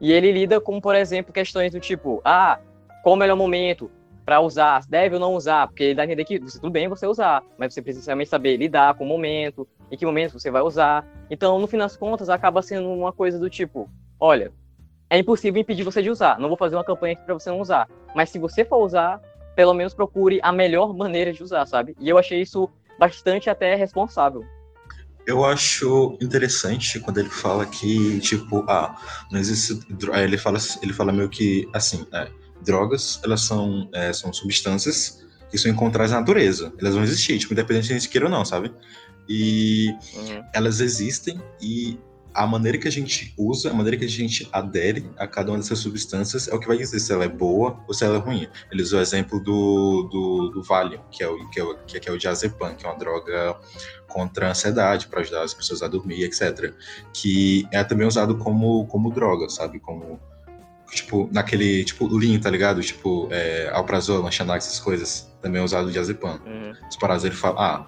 e 0.00 0.12
ele 0.12 0.32
lida 0.32 0.60
com, 0.60 0.80
por 0.80 0.94
exemplo, 0.94 1.32
questões 1.32 1.72
do 1.72 1.80
tipo, 1.80 2.20
ah, 2.24 2.58
qual 3.02 3.14
o 3.14 3.18
melhor 3.18 3.36
momento 3.36 3.90
para 4.24 4.40
usar, 4.40 4.82
deve 4.88 5.14
ou 5.14 5.20
não 5.20 5.34
usar, 5.34 5.68
porque 5.68 5.84
ele 5.84 5.94
dá 5.94 6.02
a 6.02 6.04
entender 6.04 6.24
que 6.24 6.40
tudo 6.40 6.68
bem 6.68 6.88
você 6.88 7.06
usar, 7.06 7.42
mas 7.56 7.72
você 7.72 7.80
precisa 7.80 8.06
realmente 8.06 8.28
saber 8.28 8.56
lidar 8.56 8.94
com 8.94 9.04
o 9.04 9.06
momento, 9.06 9.66
em 9.90 9.96
que 9.96 10.04
momento 10.04 10.32
você 10.32 10.50
vai 10.50 10.62
usar. 10.62 11.06
Então, 11.30 11.60
no 11.60 11.66
fim 11.68 11.78
das 11.78 11.96
contas, 11.96 12.28
acaba 12.28 12.60
sendo 12.60 12.90
uma 12.90 13.12
coisa 13.12 13.38
do 13.38 13.48
tipo, 13.48 13.88
olha, 14.18 14.52
é 15.08 15.16
impossível 15.18 15.60
impedir 15.60 15.84
você 15.84 16.02
de 16.02 16.10
usar. 16.10 16.40
Não 16.40 16.48
vou 16.48 16.58
fazer 16.58 16.74
uma 16.74 16.82
campanha 16.82 17.14
aqui 17.14 17.22
pra 17.22 17.34
você 17.34 17.48
não 17.50 17.60
usar. 17.60 17.88
Mas 18.14 18.30
se 18.30 18.38
você 18.38 18.64
for 18.64 18.78
usar, 18.78 19.20
pelo 19.56 19.74
menos 19.74 19.94
procure 19.94 20.38
a 20.42 20.52
melhor 20.52 20.94
maneira 20.94 21.32
de 21.32 21.42
usar, 21.42 21.66
sabe? 21.66 21.96
E 21.98 22.08
eu 22.08 22.18
achei 22.18 22.40
isso 22.42 22.68
bastante 22.98 23.50
até 23.50 23.74
responsável. 23.74 24.44
Eu 25.26 25.44
acho 25.44 26.16
interessante 26.22 27.00
quando 27.00 27.18
ele 27.18 27.30
fala 27.30 27.66
que, 27.66 28.20
tipo, 28.20 28.64
ah, 28.68 28.94
não 29.32 29.40
existe. 29.40 29.80
ele 30.22 30.38
fala, 30.38 30.58
ele 30.82 30.92
fala 30.92 31.12
meio 31.12 31.28
que 31.28 31.68
assim, 31.72 32.06
é, 32.12 32.28
drogas, 32.62 33.20
elas 33.24 33.40
são, 33.40 33.88
é, 33.92 34.12
são 34.12 34.32
substâncias 34.32 35.26
que 35.50 35.58
são 35.58 35.70
encontradas 35.70 36.12
na 36.12 36.20
natureza. 36.20 36.72
Elas 36.78 36.94
vão 36.94 37.02
existir, 37.02 37.38
tipo, 37.38 37.52
independente 37.54 37.86
se 37.88 37.92
a 37.92 37.98
gente 37.98 38.08
queira 38.08 38.26
ou 38.26 38.30
não, 38.30 38.44
sabe? 38.44 38.72
E 39.28 39.88
Uhum. 40.14 40.44
elas 40.54 40.80
existem 40.80 41.42
e 41.60 41.98
a 42.36 42.46
maneira 42.46 42.76
que 42.76 42.86
a 42.86 42.90
gente 42.90 43.32
usa, 43.36 43.70
a 43.70 43.74
maneira 43.74 43.96
que 43.96 44.04
a 44.04 44.08
gente 44.08 44.46
adere 44.52 45.10
a 45.16 45.26
cada 45.26 45.50
uma 45.50 45.58
dessas 45.58 45.78
substâncias 45.78 46.48
é 46.48 46.54
o 46.54 46.60
que 46.60 46.68
vai 46.68 46.76
dizer 46.76 47.00
se 47.00 47.10
ela 47.10 47.24
é 47.24 47.28
boa 47.28 47.82
ou 47.88 47.94
se 47.94 48.04
ela 48.04 48.16
é 48.16 48.18
ruim. 48.18 48.46
Ele 48.70 48.82
usou 48.82 48.98
o 48.98 49.02
exemplo 49.02 49.40
do, 49.40 50.08
do, 50.12 50.50
do 50.50 50.62
Valium, 50.62 51.00
que 51.10 51.22
é, 51.22 51.28
o, 51.28 51.48
que, 51.48 51.58
é 51.58 51.64
o, 51.64 51.74
que 51.86 51.96
é 51.96 52.00
que 52.00 52.08
é 52.08 52.12
o 52.12 52.18
diazepam, 52.18 52.74
que 52.74 52.84
é 52.84 52.88
uma 52.88 52.98
droga 52.98 53.56
contra 54.06 54.48
a 54.48 54.50
ansiedade, 54.50 55.08
para 55.08 55.20
ajudar 55.20 55.42
as 55.42 55.54
pessoas 55.54 55.82
a 55.82 55.88
dormir, 55.88 56.24
etc. 56.24 56.74
Que 57.12 57.66
é 57.72 57.82
também 57.82 58.06
usado 58.06 58.36
como, 58.36 58.86
como 58.86 59.10
droga, 59.10 59.48
sabe? 59.48 59.80
Como, 59.80 60.20
tipo, 60.90 61.28
naquele, 61.32 61.84
tipo, 61.84 62.06
Lean, 62.06 62.38
tá 62.38 62.50
ligado? 62.50 62.82
Tipo, 62.82 63.28
é, 63.30 63.70
Alprazolam, 63.72 64.30
Xanax, 64.30 64.66
essas 64.66 64.80
coisas. 64.80 65.30
Também 65.40 65.60
é 65.60 65.64
usado 65.64 65.88
o 65.88 65.90
diazepam 65.92 66.40
Uhum. 66.44 66.72
as 66.86 66.96
paradas, 66.96 67.24
ele 67.24 67.34
fala, 67.34 67.56
ah, 67.58 67.86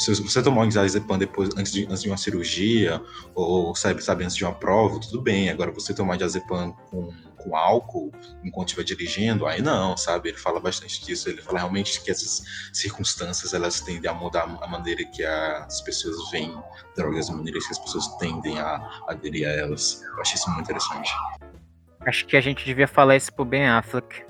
se 0.00 0.22
você 0.22 0.42
tomar 0.42 0.62
um 0.62 0.68
diazepam 0.68 1.18
depois, 1.18 1.50
antes 1.56 1.70
de, 1.70 1.84
antes 1.84 2.02
de 2.02 2.08
uma 2.08 2.16
cirurgia, 2.16 3.02
ou 3.34 3.74
sabe, 3.74 4.02
sabe, 4.02 4.24
antes 4.24 4.34
de 4.34 4.44
uma 4.44 4.54
prova, 4.54 4.98
tudo 4.98 5.20
bem. 5.20 5.50
Agora, 5.50 5.70
você 5.70 5.92
tomar 5.92 6.16
diazepam 6.16 6.72
com, 6.90 7.12
com 7.36 7.54
álcool, 7.54 8.10
enquanto 8.42 8.68
estiver 8.68 8.84
dirigindo, 8.84 9.46
aí 9.46 9.60
não, 9.60 9.96
sabe? 9.98 10.30
Ele 10.30 10.38
fala 10.38 10.58
bastante 10.58 11.04
disso. 11.04 11.28
Ele 11.28 11.42
fala 11.42 11.58
realmente 11.58 12.00
que 12.02 12.10
essas 12.10 12.42
circunstâncias, 12.72 13.52
elas 13.52 13.80
tendem 13.82 14.10
a 14.10 14.14
mudar 14.14 14.44
a 14.62 14.66
maneira 14.66 15.04
que 15.04 15.22
as 15.22 15.82
pessoas 15.82 16.30
veem 16.30 16.56
drogas, 16.96 17.28
a 17.28 17.34
maneira 17.34 17.58
que 17.58 17.70
as 17.70 17.78
pessoas 17.78 18.08
tendem 18.16 18.58
a 18.58 19.02
aderir 19.06 19.46
a 19.46 19.52
elas. 19.52 20.02
Eu 20.02 20.20
achei 20.22 20.36
isso 20.36 20.48
muito 20.50 20.64
interessante. 20.64 21.12
Acho 22.06 22.26
que 22.26 22.36
a 22.36 22.40
gente 22.40 22.64
devia 22.64 22.88
falar 22.88 23.16
isso 23.16 23.30
pro 23.32 23.44
Ben 23.44 23.68
Affleck. 23.68 24.29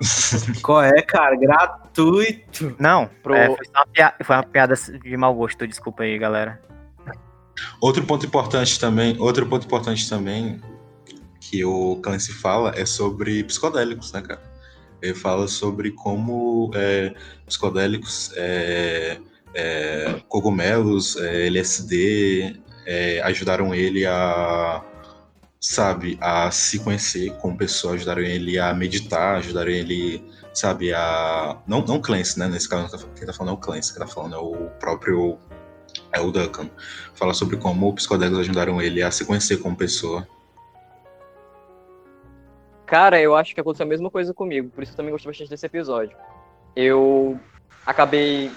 Qual 0.62 0.82
é, 0.82 1.02
cara? 1.02 1.36
Gratuito. 1.36 2.74
Não, 2.78 3.08
Pro- 3.22 3.34
é, 3.34 3.46
foi, 3.46 3.66
uma 3.74 3.86
pia- 3.86 4.14
foi 4.22 4.36
uma 4.36 4.42
piada 4.42 4.74
de 4.74 5.16
mau 5.16 5.34
gosto, 5.34 5.66
desculpa 5.66 6.02
aí, 6.02 6.18
galera. 6.18 6.60
Outro 7.80 8.04
ponto 8.04 8.24
importante 8.24 8.80
também, 8.80 9.16
outro 9.18 9.46
ponto 9.46 9.66
importante 9.66 10.08
também 10.08 10.60
que 11.40 11.64
o 11.64 11.96
Clancy 12.02 12.32
fala 12.32 12.72
é 12.76 12.86
sobre 12.86 13.44
psicodélicos, 13.44 14.12
né, 14.12 14.22
cara? 14.22 14.40
Ele 15.02 15.14
fala 15.14 15.48
sobre 15.48 15.90
como 15.90 16.70
é, 16.74 17.14
psicodélicos, 17.46 18.32
é, 18.36 19.18
é, 19.54 20.20
cogumelos, 20.28 21.16
é, 21.16 21.46
LSD 21.46 22.60
é, 22.86 23.20
ajudaram 23.22 23.74
ele 23.74 24.06
a, 24.06 24.82
sabe, 25.60 26.18
a 26.20 26.50
se 26.50 26.78
conhecer 26.78 27.36
como 27.36 27.56
pessoa, 27.56 27.94
ajudaram 27.94 28.22
ele 28.22 28.58
a 28.58 28.72
meditar, 28.72 29.36
ajudaram 29.36 29.70
ele, 29.70 30.24
sabe, 30.54 30.92
a... 30.92 31.58
Não, 31.66 31.84
não 31.84 32.00
Clancy, 32.00 32.38
né, 32.38 32.48
nesse 32.48 32.68
caso, 32.68 33.08
quem 33.14 33.26
tá 33.26 33.32
falando 33.32 33.52
é 33.52 33.54
o 33.54 33.60
Clancy, 33.60 33.92
quem 33.92 34.00
tá 34.00 34.08
falando 34.12 34.34
é 34.34 34.38
o 34.38 34.70
próprio 34.80 35.38
é 36.12 36.20
o 36.20 36.30
Duncan. 36.30 36.70
Fala 37.14 37.34
sobre 37.34 37.56
como 37.56 37.94
psicodélicos 37.94 38.40
ajudaram 38.40 38.80
ele 38.80 39.02
a 39.02 39.10
se 39.10 39.24
conhecer 39.24 39.58
como 39.58 39.76
pessoa. 39.76 40.26
Cara, 42.86 43.20
eu 43.20 43.36
acho 43.36 43.54
que 43.54 43.60
aconteceu 43.60 43.86
a 43.86 43.88
mesma 43.88 44.10
coisa 44.10 44.34
comigo, 44.34 44.70
por 44.70 44.82
isso 44.82 44.92
eu 44.92 44.96
também 44.96 45.12
gostei 45.12 45.30
bastante 45.30 45.50
desse 45.50 45.66
episódio. 45.66 46.16
Eu 46.74 47.38
acabei. 47.86 48.50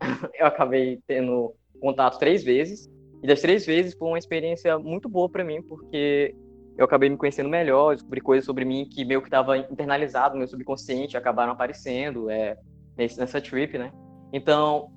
eu 0.34 0.46
acabei 0.46 1.00
tendo 1.06 1.54
contato 1.80 2.18
três 2.18 2.44
vezes, 2.44 2.90
e 3.22 3.26
das 3.26 3.40
três 3.40 3.64
vezes 3.64 3.94
foi 3.94 4.08
uma 4.08 4.18
experiência 4.18 4.78
muito 4.78 5.08
boa 5.08 5.28
pra 5.28 5.44
mim, 5.44 5.62
porque 5.62 6.34
eu 6.76 6.84
acabei 6.84 7.08
me 7.08 7.16
conhecendo 7.16 7.48
melhor, 7.48 7.94
descobri 7.94 8.20
coisas 8.20 8.44
sobre 8.44 8.64
mim 8.64 8.88
que 8.90 9.04
meio 9.04 9.20
que 9.20 9.28
estava 9.28 9.56
internalizado 9.56 10.34
no 10.34 10.38
meu 10.38 10.48
subconsciente, 10.48 11.16
acabaram 11.16 11.52
aparecendo 11.52 12.28
é, 12.30 12.56
nessa 12.96 13.40
trip, 13.40 13.78
né? 13.78 13.92
Então, 14.32 14.90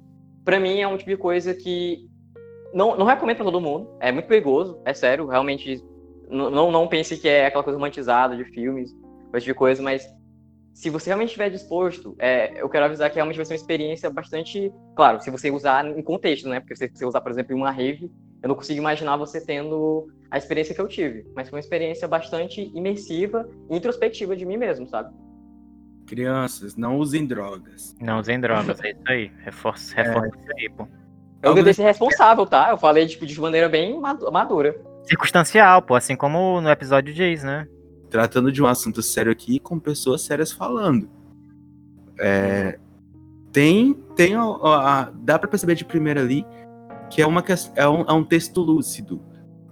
pra 0.43 0.59
mim 0.59 0.79
é 0.79 0.88
um 0.88 0.97
tipo 0.97 1.09
de 1.09 1.17
coisa 1.17 1.53
que 1.53 2.09
não, 2.73 2.97
não 2.97 3.05
recomendo 3.05 3.38
pra 3.38 3.45
todo 3.45 3.61
mundo, 3.61 3.89
é 3.99 4.11
muito 4.11 4.27
perigoso, 4.27 4.81
é 4.85 4.93
sério, 4.93 5.27
realmente 5.27 5.83
não, 6.29 6.49
não, 6.49 6.71
não 6.71 6.88
pense 6.88 7.17
que 7.17 7.27
é 7.27 7.45
aquela 7.45 7.63
coisa 7.63 7.77
romantizada 7.77 8.35
de 8.35 8.45
filmes, 8.45 8.91
esse 9.33 9.45
tipo 9.45 9.53
de 9.53 9.53
coisa, 9.53 9.83
mas 9.83 10.07
se 10.75 10.89
você 10.89 11.09
realmente 11.09 11.29
estiver 11.29 11.49
disposto, 11.49 12.15
é, 12.19 12.61
eu 12.61 12.67
quero 12.67 12.83
avisar 12.83 13.09
que 13.09 13.15
realmente 13.15 13.38
vai 13.38 13.45
ser 13.45 13.53
uma 13.53 13.57
experiência 13.57 14.09
bastante. 14.09 14.71
Claro, 14.93 15.21
se 15.21 15.31
você 15.31 15.49
usar 15.49 15.85
em 15.88 16.03
contexto, 16.03 16.49
né? 16.49 16.59
Porque 16.59 16.75
se 16.75 16.89
você 16.93 17.05
usar, 17.05 17.21
por 17.21 17.31
exemplo, 17.31 17.55
em 17.55 17.57
uma 17.57 17.71
rave, 17.71 18.11
eu 18.43 18.49
não 18.49 18.55
consigo 18.55 18.77
imaginar 18.77 19.15
você 19.15 19.39
tendo 19.39 20.05
a 20.29 20.38
experiência 20.38 20.75
que 20.75 20.81
eu 20.81 20.88
tive. 20.89 21.25
Mas 21.33 21.47
foi 21.49 21.55
uma 21.55 21.61
experiência 21.61 22.09
bastante 22.09 22.69
imersiva 22.75 23.49
e 23.69 23.77
introspectiva 23.77 24.35
de 24.35 24.45
mim 24.45 24.57
mesmo, 24.57 24.85
sabe? 24.85 25.15
Crianças, 26.05 26.75
não 26.75 26.97
usem 26.99 27.25
drogas. 27.25 27.95
Não 28.01 28.19
usem 28.19 28.38
drogas, 28.39 28.77
é 28.83 28.91
isso 28.91 29.01
aí. 29.07 29.31
Reforça, 29.45 29.95
reforça 29.95 30.27
isso 30.27 30.51
aí, 30.59 30.69
pô. 30.69 30.88
Eu 31.41 31.55
tentei 31.55 31.73
ser 31.73 31.83
responsável, 31.83 32.45
tá? 32.45 32.69
Eu 32.69 32.77
falei 32.77 33.07
tipo, 33.07 33.25
de 33.25 33.39
maneira 33.39 33.69
bem 33.69 33.97
madu- 33.97 34.29
madura. 34.29 34.75
Circunstancial, 35.03 35.81
pô, 35.81 35.95
assim 35.95 36.17
como 36.17 36.59
no 36.59 36.69
episódio 36.69 37.13
diz, 37.13 37.43
né? 37.43 37.65
Tratando 38.09 38.51
de 38.51 38.61
um 38.61 38.67
assunto 38.67 39.01
sério 39.01 39.31
aqui 39.31 39.59
com 39.59 39.79
pessoas 39.79 40.21
sérias 40.21 40.51
falando. 40.51 41.09
É, 42.19 42.79
tem, 43.51 43.93
tem 44.15 44.35
a, 44.35 44.43
a- 44.43 45.11
dá 45.13 45.37
pra 45.39 45.47
perceber 45.49 45.75
de 45.75 45.83
primeira 45.85 46.21
ali 46.21 46.45
que 47.09 47.21
é, 47.21 47.27
uma, 47.27 47.43
é, 47.75 47.87
um, 47.87 48.01
é 48.01 48.13
um 48.13 48.23
texto 48.23 48.61
lúcido. 48.61 49.21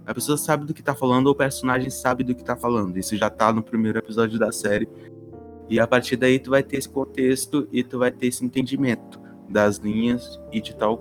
A 0.06 0.12
pessoa 0.14 0.36
sabe 0.36 0.66
do 0.66 0.74
que 0.74 0.82
tá 0.82 0.94
falando, 0.94 1.26
ou 1.28 1.32
o 1.32 1.36
personagem 1.36 1.88
sabe 1.90 2.22
do 2.22 2.34
que 2.34 2.44
tá 2.44 2.54
falando. 2.54 2.96
Isso 2.98 3.16
já 3.16 3.30
tá 3.30 3.52
no 3.52 3.62
primeiro 3.62 3.98
episódio 3.98 4.38
da 4.38 4.52
série. 4.52 4.88
E 5.68 5.80
a 5.80 5.86
partir 5.86 6.16
daí 6.16 6.38
tu 6.38 6.50
vai 6.50 6.62
ter 6.62 6.76
esse 6.76 6.88
contexto 6.88 7.66
e 7.72 7.82
tu 7.82 7.98
vai 7.98 8.10
ter 8.10 8.26
esse 8.26 8.44
entendimento 8.44 9.18
das 9.48 9.78
linhas 9.78 10.38
e 10.52 10.60
de 10.60 10.76
tal, 10.76 10.98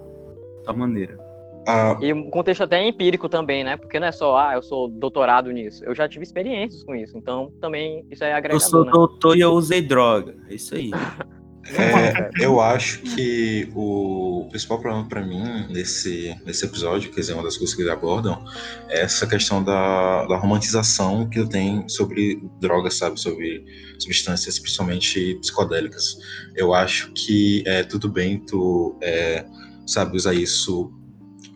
tal 0.64 0.76
maneira. 0.76 1.20
Ah, 1.68 1.98
E 2.02 2.12
um 2.12 2.30
contexto 2.30 2.64
até 2.64 2.86
empírico 2.86 3.30
também, 3.30 3.64
né? 3.64 3.78
Porque 3.78 4.00
não 4.00 4.08
é 4.08 4.12
só, 4.12 4.38
ah, 4.38 4.54
eu 4.56 4.62
sou 4.62 4.88
doutorado 4.88 5.52
nisso. 5.52 5.84
Eu 5.86 5.96
já 5.96 6.08
tive 6.08 6.24
experiências 6.24 6.84
com 6.84 6.96
isso. 6.96 7.18
Então, 7.18 7.52
também, 7.62 8.06
isso 8.12 8.24
é 8.24 8.32
Eu 8.32 8.36
agregador, 8.36 8.70
sou 8.70 8.86
né? 8.86 8.92
doutor 8.92 9.38
e 9.38 9.42
eu 9.42 9.52
usei 9.52 9.82
droga. 9.82 10.36
É 10.50 10.56
isso 10.56 10.76
aí. 10.76 10.92
é, 11.72 12.30
eu 12.44 12.60
acho 12.60 13.00
que 13.02 13.70
o 13.74 14.48
principal 14.50 14.82
problema 14.82 15.08
pra 15.08 15.22
mim 15.22 15.68
nesse, 15.70 16.36
nesse 16.46 16.66
episódio, 16.66 17.10
quer 17.12 17.22
dizer, 17.22 17.34
uma 17.34 17.44
das 17.44 17.56
coisas 17.56 17.74
que 17.74 17.82
eles 17.82 17.94
abordam, 17.94 18.44
é 18.90 19.02
essa 19.02 19.26
questão 19.26 19.64
da, 19.64 20.26
da 20.26 20.36
romantização 20.36 21.30
que 21.30 21.48
tem 21.48 21.88
sobre 21.88 22.44
drogas, 22.60 22.96
sabe? 22.96 23.18
Sobre 23.20 23.64
substâncias, 23.98 24.60
principalmente 24.60 25.36
psicodélicas. 25.36 26.18
Eu 26.56 26.74
acho 26.74 27.12
que 27.14 27.64
é 27.66 27.84
tudo 27.84 28.10
bem 28.10 28.40
tu, 28.40 28.98
é, 29.02 29.46
sabe, 29.88 30.18
usar 30.18 30.34
isso 30.34 30.92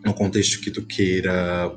no 0.04 0.14
contexto 0.14 0.60
que 0.60 0.70
tu 0.70 0.82
queira 0.82 1.72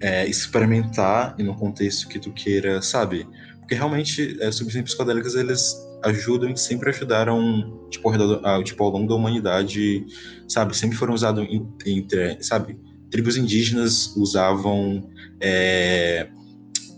é, 0.00 0.26
experimentar 0.26 1.34
e 1.38 1.42
no 1.42 1.54
contexto 1.54 2.08
que 2.08 2.18
tu 2.18 2.32
queira, 2.32 2.80
sabe? 2.82 3.26
Porque 3.60 3.74
realmente 3.74 4.36
é, 4.40 4.50
substâncias 4.52 4.84
psicodélicas 4.84 5.34
eles 5.34 5.74
ajudam 6.04 6.54
sempre 6.54 6.90
ajudaram 6.90 7.88
tipo 7.90 8.08
ao, 8.08 8.12
redor, 8.12 8.62
tipo, 8.62 8.84
ao 8.84 8.90
longo 8.90 9.08
da 9.08 9.14
humanidade, 9.14 10.04
sabe? 10.46 10.76
Sempre 10.76 10.96
foram 10.96 11.14
usados 11.14 11.46
entre, 11.86 12.42
sabe? 12.42 12.78
Tribos 13.10 13.36
indígenas 13.36 14.14
usavam 14.16 15.08
é, 15.40 16.28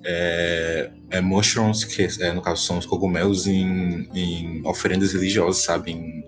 é, 0.04 0.90
é, 1.10 1.20
mushrooms, 1.20 1.84
que 1.84 2.08
é, 2.20 2.32
no 2.32 2.42
caso 2.42 2.64
são 2.64 2.78
os 2.78 2.86
cogumelos, 2.86 3.46
em, 3.46 4.08
em 4.14 4.66
oferendas 4.66 5.12
religiosas, 5.12 5.62
sabe? 5.62 5.92
Em, 5.92 6.24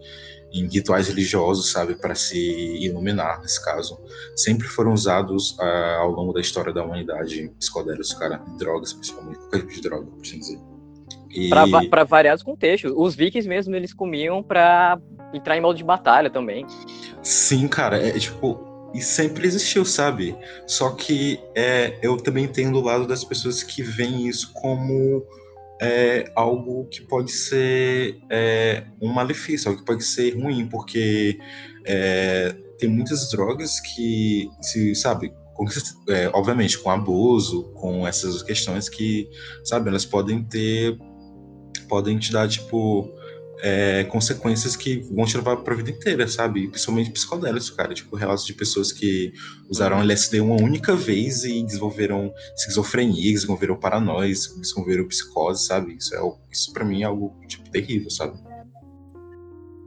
em 0.52 0.66
rituais 0.66 1.08
religiosos, 1.08 1.70
sabe? 1.70 1.94
Para 1.94 2.14
se 2.14 2.38
iluminar, 2.84 3.40
nesse 3.40 3.62
caso. 3.64 3.98
Sempre 4.36 4.66
foram 4.66 4.92
usados 4.92 5.56
ah, 5.60 5.98
ao 6.00 6.10
longo 6.10 6.32
da 6.32 6.40
história 6.40 6.72
da 6.72 6.84
humanidade, 6.84 7.52
psicodélicos, 7.58 8.14
cara, 8.14 8.40
drogas, 8.58 8.92
principalmente, 8.92 9.38
qualquer 9.38 9.60
tipo 9.60 9.72
de 9.72 9.80
droga, 9.82 10.06
por 10.06 10.22
assim 10.22 10.38
dizer. 10.38 10.58
E... 11.30 11.50
Pra 11.90 12.04
variados 12.04 12.42
contextos. 12.42 12.92
Os 12.96 13.14
vikings 13.14 13.48
mesmo, 13.48 13.74
eles 13.74 13.92
comiam 13.92 14.42
pra 14.42 14.98
entrar 15.32 15.56
em 15.56 15.60
modo 15.60 15.76
de 15.76 15.84
batalha 15.84 16.30
também. 16.30 16.66
Sim, 17.22 17.68
cara, 17.68 17.98
é 17.98 18.12
tipo. 18.18 18.66
E 18.94 19.02
sempre 19.02 19.46
existiu, 19.46 19.84
sabe? 19.84 20.34
Só 20.66 20.92
que 20.92 21.38
é, 21.54 21.98
eu 22.00 22.16
também 22.16 22.44
entendo 22.44 22.78
o 22.78 22.82
lado 22.82 23.06
das 23.06 23.22
pessoas 23.22 23.62
que 23.62 23.82
veem 23.82 24.26
isso 24.26 24.50
como 24.54 25.26
é, 25.80 26.30
algo 26.34 26.86
que 26.86 27.02
pode 27.02 27.30
ser 27.30 28.18
é, 28.30 28.84
um 29.00 29.08
malefício, 29.08 29.68
algo 29.68 29.80
que 29.80 29.86
pode 29.86 30.04
ser 30.04 30.30
ruim, 30.36 30.66
porque 30.66 31.38
é, 31.84 32.54
tem 32.78 32.88
muitas 32.88 33.30
drogas 33.30 33.80
que, 33.80 34.48
se, 34.60 34.94
sabe, 34.94 35.32
com, 35.54 35.64
é, 36.08 36.28
obviamente, 36.34 36.78
com 36.78 36.90
abuso, 36.90 37.64
com 37.74 38.06
essas 38.06 38.42
questões 38.42 38.88
que, 38.88 39.28
sabe, 39.64 39.88
elas 39.88 40.04
podem 40.04 40.44
ter, 40.44 40.96
podem 41.88 42.18
te 42.18 42.32
dar, 42.32 42.48
tipo, 42.48 43.10
é, 43.62 44.04
consequências 44.04 44.76
que 44.76 45.00
vão 45.10 45.24
te 45.24 45.36
levar 45.36 45.56
pra 45.58 45.74
vida 45.74 45.90
inteira, 45.90 46.28
sabe? 46.28 46.68
Principalmente 46.68 47.10
psicodélicos, 47.10 47.70
cara. 47.70 47.94
Tipo, 47.94 48.16
relatos 48.16 48.44
de 48.44 48.54
pessoas 48.54 48.92
que 48.92 49.32
usaram 49.68 50.00
LSD 50.00 50.40
uma 50.40 50.56
única 50.56 50.94
vez 50.94 51.44
e 51.44 51.62
desenvolveram 51.62 52.32
esquizofrenia, 52.56 53.32
desenvolveram 53.32 53.76
paranoia, 53.76 54.28
desenvolveram 54.28 55.06
psicose, 55.08 55.66
sabe? 55.66 55.96
Isso, 55.96 56.14
é, 56.14 56.20
isso 56.50 56.72
pra 56.72 56.84
mim 56.84 57.02
é 57.02 57.06
algo, 57.06 57.34
tipo, 57.46 57.68
terrível, 57.70 58.10
sabe? 58.10 58.38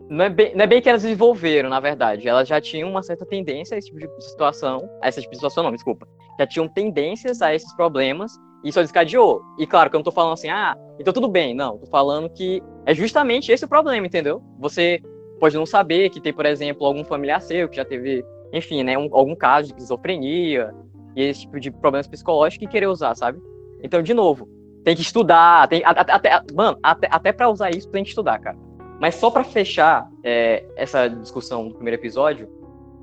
Não 0.10 0.26
é, 0.26 0.30
bem, 0.30 0.54
não 0.54 0.64
é 0.64 0.68
bem 0.68 0.82
que 0.82 0.90
elas 0.90 1.04
desenvolveram, 1.04 1.70
na 1.70 1.80
verdade. 1.80 2.28
Elas 2.28 2.48
já 2.48 2.60
tinham 2.60 2.90
uma 2.90 3.02
certa 3.02 3.26
tendência 3.26 3.76
a 3.76 3.78
esse 3.78 3.88
tipo 3.88 4.00
de 4.00 4.26
situação. 4.26 4.90
A 5.02 5.08
esse 5.08 5.22
tipo 5.22 5.32
de 5.32 5.38
situação, 5.38 5.64
não, 5.64 5.72
desculpa. 5.72 6.06
Já 6.38 6.46
tinham 6.46 6.68
tendências 6.68 7.42
a 7.42 7.56
esses 7.56 7.74
problemas 7.76 8.34
isso 8.64 8.82
descadeou. 8.82 9.42
E 9.58 9.66
claro 9.66 9.90
que 9.90 9.96
eu 9.96 10.00
não 10.00 10.04
tô 10.04 10.12
falando 10.12 10.34
assim, 10.34 10.50
ah, 10.50 10.78
então 11.00 11.14
tudo 11.14 11.28
bem. 11.28 11.54
Não, 11.54 11.78
tô 11.78 11.88
falando 11.88 12.30
que 12.30 12.62
é 12.86 12.94
justamente 12.94 13.52
esse 13.52 13.66
o 13.66 13.68
problema, 13.68 14.06
entendeu? 14.06 14.42
Você 14.60 15.02
pode 15.40 15.56
não 15.56 15.66
saber 15.66 16.10
que 16.10 16.22
tem, 16.22 16.34
por 16.34 16.46
exemplo, 16.46 16.86
algum 16.86 17.04
familiar 17.04 17.42
seu 17.42 17.68
que 17.68 17.76
já 17.76 17.86
teve, 17.86 18.24
enfim, 18.54 18.84
né, 18.84 18.98
um, 18.98 19.10
algum 19.12 19.36
caso 19.36 19.68
de 19.68 19.74
esquizofrenia 19.74 20.74
e 21.16 21.24
esse 21.24 21.42
tipo 21.42 21.60
de 21.60 21.72
problemas 21.72 22.08
psicológicos 22.08 22.68
e 22.68 22.70
querer 22.70 22.88
usar, 22.88 23.16
sabe? 23.16 23.42
Então, 23.82 24.04
de 24.04 24.14
novo, 24.14 24.48
tem 24.84 24.96
que 24.96 25.02
estudar, 25.02 25.68
tem, 25.68 25.84
até, 25.84 26.12
até, 26.12 26.42
mano, 26.54 26.78
até, 26.82 27.08
até 27.10 27.32
para 27.32 27.50
usar 27.50 27.72
isso 27.72 27.90
tem 27.90 28.04
que 28.04 28.10
estudar, 28.10 28.40
cara. 28.40 28.58
Mas 29.00 29.16
só 29.16 29.32
para 29.32 29.44
fechar 29.44 30.08
é, 30.24 30.64
essa 30.76 31.08
discussão 31.08 31.68
do 31.68 31.74
primeiro 31.74 32.00
episódio, 32.00 32.48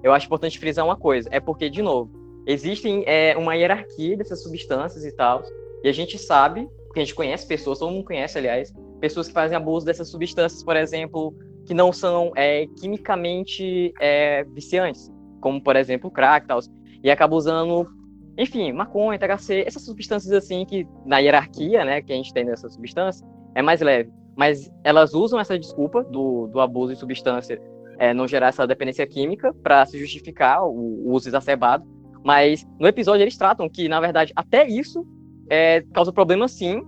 eu 0.03 0.13
acho 0.13 0.27
importante 0.27 0.59
frisar 0.59 0.85
uma 0.85 0.97
coisa. 0.97 1.29
É 1.33 1.41
porque, 1.41 1.69
de 1.69 1.83
novo, 1.83 2.11
existe 2.49 3.05
é, 3.07 3.37
uma 3.37 3.55
hierarquia 3.55 4.17
dessas 4.17 4.43
substâncias 4.43 5.05
e 5.05 5.13
tal. 5.13 5.43
E 5.85 5.89
a 5.89 5.93
gente 5.93 6.19
sabe, 6.19 6.69
porque 6.87 7.01
a 7.01 7.05
gente 7.05 7.15
conhece 7.15 7.47
pessoas, 7.47 7.79
todo 7.79 7.93
mundo 7.93 8.05
conhece, 8.05 8.39
aliás, 8.39 8.73
pessoas 9.01 9.29
que 9.29 9.35
fazem 9.35 9.57
abuso 9.57 9.87
dessas 9.87 10.09
substâncias, 10.09 10.65
por 10.65 10.77
exemplo, 10.77 11.35
que 11.67 11.75
não 11.75 11.93
são 11.93 12.33
é, 12.35 12.67
quimicamente 12.81 13.93
é, 14.01 14.43
viciantes, 14.45 15.13
como, 15.41 15.63
por 15.63 15.77
exemplo, 15.77 16.11
crack 16.11 16.45
e 16.45 16.49
tal. 16.49 16.61
E 17.05 17.11
acaba 17.11 17.37
usando, 17.37 17.87
enfim, 18.37 18.73
maconha, 18.73 19.19
THC, 19.19 19.65
essas 19.67 19.85
substâncias 19.85 20.33
assim 20.33 20.65
que, 20.65 20.85
na 21.07 21.19
hierarquia, 21.19 21.85
né, 21.85 22.03
que 22.03 22.13
a 22.13 22.17
gente 22.17 22.33
tem 22.33 22.45
dessas 22.45 22.73
substâncias, 22.75 23.25
é 23.55 23.63
mais 23.63 23.81
leve 23.81 24.11
mas 24.39 24.73
elas 24.85 25.15
usam 25.15 25.41
essa 25.41 25.59
desculpa 25.59 26.05
do, 26.05 26.47
do 26.47 26.61
abuso 26.61 26.95
de 26.95 27.01
substância 27.01 27.61
é, 27.99 28.15
não 28.15 28.29
gerar 28.29 28.47
essa 28.47 28.65
dependência 28.69 29.05
química 29.05 29.53
para 29.53 29.85
se 29.85 29.99
justificar 29.99 30.63
o, 30.63 30.71
o, 30.71 31.13
uso 31.13 31.29
exacerbado. 31.29 31.85
Mas 32.25 32.67
no 32.79 32.87
episódio 32.87 33.23
eles 33.23 33.37
tratam 33.37 33.69
que, 33.69 33.89
na 33.89 34.01
verdade, 34.01 34.33
até 34.35 34.67
isso 34.67 35.07
é, 35.49 35.83
causa 35.95 36.13
problema 36.13 36.49
sim 36.49 36.83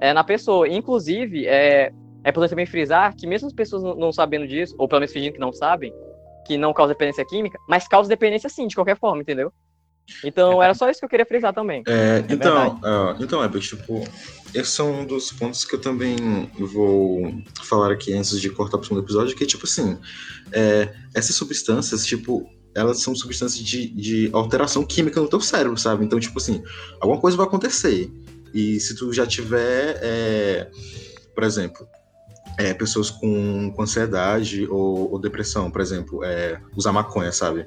é, 0.00 0.12
na 0.12 0.22
pessoa. 0.22 0.68
Inclusive, 0.68 1.46
é, 1.46 1.92
é 2.24 2.30
importante 2.30 2.50
também 2.50 2.66
frisar 2.66 3.14
que 3.16 3.26
mesmo 3.26 3.48
as 3.48 3.54
pessoas 3.54 3.82
não, 3.82 3.94
não 3.94 4.12
sabendo 4.12 4.46
disso, 4.46 4.74
ou 4.78 4.88
pelo 4.88 5.00
menos 5.00 5.12
fingindo 5.12 5.34
que 5.34 5.40
não 5.40 5.52
sabem, 5.52 5.92
que 6.46 6.56
não 6.56 6.72
causa 6.72 6.92
dependência 6.92 7.24
química, 7.24 7.58
mas 7.68 7.86
causa 7.86 8.08
dependência 8.08 8.48
sim, 8.48 8.66
de 8.66 8.74
qualquer 8.74 8.96
forma, 8.96 9.22
entendeu? 9.22 9.52
Então, 10.24 10.62
era 10.62 10.72
só 10.72 10.88
isso 10.88 11.00
que 11.00 11.04
eu 11.04 11.08
queria 11.08 11.26
frisar 11.26 11.52
também. 11.52 11.82
É, 11.86 12.24
então, 12.30 12.76
uh, 12.76 13.22
então, 13.22 13.44
é, 13.44 13.48
tipo, 13.60 14.02
esse 14.54 14.80
é 14.80 14.84
um 14.84 15.04
dos 15.04 15.30
pontos 15.30 15.64
que 15.64 15.74
eu 15.74 15.80
também 15.80 16.16
vou 16.58 17.34
falar 17.62 17.92
aqui 17.92 18.14
antes 18.14 18.40
de 18.40 18.48
cortar 18.48 18.78
para 18.78 18.84
o 18.84 18.88
segundo 18.88 19.04
episódio, 19.04 19.36
que, 19.36 19.44
tipo 19.44 19.66
assim, 19.66 19.98
é, 20.50 20.94
essas 21.14 21.36
substâncias, 21.36 22.06
tipo, 22.06 22.50
elas 22.78 23.00
são 23.00 23.14
substâncias 23.14 23.64
de, 23.64 23.88
de 23.88 24.30
alteração 24.32 24.84
química 24.84 25.20
no 25.20 25.28
teu 25.28 25.40
cérebro, 25.40 25.76
sabe? 25.76 26.04
Então, 26.04 26.18
tipo 26.18 26.38
assim, 26.38 26.62
alguma 27.00 27.20
coisa 27.20 27.36
vai 27.36 27.46
acontecer. 27.46 28.10
E 28.54 28.80
se 28.80 28.94
tu 28.94 29.12
já 29.12 29.26
tiver, 29.26 29.98
é, 30.00 30.70
por 31.34 31.44
exemplo, 31.44 31.86
é, 32.58 32.72
pessoas 32.72 33.10
com, 33.10 33.72
com 33.72 33.82
ansiedade 33.82 34.66
ou, 34.68 35.12
ou, 35.12 35.18
depressão, 35.18 35.70
por 35.70 35.80
exemplo, 35.80 36.24
é, 36.24 36.60
usar 36.76 36.92
maconha, 36.92 37.32
sabe? 37.32 37.66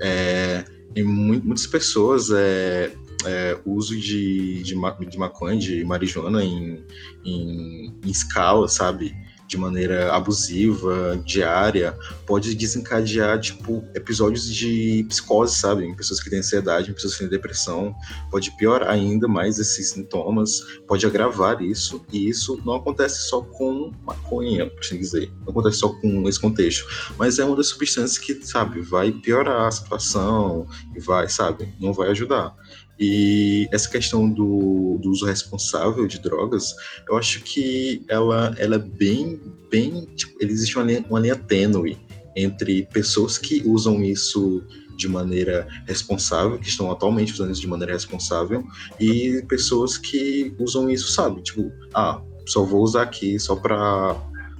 É, 0.00 0.64
e 0.94 1.02
muitas 1.02 1.66
pessoas 1.66 2.30
é, 2.30 2.92
é, 3.24 3.58
uso 3.64 3.96
de, 3.98 4.62
de, 4.62 4.74
de, 5.06 5.18
maconha, 5.18 5.58
de 5.58 5.84
marijuana 5.84 6.44
em, 6.44 6.84
em, 7.24 7.94
em 8.04 8.10
escala, 8.10 8.68
sabe? 8.68 9.14
De 9.52 9.58
maneira 9.58 10.14
abusiva, 10.14 11.20
diária, 11.26 11.94
pode 12.26 12.54
desencadear, 12.54 13.38
tipo, 13.38 13.84
episódios 13.94 14.46
de 14.46 15.04
psicose, 15.10 15.56
sabe? 15.56 15.84
Em 15.84 15.94
pessoas 15.94 16.22
que 16.22 16.30
têm 16.30 16.38
ansiedade, 16.38 16.90
em 16.90 16.94
pessoas 16.94 17.12
que 17.12 17.18
têm 17.18 17.28
depressão, 17.28 17.94
pode 18.30 18.50
piorar 18.56 18.88
ainda 18.88 19.28
mais 19.28 19.58
esses 19.58 19.90
sintomas, 19.90 20.62
pode 20.88 21.04
agravar 21.04 21.60
isso, 21.60 22.02
e 22.10 22.30
isso 22.30 22.58
não 22.64 22.76
acontece 22.76 23.28
só 23.28 23.42
com 23.42 23.92
maconha, 24.06 24.70
por 24.70 24.80
assim 24.80 24.98
dizer, 24.98 25.30
não 25.42 25.50
acontece 25.50 25.76
só 25.76 25.90
com 25.90 26.26
esse 26.26 26.40
contexto, 26.40 26.86
mas 27.18 27.38
é 27.38 27.44
uma 27.44 27.54
das 27.54 27.66
substâncias 27.66 28.16
que, 28.16 28.34
sabe, 28.46 28.80
vai 28.80 29.12
piorar 29.12 29.66
a 29.66 29.70
situação, 29.70 30.66
e 30.96 31.00
vai, 31.00 31.28
sabe, 31.28 31.74
não 31.78 31.92
vai 31.92 32.08
ajudar. 32.08 32.56
E 32.98 33.68
essa 33.72 33.88
questão 33.88 34.28
do, 34.28 34.98
do, 35.00 35.10
uso 35.10 35.26
responsável 35.26 36.06
de 36.06 36.18
drogas, 36.18 36.74
eu 37.08 37.16
acho 37.16 37.42
que 37.42 38.04
ela, 38.08 38.54
ela 38.58 38.76
é 38.76 38.78
bem, 38.78 39.40
bem, 39.70 40.06
tipo, 40.14 40.36
existe 40.40 40.76
uma 40.76 40.84
linha, 40.84 41.04
uma 41.08 41.18
linha 41.18 41.36
tênue 41.36 41.98
entre 42.36 42.86
pessoas 42.92 43.38
que 43.38 43.62
usam 43.66 44.02
isso 44.02 44.62
de 44.96 45.08
maneira 45.08 45.66
responsável, 45.86 46.58
que 46.58 46.68
estão 46.68 46.90
atualmente 46.90 47.32
usando 47.32 47.50
isso 47.50 47.60
de 47.60 47.66
maneira 47.66 47.92
responsável, 47.92 48.64
e 49.00 49.42
pessoas 49.48 49.98
que 49.98 50.54
usam 50.58 50.88
isso, 50.88 51.10
sabe? 51.12 51.42
Tipo, 51.42 51.72
ah, 51.94 52.22
só 52.46 52.62
vou 52.62 52.82
usar 52.82 53.02
aqui 53.02 53.38
só 53.38 53.56
pra, 53.56 54.16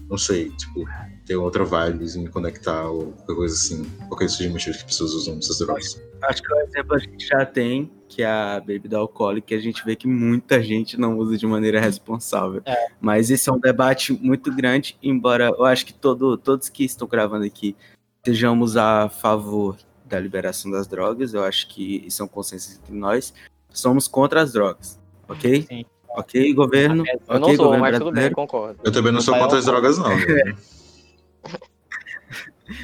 não 0.08 0.18
sei, 0.18 0.50
tipo, 0.50 0.84
ter 1.26 1.36
outra 1.36 1.64
vibe, 1.64 2.18
me 2.18 2.28
conectar, 2.28 2.88
ou 2.88 3.12
qualquer 3.12 3.34
coisa 3.34 3.54
assim. 3.54 3.84
Qualquer 4.08 4.28
seja 4.28 4.48
o 4.48 4.52
motivo 4.52 4.76
que 4.76 4.84
pessoas 4.84 5.12
usam 5.12 5.38
essas 5.38 5.58
drogas. 5.58 6.02
Acho 6.22 6.42
que 6.42 6.52
o 6.52 6.60
exemplo 6.60 6.94
a 6.94 6.98
gente 6.98 7.26
já 7.26 7.46
tem, 7.46 7.90
que 8.14 8.22
é 8.22 8.26
a 8.26 8.60
bebida 8.60 8.98
alcoólica, 8.98 9.48
que 9.48 9.54
a 9.54 9.58
gente 9.58 9.82
vê 9.84 9.96
que 9.96 10.06
muita 10.06 10.62
gente 10.62 11.00
não 11.00 11.16
usa 11.16 11.38
de 11.38 11.46
maneira 11.46 11.80
responsável. 11.80 12.60
É. 12.66 12.88
Mas 13.00 13.30
esse 13.30 13.48
é 13.48 13.52
um 13.52 13.58
debate 13.58 14.12
muito 14.12 14.54
grande, 14.54 14.98
embora 15.02 15.46
eu 15.46 15.64
acho 15.64 15.86
que 15.86 15.94
todo, 15.94 16.36
todos 16.36 16.68
que 16.68 16.84
estão 16.84 17.08
gravando 17.08 17.46
aqui 17.46 17.74
sejamos 18.22 18.76
a 18.76 19.08
favor 19.08 19.78
da 20.04 20.20
liberação 20.20 20.70
das 20.70 20.86
drogas, 20.86 21.32
eu 21.32 21.42
acho 21.42 21.66
que 21.68 22.04
isso 22.06 22.20
é 22.20 22.24
um 22.26 22.28
consenso 22.28 22.78
entre 22.78 22.94
nós. 22.94 23.32
Somos 23.70 24.06
contra 24.06 24.42
as 24.42 24.52
drogas, 24.52 25.00
ok? 25.26 25.62
Sim. 25.62 25.86
Ok, 26.10 26.52
governo? 26.52 27.04
Eu 27.06 27.14
okay, 27.14 27.40
não 27.40 27.56
sou, 27.56 27.64
governo 27.64 27.80
mas 27.80 27.98
tudo 27.98 28.12
bem, 28.12 28.30
concordo. 28.30 28.78
Eu 28.84 28.92
também 28.92 29.10
não 29.10 29.22
sou 29.22 29.34
contra 29.34 29.58
as 29.58 29.64
drogas, 29.64 29.96
não. 29.96 30.10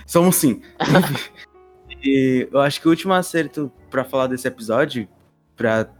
Somos 0.06 0.36
sim. 0.36 0.62
e 2.02 2.48
eu 2.50 2.60
acho 2.60 2.80
que 2.80 2.88
o 2.88 2.90
último 2.90 3.12
acerto 3.12 3.70
para 3.90 4.04
falar 4.04 4.28
desse 4.28 4.48
episódio, 4.48 5.06
para 5.58 5.90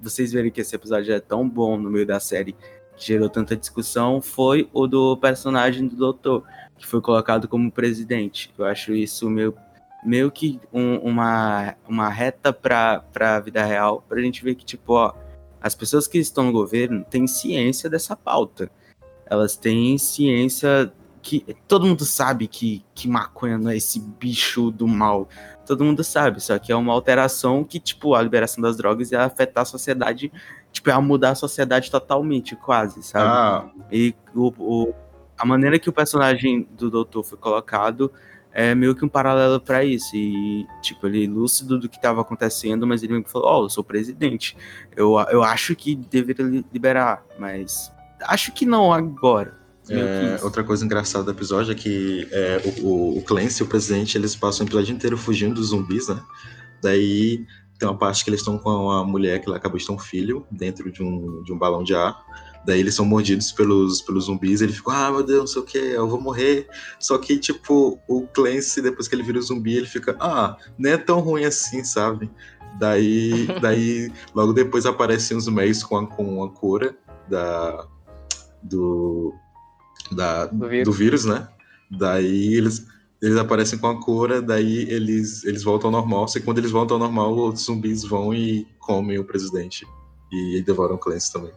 vocês 0.00 0.32
verem 0.32 0.50
que 0.50 0.60
esse 0.60 0.74
episódio 0.74 1.12
é 1.12 1.18
tão 1.18 1.46
bom 1.46 1.76
no 1.76 1.90
meio 1.90 2.06
da 2.06 2.20
série, 2.20 2.52
que 2.96 3.06
gerou 3.06 3.28
tanta 3.28 3.56
discussão, 3.56 4.22
foi 4.22 4.70
o 4.72 4.86
do 4.86 5.16
personagem 5.16 5.88
do 5.88 5.96
doutor, 5.96 6.44
que 6.78 6.86
foi 6.86 7.00
colocado 7.00 7.48
como 7.48 7.70
presidente. 7.70 8.54
Eu 8.56 8.64
acho 8.64 8.92
isso 8.92 9.28
meio, 9.28 9.54
meio 10.04 10.30
que 10.30 10.60
um, 10.72 10.96
uma, 10.98 11.74
uma 11.86 12.08
reta 12.08 12.52
para 12.52 13.04
a 13.20 13.40
vida 13.40 13.64
real, 13.64 14.04
para 14.08 14.18
a 14.18 14.22
gente 14.22 14.42
ver 14.42 14.54
que, 14.54 14.64
tipo, 14.64 14.92
ó, 14.94 15.12
as 15.60 15.74
pessoas 15.74 16.06
que 16.06 16.18
estão 16.18 16.44
no 16.44 16.52
governo 16.52 17.04
têm 17.04 17.26
ciência 17.26 17.90
dessa 17.90 18.14
pauta. 18.14 18.70
Elas 19.26 19.56
têm 19.56 19.98
ciência 19.98 20.92
que 21.28 21.44
todo 21.66 21.86
mundo 21.86 22.06
sabe 22.06 22.46
que, 22.46 22.82
que 22.94 23.06
maconha 23.06 23.58
não 23.58 23.70
é 23.70 23.76
esse 23.76 24.00
bicho 24.00 24.70
do 24.70 24.88
mal. 24.88 25.28
Todo 25.66 25.84
mundo 25.84 26.02
sabe, 26.02 26.40
só 26.40 26.58
que 26.58 26.72
é 26.72 26.76
uma 26.76 26.94
alteração 26.94 27.62
que, 27.62 27.78
tipo, 27.78 28.14
a 28.14 28.22
liberação 28.22 28.62
das 28.62 28.78
drogas 28.78 29.12
ia 29.12 29.22
afetar 29.22 29.60
a 29.60 29.66
sociedade, 29.66 30.32
tipo, 30.72 30.88
ia 30.88 30.98
mudar 31.02 31.30
a 31.30 31.34
sociedade 31.34 31.90
totalmente, 31.90 32.56
quase, 32.56 33.02
sabe? 33.02 33.26
Ah. 33.26 33.70
E 33.92 34.14
o, 34.34 34.50
o, 34.58 34.94
a 35.36 35.44
maneira 35.44 35.78
que 35.78 35.90
o 35.90 35.92
personagem 35.92 36.66
do 36.70 36.90
doutor 36.90 37.22
foi 37.22 37.36
colocado 37.36 38.10
é 38.50 38.74
meio 38.74 38.94
que 38.94 39.04
um 39.04 39.08
paralelo 39.08 39.60
para 39.60 39.84
isso. 39.84 40.16
E, 40.16 40.66
tipo, 40.80 41.06
ele 41.06 41.26
lúcido 41.26 41.78
do 41.78 41.90
que 41.90 41.96
estava 41.96 42.22
acontecendo, 42.22 42.86
mas 42.86 43.02
ele 43.02 43.22
falou: 43.26 43.48
Ó, 43.48 43.60
oh, 43.60 43.64
eu 43.66 43.68
sou 43.68 43.84
presidente. 43.84 44.56
Eu, 44.96 45.18
eu 45.30 45.42
acho 45.42 45.76
que 45.76 45.94
deveria 45.94 46.64
liberar, 46.72 47.22
mas 47.38 47.92
acho 48.22 48.50
que 48.52 48.64
não 48.64 48.90
agora. 48.90 49.57
É, 49.90 50.38
outra 50.42 50.62
coisa 50.62 50.84
engraçada 50.84 51.24
do 51.24 51.30
episódio 51.30 51.72
é 51.72 51.74
que 51.74 52.28
é, 52.30 52.60
o, 52.82 53.18
o 53.18 53.22
Clancy 53.22 53.62
e 53.62 53.64
o 53.64 53.68
presidente 53.68 54.16
eles 54.16 54.36
passam 54.36 54.64
o 54.64 54.68
episódio 54.68 54.94
inteiro 54.94 55.16
fugindo 55.16 55.54
dos 55.54 55.68
zumbis, 55.68 56.08
né? 56.08 56.22
Daí 56.82 57.46
tem 57.78 57.88
uma 57.88 57.96
parte 57.96 58.24
que 58.24 58.30
eles 58.30 58.40
estão 58.40 58.58
com 58.58 58.90
a 58.90 59.04
mulher 59.04 59.40
que 59.40 59.48
ela 59.48 59.56
acabou 59.56 59.78
de 59.78 59.86
ter 59.86 59.92
um 59.92 59.98
filho 59.98 60.44
dentro 60.50 60.90
de 60.90 61.02
um, 61.02 61.42
de 61.42 61.52
um 61.52 61.58
balão 61.58 61.82
de 61.82 61.94
ar. 61.94 62.24
Daí 62.66 62.80
eles 62.80 62.94
são 62.94 63.04
mordidos 63.04 63.52
pelos, 63.52 64.02
pelos 64.02 64.24
zumbis, 64.24 64.60
ele 64.60 64.72
fica, 64.72 64.92
ah, 64.92 65.10
meu 65.10 65.22
Deus, 65.22 65.40
não 65.40 65.46
sei 65.46 65.62
o 65.62 65.64
que, 65.64 65.78
eu 65.78 66.08
vou 66.08 66.20
morrer. 66.20 66.68
Só 66.98 67.16
que, 67.16 67.38
tipo, 67.38 67.98
o 68.08 68.26
Clancy, 68.26 68.82
depois 68.82 69.06
que 69.06 69.14
ele 69.14 69.22
vira 69.22 69.38
o 69.38 69.42
zumbi, 69.42 69.76
ele 69.76 69.86
fica, 69.86 70.16
ah, 70.20 70.56
não 70.76 70.90
é 70.90 70.96
tão 70.98 71.20
ruim 71.20 71.44
assim, 71.44 71.84
sabe? 71.84 72.28
Daí, 72.78 73.46
daí 73.62 74.12
logo 74.34 74.52
depois 74.52 74.84
aparecem 74.84 75.36
os 75.36 75.48
meios 75.48 75.82
com 75.82 75.96
a, 75.96 76.06
com 76.06 76.42
a 76.42 76.50
cura 76.50 76.96
da, 77.28 77.86
do, 78.62 79.32
da, 80.12 80.46
Do 80.46 80.68
vírus. 80.68 80.84
do 80.84 80.92
vírus, 80.92 81.24
né? 81.24 81.48
Daí 81.90 82.54
eles, 82.54 82.86
eles 83.22 83.36
aparecem 83.36 83.78
com 83.78 83.86
a 83.88 84.00
cura, 84.02 84.40
daí 84.42 84.82
eles, 84.90 85.44
eles 85.44 85.62
voltam 85.62 85.88
ao 85.88 85.92
normal. 86.00 86.28
Só 86.28 86.38
que 86.38 86.44
quando 86.44 86.58
eles 86.58 86.70
voltam 86.70 86.96
ao 86.96 87.00
normal, 87.02 87.34
os 87.34 87.64
zumbis 87.64 88.04
vão 88.04 88.34
e 88.34 88.66
comem 88.78 89.18
o 89.18 89.24
presidente. 89.24 89.86
E 90.30 90.62
devoram 90.62 90.96
o 90.96 90.98
Clancy 90.98 91.32
também. 91.32 91.52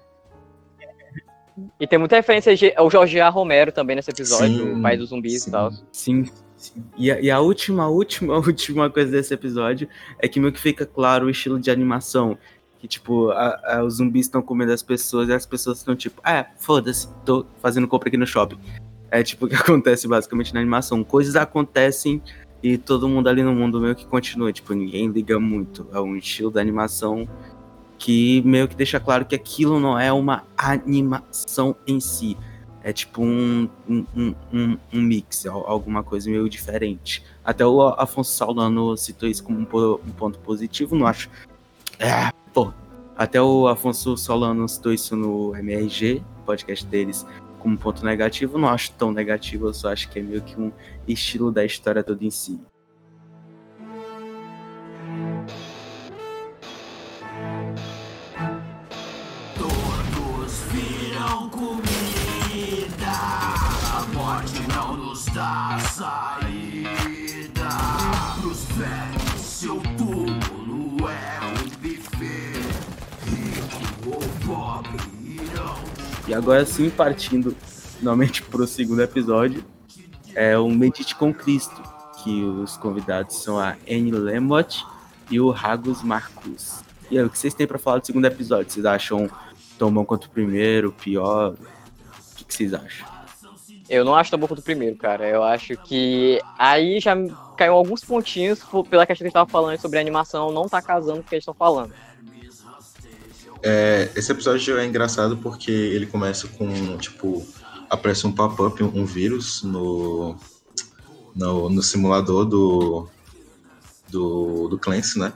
E 1.80 1.86
tem 1.86 2.00
muita 2.00 2.16
referência 2.16 2.56
ao 2.78 2.90
Jorge 2.90 3.20
A. 3.20 3.30
Romero 3.30 3.72
também 3.72 3.96
nesse 3.96 4.10
episódio, 4.10 4.58
Sim, 4.66 4.80
o 4.80 4.82
pai 4.82 4.98
dos 4.98 5.10
zumbis 5.10 5.44
sim. 5.44 5.50
e 5.50 5.52
tal. 5.52 5.72
Sim. 5.92 6.26
sim. 6.58 6.84
E, 6.98 7.12
a- 7.12 7.20
e 7.20 7.30
a 7.30 7.40
última, 7.40 7.88
última, 7.90 8.38
última 8.40 8.90
coisa 8.90 9.12
desse 9.12 9.34
episódio 9.34 9.88
é 10.20 10.28
que 10.28 10.40
meio 10.40 10.54
que 10.54 10.60
fica 10.60 10.86
claro 10.86 11.26
o 11.26 11.30
estilo 11.30 11.60
de 11.60 11.70
animação. 11.70 12.38
Que, 12.82 12.88
tipo, 12.88 13.30
a- 13.30 13.60
a- 13.64 13.84
os 13.84 13.98
zumbis 13.98 14.26
estão 14.26 14.42
comendo 14.42 14.72
as 14.74 14.82
pessoas 14.82 15.30
e 15.30 15.34
as 15.34 15.46
pessoas 15.46 15.78
estão 15.78 15.96
tipo, 15.96 16.20
ah, 16.24 16.48
foda-se, 16.58 17.08
tô 17.24 17.46
fazendo 17.62 17.88
compra 17.88 18.10
aqui 18.10 18.18
no 18.18 18.26
shopping. 18.26 18.58
É 19.12 19.22
tipo 19.22 19.46
o 19.46 19.48
que 19.48 19.56
acontece 19.56 20.08
basicamente 20.08 20.52
na 20.54 20.60
animação. 20.62 21.04
Coisas 21.04 21.36
acontecem 21.36 22.20
e 22.64 22.78
todo 22.80 23.08
mundo 23.08 23.30
ali 23.30 23.44
no 23.44 23.54
mundo 23.54 23.80
meio 23.80 23.96
que 23.96 24.06
continua. 24.06 24.52
Tipo, 24.52 24.74
ninguém 24.74 25.08
liga 25.10 25.40
muito. 25.40 25.86
É 25.94 26.00
um 26.00 26.16
estilo 26.16 26.50
da 26.50 26.60
animação 26.60 27.30
que 28.00 28.42
meio 28.44 28.68
que 28.68 28.76
deixa 28.76 29.00
claro 29.00 29.26
que 29.26 29.36
aquilo 29.36 29.80
não 29.80 30.00
é 30.00 30.12
uma 30.12 30.44
animação 30.58 31.76
em 31.86 32.00
si. 32.00 32.36
É 32.84 32.92
tipo 32.92 33.22
um, 33.22 33.70
um, 33.88 34.06
um, 34.16 34.36
um- 34.92 35.02
mix, 35.02 35.46
al- 35.46 35.68
alguma 35.68 36.02
coisa 36.02 36.28
meio 36.32 36.50
diferente. 36.50 37.24
Até 37.46 37.64
o 37.64 37.80
Afonso 37.90 38.32
Solano 38.36 38.98
citou 38.98 39.30
isso 39.30 39.44
como 39.44 39.60
um 39.60 39.66
ponto 40.14 40.40
positivo, 40.40 40.96
não 40.96 41.06
acho. 41.06 41.30
É, 42.02 42.32
pô. 42.52 42.74
Até 43.16 43.40
o 43.40 43.68
Afonso 43.68 44.18
Solano 44.18 44.68
citou 44.68 44.92
isso 44.92 45.16
no 45.16 45.56
MRG, 45.56 46.24
podcast 46.44 46.84
deles, 46.88 47.24
como 47.60 47.78
ponto 47.78 48.04
negativo. 48.04 48.58
Não 48.58 48.68
acho 48.68 48.92
tão 48.94 49.12
negativo, 49.12 49.68
eu 49.68 49.74
só 49.74 49.92
acho 49.92 50.10
que 50.10 50.18
é 50.18 50.24
meio 50.24 50.42
que 50.42 50.60
um 50.60 50.72
estilo 51.08 51.52
da 51.52 51.64
história 51.64 52.04
toda 52.04 52.26
em 52.26 52.32
si. 52.32 52.60
Todos 59.56 60.64
comida. 61.52 63.12
A 63.94 64.08
morte 64.12 64.62
não 64.74 64.98
nos 64.98 65.26
dá 65.26 65.78
saída. 65.92 66.90
Pros 68.42 68.66
velhos, 68.66 69.42
seu 69.42 69.91
E 76.28 76.34
agora 76.34 76.66
sim, 76.66 76.90
partindo 76.90 77.56
finalmente 77.98 78.42
pro 78.44 78.66
segundo 78.66 79.02
episódio, 79.02 79.64
é 80.34 80.58
o 80.58 80.70
Medite 80.70 81.16
com 81.16 81.34
Cristo, 81.34 81.82
que 82.24 82.44
os 82.44 82.78
convidados 82.78 83.36
são 83.38 83.60
a 83.60 83.76
Anne 83.90 84.12
Lemott 84.12 84.86
e 85.30 85.40
o 85.40 85.50
Ragus 85.50 86.04
Marcus. 86.04 86.84
E 87.10 87.18
aí, 87.18 87.26
o 87.26 87.30
que 87.30 87.38
vocês 87.38 87.54
têm 87.54 87.68
pra 87.68 87.78
falar 87.78 88.00
do 88.00 88.06
segundo 88.06 88.26
episódio? 88.26 88.72
Vocês 88.72 88.86
acham 88.86 89.30
tão 89.78 89.92
bom 89.92 90.06
quanto 90.06 90.26
o 90.26 90.30
primeiro, 90.30 90.92
pior? 90.92 91.54
O 91.54 92.36
que, 92.36 92.46
que 92.46 92.54
vocês 92.54 92.74
acham? 92.74 93.08
Eu 93.90 94.06
não 94.06 94.16
acho 94.16 94.32
tão 94.32 94.40
bom 94.40 94.48
quanto 94.48 94.60
o 94.60 94.64
primeiro, 94.64 94.96
cara. 94.96 95.28
Eu 95.28 95.44
acho 95.44 95.76
que 95.78 96.40
aí 96.58 97.00
já 97.00 97.14
caiu 97.58 97.74
alguns 97.74 98.04
pontinhos 98.04 98.62
pela 98.90 99.06
questão 99.06 99.24
que 99.24 99.24
a 99.24 99.28
gente 99.28 99.34
tava 99.34 99.50
falando 99.50 99.80
sobre 99.80 99.98
a 99.98 100.02
animação 100.02 100.52
não 100.52 100.70
tá 100.70 100.82
casando 100.82 101.18
com 101.18 101.22
o 101.22 101.24
que 101.26 101.36
eles 101.36 101.44
estão 101.44 101.54
falando. 101.54 101.94
É, 103.64 104.10
esse 104.16 104.32
episódio 104.32 104.78
é 104.78 104.86
engraçado 104.86 105.38
porque 105.38 105.72
ele 105.72 106.06
começa 106.06 106.48
com, 106.48 106.98
tipo, 106.98 107.46
aparece 107.90 108.26
um 108.26 108.32
pop-up, 108.32 108.82
um, 108.82 109.02
um 109.02 109.06
vírus 109.06 109.62
no, 109.64 110.36
no, 111.36 111.70
no 111.70 111.84
simulador 111.84 112.46
do, 112.46 113.08
do, 114.10 114.68
do 114.68 114.80
Clancy, 114.80 115.20
né? 115.20 115.34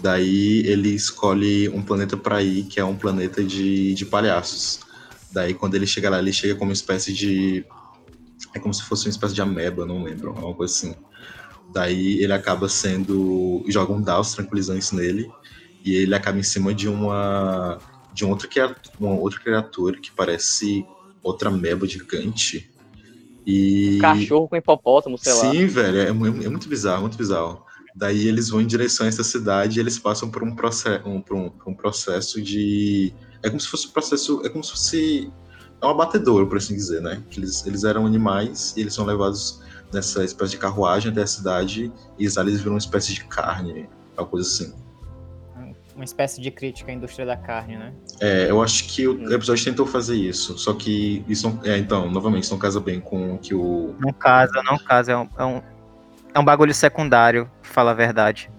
Daí 0.00 0.62
ele 0.66 0.90
escolhe 0.90 1.68
um 1.70 1.82
planeta 1.82 2.16
pra 2.16 2.42
ir, 2.42 2.64
que 2.64 2.78
é 2.78 2.84
um 2.84 2.96
planeta 2.96 3.42
de, 3.42 3.94
de 3.94 4.04
palhaços. 4.04 4.80
Daí 5.32 5.54
quando 5.54 5.74
ele 5.74 5.86
chega 5.86 6.10
lá, 6.10 6.18
ele 6.18 6.32
chega 6.32 6.54
como 6.54 6.70
uma 6.70 6.74
espécie 6.74 7.12
de. 7.12 7.64
É 8.54 8.58
como 8.58 8.74
se 8.74 8.82
fosse 8.82 9.06
uma 9.06 9.10
espécie 9.10 9.34
de 9.34 9.40
ameba, 9.40 9.86
não 9.86 10.02
lembro, 10.02 10.32
uma 10.32 10.54
coisa 10.54 10.72
assim. 10.72 10.94
Daí 11.72 12.22
ele 12.22 12.32
acaba 12.32 12.68
sendo. 12.68 13.64
joga 13.68 13.92
um 13.92 14.00
Daus 14.00 14.34
tranquilizantes 14.34 14.92
nele. 14.92 15.30
E 15.86 15.94
ele 15.94 16.16
acaba 16.16 16.36
em 16.36 16.42
cima 16.42 16.74
de 16.74 16.88
uma. 16.88 17.78
de 18.12 18.24
um 18.24 18.30
outro 18.30 18.48
criatura, 18.48 18.80
uma 18.98 19.14
outra 19.14 19.38
criatura 19.38 20.00
que 20.00 20.10
parece 20.10 20.84
outra 21.22 21.48
ameba 21.48 21.86
gigante. 21.86 22.68
E. 23.46 23.96
Cachorro 24.00 24.48
com 24.48 24.56
hipopótamo, 24.56 25.16
sei 25.16 25.32
lá. 25.32 25.52
Sim, 25.52 25.66
velho, 25.66 25.98
é, 26.00 26.08
é 26.08 26.12
muito 26.12 26.68
bizarro, 26.68 27.02
muito 27.02 27.16
bizarro. 27.16 27.64
Daí 27.94 28.26
eles 28.26 28.48
vão 28.48 28.60
em 28.60 28.66
direção 28.66 29.06
a 29.06 29.08
essa 29.08 29.22
cidade 29.22 29.78
e 29.78 29.80
eles 29.80 29.96
passam 29.96 30.28
por 30.28 30.42
um, 30.42 30.54
processo, 30.56 31.08
um, 31.08 31.20
por 31.22 31.36
um, 31.36 31.50
por 31.50 31.70
um 31.70 31.74
processo 31.74 32.42
de. 32.42 33.14
É 33.40 33.48
como 33.48 33.60
se 33.60 33.68
fosse 33.68 33.86
um 33.86 33.92
processo. 33.92 34.42
É 34.44 34.48
como 34.48 34.64
se 34.64 34.72
fosse. 34.72 35.32
É 35.80 35.86
um 35.86 35.90
abatedouro, 35.90 36.48
por 36.48 36.58
assim 36.58 36.74
dizer, 36.74 37.00
né? 37.00 37.22
Que 37.30 37.38
eles, 37.38 37.64
eles 37.64 37.84
eram 37.84 38.04
animais 38.04 38.74
e 38.76 38.80
eles 38.80 38.92
são 38.92 39.04
levados 39.04 39.62
nessa 39.92 40.24
espécie 40.24 40.52
de 40.52 40.58
carruagem 40.58 41.12
até 41.12 41.22
a 41.22 41.26
cidade 41.26 41.92
e 42.18 42.28
lá 42.28 42.42
eles 42.42 42.58
viram 42.58 42.72
uma 42.72 42.78
espécie 42.78 43.14
de 43.14 43.24
carne, 43.26 43.88
alguma 44.16 44.30
coisa 44.30 44.48
assim. 44.48 44.85
Uma 45.96 46.04
espécie 46.04 46.42
de 46.42 46.50
crítica 46.50 46.92
à 46.92 46.94
indústria 46.94 47.24
da 47.24 47.36
carne, 47.36 47.76
né? 47.76 47.92
É, 48.20 48.50
eu 48.50 48.62
acho 48.62 48.84
que 48.84 49.08
o 49.08 49.32
episódio 49.32 49.64
tentou 49.64 49.86
fazer 49.86 50.14
isso, 50.14 50.58
só 50.58 50.74
que 50.74 51.24
isso 51.26 51.48
não, 51.48 51.60
é, 51.64 51.78
então, 51.78 52.10
novamente, 52.10 52.44
isso 52.44 52.52
não 52.52 52.58
casa 52.58 52.78
bem 52.78 53.00
com 53.00 53.34
o 53.34 53.38
que 53.38 53.54
o, 53.54 53.94
Não 53.98 54.12
casa, 54.12 54.62
não 54.62 54.76
casa. 54.76 55.12
É 55.12 55.16
um, 55.16 55.28
é 55.38 55.44
um, 55.44 55.62
é 56.34 56.38
um 56.38 56.44
bagulho 56.44 56.74
secundário, 56.74 57.50
pra 57.62 57.70
falar 57.72 57.92
a 57.92 57.94
verdade. 57.94 58.50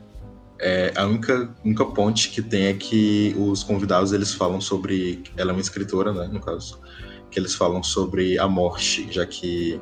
É, 0.59 0.91
a 0.95 1.05
única, 1.05 1.53
única 1.63 1.85
ponte 1.85 2.31
que 2.31 2.41
tem 2.41 2.65
é 2.65 2.73
que 2.73 3.35
os 3.38 3.63
convidados 3.63 4.11
eles 4.13 4.33
falam 4.33 4.59
sobre. 4.59 5.23
Ela 5.38 5.51
é 5.51 5.53
uma 5.53 5.61
escritora, 5.61 6.11
né, 6.11 6.27
no 6.31 6.39
caso. 6.39 6.81
Que 7.29 7.39
eles 7.39 7.53
falam 7.53 7.83
sobre 7.83 8.39
a 8.39 8.47
morte, 8.47 9.07
já 9.11 9.27
que 9.27 9.79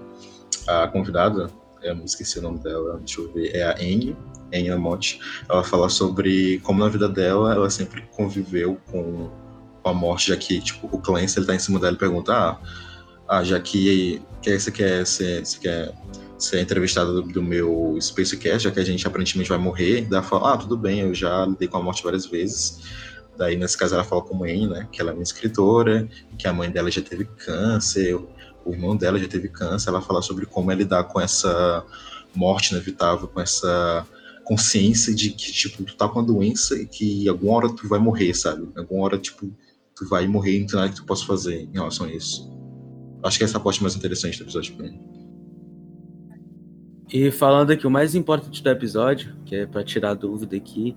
a 0.67 0.87
convidada, 0.87 1.49
eu 1.81 1.95
me 1.95 2.03
esqueci 2.03 2.39
o 2.39 2.41
nome 2.41 2.59
dela, 2.59 2.97
deixa 2.97 3.21
eu 3.21 3.31
ver, 3.31 3.55
é 3.55 3.63
a 3.63 3.75
Anne, 3.75 4.17
Anne 4.57 4.69
Lamotte. 4.69 5.19
Ela 5.49 5.63
fala 5.63 5.89
sobre 5.89 6.59
como 6.59 6.79
na 6.79 6.89
vida 6.89 7.07
dela 7.09 7.53
ela 7.53 7.69
sempre 7.69 8.03
conviveu 8.11 8.79
com, 8.91 9.29
a 9.83 9.93
morte, 9.93 10.29
já 10.29 10.37
que 10.37 10.59
tipo, 10.59 10.89
o 10.91 10.99
Clancy 10.99 11.37
ele 11.37 11.45
tá 11.45 11.53
em 11.55 11.59
cima 11.59 11.79
dela 11.79 11.95
e 11.95 11.99
pergunta: 11.99 12.33
Ah, 12.33 12.59
ah 13.27 13.43
já 13.43 13.59
que, 13.59 14.21
que 14.41 14.59
você 14.59 14.71
quer 14.71 15.05
ser. 15.05 15.45
Você 15.45 15.59
quer 15.59 15.93
ser 16.37 16.59
entrevistada 16.59 17.11
do, 17.13 17.21
do 17.21 17.41
meu 17.41 17.97
Spacecast, 17.99 18.65
já 18.65 18.71
que 18.71 18.79
a 18.79 18.83
gente 18.83 19.07
aparentemente 19.07 19.49
vai 19.49 19.57
morrer. 19.57 20.01
Daí 20.01 20.19
ela 20.19 20.23
fala, 20.23 20.53
ah, 20.53 20.57
tudo 20.57 20.75
bem, 20.77 20.99
eu 20.99 21.13
já 21.13 21.45
lidei 21.45 21.67
com 21.67 21.77
a 21.77 21.81
morte 21.81 22.03
várias 22.03 22.25
vezes. 22.25 22.81
Daí, 23.37 23.55
nesse 23.55 23.77
caso, 23.77 23.95
ela 23.95 24.03
fala 24.03 24.21
com 24.21 24.43
a 24.43 24.47
Anne, 24.47 24.67
né, 24.67 24.87
que 24.91 25.01
ela 25.01 25.11
é 25.11 25.13
uma 25.13 25.23
escritora, 25.23 26.07
que 26.37 26.47
a 26.47 26.53
mãe 26.53 26.69
dela 26.69 26.89
já 26.89 27.01
teve 27.01 27.25
câncer, 27.25 28.15
o 28.65 28.71
irmão 28.71 28.95
dela 28.95 29.17
já 29.19 29.27
teve 29.27 29.49
câncer. 29.49 29.89
Ela 29.89 30.01
fala 30.01 30.21
sobre 30.21 30.45
como 30.45 30.71
é 30.71 30.75
lidar 30.75 31.05
com 31.05 31.19
essa 31.19 31.83
morte 32.33 32.71
inevitável, 32.71 33.27
com 33.27 33.39
essa 33.39 34.05
consciência 34.45 35.13
de 35.13 35.31
que, 35.31 35.51
tipo, 35.51 35.83
tu 35.83 35.97
tá 35.97 36.07
com 36.07 36.19
a 36.19 36.23
doença 36.23 36.75
e 36.75 36.85
que 36.85 37.27
alguma 37.27 37.53
hora 37.53 37.75
tu 37.75 37.87
vai 37.87 37.99
morrer, 37.99 38.33
sabe? 38.33 38.69
Alguma 38.77 39.03
hora, 39.03 39.17
tipo, 39.17 39.51
tu 39.95 40.07
vai 40.07 40.27
morrer 40.27 40.57
e 40.57 40.59
não 40.59 40.67
tem 40.67 40.79
nada 40.79 40.89
que 40.89 40.95
tu 40.95 41.05
possa 41.05 41.25
fazer 41.25 41.63
em 41.63 41.73
relação 41.73 42.05
a 42.05 42.11
isso. 42.11 42.49
Acho 43.23 43.39
que 43.39 43.43
essa 43.43 43.57
é 43.57 43.59
a 43.59 43.61
parte 43.61 43.81
mais 43.81 43.95
interessante 43.95 44.37
do 44.37 44.43
episódio 44.43 44.75
pra 44.75 44.85
mim. 44.85 45.01
E 47.11 47.31
falando 47.31 47.71
aqui, 47.71 47.87
o 47.87 47.91
mais 47.91 48.13
importante 48.13 48.63
do 48.63 48.69
episódio, 48.69 49.35
que 49.45 49.55
é 49.55 49.65
pra 49.65 49.83
tirar 49.83 50.11
a 50.11 50.13
dúvida 50.13 50.55
aqui, 50.55 50.95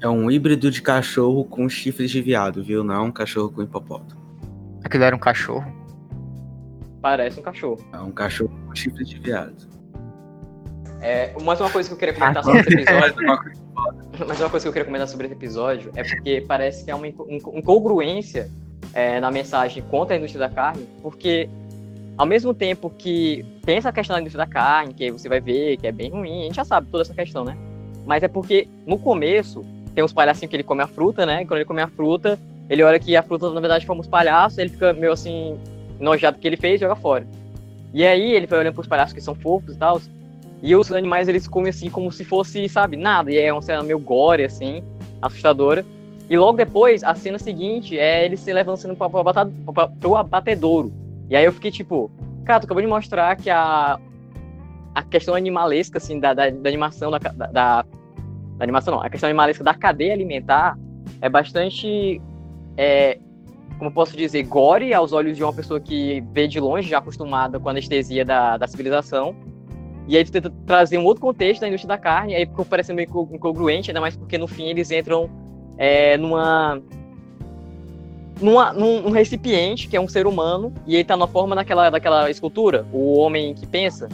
é 0.00 0.08
um 0.08 0.30
híbrido 0.30 0.70
de 0.70 0.80
cachorro 0.80 1.44
com 1.44 1.68
chifres 1.68 2.10
de 2.10 2.22
viado, 2.22 2.62
viu? 2.62 2.82
Não 2.82 2.94
é 2.94 3.00
um 3.00 3.12
cachorro 3.12 3.50
com 3.50 3.62
hipopótamo. 3.62 4.20
Aquilo 4.82 5.04
era 5.04 5.14
um 5.14 5.18
cachorro. 5.18 5.66
Parece 7.02 7.40
um 7.40 7.42
cachorro. 7.42 7.84
É 7.92 7.98
um 7.98 8.12
cachorro 8.12 8.50
com 8.66 8.74
chifres 8.74 9.08
de 9.08 9.18
viado. 9.18 9.77
É, 11.00 11.32
mais 11.42 11.60
uma 11.60 11.70
coisa 11.70 11.88
que 11.88 11.94
eu 11.94 11.98
queria 11.98 12.14
comentar 12.14 12.42
sobre 12.44 12.60
esse 12.60 12.72
episódio. 12.82 13.14
Mas 14.26 14.40
uma 14.40 14.50
coisa 14.50 14.64
que 14.64 14.68
eu 14.68 14.72
queria 14.72 14.84
comentar 14.86 15.08
sobre 15.08 15.26
esse 15.26 15.34
episódio 15.34 15.92
é 15.94 16.02
porque 16.02 16.44
parece 16.46 16.84
que 16.84 16.90
há 16.90 16.96
uma 16.96 17.06
inco- 17.06 17.26
inco- 17.30 17.56
incongruência 17.56 18.50
é, 18.92 19.20
na 19.20 19.30
mensagem 19.30 19.82
contra 19.84 20.14
a 20.14 20.18
indústria 20.18 20.48
da 20.48 20.52
carne, 20.54 20.86
porque 21.02 21.48
ao 22.16 22.26
mesmo 22.26 22.52
tempo 22.52 22.90
que 22.90 23.44
tem 23.64 23.76
essa 23.76 23.92
questão 23.92 24.16
da 24.16 24.20
indústria 24.20 24.44
da 24.44 24.50
carne, 24.52 24.92
que 24.92 25.10
você 25.12 25.28
vai 25.28 25.40
ver 25.40 25.76
que 25.76 25.86
é 25.86 25.92
bem 25.92 26.10
ruim, 26.10 26.40
a 26.42 26.44
gente 26.46 26.56
já 26.56 26.64
sabe 26.64 26.88
toda 26.90 27.02
essa 27.04 27.14
questão, 27.14 27.44
né? 27.44 27.56
Mas 28.04 28.22
é 28.24 28.28
porque 28.28 28.66
no 28.84 28.98
começo 28.98 29.64
tem 29.94 30.02
uns 30.02 30.12
palhacinhos 30.12 30.50
que 30.50 30.56
ele 30.56 30.64
come 30.64 30.82
a 30.82 30.86
fruta, 30.88 31.24
né? 31.24 31.42
E 31.42 31.46
quando 31.46 31.58
ele 31.58 31.64
come 31.66 31.80
a 31.80 31.86
fruta, 31.88 32.36
ele 32.68 32.82
olha 32.82 32.98
que 32.98 33.14
a 33.14 33.22
fruta 33.22 33.50
na 33.50 33.60
verdade 33.60 33.86
foi 33.86 33.96
uns 33.96 34.08
palhaços, 34.08 34.58
ele 34.58 34.70
fica 34.70 34.92
meio 34.92 35.12
assim 35.12 35.56
enojado 36.00 36.36
do 36.36 36.40
que 36.40 36.46
ele 36.48 36.56
fez 36.56 36.80
e 36.80 36.84
joga 36.84 36.96
fora. 36.96 37.24
E 37.94 38.04
aí 38.04 38.32
ele 38.32 38.46
vai 38.46 38.58
olhando 38.58 38.74
pros 38.74 38.86
palhaços 38.88 39.12
que 39.14 39.20
são 39.20 39.34
fofos 39.34 39.76
e 39.76 39.78
tal, 39.78 40.00
e 40.62 40.74
os 40.74 40.90
animais 40.92 41.28
eles 41.28 41.46
comem 41.46 41.70
assim 41.70 41.88
como 41.88 42.10
se 42.10 42.24
fosse, 42.24 42.68
sabe, 42.68 42.96
nada. 42.96 43.30
E 43.30 43.38
é 43.38 43.52
uma 43.52 43.62
cena 43.62 43.82
meio 43.82 43.98
gore, 43.98 44.44
assim. 44.44 44.82
assustadora. 45.22 45.84
E 46.28 46.36
logo 46.36 46.58
depois, 46.58 47.02
a 47.02 47.14
cena 47.14 47.38
seguinte 47.38 47.98
é 47.98 48.24
ele 48.24 48.36
se 48.36 48.52
pra, 48.52 49.08
pra, 49.08 49.24
pra, 49.24 49.46
pra, 49.72 49.88
pro 49.88 50.16
abatedouro. 50.16 50.92
E 51.30 51.36
aí 51.36 51.44
eu 51.44 51.52
fiquei 51.52 51.70
tipo, 51.70 52.10
cara, 52.44 52.60
tu 52.60 52.64
acabou 52.64 52.82
de 52.82 52.88
mostrar 52.88 53.34
que 53.36 53.48
a, 53.48 53.98
a 54.94 55.02
questão 55.02 55.34
animalesca, 55.34 55.98
assim, 55.98 56.20
da, 56.20 56.34
da, 56.34 56.50
da 56.50 56.68
animação, 56.68 57.10
da, 57.10 57.18
da, 57.18 57.46
da 57.46 57.84
animação 58.60 58.94
não, 58.94 59.02
a 59.02 59.08
questão 59.08 59.28
animalesca 59.28 59.64
da 59.64 59.72
cadeia 59.72 60.12
alimentar 60.12 60.76
é 61.20 61.28
bastante, 61.28 62.20
é, 62.76 63.18
como 63.78 63.90
posso 63.90 64.16
dizer, 64.16 64.42
gore 64.42 64.92
aos 64.92 65.12
olhos 65.12 65.36
de 65.36 65.42
uma 65.42 65.52
pessoa 65.52 65.80
que 65.80 66.22
vê 66.32 66.46
de 66.46 66.60
longe, 66.60 66.88
já 66.90 66.98
acostumada 66.98 67.58
com 67.58 67.68
a 67.68 67.72
anestesia 67.72 68.24
da, 68.24 68.56
da 68.58 68.66
civilização. 68.66 69.34
E 70.08 70.16
aí 70.16 70.24
tu 70.24 70.32
tenta 70.32 70.50
trazer 70.66 70.96
um 70.96 71.04
outro 71.04 71.20
contexto 71.20 71.60
da 71.60 71.68
indústria 71.68 71.88
da 71.88 71.98
carne, 71.98 72.34
aí 72.34 72.46
ficou 72.46 72.64
parecendo 72.64 72.96
meio 72.96 73.28
incongruente, 73.30 73.90
ainda 73.90 74.00
mais 74.00 74.16
porque 74.16 74.38
no 74.38 74.48
fim 74.48 74.64
eles 74.64 74.90
entram 74.90 75.28
é, 75.76 76.16
numa, 76.16 76.80
numa, 78.40 78.72
num, 78.72 79.10
recipiente, 79.10 79.86
que 79.86 79.94
é 79.94 80.00
um 80.00 80.08
ser 80.08 80.26
humano, 80.26 80.72
e 80.86 80.94
ele 80.94 81.04
tá 81.04 81.14
na 81.14 81.26
forma 81.26 81.54
daquela, 81.54 81.90
daquela 81.90 82.30
escultura, 82.30 82.86
o 82.90 83.18
homem 83.18 83.54
que 83.54 83.66
pensa. 83.66 84.08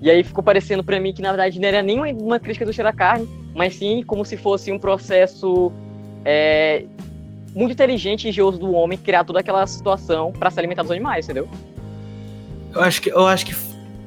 E 0.00 0.10
aí 0.10 0.24
ficou 0.24 0.42
parecendo 0.42 0.82
para 0.82 0.98
mim 0.98 1.12
que 1.12 1.20
na 1.20 1.28
verdade 1.28 1.60
não 1.60 1.68
era 1.68 1.82
nem 1.82 2.00
uma 2.00 2.40
crítica 2.40 2.64
do 2.64 2.72
cheiro 2.72 2.88
da 2.88 2.96
carne, 2.96 3.28
mas 3.54 3.74
sim 3.74 4.02
como 4.06 4.24
se 4.24 4.36
fosse 4.36 4.72
um 4.72 4.78
processo 4.78 5.70
é, 6.24 6.84
muito 7.54 7.72
inteligente 7.72 8.24
e 8.24 8.28
engenhoso 8.30 8.58
do 8.58 8.72
homem 8.72 8.96
criar 8.96 9.24
toda 9.24 9.40
aquela 9.40 9.66
situação 9.66 10.32
para 10.32 10.50
se 10.50 10.58
alimentar 10.58 10.82
dos 10.82 10.90
animais, 10.90 11.26
entendeu? 11.26 11.46
Eu 12.72 12.80
acho 12.80 13.02
que 13.02 13.10
eu 13.10 13.26
acho 13.26 13.44
que 13.44 13.54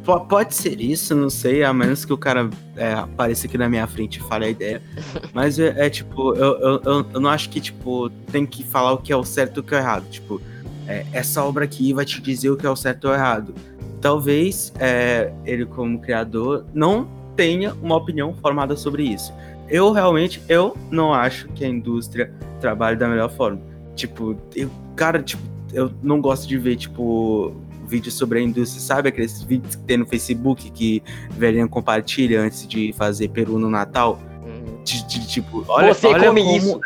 Pode 0.04 0.56
ser 0.56 0.82
isso, 0.82 1.14
não 1.14 1.30
sei, 1.30 1.64
a 1.64 1.72
menos 1.72 2.04
que 2.04 2.12
o 2.12 2.18
cara 2.18 2.50
é, 2.76 2.94
apareça 2.94 3.46
aqui 3.46 3.56
na 3.56 3.70
minha 3.70 3.86
frente 3.86 4.18
e 4.18 4.24
fale 4.24 4.46
a 4.46 4.50
ideia. 4.50 4.82
Mas 5.32 5.60
é, 5.60 5.86
é 5.86 5.90
tipo, 5.90 6.34
eu, 6.34 6.60
eu, 6.60 6.82
eu, 7.14 7.20
não 7.20 7.30
acho 7.30 7.50
que, 7.50 7.62
tipo, 7.62 8.10
tem 8.32 8.46
que 8.46 8.64
falar 8.64 8.94
o 8.94 8.98
que 8.98 9.14
é 9.14 9.16
o 9.16 9.24
certo 9.24 9.58
e 9.58 9.60
o 9.60 9.64
que 9.64 9.76
é 9.76 9.78
o 9.78 9.80
errado. 9.80 10.10
Tipo, 10.10 10.42
é, 10.88 11.06
essa 11.14 11.44
obra 11.44 11.66
aqui 11.66 11.94
vai 11.94 12.04
te 12.04 12.20
dizer 12.20 12.50
o 12.50 12.58
que 12.58 12.66
é 12.66 12.70
o 12.70 12.76
certo 12.76 13.06
ou 13.06 13.12
o 13.12 13.14
errado. 13.14 13.54
Talvez 14.02 14.74
é, 14.80 15.32
ele, 15.46 15.66
como 15.66 16.00
criador, 16.00 16.66
não 16.74 17.08
tenha 17.36 17.74
uma 17.76 17.96
opinião 17.96 18.34
formada 18.34 18.76
sobre 18.76 19.04
isso. 19.04 19.32
Eu 19.70 19.92
realmente, 19.92 20.42
eu 20.50 20.76
não 20.90 21.14
acho 21.14 21.48
que 21.50 21.64
a 21.64 21.68
indústria 21.68 22.34
trabalhe 22.60 22.98
da 22.98 23.08
melhor 23.08 23.30
forma. 23.30 23.62
Tipo, 23.96 24.36
eu, 24.56 24.70
cara, 24.96 25.22
tipo, 25.22 25.42
eu 25.72 25.92
não 26.02 26.20
gosto 26.20 26.48
de 26.48 26.58
ver, 26.58 26.76
tipo, 26.76 27.56
vídeos 27.92 28.16
sobre 28.16 28.40
a 28.40 28.42
indústria, 28.42 28.82
sabe? 28.82 29.10
Aqueles 29.10 29.44
vídeos 29.44 29.76
que 29.76 29.84
tem 29.84 29.98
no 29.98 30.06
Facebook 30.06 30.72
que 30.72 31.04
velhinha 31.32 31.68
compartilha 31.68 32.42
antes 32.42 32.66
de 32.66 32.94
fazer 32.94 33.28
peru 33.28 33.60
no 33.60 33.70
Natal. 33.70 34.20
Uhum. 34.44 34.82
De, 34.84 35.06
de, 35.06 35.28
tipo, 35.28 35.66
olha, 35.68 35.94
Você 35.94 36.08
olha 36.08 36.30
come 36.30 36.42
como, 36.42 36.58
isso. 36.58 36.82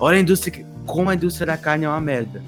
Olha 0.00 0.16
a 0.16 0.20
indústria, 0.20 0.66
como 0.86 1.10
a 1.10 1.14
indústria 1.14 1.46
da 1.46 1.56
carne 1.58 1.84
é 1.84 1.88
uma 1.88 2.00
merda. 2.00 2.42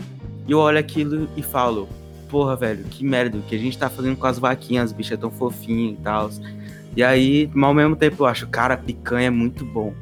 E 0.48 0.52
eu 0.52 0.58
olho 0.58 0.78
aquilo 0.78 1.28
e 1.36 1.42
falo, 1.42 1.88
porra, 2.28 2.56
velho, 2.56 2.84
que 2.84 3.04
merda, 3.04 3.38
o 3.38 3.42
que 3.42 3.54
a 3.54 3.58
gente 3.58 3.76
tá 3.76 3.88
fazendo 3.90 4.16
com 4.16 4.26
as 4.26 4.38
vaquinhas, 4.38 4.86
as 4.86 4.92
bichas 4.92 5.18
tão 5.18 5.30
fofinhas 5.30 5.98
e 5.98 6.02
tal. 6.02 6.30
E 6.96 7.02
aí, 7.02 7.50
mas 7.52 7.68
ao 7.68 7.74
mesmo 7.74 7.94
tempo 7.94 8.22
eu 8.22 8.26
acho, 8.26 8.46
cara, 8.48 8.76
picanha 8.76 9.26
é 9.26 9.30
muito 9.30 9.64
bom. 9.64 9.92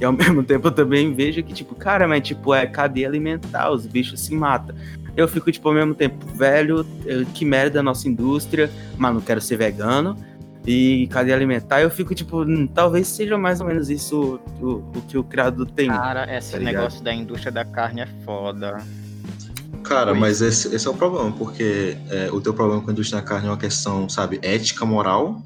E 0.00 0.04
ao 0.04 0.12
mesmo 0.12 0.42
tempo 0.42 0.66
eu 0.66 0.72
também 0.72 1.14
vejo 1.14 1.42
que, 1.42 1.54
tipo, 1.54 1.74
cara, 1.74 2.08
mas 2.08 2.26
tipo, 2.26 2.52
é 2.52 2.66
cadeia 2.66 3.08
alimentar, 3.08 3.70
os 3.70 3.86
bichos 3.86 4.20
se 4.20 4.34
matam 4.34 4.74
eu 5.18 5.26
fico, 5.26 5.50
tipo, 5.50 5.68
ao 5.68 5.74
mesmo 5.74 5.96
tempo, 5.96 6.24
velho, 6.28 6.86
que 7.34 7.44
merda 7.44 7.80
a 7.80 7.82
nossa 7.82 8.08
indústria, 8.08 8.70
mas 8.96 9.12
não 9.12 9.20
quero 9.20 9.40
ser 9.40 9.56
vegano. 9.56 10.16
E 10.64 11.08
cadeia 11.08 11.34
alimentar, 11.34 11.80
eu 11.80 11.90
fico, 11.90 12.14
tipo, 12.14 12.42
hum, 12.42 12.68
talvez 12.68 13.08
seja 13.08 13.36
mais 13.36 13.60
ou 13.60 13.66
menos 13.66 13.90
isso 13.90 14.38
o, 14.60 14.74
o 14.96 15.02
que 15.08 15.18
o 15.18 15.24
criador 15.24 15.68
tem. 15.68 15.88
Cara, 15.88 16.36
esse 16.36 16.52
tá 16.52 16.58
negócio 16.58 17.02
da 17.02 17.12
indústria 17.12 17.50
da 17.50 17.64
carne 17.64 18.02
é 18.02 18.06
foda. 18.24 18.76
Cara, 19.82 20.14
mas 20.14 20.40
esse, 20.40 20.72
esse, 20.72 20.86
é 20.86 20.90
o 20.90 20.94
problema, 20.94 21.32
porque 21.32 21.96
é, 22.10 22.30
o 22.30 22.40
teu 22.40 22.54
problema 22.54 22.80
com 22.80 22.90
a 22.90 22.92
indústria 22.92 23.20
da 23.20 23.26
carne 23.26 23.48
é 23.48 23.50
uma 23.50 23.56
questão, 23.56 24.08
sabe, 24.08 24.38
ética, 24.40 24.84
moral, 24.84 25.42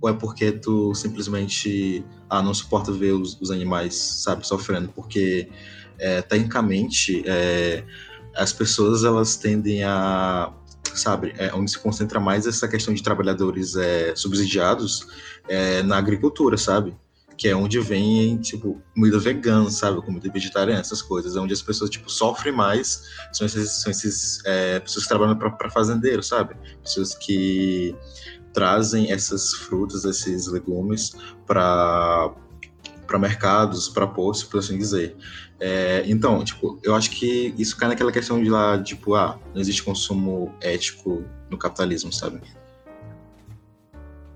ou 0.00 0.08
é 0.08 0.12
porque 0.14 0.52
tu 0.52 0.94
simplesmente 0.94 2.02
ah, 2.30 2.40
não 2.40 2.54
suporta 2.54 2.90
ver 2.92 3.12
os, 3.12 3.38
os 3.40 3.50
animais, 3.50 3.94
sabe, 3.94 4.46
sofrendo? 4.46 4.88
Porque, 4.88 5.50
é, 5.98 6.22
tecnicamente, 6.22 7.22
é, 7.26 7.82
as 8.36 8.52
pessoas 8.52 9.04
elas 9.04 9.36
tendem 9.36 9.84
a 9.84 10.52
sabe, 10.94 11.32
é, 11.38 11.52
onde 11.54 11.70
se 11.70 11.78
concentra 11.78 12.20
mais 12.20 12.46
essa 12.46 12.68
questão 12.68 12.92
de 12.92 13.02
trabalhadores 13.02 13.76
é, 13.76 14.14
subsidiados 14.14 15.06
é, 15.48 15.82
na 15.82 15.96
agricultura, 15.96 16.56
sabe? 16.56 16.94
Que 17.36 17.48
é 17.48 17.56
onde 17.56 17.80
vem, 17.80 18.36
tipo, 18.36 18.80
comida 18.94 19.18
vegana, 19.18 19.70
sabe? 19.70 20.02
Comida 20.02 20.30
vegetariana, 20.30 20.80
essas 20.80 21.00
coisas. 21.00 21.34
É 21.34 21.40
onde 21.40 21.52
as 21.54 21.62
pessoas, 21.62 21.88
tipo, 21.88 22.10
sofrem 22.10 22.52
mais. 22.52 23.04
São 23.32 23.46
esses, 23.46 23.70
são 23.80 23.90
esses 23.90 24.44
é, 24.44 24.80
pessoas 24.80 25.04
que 25.04 25.08
trabalham 25.08 25.36
para 25.36 25.70
fazendeiro, 25.70 26.22
sabe? 26.22 26.54
Pessoas 26.82 27.14
que 27.14 27.96
trazem 28.52 29.10
essas 29.10 29.54
frutas, 29.54 30.04
esses 30.04 30.46
legumes 30.46 31.12
para 31.46 32.34
para 33.06 33.18
mercados, 33.18 33.90
para 33.90 34.06
postos, 34.06 34.48
por 34.48 34.60
assim 34.60 34.78
dizer. 34.78 35.14
É, 35.60 36.02
então, 36.06 36.42
tipo, 36.42 36.78
eu 36.82 36.94
acho 36.94 37.10
que 37.10 37.54
isso 37.56 37.76
cai 37.76 37.88
naquela 37.88 38.10
questão 38.10 38.42
de 38.42 38.50
lá, 38.50 38.82
tipo, 38.82 39.14
ah, 39.14 39.38
não 39.54 39.60
existe 39.60 39.82
consumo 39.82 40.52
ético 40.60 41.24
no 41.48 41.56
capitalismo, 41.56 42.12
sabe? 42.12 42.40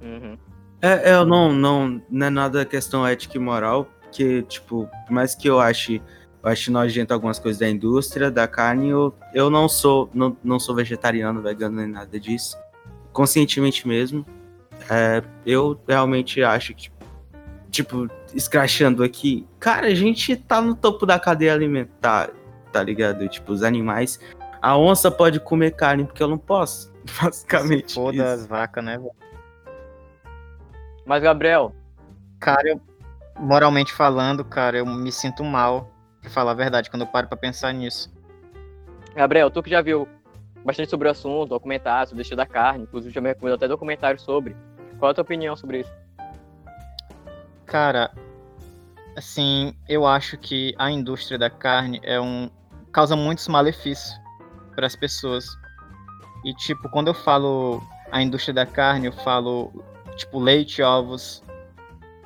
Uhum. 0.01 0.39
É, 0.81 1.15
eu 1.15 1.25
não, 1.25 1.53
não, 1.53 2.01
não 2.09 2.27
é 2.27 2.31
nada 2.31 2.65
questão 2.65 3.07
ética 3.07 3.37
e 3.37 3.41
moral, 3.41 3.89
porque, 4.01 4.43
tipo, 4.43 4.89
por 5.07 5.13
mais 5.13 5.35
que 5.35 5.49
eu 5.49 5.59
ache, 5.59 6.01
eu 6.43 6.49
ache 6.49 6.71
nojento 6.71 7.13
algumas 7.13 7.39
coisas 7.39 7.59
da 7.59 7.69
indústria, 7.69 8.31
da 8.31 8.47
carne, 8.47 8.91
eu, 8.91 9.13
eu 9.35 9.51
não 9.51 9.69
sou, 9.69 10.09
não, 10.15 10.37
não 10.45 10.61
sou 10.61 10.75
vegetariano, 10.75 11.43
vegano, 11.43 11.77
nem 11.77 11.89
nada 11.89 12.21
disso. 12.21 12.57
Conscientemente 13.13 13.89
mesmo. 13.89 14.25
É, 14.89 15.23
eu 15.45 15.81
realmente 15.89 16.43
acho 16.43 16.75
que, 16.75 16.91
tipo, 17.71 18.09
escrachando 18.37 19.03
aqui, 19.03 19.47
cara, 19.59 19.87
a 19.87 19.95
gente 19.95 20.37
tá 20.37 20.61
no 20.61 20.77
topo 20.77 21.07
da 21.07 21.19
cadeia 21.19 21.55
alimentar, 21.55 22.31
tá 22.71 22.83
ligado? 22.83 23.27
Tipo, 23.29 23.53
os 23.53 23.63
animais. 23.63 24.21
A 24.61 24.77
onça 24.77 25.11
pode 25.11 25.41
comer 25.41 25.73
carne 25.73 26.05
porque 26.05 26.23
eu 26.23 26.29
não 26.29 26.39
posso. 26.39 26.93
Basicamente. 27.21 27.95
Foda 27.95 28.33
as 28.33 28.47
vacas, 28.47 28.85
né, 28.85 28.99
velho? 28.99 29.11
Mas, 31.05 31.23
Gabriel. 31.23 31.75
Cara, 32.39 32.69
eu, 32.69 32.81
moralmente 33.39 33.93
falando, 33.93 34.45
cara, 34.45 34.79
eu 34.79 34.87
me 34.87 35.11
sinto 35.11 35.43
mal, 35.43 35.91
pra 36.21 36.31
falar 36.31 36.51
a 36.51 36.55
verdade, 36.55 36.91
quando 36.91 37.03
eu 37.03 37.09
paro 37.09 37.29
pra 37.29 37.37
pensar 37.37 37.73
nisso. 37.73 38.13
Gabriel, 39.15 39.51
tu 39.51 39.63
que 39.63 39.71
já 39.71 39.81
viu 39.81 40.07
bastante 40.65 40.91
sobre 40.91 41.09
o 41.09 41.11
assunto, 41.11 41.51
documentário 41.51 42.09
sobre 42.09 42.21
o 42.21 42.23
destino 42.23 42.37
da 42.37 42.47
carne, 42.47 42.83
inclusive 42.83 43.15
já 43.15 43.21
me 43.21 43.29
recomendou 43.29 43.57
até 43.57 43.69
documentário 43.69 44.21
sobre. 44.21 44.55
Qual 44.99 45.09
é 45.09 45.13
a 45.13 45.15
tua 45.15 45.23
opinião 45.23 45.57
sobre 45.57 45.81
isso? 45.81 45.93
Cara, 47.65 48.11
assim, 49.17 49.75
eu 49.89 50.07
acho 50.07 50.37
que 50.37 50.75
a 50.79 50.91
indústria 50.91 51.39
da 51.39 51.49
carne 51.49 52.01
é 52.03 52.21
um 52.21 52.51
causa 52.93 53.17
muitos 53.17 53.49
malefícios 53.49 54.15
para 54.75 54.87
as 54.87 54.95
pessoas. 54.95 55.47
E 56.45 56.55
tipo, 56.55 56.89
quando 56.91 57.09
eu 57.09 57.15
falo 57.15 57.83
a 58.13 58.23
indústria 58.23 58.55
da 58.55 58.67
carne, 58.67 59.07
eu 59.07 59.13
falo 59.13 59.73
tipo 60.17 60.39
leite, 60.39 60.83
ovos, 60.83 61.43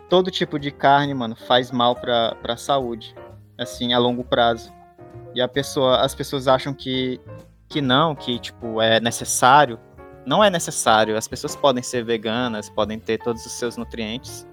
todo 0.09 0.31
tipo 0.31 0.59
de 0.59 0.71
carne, 0.71 1.15
mano, 1.15 1.37
faz 1.37 1.71
mal 1.71 1.95
para 1.95 2.35
para 2.43 2.57
saúde, 2.57 3.15
assim, 3.57 3.93
a 3.93 3.99
longo 3.99 4.25
prazo. 4.25 4.73
E 5.35 5.41
a 5.41 5.49
pessoa, 5.49 6.01
as 6.01 6.15
pessoas 6.15 6.49
acham 6.49 6.75
que 6.75 7.21
que 7.69 7.81
não, 7.81 8.17
que 8.17 8.39
tipo 8.39 8.83
é 8.83 9.01
necessário. 9.01 9.79
Não 10.27 10.43
é 10.45 10.51
necessário. 10.51 11.17
As 11.17 11.27
pessoas 11.29 11.57
podem 11.57 11.83
ser 11.83 12.05
veganas, 12.05 12.69
podem 12.69 12.99
ter 12.99 13.19
todos 13.19 13.47
os 13.47 13.53
seus 13.53 13.77
nutrientes 13.77 14.47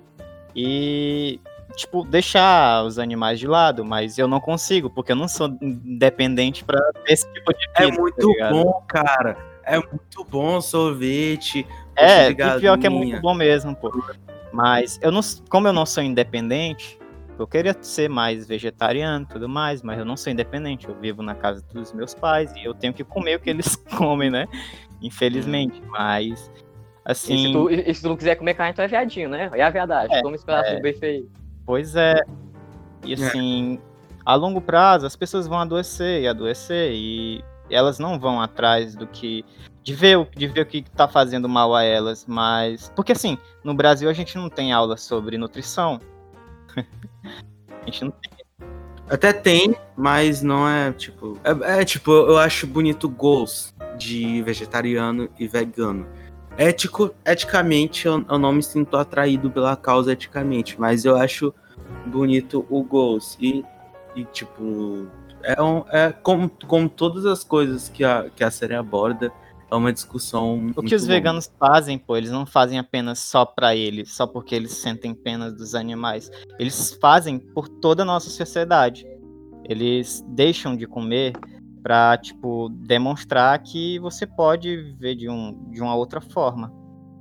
e 0.55 1.41
tipo, 1.75 2.03
deixar 2.03 2.83
os 2.83 2.97
animais 2.97 3.39
de 3.39 3.47
lado, 3.47 3.83
mas 3.83 4.17
eu 4.17 4.27
não 4.27 4.39
consigo, 4.39 4.89
porque 4.89 5.11
eu 5.11 5.15
não 5.15 5.27
sou 5.27 5.47
independente 5.61 6.63
para 6.63 6.79
esse 7.07 7.31
tipo 7.33 7.53
de 7.53 7.67
é 7.75 7.85
vida. 7.85 7.95
É 7.95 7.99
muito 7.99 8.33
tá 8.35 8.49
bom, 8.49 8.83
cara. 8.87 9.37
É 9.63 9.77
muito 9.77 10.23
bom 10.29 10.61
sorvete. 10.61 11.67
É, 11.95 12.29
e 12.29 12.35
pior 12.59 12.77
que 12.77 12.87
é 12.87 12.89
muito 12.89 13.19
bom 13.21 13.33
mesmo, 13.33 13.75
pô. 13.75 13.91
Mas 14.51 14.99
eu 15.01 15.11
não, 15.11 15.21
como 15.49 15.67
eu 15.67 15.73
não 15.73 15.85
sou 15.85 16.01
independente, 16.01 16.97
eu 17.37 17.45
queria 17.45 17.75
ser 17.81 18.09
mais 18.09 18.47
vegetariano 18.47 19.25
e 19.25 19.27
tudo 19.27 19.47
mais, 19.47 19.83
mas 19.83 19.99
eu 19.99 20.05
não 20.05 20.17
sou 20.17 20.31
independente. 20.31 20.87
Eu 20.87 20.95
vivo 20.95 21.21
na 21.21 21.35
casa 21.35 21.63
dos 21.73 21.93
meus 21.93 22.13
pais 22.13 22.51
e 22.55 22.63
eu 22.63 22.73
tenho 22.73 22.93
que 22.93 23.03
comer 23.03 23.35
o 23.35 23.39
que 23.39 23.49
eles 23.49 23.75
comem, 23.97 24.29
né? 24.29 24.47
Infelizmente. 25.01 25.81
Mas, 25.87 26.51
assim. 27.05 27.35
E 27.35 27.47
se 27.47 27.51
tu, 27.51 27.69
e 27.69 27.93
se 27.93 28.01
tu 28.01 28.09
não 28.09 28.17
quiser 28.17 28.35
comer 28.35 28.53
carne, 28.53 28.73
tu 28.73 28.81
é 28.81 28.87
viadinho, 28.87 29.29
né? 29.29 29.49
É 29.53 29.61
a 29.61 29.69
verdade. 29.69 30.13
É, 30.15 30.21
Toma 30.21 30.35
esse 30.35 30.45
pedaço 30.45 30.69
é... 30.69 30.93
feio. 30.93 31.29
Pois 31.67 31.95
é. 31.97 32.15
E 33.03 33.11
é. 33.11 33.15
assim, 33.15 33.75
é. 33.75 33.79
a 34.25 34.33
longo 34.33 34.61
prazo 34.61 35.05
as 35.05 35.15
pessoas 35.15 35.45
vão 35.45 35.59
adoecer 35.59 36.23
e 36.23 36.27
adoecer 36.27 36.91
e 36.93 37.43
elas 37.69 37.99
não 37.99 38.17
vão 38.17 38.41
atrás 38.41 38.95
do 38.95 39.05
que 39.05 39.43
de 39.83 39.93
ver, 39.93 40.25
de 40.35 40.47
ver 40.47 40.61
o 40.61 40.65
que 40.65 40.79
está 40.79 41.07
fazendo 41.07 41.47
mal 41.47 41.75
a 41.75 41.83
elas, 41.83 42.25
mas 42.27 42.91
porque 42.95 43.11
assim, 43.11 43.37
no 43.63 43.73
Brasil 43.73 44.09
a 44.09 44.13
gente 44.13 44.37
não 44.37 44.49
tem 44.49 44.71
aula 44.71 44.97
sobre 44.97 45.37
nutrição. 45.37 45.99
gente 47.85 48.05
não 48.05 48.11
tem. 48.11 48.31
Até 49.09 49.31
tem, 49.31 49.75
mas 49.95 50.41
não 50.41 50.67
é 50.67 50.91
tipo. 50.91 51.37
É, 51.43 51.79
é, 51.79 51.85
tipo, 51.85 52.11
eu 52.11 52.37
acho 52.37 52.67
bonito 52.67 53.07
goals 53.07 53.73
de 53.97 54.41
vegetariano 54.41 55.29
e 55.39 55.47
vegano. 55.47 56.05
Ético, 56.57 57.13
eticamente, 57.23 58.07
eu, 58.07 58.25
eu 58.27 58.39
não 58.39 58.51
me 58.51 58.63
sinto 58.63 58.97
atraído 58.97 59.49
pela 59.49 59.75
causa 59.75 60.13
eticamente, 60.13 60.79
mas 60.79 61.05
eu 61.05 61.15
acho 61.15 61.53
bonito 62.05 62.65
o 62.69 62.83
goals. 62.83 63.37
E, 63.39 63.63
e 64.15 64.25
tipo, 64.25 65.07
é, 65.43 65.61
um, 65.61 65.83
é 65.89 66.11
como, 66.11 66.49
como 66.65 66.89
todas 66.89 67.25
as 67.25 67.43
coisas 67.43 67.89
que 67.89 68.03
a, 68.03 68.29
que 68.35 68.43
a 68.43 68.49
série 68.49 68.75
aborda, 68.75 69.31
é 69.69 69.75
uma 69.75 69.91
discussão. 69.91 70.71
O 70.75 70.81
que 70.81 70.95
os 70.95 71.03
longa. 71.03 71.13
veganos 71.13 71.51
fazem, 71.59 71.97
pô, 71.97 72.15
eles 72.15 72.31
não 72.31 72.45
fazem 72.45 72.79
apenas 72.79 73.19
só 73.19 73.45
pra 73.45 73.75
eles, 73.75 74.13
só 74.13 74.25
porque 74.25 74.55
eles 74.55 74.71
sentem 74.71 75.13
pena 75.13 75.51
dos 75.51 75.75
animais. 75.75 76.31
Eles 76.57 76.97
fazem 76.99 77.37
por 77.37 77.67
toda 77.67 78.03
a 78.03 78.05
nossa 78.05 78.29
sociedade. 78.29 79.05
Eles 79.65 80.23
deixam 80.29 80.75
de 80.75 80.87
comer 80.87 81.33
pra, 81.81 82.17
tipo, 82.17 82.69
demonstrar 82.69 83.57
que 83.59 83.99
você 83.99 84.25
pode 84.25 84.75
viver 84.75 85.15
de, 85.15 85.29
um, 85.29 85.69
de 85.71 85.81
uma 85.81 85.95
outra 85.95 86.19
forma. 86.21 86.71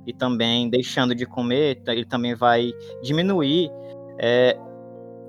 E 0.05 0.13
também, 0.13 0.69
deixando 0.69 1.13
de 1.13 1.25
comer, 1.25 1.81
ele 1.87 2.05
também 2.05 2.33
vai 2.35 2.71
diminuir 3.03 3.69
é, 4.19 4.57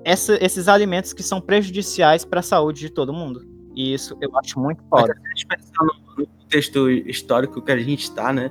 essa- 0.05 0.37
esses 0.43 0.67
alimentos 0.67 1.13
que 1.13 1.21
são 1.21 1.39
prejudiciais 1.41 2.23
para 2.25 2.39
a 2.39 2.43
saúde 2.43 2.79
de 2.79 2.89
todo 2.89 3.13
mundo. 3.13 3.41
E 3.75 3.93
isso 3.93 4.17
eu 4.21 4.35
acho 4.37 4.59
muito 4.59 4.81
foda. 4.89 5.13
Se 5.13 5.19
a 5.25 5.29
gente 5.29 5.47
pensar 5.47 5.83
no, 5.83 6.25
contexto 6.27 6.89
histórico 6.89 7.61
que 7.61 7.71
a 7.71 7.77
gente 7.77 8.01
está, 8.03 8.33
né? 8.33 8.49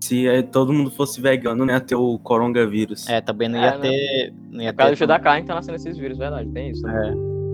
Se 0.00 0.26
eh, 0.26 0.42
todo 0.42 0.72
mundo 0.72 0.90
fosse 0.90 1.20
vegano, 1.20 1.66
não 1.66 1.74
ia 1.74 1.80
ter 1.80 1.94
o 1.94 2.18
coronavírus. 2.18 3.06
É, 3.08 3.20
também 3.20 3.48
não 3.48 3.58
É, 3.58 3.62
ia 3.62 3.78
né? 3.78 3.80
ter. 3.80 4.34
Não 4.50 4.62
ia 4.62 4.72
Por 4.72 4.78
causa 4.78 4.94
do 4.94 4.98
ter 4.98 5.06
da 5.06 5.18
carne 5.18 5.46
tá 5.46 5.54
nascendo 5.54 5.76
esses 5.76 5.96
vírus, 5.98 6.16
verdade. 6.16 6.48
Tem 6.50 6.70
isso. 6.70 6.82
né? 6.86 7.08
É. 7.10 7.45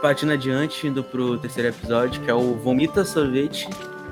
Partindo 0.00 0.32
adiante, 0.32 0.86
indo 0.86 1.04
pro 1.04 1.36
terceiro 1.36 1.68
episódio, 1.68 2.22
que 2.22 2.30
é 2.30 2.34
o 2.34 2.54
Vomita 2.54 3.04
Sorvete, 3.04 3.68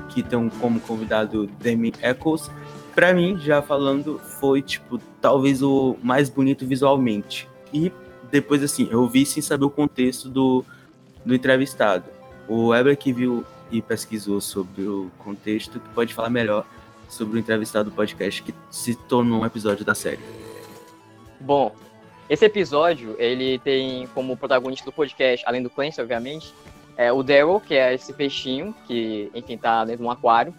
que 0.09 0.21
tem 0.21 0.47
como 0.47 0.79
convidado 0.79 1.47
Demi 1.59 1.91
Eccles. 2.03 2.51
Pra 2.93 3.11
mim, 3.11 3.39
já 3.39 3.59
falando, 3.59 4.19
foi, 4.39 4.61
tipo, 4.61 4.99
talvez 5.19 5.63
o 5.63 5.97
mais 6.03 6.29
bonito 6.29 6.67
visualmente. 6.67 7.49
E 7.73 7.91
depois, 8.29 8.61
assim, 8.61 8.87
eu 8.91 9.07
vi 9.07 9.25
sem 9.25 9.41
saber 9.41 9.65
o 9.65 9.69
contexto 9.69 10.29
do, 10.29 10.63
do 11.25 11.33
entrevistado. 11.33 12.05
O 12.47 12.67
Weber 12.67 12.95
que 12.95 13.11
viu 13.11 13.43
e 13.71 13.81
pesquisou 13.81 14.39
sobre 14.39 14.83
o 14.83 15.09
contexto, 15.17 15.79
que 15.79 15.89
pode 15.89 16.13
falar 16.13 16.29
melhor 16.29 16.67
sobre 17.07 17.37
o 17.37 17.39
entrevistado 17.39 17.89
do 17.89 17.95
podcast, 17.95 18.43
que 18.43 18.53
se 18.69 18.93
tornou 18.93 19.41
um 19.41 19.45
episódio 19.45 19.83
da 19.83 19.95
série. 19.95 20.19
Bom, 21.39 21.73
esse 22.29 22.45
episódio, 22.45 23.15
ele 23.17 23.57
tem 23.59 24.05
como 24.13 24.37
protagonista 24.37 24.85
do 24.85 24.91
podcast, 24.91 25.43
além 25.47 25.63
do 25.63 25.69
Clancy, 25.69 25.99
obviamente, 25.99 26.53
é 26.95 27.11
o 27.11 27.23
Daryl, 27.23 27.59
que 27.59 27.73
é 27.73 27.93
esse 27.93 28.13
peixinho, 28.13 28.75
que, 28.85 29.31
enfim, 29.33 29.57
tá 29.57 29.83
dentro 29.83 30.01
de 30.01 30.07
um 30.07 30.11
aquário. 30.11 30.53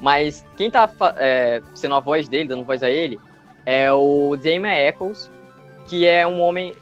Mas 0.00 0.44
quem 0.56 0.70
tá 0.70 0.90
é, 1.16 1.62
sendo 1.74 1.94
a 1.94 2.00
voz 2.00 2.28
dele, 2.28 2.48
dando 2.48 2.64
voz 2.64 2.82
a 2.82 2.90
ele, 2.90 3.18
é 3.64 3.90
o 3.92 4.36
Damon 4.36 4.66
Eccles, 4.66 5.30
que 5.88 6.04
é 6.06 6.26
um 6.26 6.40
homem, 6.40 6.74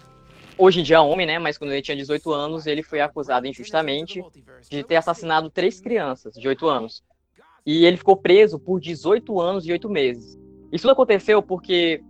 hoje 0.59 0.81
em 0.81 0.83
dia 0.83 0.97
é 0.97 1.01
homem, 1.01 1.27
né? 1.27 1.39
Mas 1.39 1.57
quando 1.57 1.73
ele 1.73 1.83
tinha 1.83 1.97
18 1.97 2.33
anos, 2.33 2.67
ele 2.67 2.83
foi 2.83 3.01
acusado 3.01 3.47
injustamente 3.47 4.21
de 4.69 4.83
ter 4.83 4.97
assassinado 4.97 5.49
três 5.51 5.81
crianças 5.81 6.35
de 6.35 6.49
8 6.49 6.67
anos. 6.67 7.03
E 7.65 7.85
ele 7.85 7.97
ficou 7.97 8.17
preso 8.17 8.59
por 8.59 8.81
18 8.81 9.41
anos 9.41 9.67
e 9.67 9.73
8 9.73 9.89
meses. 9.89 10.39
Isso 10.73 10.91
aconteceu 10.91 11.43
porque 11.43 12.03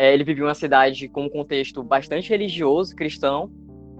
é, 0.00 0.14
ele 0.14 0.24
vivia 0.24 0.44
uma 0.44 0.54
cidade 0.54 1.10
com 1.10 1.24
um 1.24 1.28
contexto 1.28 1.82
bastante 1.82 2.30
religioso, 2.30 2.96
cristão, 2.96 3.50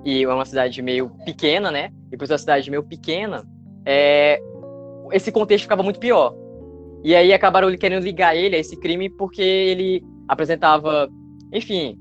e 0.03 0.23
é 0.25 0.29
uma 0.33 0.47
cidade 0.47 0.81
meio 0.81 1.11
pequena, 1.27 1.71
né? 1.71 1.93
E 2.11 2.17
por 2.17 2.27
ser 2.27 2.33
uma 2.33 2.39
cidade 2.39 2.71
meio 2.71 2.83
pequena, 2.83 3.47
é, 3.85 4.41
esse 5.13 5.31
contexto 5.31 5.65
ficava 5.65 5.83
muito 5.83 6.01
pior. 6.01 6.35
E 7.05 7.15
aí 7.15 7.35
acabaram 7.35 7.71
querendo 7.77 8.03
ligar 8.03 8.35
ele 8.35 8.57
a 8.57 8.59
esse 8.59 8.79
crime 8.81 9.11
porque 9.11 9.43
ele 9.43 10.03
apresentava, 10.27 11.07
enfim, 11.53 11.99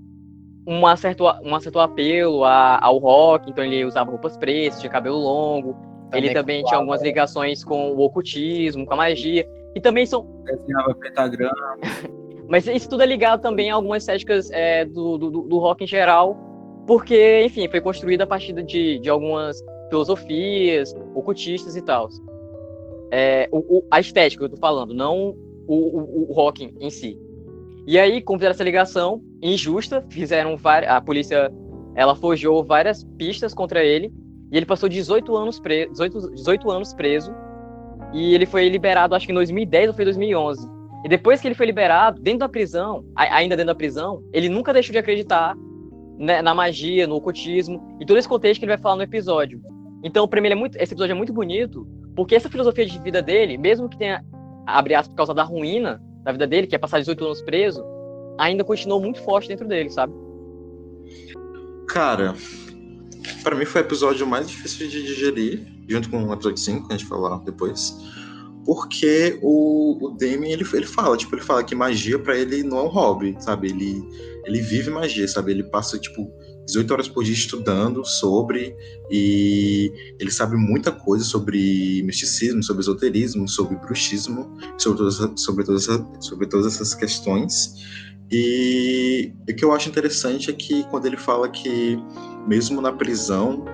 um 0.65 0.95
certo, 0.95 1.25
um 1.43 1.59
certo 1.59 1.79
apelo 1.81 2.45
a- 2.45 2.79
ao 2.81 2.99
rock, 2.99 3.49
então 3.51 3.65
ele 3.65 3.83
usava 3.83 4.11
roupas 4.11 4.37
pretas, 4.37 4.79
tinha 4.79 4.89
cabelo 4.89 5.17
longo, 5.17 5.75
ele 6.13 6.33
também 6.33 6.63
tinha 6.63 6.77
algumas 6.77 7.01
ligações 7.01 7.65
com 7.65 7.91
o 7.91 7.99
ocultismo, 7.99 8.85
com 8.85 8.93
a 8.93 8.97
magia, 8.97 9.45
e 9.75 9.81
também 9.81 10.05
são 10.05 10.25
Desenhava 10.45 10.95
pentagrama. 10.95 11.77
mas 12.49 12.67
isso 12.67 12.89
tudo 12.89 13.03
é 13.03 13.05
ligado 13.05 13.41
também 13.41 13.69
a 13.69 13.75
algumas 13.75 14.03
estéticas 14.03 14.49
é, 14.51 14.83
do, 14.83 15.17
do, 15.17 15.29
do 15.43 15.57
rock 15.59 15.83
em 15.83 15.87
geral, 15.87 16.35
porque, 16.87 17.43
enfim, 17.45 17.67
foi 17.69 17.79
construído 17.79 18.23
a 18.23 18.27
partir 18.27 18.53
de, 18.63 18.97
de 18.99 19.09
algumas 19.09 19.63
filosofias 19.89 20.93
ocultistas 21.13 21.75
e 21.75 21.81
tal. 21.81 22.09
É, 23.11 23.47
o, 23.51 23.77
o- 23.77 23.83
a 23.91 23.99
estética 23.99 24.43
eu 24.45 24.49
tô 24.49 24.57
falando, 24.57 24.93
não 24.93 25.35
o, 25.67 25.75
o, 25.75 26.29
o 26.29 26.33
rock 26.33 26.73
em 26.79 26.89
si. 26.89 27.17
E 27.85 27.97
aí, 27.97 28.21
como 28.21 28.39
fizeram 28.39 28.53
essa 28.53 28.63
ligação 28.63 29.21
injusta, 29.41 30.03
fizeram 30.09 30.57
várias, 30.57 30.91
a 30.91 30.99
polícia 31.01 31.51
ela 31.95 32.15
forjou 32.15 32.63
várias 32.63 33.03
pistas 33.17 33.53
contra 33.53 33.83
ele, 33.83 34.11
e 34.51 34.57
ele 34.57 34.65
passou 34.65 34.89
18 34.89 35.35
anos, 35.35 35.59
pre, 35.59 35.87
18, 35.89 36.31
18 36.31 36.71
anos 36.71 36.93
preso, 36.93 37.31
e 38.13 38.33
ele 38.33 38.45
foi 38.45 38.67
liberado, 38.69 39.13
acho 39.13 39.25
que 39.25 39.31
em 39.31 39.35
2010 39.35 39.89
ou 39.89 39.93
foi 39.93 40.05
2011. 40.05 40.78
E 41.03 41.09
depois 41.09 41.39
que 41.39 41.47
ele 41.47 41.55
foi 41.55 41.65
liberado, 41.65 42.21
dentro 42.21 42.39
da 42.39 42.49
prisão, 42.49 43.05
ainda 43.15 43.55
dentro 43.55 43.73
da 43.73 43.75
prisão, 43.75 44.21
ele 44.33 44.49
nunca 44.49 44.73
deixou 44.73 44.91
de 44.91 44.97
acreditar 44.97 45.55
né, 46.17 46.41
na 46.41 46.53
magia, 46.53 47.07
no 47.07 47.15
ocultismo 47.15 47.97
e 47.99 48.05
todo 48.05 48.17
esse 48.17 48.27
contexto 48.27 48.59
que 48.59 48.65
ele 48.65 48.73
vai 48.73 48.81
falar 48.81 48.97
no 48.97 49.03
episódio. 49.03 49.61
Então, 50.03 50.27
pra 50.27 50.41
mim, 50.41 50.49
é 50.49 50.55
muito, 50.55 50.75
esse 50.75 50.93
episódio 50.93 51.13
é 51.13 51.15
muito 51.15 51.31
bonito, 51.31 51.87
porque 52.15 52.35
essa 52.35 52.49
filosofia 52.49 52.85
de 52.85 52.99
vida 52.99 53.21
dele, 53.21 53.57
mesmo 53.57 53.87
que 53.87 53.97
tenha, 53.97 54.23
abre 54.67 54.93
aspas, 54.93 55.09
por 55.09 55.17
causa 55.17 55.33
da 55.33 55.43
ruína 55.43 56.01
da 56.23 56.33
vida 56.33 56.45
dele, 56.45 56.67
que 56.67 56.75
é 56.75 56.77
passar 56.79 56.99
18 56.99 57.23
anos 57.23 57.41
preso, 57.41 57.83
ainda 58.37 58.63
continuou 58.63 59.01
muito 59.01 59.21
forte 59.21 59.47
dentro 59.47 59.67
dele, 59.67 59.89
sabe? 59.89 60.13
Cara, 61.87 62.35
pra 63.43 63.55
mim 63.55 63.65
foi 63.65 63.81
o 63.81 63.85
episódio 63.85 64.27
mais 64.27 64.49
difícil 64.49 64.87
de 64.89 65.01
digerir, 65.03 65.65
junto 65.87 66.09
com 66.09 66.23
o 66.23 66.33
episódio 66.33 66.57
5, 66.57 66.87
que 66.87 66.93
a 66.93 66.97
gente 66.97 67.07
falar 67.07 67.39
depois. 67.39 67.97
Porque 68.69 69.39
o, 69.41 69.97
o 69.99 70.09
Damien, 70.11 70.53
ele, 70.53 70.63
ele 70.73 70.85
fala, 70.85 71.17
tipo, 71.17 71.33
ele 71.33 71.41
fala 71.41 71.63
que 71.63 71.73
magia 71.73 72.19
pra 72.19 72.37
ele 72.37 72.61
não 72.61 72.77
é 72.77 72.83
um 72.83 72.87
hobby, 72.87 73.35
sabe? 73.39 73.69
Ele, 73.69 73.99
ele 74.45 74.61
vive 74.61 74.91
magia, 74.91 75.27
sabe? 75.27 75.49
Ele 75.49 75.63
passa, 75.63 75.97
tipo, 75.97 76.31
18 76.67 76.91
horas 76.91 77.07
por 77.07 77.23
dia 77.23 77.33
estudando 77.33 78.05
sobre, 78.05 78.75
e 79.09 79.91
ele 80.19 80.29
sabe 80.29 80.55
muita 80.55 80.91
coisa 80.91 81.25
sobre 81.25 82.03
misticismo, 82.03 82.61
sobre 82.61 82.83
esoterismo, 82.83 83.49
sobre 83.49 83.75
bruxismo, 83.75 84.55
sobre 84.77 84.99
todas, 84.99 85.15
sobre 85.41 85.65
todas, 85.65 85.87
sobre 86.19 86.45
todas 86.47 86.67
essas 86.67 86.93
questões. 86.93 87.73
E 88.31 89.33
o 89.49 89.55
que 89.55 89.65
eu 89.65 89.71
acho 89.71 89.89
interessante 89.89 90.51
é 90.51 90.53
que 90.53 90.83
quando 90.91 91.07
ele 91.07 91.17
fala 91.17 91.49
que, 91.49 91.97
mesmo 92.47 92.81
na 92.81 92.93
prisão, 92.93 93.65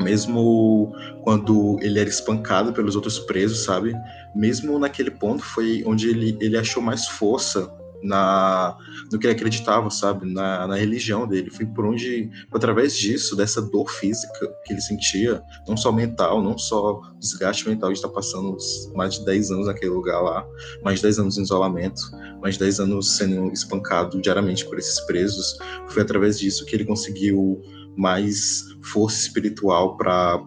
mesmo 0.00 0.92
quando 1.22 1.76
ele 1.80 1.98
era 1.98 2.08
espancado 2.08 2.72
pelos 2.72 2.96
outros 2.96 3.18
presos, 3.18 3.64
sabe? 3.64 3.94
Mesmo 4.34 4.78
naquele 4.78 5.10
ponto 5.10 5.42
foi 5.42 5.82
onde 5.86 6.08
ele, 6.08 6.36
ele 6.40 6.56
achou 6.56 6.82
mais 6.82 7.06
força 7.06 7.70
na 8.02 8.76
no 9.10 9.18
que 9.18 9.26
ele 9.26 9.34
acreditava, 9.34 9.90
sabe? 9.90 10.30
Na, 10.30 10.66
na 10.66 10.76
religião 10.76 11.26
dele. 11.26 11.50
Foi 11.50 11.64
por 11.66 11.86
onde, 11.86 12.30
através 12.52 12.96
disso, 12.96 13.34
dessa 13.34 13.60
dor 13.62 13.90
física 13.90 14.52
que 14.64 14.72
ele 14.72 14.80
sentia, 14.80 15.42
não 15.66 15.76
só 15.76 15.90
mental, 15.90 16.42
não 16.42 16.58
só 16.58 17.00
desgaste 17.18 17.68
mental 17.68 17.90
de 17.90 17.98
estar 17.98 18.08
passando 18.08 18.54
uns 18.54 18.92
mais 18.94 19.14
de 19.14 19.24
10 19.24 19.50
anos 19.50 19.66
naquele 19.66 19.90
lugar 19.90 20.20
lá, 20.20 20.46
mais 20.82 20.98
de 20.98 21.04
10 21.04 21.18
anos 21.20 21.38
em 21.38 21.42
isolamento, 21.42 22.02
mais 22.40 22.54
de 22.54 22.60
10 22.60 22.80
anos 22.80 23.16
sendo 23.16 23.50
espancado 23.52 24.20
diariamente 24.20 24.64
por 24.66 24.78
esses 24.78 25.00
presos. 25.06 25.56
Foi 25.88 26.02
através 26.02 26.38
disso 26.38 26.64
que 26.66 26.76
ele 26.76 26.84
conseguiu 26.84 27.62
mais 27.96 28.64
força 28.82 29.20
espiritual 29.20 29.96
para 29.96 30.42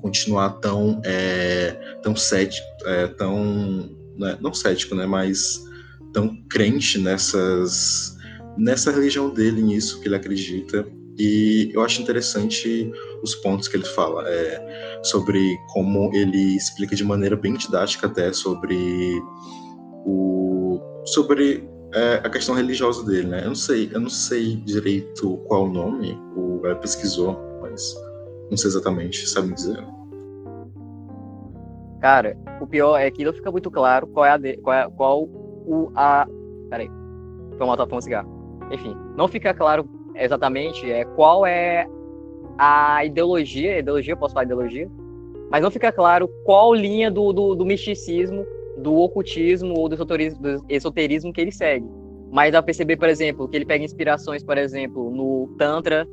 continuar 0.00 0.50
tão 0.60 1.00
é, 1.04 1.72
tão 2.02 2.16
cético, 2.16 2.66
é, 2.86 3.06
tão 3.08 3.90
né, 4.16 4.38
não 4.40 4.52
cético, 4.52 4.94
né, 4.94 5.06
mas 5.06 5.62
tão 6.12 6.36
crente 6.48 6.98
nessas 6.98 8.16
nessa 8.56 8.90
religião 8.90 9.30
dele, 9.30 9.62
nisso 9.62 10.00
que 10.00 10.08
ele 10.08 10.16
acredita. 10.16 10.86
E 11.18 11.70
eu 11.74 11.82
acho 11.82 12.00
interessante 12.00 12.90
os 13.22 13.34
pontos 13.36 13.68
que 13.68 13.76
ele 13.76 13.84
fala 13.84 14.24
é, 14.26 15.00
sobre 15.02 15.56
como 15.72 16.10
ele 16.14 16.56
explica 16.56 16.96
de 16.96 17.04
maneira 17.04 17.36
bem 17.36 17.54
didática 17.54 18.06
até 18.06 18.32
sobre 18.32 18.76
o 20.06 20.80
sobre 21.04 21.68
é 21.92 22.20
a 22.24 22.30
questão 22.30 22.54
religiosa 22.54 23.04
dele, 23.04 23.26
né? 23.26 23.42
Eu 23.42 23.48
não 23.48 23.54
sei, 23.54 23.90
eu 23.92 24.00
não 24.00 24.10
sei 24.10 24.56
direito 24.56 25.36
qual 25.48 25.64
o 25.64 25.72
nome, 25.72 26.16
o 26.36 26.49
ela 26.64 26.76
pesquisou, 26.76 27.38
mas 27.60 27.94
não 28.50 28.56
sei 28.56 28.68
exatamente, 28.68 29.28
sabe 29.28 29.48
me 29.48 29.54
dizer? 29.54 29.84
Cara, 32.00 32.36
o 32.60 32.66
pior 32.66 32.98
é 32.98 33.10
que 33.10 33.24
não 33.24 33.32
fica 33.32 33.50
muito 33.50 33.70
claro 33.70 34.06
qual 34.06 34.24
é 34.24 34.30
a 34.30 34.36
de, 34.36 34.56
qual, 34.58 34.74
é, 34.76 34.90
qual 34.90 35.24
o 35.24 35.92
a 35.94 36.26
peraí, 36.70 36.88
foi 37.56 37.66
uma 37.66 37.76
um 37.96 38.00
cigarro. 38.00 38.28
Enfim, 38.70 38.96
não 39.16 39.28
fica 39.28 39.52
claro 39.52 39.88
exatamente 40.14 40.90
é 40.90 41.04
qual 41.04 41.46
é 41.46 41.86
a 42.58 43.04
ideologia, 43.04 43.78
ideologia, 43.78 44.16
posso 44.16 44.34
falar 44.34 44.44
ideologia, 44.44 44.88
mas 45.50 45.62
não 45.62 45.70
fica 45.70 45.92
claro 45.92 46.28
qual 46.44 46.74
linha 46.74 47.10
do, 47.10 47.32
do, 47.32 47.54
do 47.54 47.64
misticismo, 47.64 48.46
do 48.78 48.94
ocultismo 48.96 49.74
ou 49.78 49.88
do 49.88 49.94
esoterismo, 49.94 50.40
do 50.40 50.64
esoterismo 50.68 51.32
que 51.32 51.40
ele 51.40 51.52
segue. 51.52 51.86
Mas 52.30 52.52
dá 52.52 52.58
pra 52.58 52.66
perceber, 52.66 52.96
por 52.96 53.08
exemplo, 53.08 53.48
que 53.48 53.56
ele 53.56 53.66
pega 53.66 53.84
inspirações, 53.84 54.44
por 54.44 54.56
exemplo, 54.56 55.10
no 55.10 55.48
Tantra, 55.58 56.06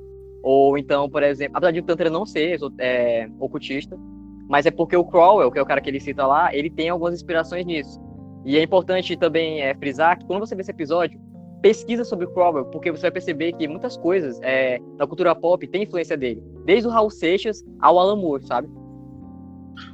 ou 0.48 0.78
então, 0.78 1.10
por 1.10 1.22
exemplo, 1.24 1.58
apesar 1.58 1.72
de 1.72 1.80
o 1.82 1.84
Tantra 1.84 2.10
não 2.10 2.26
ser 2.26 2.58
é, 2.80 3.30
ocultista, 3.38 4.00
mas 4.48 4.66
é 4.66 4.72
porque 4.72 4.96
o 4.96 5.04
Crowell, 5.04 5.52
que 5.52 5.60
é 5.60 5.62
o 5.62 5.66
cara 5.66 5.82
que 5.82 5.90
ele 5.90 6.00
cita 6.00 6.26
lá, 6.26 6.56
ele 6.56 6.70
tem 6.70 6.88
algumas 6.88 7.14
inspirações 7.14 7.66
nisso. 7.66 8.00
E 8.46 8.56
é 8.56 8.64
importante 8.64 9.18
também 9.18 9.62
é, 9.62 9.76
frisar 9.76 10.18
que 10.18 10.26
quando 10.26 10.40
você 10.40 10.56
vê 10.56 10.62
esse 10.62 10.72
episódio, 10.72 11.20
pesquisa 11.62 12.06
sobre 12.06 12.28
o 12.28 12.34
Crowell, 12.34 12.64
porque 12.68 12.90
você 12.90 13.02
vai 13.02 13.12
perceber 13.12 13.52
que 13.52 13.68
muitas 13.68 13.98
coisas 13.98 14.40
é, 14.42 14.80
na 14.98 15.06
cultura 15.06 15.36
pop 15.36 15.68
tem 15.68 15.84
influência 15.84 16.16
dele. 16.16 16.42
Desde 16.64 16.88
o 16.88 16.92
Raul 16.92 17.12
Seixas 17.12 17.62
ao 17.82 18.00
Alan 18.00 18.16
Moore, 18.16 18.48
sabe? 18.48 18.70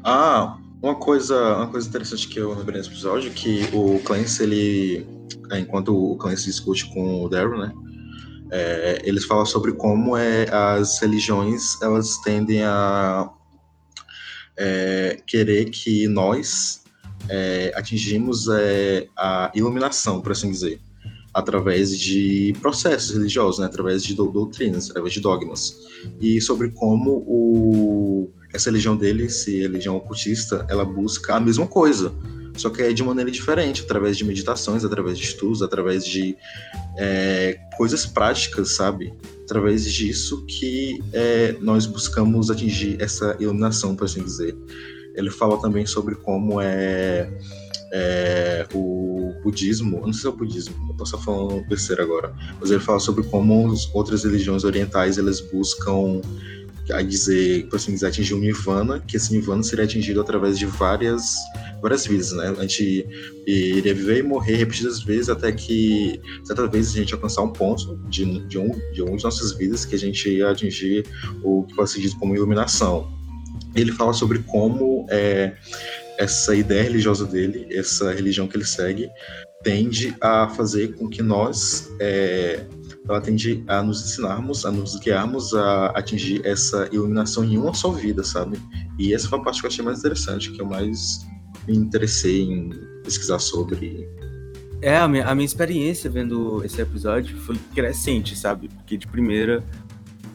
Ah, 0.04 0.56
uma 0.84 0.94
coisa, 0.94 1.56
uma 1.56 1.68
coisa 1.68 1.90
interessante 1.90 2.28
que 2.28 2.40
eu 2.40 2.54
lembrei 2.54 2.78
nesse 2.78 2.92
episódio 2.92 3.32
é 3.32 3.34
que 3.34 3.64
o 3.74 4.00
Clancy, 4.04 4.44
ele, 4.44 5.08
é, 5.50 5.58
enquanto 5.58 6.12
o 6.12 6.16
Clancy 6.16 6.46
discute 6.46 6.94
com 6.94 7.24
o 7.24 7.28
Daryl, 7.28 7.58
né, 7.58 7.74
é, 8.54 9.02
eles 9.04 9.26
falam 9.26 9.48
sobre 9.48 9.74
como 9.74 10.16
é, 10.16 10.46
as 10.54 11.02
religiões 11.02 11.82
elas 11.82 12.18
tendem 12.20 12.62
a 12.64 13.28
é, 14.56 15.20
querer 15.26 15.72
que 15.72 16.08
nós 16.08 16.84
é, 17.28 17.74
atingimos 17.76 18.48
é, 18.50 19.08
a 19.18 19.52
iluminação, 19.56 20.22
por 20.22 20.34
assim 20.34 20.52
dizer, 20.52 20.80
através 21.34 21.98
de 21.98 22.54
processos 22.62 23.16
religiosos, 23.16 23.60
né, 23.60 23.66
através 23.66 24.04
de 24.04 24.14
doutrinas, 24.14 24.92
através 24.92 25.14
de 25.14 25.20
dogmas, 25.20 25.76
e 26.22 26.40
sobre 26.40 26.70
como 26.70 27.24
o, 27.26 28.32
essa 28.54 28.70
religião 28.70 28.96
dele, 28.96 29.30
se 29.30 29.62
religião 29.62 29.96
ocultista, 29.96 30.64
ela 30.70 30.86
busca 30.86 31.38
a 31.38 31.40
mesma 31.40 31.66
coisa, 31.66 32.14
só 32.56 32.70
que 32.70 32.82
é 32.82 32.94
de 32.94 33.04
maneira 33.04 33.32
diferente, 33.32 33.82
através 33.82 34.18
de 34.18 34.24
meditações, 34.24 34.86
através 34.86 35.18
de 35.18 35.26
estudos, 35.26 35.62
através 35.62 36.06
de 36.06 36.36
é, 36.98 37.60
coisas 37.78 38.06
práticas, 38.06 38.76
sabe? 38.76 39.14
Através 39.44 39.92
disso 39.92 40.46
que 40.46 41.00
é, 41.12 41.56
nós 41.60 41.86
buscamos 41.86 42.52
atingir 42.52 43.02
essa 43.02 43.36
iluminação, 43.40 43.96
por 43.96 44.06
assim 44.06 44.24
dizer. 44.24 44.56
Ele 45.16 45.30
fala 45.30 45.60
também 45.60 45.86
sobre 45.86 46.16
como 46.16 46.62
é, 46.62 47.30
é 47.92 48.68
o 48.74 49.34
budismo, 49.44 50.02
não 50.02 50.14
sei 50.14 50.22
se 50.22 50.28
é 50.28 50.30
o 50.30 50.34
budismo, 50.34 50.76
eu 50.90 50.96
posso 50.96 51.16
estar 51.16 51.26
falando 51.26 51.68
besteira 51.68 52.04
agora, 52.04 52.34
mas 52.60 52.72
ele 52.72 52.80
fala 52.80 53.00
sobre 53.00 53.24
como 53.26 53.72
as 53.72 53.94
outras 53.94 54.24
religiões 54.24 54.64
orientais 54.64 55.18
elas 55.18 55.42
buscam 55.42 56.22
a 56.92 57.02
dizer, 57.02 57.68
por 57.70 57.78
assim 57.78 57.94
dizer, 57.94 58.08
atingir 58.08 58.34
o 58.34 58.40
nirvana, 58.40 59.00
que 59.00 59.16
esse 59.16 59.32
nirvana 59.32 59.64
seria 59.64 59.86
atingido 59.86 60.20
através 60.20 60.58
de 60.58 60.66
várias 60.66 61.36
várias 61.84 62.08
vidas, 62.08 62.32
né? 62.32 62.48
A 62.58 62.62
gente 62.62 63.06
iria 63.46 63.94
viver 63.94 64.20
e 64.20 64.24
morrer 64.24 64.56
repetidas 64.56 65.04
vezes 65.04 65.28
até 65.28 65.52
que 65.52 66.20
certa 66.46 66.66
vez 66.66 66.90
a 66.90 67.00
gente 67.00 67.14
alcançar 67.14 67.42
um 67.42 67.52
ponto 67.52 67.98
de, 68.08 68.40
de, 68.48 68.58
um, 68.58 68.72
de 68.94 69.02
uma 69.02 69.18
de 69.18 69.24
nossas 69.24 69.52
vidas 69.52 69.84
que 69.84 69.94
a 69.94 70.00
gente 70.00 70.30
ia 70.30 70.50
atingir 70.50 71.06
o 71.44 71.64
que 71.64 71.76
pode 71.76 71.92
ser 71.92 72.00
dito 72.00 72.18
como 72.18 72.34
iluminação. 72.34 73.12
Ele 73.76 73.92
fala 73.92 74.14
sobre 74.14 74.40
como 74.40 75.06
é, 75.10 75.58
essa 76.18 76.56
ideia 76.56 76.84
religiosa 76.84 77.26
dele, 77.26 77.68
essa 77.70 78.14
religião 78.14 78.48
que 78.48 78.56
ele 78.56 78.66
segue, 78.66 79.10
tende 79.62 80.16
a 80.22 80.48
fazer 80.48 80.96
com 80.96 81.10
que 81.10 81.22
nós 81.22 81.92
é, 82.00 82.66
ela 83.08 83.20
tende 83.20 83.62
a 83.68 83.84
nos 83.84 84.02
ensinarmos, 84.02 84.66
a 84.66 84.72
nos 84.72 84.96
guiarmos 84.96 85.54
a 85.54 85.88
atingir 85.88 86.46
essa 86.46 86.88
iluminação 86.94 87.44
em 87.44 87.58
uma 87.58 87.74
só 87.74 87.92
vida, 87.92 88.24
sabe? 88.24 88.58
E 88.98 89.14
essa 89.14 89.28
foi 89.28 89.40
a 89.40 89.42
parte 89.42 89.60
que 89.60 89.66
eu 89.66 89.70
achei 89.70 89.84
mais 89.84 90.00
interessante, 90.00 90.52
que 90.52 90.62
eu 90.62 90.66
mais 90.66 91.26
me 91.68 91.76
interessei 91.76 92.42
em 92.42 92.70
pesquisar 93.04 93.40
sobre. 93.40 94.08
É, 94.82 94.98
a 94.98 95.08
minha, 95.08 95.26
a 95.26 95.34
minha 95.34 95.46
experiência 95.46 96.10
vendo 96.10 96.64
esse 96.66 96.82
episódio 96.82 97.38
foi 97.38 97.56
crescente, 97.74 98.36
sabe? 98.36 98.68
Porque 98.68 98.98
de 98.98 99.08
primeira 99.08 99.64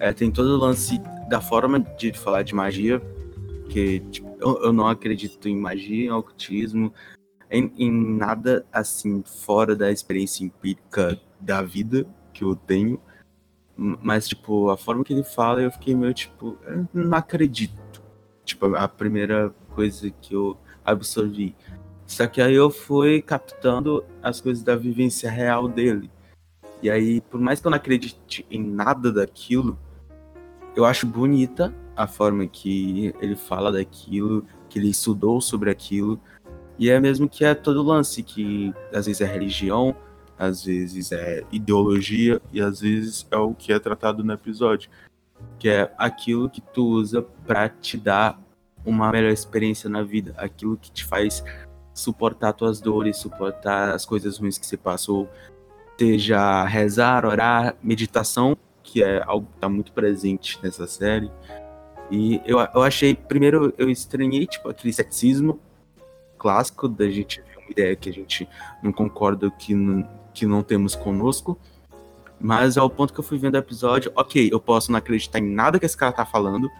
é, 0.00 0.12
tem 0.12 0.30
todo 0.30 0.48
o 0.48 0.56
lance 0.56 0.98
da 1.28 1.40
forma 1.40 1.80
de 1.80 2.12
falar 2.12 2.42
de 2.42 2.54
magia, 2.54 3.02
que 3.68 4.00
tipo, 4.10 4.34
eu, 4.40 4.62
eu, 4.64 4.72
não 4.72 4.88
acredito 4.88 5.48
em 5.48 5.56
magia, 5.56 6.06
em 6.06 6.10
ocultismo, 6.10 6.92
em, 7.50 7.70
em 7.76 7.90
nada 7.90 8.64
assim 8.72 9.22
fora 9.22 9.76
da 9.76 9.90
experiência 9.90 10.44
empírica 10.44 11.20
da 11.38 11.60
vida 11.62 12.06
que 12.32 12.42
eu 12.42 12.56
tenho. 12.56 13.00
Mas, 13.76 14.26
tipo, 14.26 14.70
a 14.70 14.76
forma 14.76 15.04
que 15.04 15.12
ele 15.12 15.22
fala, 15.22 15.62
eu 15.62 15.70
fiquei 15.70 15.94
meio 15.94 16.12
tipo, 16.12 16.58
eu 16.66 16.88
não 16.92 17.16
acredito. 17.16 18.02
Tipo, 18.44 18.74
a 18.74 18.88
primeira 18.88 19.54
coisa 19.70 20.10
que 20.10 20.34
eu 20.34 20.58
absorvi. 20.92 21.54
Só 22.06 22.26
que 22.26 22.40
aí 22.40 22.54
eu 22.54 22.70
fui 22.70 23.20
captando 23.20 24.04
as 24.22 24.40
coisas 24.40 24.62
da 24.62 24.74
vivência 24.74 25.30
real 25.30 25.68
dele. 25.68 26.10
E 26.82 26.90
aí, 26.90 27.20
por 27.20 27.40
mais 27.40 27.60
que 27.60 27.66
eu 27.66 27.70
não 27.70 27.76
acredite 27.76 28.46
em 28.50 28.62
nada 28.62 29.12
daquilo, 29.12 29.78
eu 30.74 30.84
acho 30.84 31.06
bonita 31.06 31.74
a 31.96 32.06
forma 32.06 32.46
que 32.46 33.12
ele 33.20 33.34
fala 33.34 33.72
daquilo, 33.72 34.46
que 34.68 34.78
ele 34.78 34.88
estudou 34.88 35.40
sobre 35.40 35.70
aquilo. 35.70 36.18
E 36.78 36.88
é 36.88 37.00
mesmo 37.00 37.28
que 37.28 37.44
é 37.44 37.54
todo 37.54 37.82
lance, 37.82 38.22
que 38.22 38.72
às 38.92 39.06
vezes 39.06 39.20
é 39.20 39.26
religião, 39.26 39.94
às 40.38 40.64
vezes 40.64 41.10
é 41.10 41.42
ideologia 41.50 42.40
e 42.52 42.60
às 42.60 42.80
vezes 42.80 43.26
é 43.30 43.36
o 43.36 43.52
que 43.52 43.72
é 43.72 43.78
tratado 43.78 44.22
no 44.22 44.32
episódio, 44.32 44.88
que 45.58 45.68
é 45.68 45.92
aquilo 45.98 46.48
que 46.48 46.60
tu 46.60 46.86
usa 46.86 47.22
para 47.44 47.68
te 47.68 47.96
dar 47.96 48.40
uma 48.88 49.12
melhor 49.12 49.30
experiência 49.30 49.88
na 49.88 50.02
vida, 50.02 50.34
aquilo 50.36 50.76
que 50.76 50.90
te 50.90 51.04
faz 51.04 51.44
suportar 51.92 52.52
tuas 52.52 52.80
dores, 52.80 53.16
suportar 53.16 53.90
as 53.90 54.06
coisas 54.06 54.38
ruins 54.38 54.56
que 54.56 54.66
você 54.66 54.76
passou, 54.76 55.28
seja 55.98 56.64
rezar, 56.64 57.26
orar, 57.26 57.74
meditação, 57.82 58.56
que 58.82 59.02
é 59.02 59.22
algo 59.26 59.46
que 59.46 59.56
está 59.56 59.68
muito 59.68 59.92
presente 59.92 60.58
nessa 60.62 60.86
série. 60.86 61.30
E 62.10 62.40
eu, 62.46 62.58
eu 62.58 62.82
achei, 62.82 63.14
primeiro, 63.14 63.74
eu 63.76 63.90
estranhei, 63.90 64.46
tipo, 64.46 64.68
aquele 64.68 64.92
ceticismo 64.92 65.60
clássico 66.38 66.88
da 66.88 67.10
gente 67.10 67.42
ver 67.42 67.58
uma 67.58 67.70
ideia 67.70 67.96
que 67.96 68.08
a 68.08 68.12
gente 68.12 68.48
não 68.82 68.92
concorda, 68.92 69.50
que 69.50 69.74
não, 69.74 70.08
que 70.32 70.46
não 70.46 70.62
temos 70.62 70.94
conosco. 70.94 71.58
Mas 72.40 72.78
ao 72.78 72.88
ponto 72.88 73.12
que 73.12 73.18
eu 73.18 73.24
fui 73.24 73.36
vendo 73.36 73.56
o 73.56 73.58
episódio, 73.58 74.12
ok, 74.14 74.48
eu 74.50 74.60
posso 74.60 74.92
não 74.92 74.98
acreditar 74.98 75.40
em 75.40 75.50
nada 75.50 75.78
que 75.78 75.84
esse 75.84 75.96
cara 75.96 76.12
tá 76.12 76.24
falando, 76.24 76.70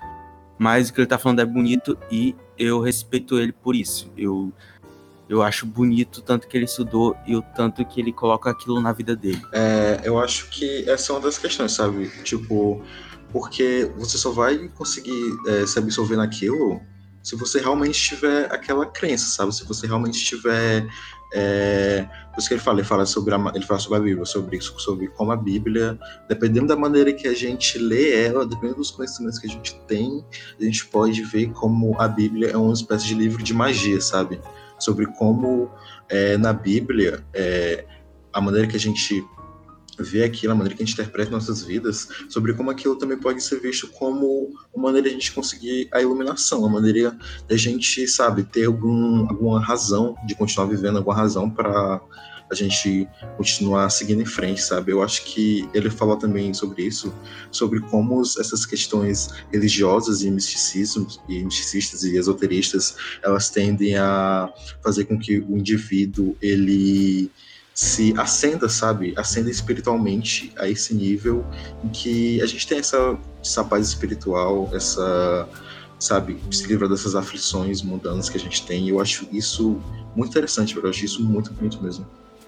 mas 0.58 0.88
o 0.88 0.92
que 0.92 1.00
ele 1.00 1.06
tá 1.06 1.18
falando 1.18 1.40
é 1.40 1.44
bonito 1.44 1.96
e 2.10 2.34
eu 2.58 2.80
respeito 2.80 3.38
ele 3.38 3.52
por 3.52 3.76
isso. 3.76 4.10
Eu, 4.16 4.52
eu 5.28 5.42
acho 5.42 5.64
bonito 5.64 6.20
tanto 6.20 6.48
que 6.48 6.56
ele 6.56 6.64
estudou 6.64 7.16
e 7.26 7.36
o 7.36 7.42
tanto 7.42 7.84
que 7.84 8.00
ele 8.00 8.12
coloca 8.12 8.50
aquilo 8.50 8.80
na 8.80 8.92
vida 8.92 9.14
dele. 9.14 9.40
É, 9.52 10.00
eu 10.02 10.18
acho 10.18 10.50
que 10.50 10.88
essa 10.88 11.12
é 11.12 11.14
uma 11.14 11.22
das 11.22 11.38
questões, 11.38 11.72
sabe? 11.72 12.10
Tipo, 12.24 12.82
porque 13.32 13.90
você 13.96 14.18
só 14.18 14.30
vai 14.30 14.68
conseguir 14.68 15.36
é, 15.46 15.66
se 15.66 15.78
absorver 15.78 16.16
naquilo 16.16 16.80
se 17.22 17.36
você 17.36 17.60
realmente 17.60 18.00
tiver 18.00 18.50
aquela 18.52 18.86
crença, 18.86 19.26
sabe? 19.26 19.54
Se 19.54 19.64
você 19.64 19.86
realmente 19.86 20.18
tiver 20.24 20.88
é, 21.32 22.08
por 22.32 22.38
isso 22.38 22.48
que 22.48 22.54
ele 22.54 22.60
fala, 22.60 22.78
ele 22.78 22.86
fala 22.86 23.06
sobre 23.06 23.34
a, 23.34 23.52
ele 23.54 23.64
fala 23.64 23.80
sobre 23.80 23.98
a 23.98 24.00
Bíblia, 24.00 24.24
sobre 24.24 24.56
isso, 24.56 24.78
sobre 24.78 25.08
como 25.08 25.30
a 25.32 25.36
Bíblia, 25.36 25.98
dependendo 26.28 26.66
da 26.66 26.76
maneira 26.76 27.12
que 27.12 27.28
a 27.28 27.34
gente 27.34 27.78
lê 27.78 28.24
ela, 28.24 28.46
dependendo 28.46 28.76
dos 28.76 28.90
conhecimentos 28.90 29.38
que 29.38 29.46
a 29.46 29.50
gente 29.50 29.74
tem, 29.86 30.24
a 30.58 30.64
gente 30.64 30.86
pode 30.86 31.22
ver 31.22 31.50
como 31.52 32.00
a 32.00 32.08
Bíblia 32.08 32.50
é 32.50 32.56
uma 32.56 32.72
espécie 32.72 33.06
de 33.06 33.14
livro 33.14 33.42
de 33.42 33.52
magia, 33.52 34.00
sabe? 34.00 34.40
Sobre 34.78 35.06
como 35.06 35.70
é, 36.08 36.38
na 36.38 36.52
Bíblia 36.52 37.24
é, 37.34 37.84
a 38.32 38.40
maneira 38.40 38.66
que 38.66 38.76
a 38.76 38.80
gente 38.80 39.24
ver 39.98 40.24
aquilo, 40.24 40.52
a 40.52 40.56
maneira 40.56 40.76
que 40.76 40.82
a 40.82 40.86
gente 40.86 40.94
interpreta 40.94 41.30
nossas 41.30 41.62
vidas, 41.62 42.08
sobre 42.28 42.54
como 42.54 42.70
aquilo 42.70 42.96
também 42.96 43.18
pode 43.18 43.42
ser 43.42 43.60
visto 43.60 43.88
como 43.88 44.52
uma 44.74 44.84
maneira 44.84 45.08
de 45.08 45.14
a 45.14 45.18
gente 45.18 45.32
conseguir 45.32 45.88
a 45.92 46.00
iluminação, 46.00 46.60
uma 46.60 46.68
maneira 46.68 47.16
da 47.48 47.56
gente, 47.56 48.06
sabe, 48.06 48.42
ter 48.44 48.66
algum, 48.66 49.28
alguma 49.28 49.60
razão 49.60 50.14
de 50.26 50.34
continuar 50.34 50.66
vivendo, 50.66 50.98
alguma 50.98 51.16
razão 51.16 51.50
para 51.50 52.00
a 52.50 52.54
gente 52.54 53.06
continuar 53.36 53.90
seguindo 53.90 54.22
em 54.22 54.26
frente, 54.26 54.62
sabe? 54.62 54.92
Eu 54.92 55.02
acho 55.02 55.24
que 55.24 55.68
ele 55.74 55.90
falou 55.90 56.16
também 56.16 56.54
sobre 56.54 56.82
isso, 56.82 57.12
sobre 57.50 57.80
como 57.80 58.22
essas 58.22 58.64
questões 58.64 59.28
religiosas 59.52 60.22
e 60.22 60.30
misticismos 60.30 61.20
e 61.28 61.44
misticistas 61.44 62.04
e 62.04 62.16
esoteristas, 62.16 62.96
elas 63.22 63.50
tendem 63.50 63.96
a 63.96 64.50
fazer 64.82 65.04
com 65.04 65.18
que 65.18 65.38
o 65.38 65.56
indivíduo 65.56 66.36
ele 66.40 67.30
se 67.78 68.12
acenda, 68.18 68.68
sabe? 68.68 69.14
Acenda 69.16 69.48
espiritualmente 69.48 70.52
a 70.58 70.68
esse 70.68 70.92
nível 70.92 71.44
em 71.84 71.88
que 71.90 72.42
a 72.42 72.46
gente 72.46 72.66
tem 72.66 72.78
essa, 72.80 73.16
essa 73.40 73.62
paz 73.62 73.86
espiritual, 73.86 74.68
essa, 74.72 75.48
sabe, 75.96 76.40
se 76.50 76.66
livra 76.66 76.88
dessas 76.88 77.14
aflições 77.14 77.80
mundanas 77.80 78.28
que 78.28 78.36
a 78.36 78.40
gente 78.40 78.66
tem. 78.66 78.88
Eu 78.88 79.00
acho 79.00 79.28
isso 79.30 79.80
muito 80.16 80.30
interessante, 80.30 80.76
eu 80.76 80.88
acho 80.90 81.04
isso 81.04 81.22
muito 81.22 81.52
bonito 81.52 81.80
mesmo. 81.80 82.04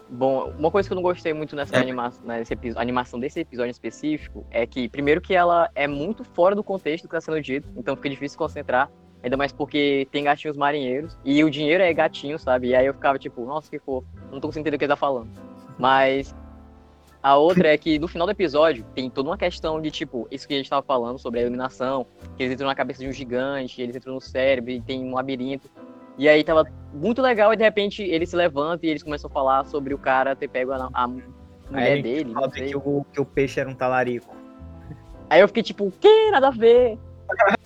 Bom, 0.09 0.53
uma 0.59 0.69
coisa 0.69 0.89
que 0.89 0.93
eu 0.93 0.97
não 0.97 1.03
gostei 1.05 1.33
muito 1.33 1.55
nessa 1.55 1.77
É. 1.77 1.79
anima 1.79 2.13
nesse 2.25 2.55
epi- 2.55 2.73
animação 2.75 3.21
desse 3.21 3.39
episódio 3.39 3.71
específico 3.71 4.45
é 4.51 4.67
que, 4.67 4.89
primeiro, 4.89 5.21
que 5.21 5.33
ela 5.33 5.71
é 5.77 5.87
muito 5.87 6.25
fora 6.25 6.57
do 6.57 6.65
contexto 6.65 7.05
do 7.05 7.09
que 7.09 7.17
está 7.17 7.31
sendo 7.33 7.41
dito, 7.41 7.69
então 7.77 7.95
fica 7.95 8.11
difícil 8.11 8.37
concentrar, 8.37 8.91
ainda 9.23 9.37
mais 9.37 9.53
porque 9.53 10.09
tem 10.11 10.25
gatinhos 10.25 10.57
marinheiros 10.57 11.17
e 11.25 11.43
o 11.45 11.51
dinheiro 11.51 11.83
é 11.83 11.93
gatinho, 11.93 12.39
sabe? 12.39 12.69
E 12.69 12.75
aí 12.75 12.87
eu 12.87 12.95
ficava 12.95 13.19
tipo, 13.19 13.45
nossa, 13.45 13.71
que 13.71 13.79
fofo, 13.79 14.07
não 14.31 14.41
tô 14.41 14.49
conseguindo 14.49 14.69
entender 14.69 14.77
o 14.77 14.79
que 14.79 14.85
ele 14.85 14.93
tá 14.93 14.97
falando. 14.97 15.29
Mas 15.79 16.35
a 17.23 17.37
outra 17.37 17.69
é 17.69 17.79
que 17.79 17.99
no 17.99 18.09
final 18.09 18.27
do 18.27 18.31
episódio 18.31 18.85
tem 18.95 19.11
toda 19.11 19.29
uma 19.29 19.37
questão 19.37 19.81
de 19.81 19.91
tipo, 19.91 20.27
isso 20.31 20.49
que 20.49 20.55
a 20.55 20.57
gente 20.57 20.71
tava 20.71 20.83
falando 20.83 21.19
sobre 21.19 21.41
a 21.41 21.43
iluminação, 21.43 22.07
que 22.37 22.43
eles 22.43 22.55
entram 22.55 22.67
na 22.67 22.75
cabeça 22.75 23.01
de 23.01 23.09
um 23.09 23.13
gigante, 23.13 23.81
eles 23.83 23.95
entram 23.95 24.15
no 24.15 24.21
cérebro 24.21 24.71
e 24.71 24.81
tem 24.81 25.05
um 25.05 25.15
labirinto. 25.15 25.71
E 26.17 26.29
aí 26.29 26.43
tava 26.43 26.65
muito 26.93 27.23
legal 27.23 27.53
e 27.53 27.57
de 27.57 27.63
repente 27.63 28.03
ele 28.03 28.27
se 28.27 28.37
levanta 28.37 28.87
e 28.87 28.91
eles 28.91 29.03
começam 29.03 29.29
a 29.31 29.33
falar 29.33 29.65
sobre 29.65 29.95
o 29.95 29.99
cara 29.99 30.35
ter 30.35 30.49
pego 30.49 30.73
a, 30.73 30.89
a 30.93 31.07
mulher 31.07 31.27
Aí 31.73 31.93
ele 31.93 32.03
dele. 32.03 32.33
Fala 32.33 32.47
Não 32.47 32.53
sei. 32.53 32.69
que 32.69 32.77
o, 32.77 33.07
que 33.13 33.21
o 33.21 33.25
peixe 33.25 33.61
era 33.61 33.69
um 33.69 33.75
talarico. 33.75 34.35
Aí 35.29 35.41
eu 35.41 35.49
fiquei 35.49 35.63
tipo, 35.63 35.87
o 35.87 35.93
quê? 35.93 36.31
Nada 36.31 36.49
a 36.49 36.51
ver. 36.51 36.99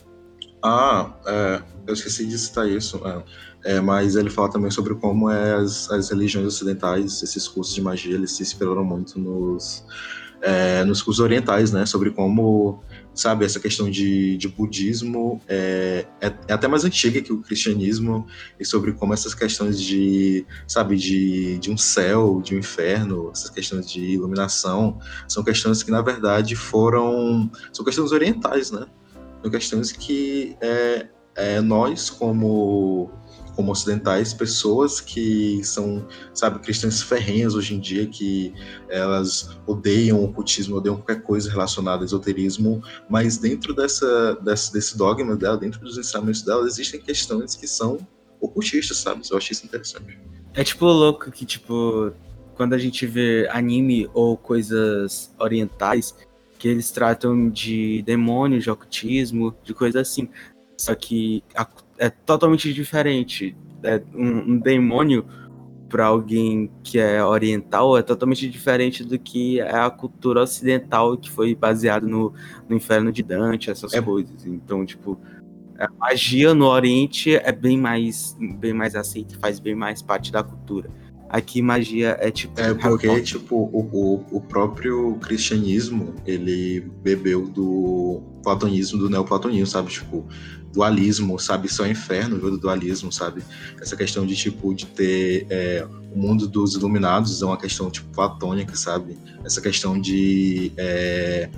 Ah, 0.64 1.12
é, 1.26 1.62
eu 1.86 1.92
esqueci 1.92 2.26
de 2.26 2.38
citar 2.38 2.66
isso. 2.68 3.00
é. 3.06 3.22
É, 3.66 3.80
mas 3.80 4.14
ele 4.14 4.28
fala 4.28 4.50
também 4.50 4.70
sobre 4.70 4.94
como 4.94 5.30
é 5.30 5.54
as, 5.54 5.90
as 5.90 6.10
religiões 6.10 6.46
ocidentais, 6.46 7.22
esses 7.22 7.48
cursos 7.48 7.74
de 7.74 7.80
magia, 7.80 8.14
eles 8.14 8.32
se 8.32 8.42
inspiraram 8.42 8.84
muito 8.84 9.18
nos, 9.18 9.82
é, 10.42 10.84
nos 10.84 11.00
cursos 11.00 11.24
orientais, 11.24 11.72
né? 11.72 11.86
Sobre 11.86 12.10
como, 12.10 12.82
sabe, 13.14 13.46
essa 13.46 13.58
questão 13.58 13.90
de, 13.90 14.36
de 14.36 14.48
budismo 14.48 15.40
é, 15.48 16.06
é, 16.20 16.26
até 16.52 16.68
mais 16.68 16.84
antiga 16.84 17.22
que 17.22 17.32
o 17.32 17.40
cristianismo 17.40 18.26
e 18.60 18.66
sobre 18.66 18.92
como 18.92 19.14
essas 19.14 19.34
questões 19.34 19.80
de, 19.80 20.46
sabe, 20.68 20.96
de, 20.96 21.58
de 21.58 21.70
um 21.70 21.78
céu, 21.78 22.42
de 22.44 22.54
um 22.54 22.58
inferno, 22.58 23.30
essas 23.32 23.48
questões 23.48 23.90
de 23.90 24.00
iluminação, 24.00 24.98
são 25.26 25.42
questões 25.42 25.82
que, 25.82 25.90
na 25.90 26.02
verdade, 26.02 26.54
foram... 26.54 27.50
São 27.72 27.82
questões 27.82 28.12
orientais, 28.12 28.70
né? 28.70 28.86
São 29.44 29.50
questões 29.50 29.92
que 29.92 30.56
é, 30.58 31.06
é, 31.36 31.60
nós, 31.60 32.08
como, 32.08 33.10
como 33.54 33.72
ocidentais, 33.72 34.32
pessoas 34.32 35.02
que 35.02 35.62
são, 35.62 36.08
sabe, 36.32 36.60
cristãs 36.60 37.02
ferrenhas 37.02 37.54
hoje 37.54 37.74
em 37.74 37.78
dia, 37.78 38.06
que 38.06 38.54
elas 38.88 39.54
odeiam 39.66 40.20
o 40.20 40.24
ocultismo, 40.24 40.76
odeiam 40.76 40.96
qualquer 40.96 41.22
coisa 41.22 41.50
relacionada 41.50 41.98
ao 41.98 42.06
esoterismo, 42.06 42.82
mas 43.06 43.36
dentro 43.36 43.74
dessa, 43.74 44.34
dessa, 44.36 44.72
desse 44.72 44.96
dogma 44.96 45.36
dela, 45.36 45.58
dentro 45.58 45.78
dos 45.78 45.98
ensinamentos 45.98 46.40
dela, 46.40 46.66
existem 46.66 46.98
questões 46.98 47.54
que 47.54 47.68
são 47.68 47.98
ocultistas, 48.40 48.96
sabe? 48.96 49.20
Eu 49.30 49.36
acho 49.36 49.52
isso 49.52 49.66
interessante. 49.66 50.18
É 50.54 50.64
tipo 50.64 50.86
louco 50.86 51.30
que, 51.30 51.44
tipo, 51.44 52.14
quando 52.54 52.72
a 52.72 52.78
gente 52.78 53.06
vê 53.06 53.46
anime 53.50 54.08
ou 54.14 54.38
coisas 54.38 55.34
orientais, 55.38 56.14
que 56.64 56.68
eles 56.70 56.90
tratam 56.90 57.50
de 57.50 58.00
demônios, 58.06 58.64
de 58.64 58.70
ocultismo, 58.70 59.54
de 59.62 59.74
coisa 59.74 60.00
assim. 60.00 60.30
Só 60.78 60.94
que 60.94 61.44
é 61.98 62.08
totalmente 62.08 62.72
diferente. 62.72 63.54
É 63.82 64.00
um, 64.14 64.52
um 64.52 64.58
demônio 64.58 65.26
para 65.90 66.06
alguém 66.06 66.70
que 66.82 66.98
é 66.98 67.22
oriental 67.22 67.98
é 67.98 68.02
totalmente 68.02 68.48
diferente 68.48 69.04
do 69.04 69.18
que 69.18 69.60
é 69.60 69.76
a 69.76 69.90
cultura 69.90 70.40
ocidental 70.40 71.18
que 71.18 71.30
foi 71.30 71.54
baseada 71.54 72.06
no, 72.06 72.32
no 72.66 72.74
inferno 72.74 73.12
de 73.12 73.22
Dante, 73.22 73.70
essas 73.70 73.92
É. 73.92 74.00
coisas. 74.00 74.46
Então, 74.46 74.86
tipo, 74.86 75.20
a 75.78 75.86
magia 75.98 76.54
no 76.54 76.64
Oriente 76.64 77.36
é 77.36 77.52
bem 77.52 77.76
mais, 77.76 78.34
bem 78.58 78.72
mais 78.72 78.96
aceita, 78.96 79.36
faz 79.38 79.60
bem 79.60 79.74
mais 79.74 80.00
parte 80.00 80.32
da 80.32 80.42
cultura. 80.42 80.88
Aqui 81.34 81.60
magia 81.60 82.16
é 82.20 82.30
tipo. 82.30 82.60
É 82.60 82.72
porque, 82.72 83.20
tipo, 83.22 83.56
o, 83.56 83.80
o, 83.92 84.36
o 84.36 84.40
próprio 84.40 85.16
cristianismo, 85.16 86.14
ele 86.24 86.88
bebeu 87.02 87.48
do 87.48 88.22
platonismo, 88.40 89.00
do 89.00 89.10
neoplatonismo, 89.10 89.66
sabe? 89.66 89.90
Tipo, 89.90 90.24
dualismo, 90.72 91.36
sabe? 91.40 91.68
Só 91.68 91.88
inferno 91.88 92.38
veio 92.38 92.52
do 92.52 92.58
dualismo, 92.58 93.10
sabe? 93.10 93.42
Essa 93.82 93.96
questão 93.96 94.24
de, 94.24 94.36
tipo, 94.36 94.72
de 94.72 94.86
ter 94.86 95.48
é, 95.50 95.84
o 96.14 96.16
mundo 96.16 96.46
dos 96.46 96.76
iluminados 96.76 97.42
é 97.42 97.44
uma 97.44 97.58
questão, 97.58 97.90
tipo, 97.90 98.08
platônica, 98.14 98.76
sabe? 98.76 99.18
Essa 99.44 99.60
questão 99.60 100.00
de... 100.00 100.70
é, 100.76 101.50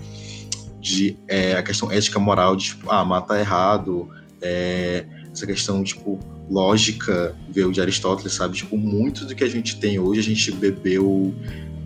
de 0.81 1.19
é, 1.29 1.53
a 1.53 1.63
questão 1.63 1.93
ética 1.93 2.19
moral, 2.19 2.57
de, 2.57 2.69
tipo, 2.69 2.91
ah, 2.91 3.05
matar 3.05 3.39
errado, 3.39 4.09
é, 4.41 5.05
essa 5.31 5.45
questão, 5.45 5.85
tipo, 5.85 6.19
lógica 6.49 7.35
veio 7.49 7.73
de 7.73 7.81
Aristóteles, 7.81 8.33
sabe? 8.35 8.57
Tipo, 8.57 8.77
muito 8.77 9.25
do 9.25 9.35
que 9.35 9.45
a 9.45 9.49
gente 9.49 9.79
tem 9.79 9.99
hoje 9.99 10.21
a 10.21 10.23
gente 10.23 10.53
bebeu 10.53 11.35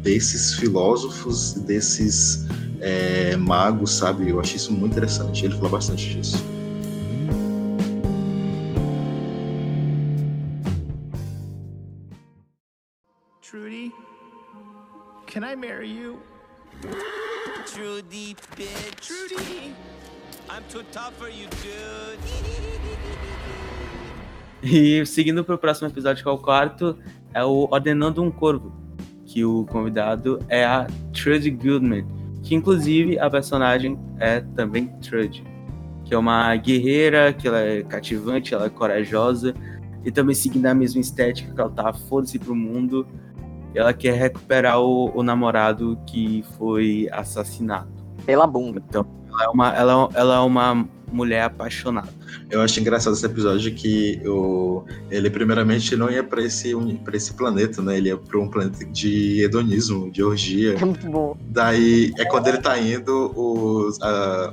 desses 0.02 0.54
filósofos, 0.54 1.54
desses 1.54 2.46
é, 2.80 3.36
magos, 3.36 3.92
sabe? 3.92 4.28
Eu 4.28 4.40
achei 4.40 4.56
isso 4.56 4.72
muito 4.72 4.92
interessante. 4.92 5.44
Ele 5.44 5.54
fala 5.54 5.68
bastante 5.68 6.08
disso. 6.08 6.44
Trudy, 13.42 13.92
can 15.26 15.44
I 15.44 15.56
marry 15.56 15.88
you? 15.88 16.18
Trudy, 17.66 18.36
bitch. 18.56 19.08
Trudy! 19.08 19.74
I'm 20.48 20.64
too 20.68 20.82
tough 20.92 21.14
for 21.16 21.28
you, 21.28 21.46
dude. 21.62 22.18
E 24.62 25.04
seguindo 25.06 25.42
pro 25.42 25.56
próximo 25.56 25.88
episódio, 25.88 26.22
que 26.22 26.28
é 26.28 26.32
o 26.32 26.38
quarto, 26.38 26.96
é 27.32 27.42
o 27.44 27.68
Ordenando 27.70 28.22
um 28.22 28.30
Corvo. 28.30 28.72
Que 29.24 29.44
o 29.44 29.64
convidado 29.66 30.38
é 30.48 30.64
a 30.64 30.86
Trudy 31.12 31.50
Goodman. 31.50 32.04
Que 32.42 32.54
inclusive 32.54 33.18
a 33.18 33.30
personagem 33.30 33.98
é 34.18 34.40
também 34.54 34.88
Trudy. 35.00 35.44
Que 36.04 36.14
é 36.14 36.18
uma 36.18 36.54
guerreira, 36.56 37.32
que 37.32 37.48
ela 37.48 37.60
é 37.60 37.82
cativante, 37.82 38.54
ela 38.54 38.66
é 38.66 38.70
corajosa. 38.70 39.54
E 40.04 40.10
também 40.10 40.34
seguindo 40.34 40.66
a 40.66 40.74
mesma 40.74 41.00
estética 41.00 41.54
que 41.54 41.60
ela 41.60 41.70
tá 41.70 41.92
foda-se 41.92 42.38
pro 42.38 42.54
mundo. 42.54 43.06
Ela 43.74 43.92
quer 43.92 44.14
recuperar 44.14 44.80
o, 44.80 45.16
o 45.16 45.22
namorado 45.22 45.98
que 46.06 46.44
foi 46.58 47.08
assassinado. 47.12 47.88
Pela 48.26 48.46
bunda. 48.46 48.82
Então, 48.86 49.06
ela 49.28 49.44
é 49.44 49.48
uma, 49.48 49.74
ela, 49.74 50.08
ela 50.14 50.34
é 50.36 50.40
uma 50.40 50.88
mulher 51.10 51.42
apaixonada. 51.42 52.08
Eu 52.50 52.60
acho 52.60 52.80
engraçado 52.80 53.14
esse 53.14 53.26
episódio 53.26 53.74
que 53.74 54.20
o, 54.26 54.84
ele, 55.10 55.30
primeiramente, 55.30 55.96
não 55.96 56.10
ia 56.10 56.22
pra 56.22 56.42
esse, 56.42 56.74
pra 57.04 57.16
esse 57.16 57.34
planeta, 57.34 57.82
né? 57.82 57.96
Ele 57.98 58.08
ia 58.08 58.16
pra 58.16 58.38
um 58.38 58.48
planeta 58.48 58.84
de 58.84 59.42
hedonismo, 59.42 60.10
de 60.10 60.22
orgia. 60.22 60.74
É 60.74 60.84
muito 60.84 61.08
bom. 61.10 61.36
Daí, 61.48 62.12
é 62.18 62.24
quando 62.24 62.48
ele 62.48 62.58
tá 62.58 62.78
indo, 62.78 63.32
os, 63.36 64.00
a, 64.02 64.52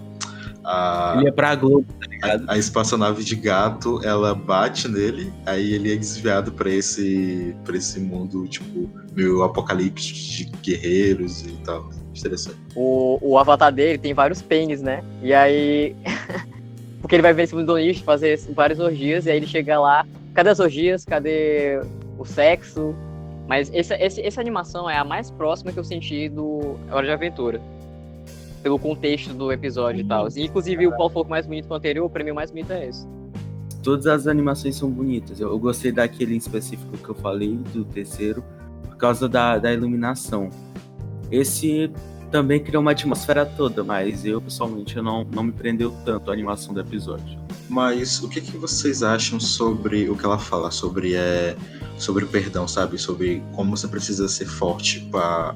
a, 0.64 1.16
Ele 1.18 1.30
é 1.30 1.32
pra 1.32 1.55
Globo, 1.55 1.86
tá 1.99 2.08
ligado? 2.08 2.49
a, 2.49 2.53
a 2.53 2.58
espaçonave 2.58 3.24
de 3.24 3.36
gato, 3.36 4.01
ela 4.03 4.34
bate 4.34 4.88
nele, 4.88 5.32
aí 5.45 5.74
ele 5.74 5.93
é 5.93 5.95
desviado 5.95 6.51
pra 6.51 6.70
esse, 6.70 7.55
pra 7.64 7.78
esse 7.78 7.99
mundo, 7.99 8.47
tipo, 8.47 8.89
meio 9.16 9.43
apocalipse 9.43 10.14
de 10.14 10.45
guerreiros 10.62 11.41
e 11.41 11.51
tal. 11.64 11.89
Interessante. 12.18 12.58
O, 12.76 13.20
o 13.22 13.38
avatar 13.38 13.72
dele 13.72 13.97
tem 13.97 14.14
vários 14.14 14.41
pênis, 14.41 14.82
né? 14.82 15.03
E 15.22 15.34
aí. 15.34 15.95
Porque 17.02 17.16
ele 17.16 17.22
vai 17.22 17.34
ver 17.34 17.43
esse 17.43 17.56
mundo 17.56 17.76
nicho, 17.78 18.04
fazer 18.04 18.38
várias 18.54 18.80
orgias, 18.80 19.26
e 19.26 19.32
aí 19.32 19.38
ele 19.38 19.48
chega 19.48 19.80
lá. 19.80 20.06
Cadê 20.34 20.50
as 20.50 20.60
orgias? 20.60 21.06
Cadê 21.06 21.80
o 22.18 22.26
sexo? 22.26 22.95
Mas 23.48 23.72
essa, 23.74 23.95
esse- 24.04 24.22
essa 24.22 24.41
animação 24.41 24.89
é 24.89 24.98
a 24.98 25.04
mais 25.04 25.32
próxima 25.32 25.72
que 25.72 25.80
eu 25.80 25.84
senti 25.84 26.28
do 26.28 26.76
Hora 26.91 27.06
de 27.06 27.12
Aventura. 27.14 27.62
Pelo 28.62 28.78
contexto 28.78 29.34
do 29.34 29.52
episódio 29.52 30.02
e 30.02 30.04
tal. 30.04 30.28
Inclusive, 30.36 30.88
o 30.88 30.91
Paulo 30.91 31.10
falou 31.10 31.24
que 31.26 31.30
o 31.30 31.32
mais 31.32 31.45
bonito 31.45 31.68
que 31.68 31.74
o 31.74 31.76
anterior, 31.76 32.06
o 32.06 32.10
prêmio 32.10 32.36
mais 32.36 32.52
bonito 32.52 32.72
é 32.74 32.88
esse. 32.88 33.08
Todas 33.82 34.06
as 34.08 34.28
animações 34.28 34.76
são 34.76 34.89
bonitas. 34.89 35.39
Eu, 35.39 35.50
eu 35.50 35.60
gostei 35.60 35.91
daquele 35.91 36.34
em 36.34 36.38
específico 36.38 36.98
que 36.98 37.08
eu 37.10 37.16
falei, 37.16 37.56
do 37.74 37.86
terceiro, 37.86 38.43
por 38.84 38.98
causa 38.98 39.30
da, 39.30 39.58
da 39.58 39.72
iluminação. 39.72 40.50
Esse 41.32 41.89
também 42.32 42.59
criou 42.59 42.82
uma 42.82 42.91
atmosfera 42.91 43.45
toda, 43.45 43.84
mas 43.84 44.25
eu 44.25 44.41
pessoalmente 44.41 44.97
eu 44.97 45.03
não, 45.03 45.23
não 45.23 45.43
me 45.43 45.51
prendeu 45.51 45.91
tanto 46.05 46.30
a 46.30 46.34
animação 46.34 46.73
do 46.73 46.80
episódio. 46.80 47.38
Mas 47.69 48.21
o 48.23 48.30
que, 48.30 48.39
que 48.39 48.57
vocês 48.57 49.03
acham 49.03 49.39
sobre 49.39 50.09
o 50.09 50.15
que 50.15 50.25
ela 50.25 50.39
fala? 50.39 50.71
Sobre, 50.71 51.15
é, 51.15 51.55
sobre 51.97 52.23
o 52.23 52.28
perdão, 52.28 52.67
sabe? 52.67 52.97
Sobre 52.97 53.43
como 53.53 53.75
você 53.75 53.88
precisa 53.88 54.28
ser 54.28 54.45
forte 54.45 55.01
pra 55.11 55.55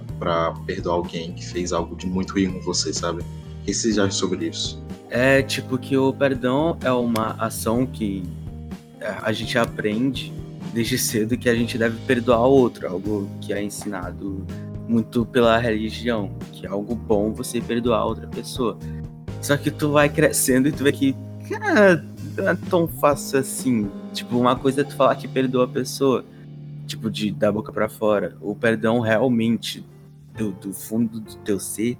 perdoar 0.65 0.95
alguém 0.95 1.33
que 1.33 1.45
fez 1.45 1.71
algo 1.71 1.95
de 1.95 2.05
muito 2.05 2.33
ruim 2.33 2.51
com 2.51 2.61
você, 2.61 2.93
sabe? 2.93 3.21
O 3.21 3.65
que 3.65 3.73
vocês 3.73 3.97
acham 3.97 4.11
sobre 4.11 4.47
isso? 4.47 4.81
É 5.09 5.41
tipo 5.41 5.77
que 5.77 5.95
o 5.95 6.13
perdão 6.13 6.77
é 6.83 6.91
uma 6.91 7.35
ação 7.39 7.85
que 7.85 8.23
é, 8.99 9.15
a 9.21 9.31
gente 9.31 9.57
aprende 9.57 10.33
desde 10.73 10.97
cedo 10.97 11.37
que 11.37 11.49
a 11.49 11.55
gente 11.55 11.77
deve 11.77 11.97
perdoar 12.05 12.47
o 12.47 12.51
outro, 12.51 12.87
algo 12.87 13.29
que 13.41 13.53
é 13.53 13.61
ensinado 13.61 14.45
muito 14.87 15.25
pela 15.25 15.57
religião, 15.57 16.31
que 16.51 16.65
é 16.65 16.69
algo 16.69 16.95
bom 16.95 17.31
você 17.33 17.61
perdoar 17.61 18.05
outra 18.05 18.27
pessoa. 18.27 18.77
Só 19.41 19.57
que 19.57 19.71
tu 19.71 19.91
vai 19.91 20.09
crescendo 20.09 20.67
e 20.67 20.71
tu 20.71 20.83
vê 20.83 20.91
que, 20.91 21.15
cara, 21.49 22.05
não 22.37 22.49
é 22.49 22.55
tão 22.69 22.87
fácil 22.87 23.39
assim. 23.39 23.89
Tipo, 24.13 24.37
uma 24.37 24.55
coisa 24.55 24.81
é 24.81 24.83
tu 24.83 24.95
falar 24.95 25.15
que 25.15 25.27
perdoa 25.27 25.65
a 25.65 25.67
pessoa, 25.67 26.23
tipo, 26.85 27.09
de 27.09 27.31
da 27.31 27.51
boca 27.51 27.71
pra 27.71 27.87
fora. 27.89 28.35
O 28.41 28.53
perdão 28.55 28.99
realmente, 28.99 29.83
do, 30.37 30.51
do 30.51 30.73
fundo 30.73 31.19
do 31.19 31.35
teu 31.37 31.59
ser, 31.59 31.97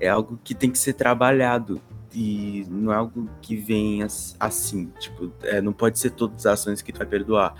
é 0.00 0.08
algo 0.08 0.38
que 0.42 0.54
tem 0.54 0.70
que 0.70 0.78
ser 0.78 0.92
trabalhado. 0.94 1.80
E 2.16 2.64
não 2.70 2.92
é 2.92 2.96
algo 2.96 3.28
que 3.42 3.56
vem 3.56 4.02
as- 4.02 4.36
assim. 4.38 4.90
Tipo, 5.00 5.32
é, 5.42 5.60
não 5.60 5.72
pode 5.72 5.98
ser 5.98 6.10
todas 6.10 6.46
as 6.46 6.60
ações 6.60 6.80
que 6.82 6.92
tu 6.92 6.98
vai 6.98 7.06
perdoar. 7.06 7.54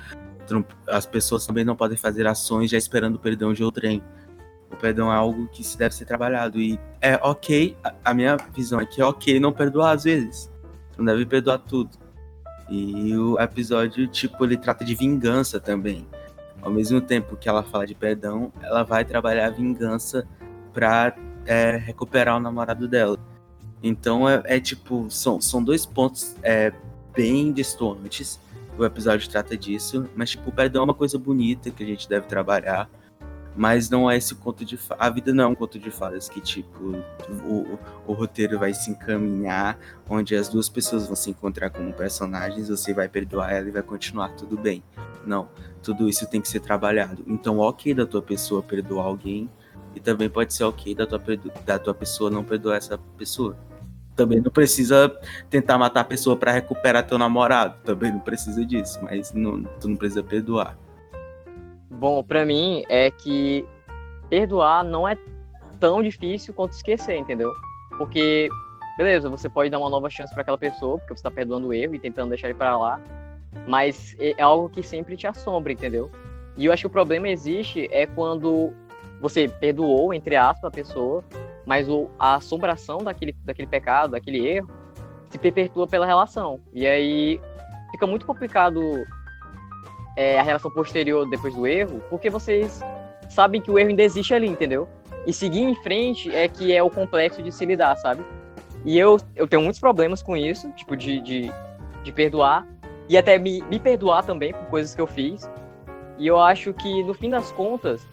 As 0.87 1.07
pessoas 1.07 1.47
também 1.47 1.65
não 1.65 1.75
podem 1.75 1.97
fazer 1.97 2.27
ações 2.27 2.71
já 2.71 2.77
esperando 2.79 3.17
o 3.17 3.19
perdão 3.19 3.53
de 3.53 3.65
outrem. 3.65 4.03
O 4.75 4.77
perdão 4.77 5.11
é 5.11 5.15
algo 5.15 5.47
que 5.47 5.63
se 5.63 5.79
deve 5.79 5.95
ser 5.95 6.05
trabalhado. 6.05 6.61
E 6.61 6.79
é 7.01 7.15
ok, 7.23 7.77
a, 7.83 7.95
a 8.07 8.13
minha 8.13 8.37
visão 8.53 8.81
é 8.81 8.85
que 8.85 9.01
é 9.01 9.05
ok 9.05 9.39
não 9.39 9.53
perdoar 9.53 9.93
às 9.93 10.03
vezes. 10.03 10.51
Tu 10.93 10.99
não 10.99 11.07
deve 11.07 11.25
perdoar 11.25 11.59
tudo. 11.59 11.91
E 12.69 13.17
o 13.17 13.39
episódio, 13.39 14.09
tipo, 14.09 14.45
ele 14.45 14.57
trata 14.57 14.85
de 14.85 14.95
vingança 14.95 15.61
também. 15.61 16.07
Ao 16.61 16.73
mesmo 16.73 17.01
tempo 17.01 17.37
que 17.37 17.49
ela 17.49 17.63
fala 17.63 17.87
de 17.87 17.95
perdão, 17.95 18.53
ela 18.61 18.83
vai 18.83 19.05
trabalhar 19.05 19.47
a 19.47 19.51
vingança 19.51 20.27
pra 20.73 21.15
é, 21.47 21.77
recuperar 21.77 22.37
o 22.37 22.41
namorado 22.41 22.89
dela. 22.89 23.17
Então 23.81 24.29
é, 24.29 24.43
é 24.47 24.61
tipo, 24.61 25.09
são, 25.09 25.41
são 25.41 25.63
dois 25.63 25.87
pontos 25.87 26.35
é, 26.43 26.73
bem 27.15 27.53
distantes. 27.53 28.41
O 28.77 28.85
episódio 28.85 29.29
trata 29.31 29.57
disso, 29.57 30.09
mas 30.17 30.31
tipo, 30.31 30.51
o 30.51 30.53
perdão 30.53 30.83
é 30.83 30.85
uma 30.87 30.95
coisa 30.95 31.17
bonita 31.17 31.71
que 31.71 31.85
a 31.85 31.87
gente 31.87 32.09
deve 32.09 32.27
trabalhar. 32.27 32.91
Mas 33.57 33.89
não 33.89 34.11
é 34.11 34.17
esse 34.17 34.35
conto 34.35 34.65
de. 34.65 34.79
A 34.99 35.09
vida 35.09 35.33
não 35.33 35.45
é 35.45 35.47
um 35.47 35.55
conto 35.55 35.79
de 35.79 35.91
fadas 35.91 36.29
que, 36.29 36.41
tipo, 36.41 36.97
o, 37.41 37.53
o, 37.53 37.79
o 38.09 38.13
roteiro 38.13 38.59
vai 38.59 38.75
se 38.75 38.91
encaminhar, 38.91 39.79
onde 40.09 40.35
as 40.35 40.49
duas 40.49 40.69
pessoas 40.69 41.07
vão 41.07 41.15
se 41.15 41.31
encontrar 41.31 41.71
como 41.71 41.93
personagens, 41.93 42.69
você 42.69 42.93
vai 42.93 43.09
perdoar 43.09 43.53
ela 43.53 43.69
e 43.69 43.71
vai 43.71 43.83
continuar 43.83 44.31
tudo 44.31 44.57
bem. 44.57 44.83
Não. 45.25 45.49
Tudo 45.83 46.09
isso 46.09 46.27
tem 46.29 46.41
que 46.41 46.49
ser 46.49 46.61
trabalhado. 46.61 47.23
Então, 47.27 47.59
ok 47.59 47.95
da 47.95 48.07
tua 48.07 48.23
pessoa 48.23 48.63
perdoar 48.63 49.05
alguém, 49.05 49.49
e 49.95 50.01
também 50.01 50.29
pode 50.29 50.53
ser 50.53 50.65
ok 50.65 50.95
da 50.95 51.07
tua, 51.07 51.23
da 51.65 51.79
tua 51.79 51.95
pessoa 51.95 52.31
não 52.31 52.43
perdoar 52.43 52.77
essa 52.77 52.99
pessoa. 53.17 53.57
Também 54.17 54.41
não 54.41 54.51
precisa 54.51 55.13
tentar 55.51 55.79
matar 55.79 56.01
a 56.01 56.05
pessoa 56.05 56.37
pra 56.37 56.53
recuperar 56.53 57.07
teu 57.07 57.19
namorado. 57.19 57.77
Também 57.85 58.13
não 58.13 58.21
precisa 58.21 58.65
disso, 58.65 58.99
mas 59.03 59.33
não, 59.33 59.63
tu 59.81 59.89
não 59.89 59.97
precisa 59.97 60.23
perdoar. 60.23 60.77
Bom, 61.91 62.23
pra 62.23 62.45
mim 62.45 62.85
é 62.89 63.11
que 63.11 63.67
perdoar 64.29 64.85
não 64.85 65.07
é 65.07 65.17
tão 65.79 66.03
difícil 66.03 66.55
quanto 66.55 66.73
esquecer, 66.73 67.17
entendeu? 67.17 67.53
Porque, 67.99 68.49
beleza, 68.97 69.29
você 69.29 69.49
pode 69.49 69.71
dar 69.71 69.79
uma 69.79 69.91
nova 69.91 70.11
chance 70.11 70.33
pra 70.33 70.43
aquela 70.43 70.59
pessoa, 70.59 70.99
porque 70.99 71.17
você 71.17 71.23
tá 71.23 71.31
perdoando 71.31 71.69
o 71.69 71.73
erro 71.73 71.95
e 71.95 71.99
tentando 71.99 72.31
deixar 72.31 72.49
ele 72.49 72.59
pra 72.59 72.77
lá, 72.77 73.01
mas 73.69 74.17
é 74.19 74.41
algo 74.43 74.69
que 74.69 74.83
sempre 74.83 75.17
te 75.17 75.27
assombra, 75.27 75.73
entendeu? 75.73 76.11
E 76.57 76.67
eu 76.67 76.73
acho 76.73 76.83
que 76.83 76.87
o 76.87 76.91
problema 76.91 77.29
existe 77.29 77.89
é 77.91 78.07
quando 78.07 78.73
você 79.21 79.49
perdoou, 79.49 80.13
entre 80.13 80.37
aspas, 80.37 80.65
a 80.65 80.71
pessoa, 80.71 81.25
mas 81.65 81.89
o, 81.89 82.11
a 82.19 82.37
assombração 82.37 82.99
daquele, 82.99 83.35
daquele 83.45 83.69
pecado, 83.69 84.13
daquele 84.13 84.47
erro, 84.47 84.71
se 85.31 85.39
perpetua 85.39 85.87
pela 85.87 86.07
relação. 86.07 86.61
E 86.73 86.87
aí 86.87 87.41
fica 87.91 88.07
muito 88.07 88.27
complicado 88.27 88.81
é, 90.17 90.39
a 90.39 90.43
relação 90.43 90.71
posterior 90.71 91.29
depois 91.29 91.55
do 91.55 91.67
erro, 91.67 92.03
porque 92.09 92.31
vocês 92.31 92.81
sabem 93.29 93.61
que 93.61 93.71
o 93.71 93.79
erro 93.79 93.91
ainda 93.91 94.03
existe 94.03 94.35
ali, 94.35 94.47
entendeu? 94.47 94.89
E 95.27 95.33
seguir 95.33 95.63
em 95.63 95.75
frente 95.77 96.35
é 96.35 96.47
que 96.49 96.73
é 96.73 96.83
o 96.83 96.91
complexo 96.91 97.43
de 97.43 97.51
se 97.51 97.65
lidar, 97.65 97.97
sabe? 97.97 98.25
E 98.85 98.99
eu, 98.99 99.19
eu 99.35 99.49
tenho 99.49 99.63
muitos 99.63 99.81
problemas 99.81 100.23
com 100.23 100.37
isso, 100.37 100.71
tipo, 100.73 100.97
de, 100.97 101.21
de, 101.21 101.51
de 102.03 102.13
perdoar, 102.13 102.67
e 103.09 103.17
até 103.17 103.39
me, 103.39 103.63
me 103.63 103.79
perdoar 103.79 104.25
também 104.25 104.53
por 104.53 104.67
coisas 104.67 104.95
que 104.95 105.01
eu 105.01 105.07
fiz. 105.07 105.51
E 106.19 106.27
eu 106.27 106.39
acho 106.41 106.73
que, 106.73 107.03
no 107.03 107.15
fim 107.15 107.31
das 107.31 107.51
contas, 107.53 108.07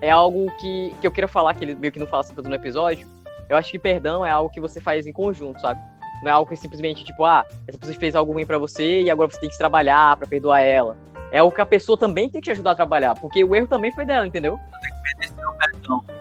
é 0.00 0.10
algo 0.10 0.50
que, 0.58 0.94
que 1.00 1.06
eu 1.06 1.10
queria 1.10 1.28
falar, 1.28 1.54
que 1.54 1.64
ele 1.64 1.74
meio 1.74 1.92
que 1.92 1.98
não 1.98 2.06
fala 2.06 2.24
tanto 2.24 2.48
no 2.48 2.54
episódio. 2.54 3.06
Eu 3.48 3.56
acho 3.56 3.70
que 3.70 3.78
perdão 3.78 4.24
é 4.24 4.30
algo 4.30 4.50
que 4.50 4.60
você 4.60 4.80
faz 4.80 5.06
em 5.06 5.12
conjunto, 5.12 5.60
sabe? 5.60 5.80
Não 6.22 6.28
é 6.28 6.32
algo 6.32 6.48
que 6.48 6.56
simplesmente, 6.56 7.04
tipo, 7.04 7.24
ah, 7.24 7.44
essa 7.66 7.78
pessoa 7.78 7.98
fez 7.98 8.14
algo 8.14 8.32
ruim 8.32 8.46
pra 8.46 8.58
você 8.58 9.02
e 9.02 9.10
agora 9.10 9.30
você 9.30 9.40
tem 9.40 9.50
que 9.50 9.58
trabalhar 9.58 10.16
pra 10.16 10.26
perdoar 10.26 10.60
ela. 10.60 10.96
É 11.32 11.42
o 11.42 11.50
que 11.50 11.60
a 11.62 11.66
pessoa 11.66 11.96
também 11.96 12.28
tem 12.28 12.40
que 12.40 12.44
te 12.44 12.50
ajudar 12.50 12.72
a 12.72 12.74
trabalhar, 12.74 13.14
porque 13.14 13.42
o 13.42 13.54
erro 13.54 13.66
também 13.66 13.90
foi 13.92 14.04
dela, 14.04 14.26
entendeu? 14.26 14.60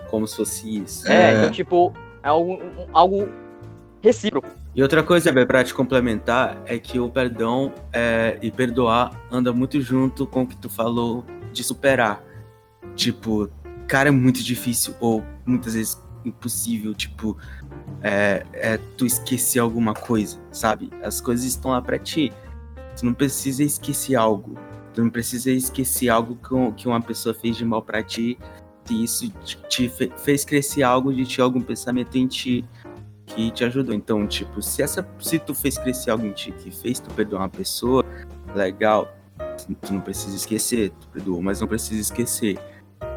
Como 0.09 0.25
se 0.25 0.37
fosse 0.37 0.77
isso. 0.77 1.07
É, 1.11 1.33
É. 1.33 1.37
então, 1.39 1.51
tipo, 1.51 1.93
é 2.23 2.29
algo, 2.29 2.59
algo 2.93 3.29
recíproco. 4.01 4.47
E 4.73 4.81
outra 4.81 5.03
coisa, 5.03 5.31
Bê, 5.33 5.45
pra 5.45 5.63
te 5.65 5.73
complementar, 5.73 6.57
é 6.65 6.79
que 6.79 6.97
o 6.97 7.09
perdão 7.09 7.73
é, 7.91 8.37
e 8.41 8.49
perdoar 8.49 9.11
anda 9.29 9.51
muito 9.51 9.81
junto 9.81 10.25
com 10.25 10.43
o 10.43 10.47
que 10.47 10.55
tu 10.55 10.69
falou 10.69 11.25
de 11.51 11.61
superar. 11.61 12.23
Tipo, 12.95 13.49
cara, 13.87 14.07
é 14.07 14.11
muito 14.11 14.41
difícil, 14.41 14.95
ou 15.01 15.23
muitas 15.45 15.73
vezes 15.73 16.01
impossível, 16.23 16.93
tipo, 16.93 17.37
é, 18.01 18.45
é 18.53 18.79
tu 18.97 19.05
esquecer 19.05 19.59
alguma 19.59 19.93
coisa, 19.93 20.37
sabe? 20.51 20.89
As 21.03 21.19
coisas 21.19 21.45
estão 21.45 21.71
lá 21.71 21.81
pra 21.81 21.99
ti. 21.99 22.31
Tu 22.97 23.05
não 23.05 23.13
precisa 23.13 23.63
esquecer 23.63 24.15
algo. 24.15 24.57
Tu 24.93 25.01
não 25.03 25.09
precisa 25.09 25.51
esquecer 25.51 26.09
algo 26.09 26.35
que, 26.35 26.53
um- 26.53 26.71
uma 26.87 27.01
pessoa 27.01 27.33
fez 27.33 27.55
de 27.55 27.63
mal 27.65 27.81
pra 27.81 28.03
ti. 28.03 28.37
Se 28.85 29.03
isso 29.03 29.29
te, 29.45 29.57
te 29.69 29.89
fe- 29.89 30.11
fez 30.17 30.43
crescer 30.43 30.83
algo 30.83 31.13
de 31.13 31.25
ti, 31.25 31.39
algum 31.41 31.61
pensamento 31.61 32.17
em 32.17 32.27
ti 32.27 32.65
que 33.27 33.51
te 33.51 33.63
ajudou. 33.63 33.93
Então, 33.95 34.27
tipo, 34.27 34.61
se 34.61 34.81
essa 34.81 35.07
se 35.19 35.39
tu 35.39 35.53
fez 35.55 35.77
crescer 35.77 36.11
algo 36.11 36.25
em 36.25 36.33
ti 36.33 36.51
que 36.51 36.71
fez 36.71 36.99
tu 36.99 37.09
perdoar 37.13 37.43
uma 37.43 37.49
pessoa, 37.49 38.03
legal. 38.55 39.13
Tu, 39.81 39.93
não 39.93 40.01
precisa 40.01 40.35
esquecer, 40.35 40.89
tu 40.99 41.07
perdoou, 41.09 41.41
mas 41.41 41.61
não 41.61 41.67
precisa 41.67 42.01
esquecer. 42.01 42.59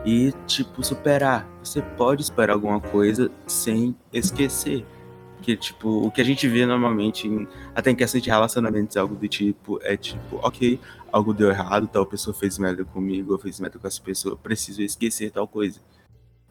E, 0.04 0.32
tipo, 0.46 0.84
superar. 0.84 1.48
Você 1.62 1.80
pode 1.82 2.22
superar 2.24 2.54
alguma 2.54 2.80
coisa 2.80 3.30
sem 3.46 3.96
esquecer. 4.12 4.84
Porque, 5.44 5.58
tipo, 5.58 6.06
o 6.06 6.10
que 6.10 6.22
a 6.22 6.24
gente 6.24 6.48
vê 6.48 6.64
normalmente, 6.64 7.28
em- 7.28 7.46
até 7.74 7.90
em 7.90 7.94
questões 7.94 8.22
de 8.22 8.30
relacionamentos, 8.30 8.96
é 8.96 9.00
algo 9.00 9.14
do 9.14 9.28
tipo, 9.28 9.78
é 9.82 9.94
tipo, 9.94 10.36
ok, 10.36 10.80
algo 11.12 11.34
deu 11.34 11.50
errado, 11.50 11.86
tal 11.86 12.06
pessoa 12.06 12.32
fez 12.32 12.58
merda 12.58 12.82
comigo, 12.82 13.34
eu 13.34 13.38
fiz 13.38 13.60
merda 13.60 13.78
com 13.78 13.86
essa 13.86 14.00
pessoa, 14.00 14.38
preciso 14.38 14.80
esquecer 14.80 15.30
tal 15.30 15.46
coisa. 15.46 15.80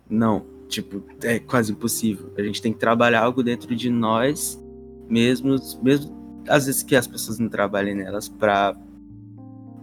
Não, 0.08 0.46
tipo, 0.70 1.04
é 1.24 1.40
quase 1.40 1.72
impossível. 1.72 2.32
A 2.38 2.44
gente 2.44 2.62
tem 2.62 2.72
que 2.72 2.78
trabalhar 2.78 3.24
algo 3.24 3.42
dentro 3.42 3.76
de 3.76 3.90
nós 3.90 4.62
mesmos, 5.10 5.74
mesmo 5.82 6.16
às 6.48 6.68
vezes 6.68 6.84
que 6.84 6.96
as 6.96 7.08
pessoas 7.08 7.40
não 7.40 7.50
trabalhem 7.50 7.96
nelas 7.96 8.30
pra. 8.30 8.76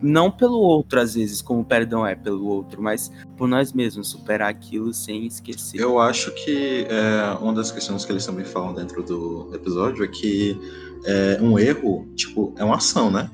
Não 0.02 0.30
pelo 0.30 0.58
outro, 0.58 1.00
às 1.00 1.14
vezes, 1.14 1.42
como 1.42 1.60
o 1.60 1.64
perdão 1.64 2.06
é 2.06 2.14
pelo 2.14 2.46
outro, 2.46 2.82
mas 2.82 3.10
por 3.36 3.46
nós 3.48 3.72
mesmos, 3.72 4.08
superar 4.08 4.48
aquilo 4.48 4.92
sem 4.94 5.26
esquecer. 5.26 5.78
Eu 5.80 5.98
acho 5.98 6.32
que 6.44 6.86
é, 6.88 7.36
uma 7.40 7.52
das 7.52 7.70
questões 7.70 8.04
que 8.04 8.12
eles 8.12 8.24
também 8.24 8.44
falam 8.44 8.72
dentro 8.74 9.02
do 9.02 9.50
episódio 9.54 10.04
é 10.04 10.08
que 10.08 10.58
é, 11.04 11.38
um 11.42 11.58
erro, 11.58 12.06
tipo, 12.14 12.54
é 12.56 12.64
uma 12.64 12.76
ação, 12.76 13.10
né? 13.10 13.30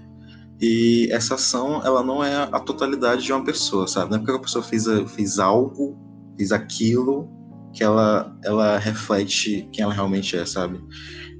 E 0.60 1.08
essa 1.12 1.34
ação, 1.34 1.82
ela 1.84 2.02
não 2.02 2.24
é 2.24 2.34
a 2.50 2.58
totalidade 2.58 3.22
de 3.22 3.32
uma 3.32 3.44
pessoa, 3.44 3.86
sabe? 3.86 4.10
Não 4.10 4.16
é 4.16 4.20
porque 4.20 4.36
a 4.36 4.38
pessoa 4.40 4.64
fez, 4.64 4.88
a- 4.88 5.06
fez 5.06 5.38
algo, 5.38 5.96
fez 6.36 6.50
aquilo, 6.50 7.28
que 7.72 7.84
ela, 7.84 8.34
ela 8.42 8.78
reflete 8.78 9.68
quem 9.70 9.82
ela 9.84 9.92
realmente 9.92 10.34
é, 10.34 10.46
sabe? 10.46 10.82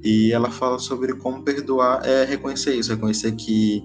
E 0.03 0.31
ela 0.31 0.51
fala 0.51 0.77
sobre 0.77 1.15
como 1.15 1.41
perdoar 1.43 2.05
é 2.05 2.23
reconhecer 2.25 2.75
isso, 2.75 2.91
reconhecer 2.91 3.31
que 3.31 3.83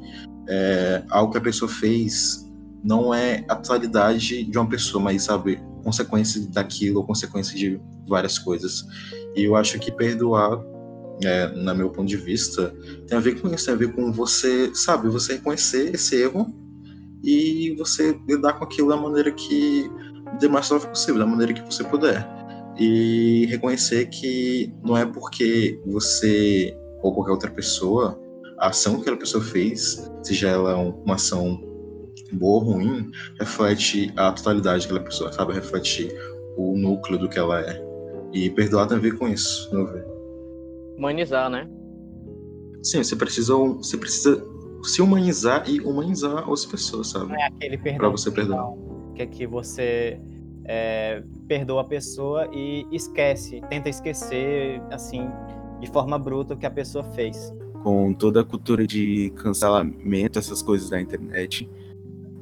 é, 0.48 1.02
algo 1.10 1.32
que 1.32 1.38
a 1.38 1.40
pessoa 1.42 1.70
fez 1.70 2.48
não 2.82 3.14
é 3.14 3.44
a 3.48 3.54
totalidade 3.54 4.44
de 4.44 4.58
uma 4.58 4.68
pessoa, 4.68 5.02
mas, 5.02 5.24
sabe, 5.24 5.62
consequência 5.84 6.40
daquilo, 6.48 7.00
ou 7.00 7.06
consequência 7.06 7.56
de 7.56 7.80
várias 8.08 8.38
coisas. 8.38 8.84
E 9.36 9.44
eu 9.44 9.54
acho 9.54 9.78
que 9.78 9.92
perdoar, 9.92 10.60
é, 11.22 11.48
no 11.48 11.74
meu 11.74 11.90
ponto 11.90 12.08
de 12.08 12.16
vista, 12.16 12.74
tem 13.06 13.16
a 13.16 13.20
ver 13.20 13.40
com 13.40 13.48
isso, 13.54 13.66
tem 13.66 13.74
a 13.74 13.76
ver 13.76 13.92
com 13.92 14.12
você, 14.12 14.74
sabe, 14.74 15.08
você 15.08 15.34
reconhecer 15.34 15.94
esse 15.94 16.20
erro 16.20 16.52
e 17.22 17.74
você 17.78 18.18
lidar 18.28 18.54
com 18.54 18.64
aquilo 18.64 18.88
da 18.88 18.96
maneira 18.96 19.30
que 19.30 19.88
dê 20.40 20.48
mais 20.48 20.66
suave 20.66 20.88
possível, 20.88 21.20
da 21.20 21.26
maneira 21.26 21.52
que 21.52 21.62
você 21.62 21.84
puder. 21.84 22.26
E 22.78 23.46
reconhecer 23.46 24.06
que 24.06 24.74
não 24.82 24.96
é 24.96 25.04
porque 25.04 25.80
você 25.86 26.76
ou 27.02 27.12
qualquer 27.12 27.32
outra 27.32 27.50
pessoa, 27.50 28.18
a 28.62 28.68
ação 28.68 28.94
que 28.94 29.00
aquela 29.02 29.16
pessoa 29.16 29.42
fez, 29.42 30.08
seja 30.22 30.48
ela 30.48 30.76
um- 30.78 30.90
uma 31.04 31.16
ação 31.16 31.60
boa 32.32 32.62
ou 32.64 32.72
ruim, 32.74 33.10
reflete 33.38 34.12
a 34.16 34.30
totalidade 34.32 34.84
daquela 34.86 35.04
pessoa, 35.04 35.32
sabe? 35.32 35.52
Reflete 35.52 36.08
o 36.56 36.76
núcleo 36.78 37.18
do 37.18 37.28
que 37.28 37.38
ela 37.38 37.60
é. 37.60 37.82
E 38.32 38.48
perdoar 38.50 38.86
tem 38.86 38.96
a 38.96 39.00
ver 39.00 39.18
com 39.18 39.28
isso, 39.28 39.68
no 39.74 39.82
meu 39.84 39.92
ver. 39.92 40.06
Humanizar, 40.96 41.50
né? 41.50 41.68
Sim, 42.82 43.02
você 43.02 43.16
precisa, 43.16 43.54
você 43.54 43.96
precisa 43.96 44.42
se 44.84 45.02
humanizar 45.02 45.68
e 45.68 45.80
humanizar 45.80 46.38
outras 46.48 46.64
pessoas, 46.66 47.08
sabe? 47.08 47.26
Não 47.28 47.36
é 47.36 47.46
aquele 47.46 47.76
perdão. 47.78 47.98
Pra 47.98 48.08
você 48.10 48.30
perdoar. 48.30 48.58
não, 48.62 49.12
Que 49.14 49.22
é 49.22 49.26
que 49.26 49.46
você 49.46 50.18
é, 50.64 51.22
perdoa 51.48 51.82
a 51.82 51.84
pessoa 51.84 52.48
e 52.52 52.86
esquece, 52.92 53.60
tenta 53.68 53.88
esquecer, 53.88 54.80
assim, 54.90 55.28
de 55.80 55.88
forma 55.90 56.18
bruta 56.18 56.54
o 56.54 56.56
que 56.56 56.64
a 56.66 56.70
pessoa 56.70 57.04
fez. 57.04 57.52
Com 57.82 58.12
toda 58.14 58.40
a 58.40 58.44
cultura 58.44 58.86
de 58.86 59.30
cancelamento, 59.36 60.38
essas 60.38 60.62
coisas 60.62 60.90
da 60.90 61.00
internet, 61.00 61.68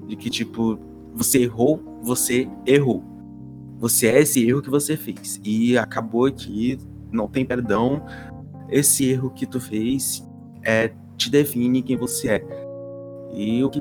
de 0.06 0.16
que, 0.16 0.28
tipo, 0.30 0.78
você 1.14 1.42
errou, 1.42 1.80
você 2.02 2.48
errou. 2.66 3.02
Você 3.78 4.08
é 4.08 4.20
esse 4.20 4.46
erro 4.46 4.60
que 4.60 4.68
você 4.70 4.96
fez. 4.96 5.40
E 5.44 5.78
acabou 5.78 6.26
aqui, 6.26 6.78
não 7.10 7.26
tem 7.26 7.44
perdão. 7.44 8.02
Esse 8.68 9.08
erro 9.08 9.30
que 9.30 9.46
tu 9.46 9.58
fez 9.60 10.22
é, 10.62 10.92
te 11.16 11.30
define 11.30 11.82
quem 11.82 11.96
você 11.96 12.28
é. 12.28 12.44
E 13.32 13.62
o 13.64 13.70
que 13.70 13.80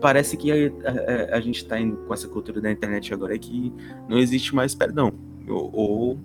parece 0.00 0.36
que 0.36 0.52
a, 0.52 0.54
a- 0.54 1.36
a 1.36 1.40
gente 1.40 1.64
tá 1.64 1.80
indo 1.80 1.96
com 1.96 2.12
essa 2.12 2.28
cultura 2.28 2.60
da 2.60 2.70
internet 2.70 3.12
agora 3.14 3.34
é 3.34 3.38
que 3.38 3.72
não 4.08 4.18
existe 4.18 4.54
mais 4.54 4.74
perdão. 4.74 5.12
Ou, 5.48 5.70
ou 5.72 6.18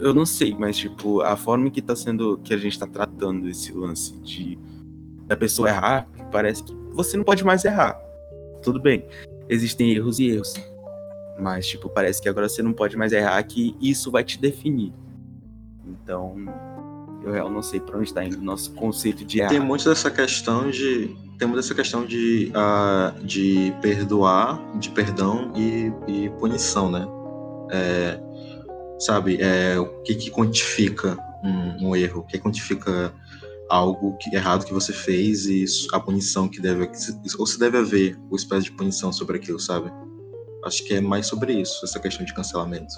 Eu 0.00 0.12
não 0.12 0.26
sei, 0.26 0.56
mas 0.58 0.76
tipo, 0.76 1.20
a 1.20 1.36
forma 1.36 1.70
que 1.70 1.80
tá 1.80 1.94
sendo. 1.94 2.38
que 2.38 2.52
a 2.52 2.56
gente 2.56 2.78
tá 2.78 2.86
tratando 2.86 3.48
esse 3.48 3.72
lance 3.72 4.16
de 4.18 4.58
da 5.26 5.36
pessoa 5.36 5.68
errar, 5.68 6.08
parece 6.32 6.64
que 6.64 6.74
você 6.90 7.16
não 7.16 7.24
pode 7.24 7.44
mais 7.44 7.64
errar. 7.64 8.00
Tudo 8.62 8.80
bem. 8.80 9.06
Existem 9.48 9.92
erros 9.92 10.18
e 10.18 10.30
erros. 10.30 10.54
Mas, 11.38 11.68
tipo, 11.68 11.88
parece 11.88 12.20
que 12.20 12.28
agora 12.28 12.48
você 12.48 12.62
não 12.62 12.72
pode 12.72 12.96
mais 12.96 13.12
errar, 13.12 13.40
que 13.44 13.76
isso 13.80 14.10
vai 14.10 14.24
te 14.24 14.40
definir. 14.40 14.92
Então, 15.86 16.36
eu 17.22 17.32
real 17.32 17.50
não 17.50 17.62
sei 17.62 17.78
pra 17.78 17.98
onde 17.98 18.12
tá 18.12 18.24
indo 18.24 18.38
o 18.38 18.42
nosso 18.42 18.72
conceito 18.72 19.24
de 19.24 19.38
errar. 19.40 19.50
Tem 19.50 19.60
muito 19.60 19.88
dessa 19.88 20.10
questão 20.10 20.70
de. 20.70 21.16
Tem 21.38 21.46
muito 21.46 21.60
dessa 21.60 21.74
questão 21.74 22.04
de, 22.04 22.50
ah, 22.54 23.14
de 23.22 23.72
perdoar, 23.80 24.60
de 24.78 24.90
perdão 24.90 25.52
e, 25.54 25.92
e 26.08 26.30
punição, 26.30 26.90
né? 26.90 27.06
É, 27.70 28.20
sabe, 28.98 29.38
é, 29.40 29.78
o 29.78 30.02
que, 30.02 30.14
que 30.14 30.30
quantifica 30.30 31.16
um, 31.42 31.88
um 31.88 31.96
erro? 31.96 32.20
O 32.20 32.24
que 32.24 32.38
quantifica 32.38 33.12
algo 33.68 34.16
que, 34.16 34.34
errado 34.34 34.64
que 34.64 34.72
você 34.72 34.92
fez 34.92 35.46
e 35.46 35.64
a 35.92 36.00
punição 36.00 36.48
que 36.48 36.60
deve. 36.60 36.90
Ou 37.38 37.46
se 37.46 37.58
deve 37.58 37.78
haver 37.78 38.16
uma 38.28 38.36
espécie 38.36 38.64
de 38.64 38.72
punição 38.72 39.12
sobre 39.12 39.36
aquilo, 39.36 39.60
sabe? 39.60 39.90
Acho 40.64 40.84
que 40.84 40.94
é 40.94 41.00
mais 41.00 41.26
sobre 41.26 41.52
isso, 41.52 41.84
essa 41.84 42.00
questão 42.00 42.24
de 42.24 42.34
cancelamento. 42.34 42.92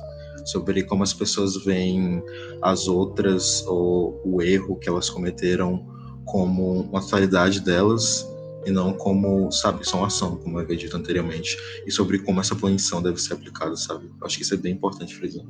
Sobre 0.46 0.82
como 0.84 1.02
as 1.02 1.12
pessoas 1.12 1.62
veem 1.64 2.22
as 2.62 2.88
outras 2.88 3.64
ou 3.66 4.20
o 4.24 4.40
erro 4.40 4.76
que 4.76 4.88
elas 4.88 5.10
cometeram 5.10 5.86
como 6.24 6.82
uma 6.82 7.00
totalidade 7.00 7.60
delas 7.60 8.26
e 8.64 8.70
não 8.70 8.92
como, 8.92 9.50
sabe, 9.50 9.86
só 9.86 9.98
uma 9.98 10.06
ação, 10.06 10.36
como 10.36 10.58
eu 10.58 10.62
havia 10.62 10.76
dito 10.76 10.96
anteriormente. 10.96 11.56
E 11.86 11.90
sobre 11.90 12.18
como 12.20 12.40
essa 12.40 12.54
punição 12.54 13.02
deve 13.02 13.20
ser 13.20 13.34
aplicada, 13.34 13.76
sabe? 13.76 14.10
Acho 14.22 14.36
que 14.36 14.44
isso 14.44 14.54
é 14.54 14.56
bem 14.56 14.72
importante 14.72 15.14
frisar. 15.14 15.44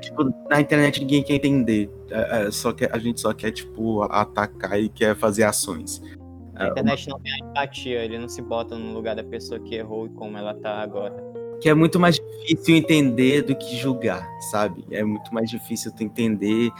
Tipo, 0.00 0.24
na 0.50 0.60
internet 0.60 1.00
ninguém 1.00 1.22
quer 1.22 1.34
entender. 1.34 1.90
É, 2.10 2.46
é, 2.46 2.50
só 2.50 2.72
que 2.72 2.84
a 2.84 2.98
gente 2.98 3.20
só 3.20 3.32
quer, 3.32 3.50
tipo, 3.50 4.02
atacar 4.02 4.78
e 4.80 4.88
quer 4.88 5.16
fazer 5.16 5.44
ações. 5.44 6.02
A 6.54 6.68
internet 6.68 7.08
não 7.08 7.20
tem 7.20 7.32
a 7.32 7.38
empatia, 7.46 8.04
ele 8.04 8.18
não 8.18 8.28
se 8.28 8.40
bota 8.40 8.76
no 8.76 8.94
lugar 8.94 9.14
da 9.14 9.24
pessoa 9.24 9.60
que 9.60 9.74
errou 9.74 10.06
e 10.06 10.10
como 10.10 10.38
ela 10.38 10.54
tá 10.54 10.82
agora. 10.82 11.14
que 11.60 11.68
é 11.68 11.74
muito 11.74 11.98
mais 11.98 12.16
difícil 12.16 12.76
entender 12.76 13.42
do 13.42 13.54
que 13.54 13.76
julgar, 13.76 14.26
sabe? 14.50 14.84
É 14.90 15.02
muito 15.02 15.32
mais 15.32 15.50
difícil 15.50 15.92
tu 15.94 16.02
entender, 16.02 16.70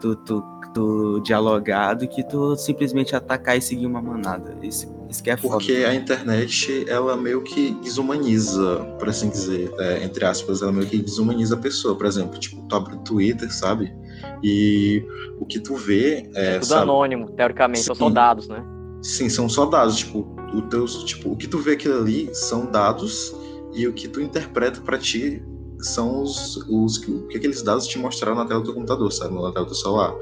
tu, 0.00 0.16
tu, 0.16 0.42
tu 0.72 1.20
dialogar 1.20 1.94
do 1.94 2.06
que 2.06 2.22
tu 2.22 2.56
simplesmente 2.56 3.14
atacar 3.14 3.56
e 3.56 3.62
seguir 3.62 3.86
uma 3.86 4.00
manada. 4.00 4.56
Isso, 4.62 4.86
isso 5.08 5.22
que 5.22 5.30
é 5.30 5.36
foda. 5.36 5.54
Porque 5.54 5.72
a 5.72 5.94
internet, 5.94 6.84
ela 6.88 7.16
meio 7.16 7.42
que 7.42 7.72
desumaniza, 7.82 8.78
por 8.98 9.08
assim 9.08 9.28
dizer, 9.28 9.72
é, 9.78 10.04
entre 10.04 10.24
aspas, 10.24 10.62
ela 10.62 10.72
meio 10.72 10.86
que 10.86 10.98
desumaniza 10.98 11.54
a 11.54 11.58
pessoa. 11.58 11.96
Por 11.96 12.06
exemplo, 12.06 12.38
tipo, 12.38 12.62
tu 12.62 12.76
abre 12.76 12.94
o 12.94 12.98
Twitter, 12.98 13.52
sabe? 13.52 13.94
E 14.42 15.04
o 15.38 15.46
que 15.46 15.60
tu 15.60 15.76
vê 15.76 16.30
é, 16.34 16.54
Tudo 16.54 16.66
sabe? 16.66 16.82
anônimo, 16.82 17.30
teoricamente, 17.30 17.82
são 17.84 17.94
só 17.94 18.10
dados, 18.10 18.48
né? 18.48 18.64
Sim, 19.02 19.28
são 19.28 19.48
só 19.48 19.66
dados. 19.66 19.98
Tipo, 19.98 20.34
o, 20.54 20.62
teus, 20.62 21.04
tipo, 21.04 21.32
o 21.32 21.36
que 21.36 21.46
tu 21.46 21.58
vê 21.58 21.72
aquilo 21.72 21.98
ali 21.98 22.30
são 22.34 22.66
dados 22.66 23.34
e 23.74 23.86
o 23.86 23.92
que 23.92 24.08
tu 24.08 24.20
interpreta 24.20 24.80
pra 24.80 24.98
ti 24.98 25.42
são 25.82 26.22
os, 26.22 26.56
os 26.68 26.98
que, 26.98 27.36
aqueles 27.36 27.62
dados 27.62 27.86
te 27.86 27.98
mostraram 27.98 28.36
na 28.36 28.46
tela 28.46 28.60
do 28.60 28.66
teu 28.66 28.74
computador, 28.74 29.12
sabe? 29.12 29.34
Na 29.34 29.52
tela 29.52 29.66
do 29.66 29.74
celular. 29.74 30.14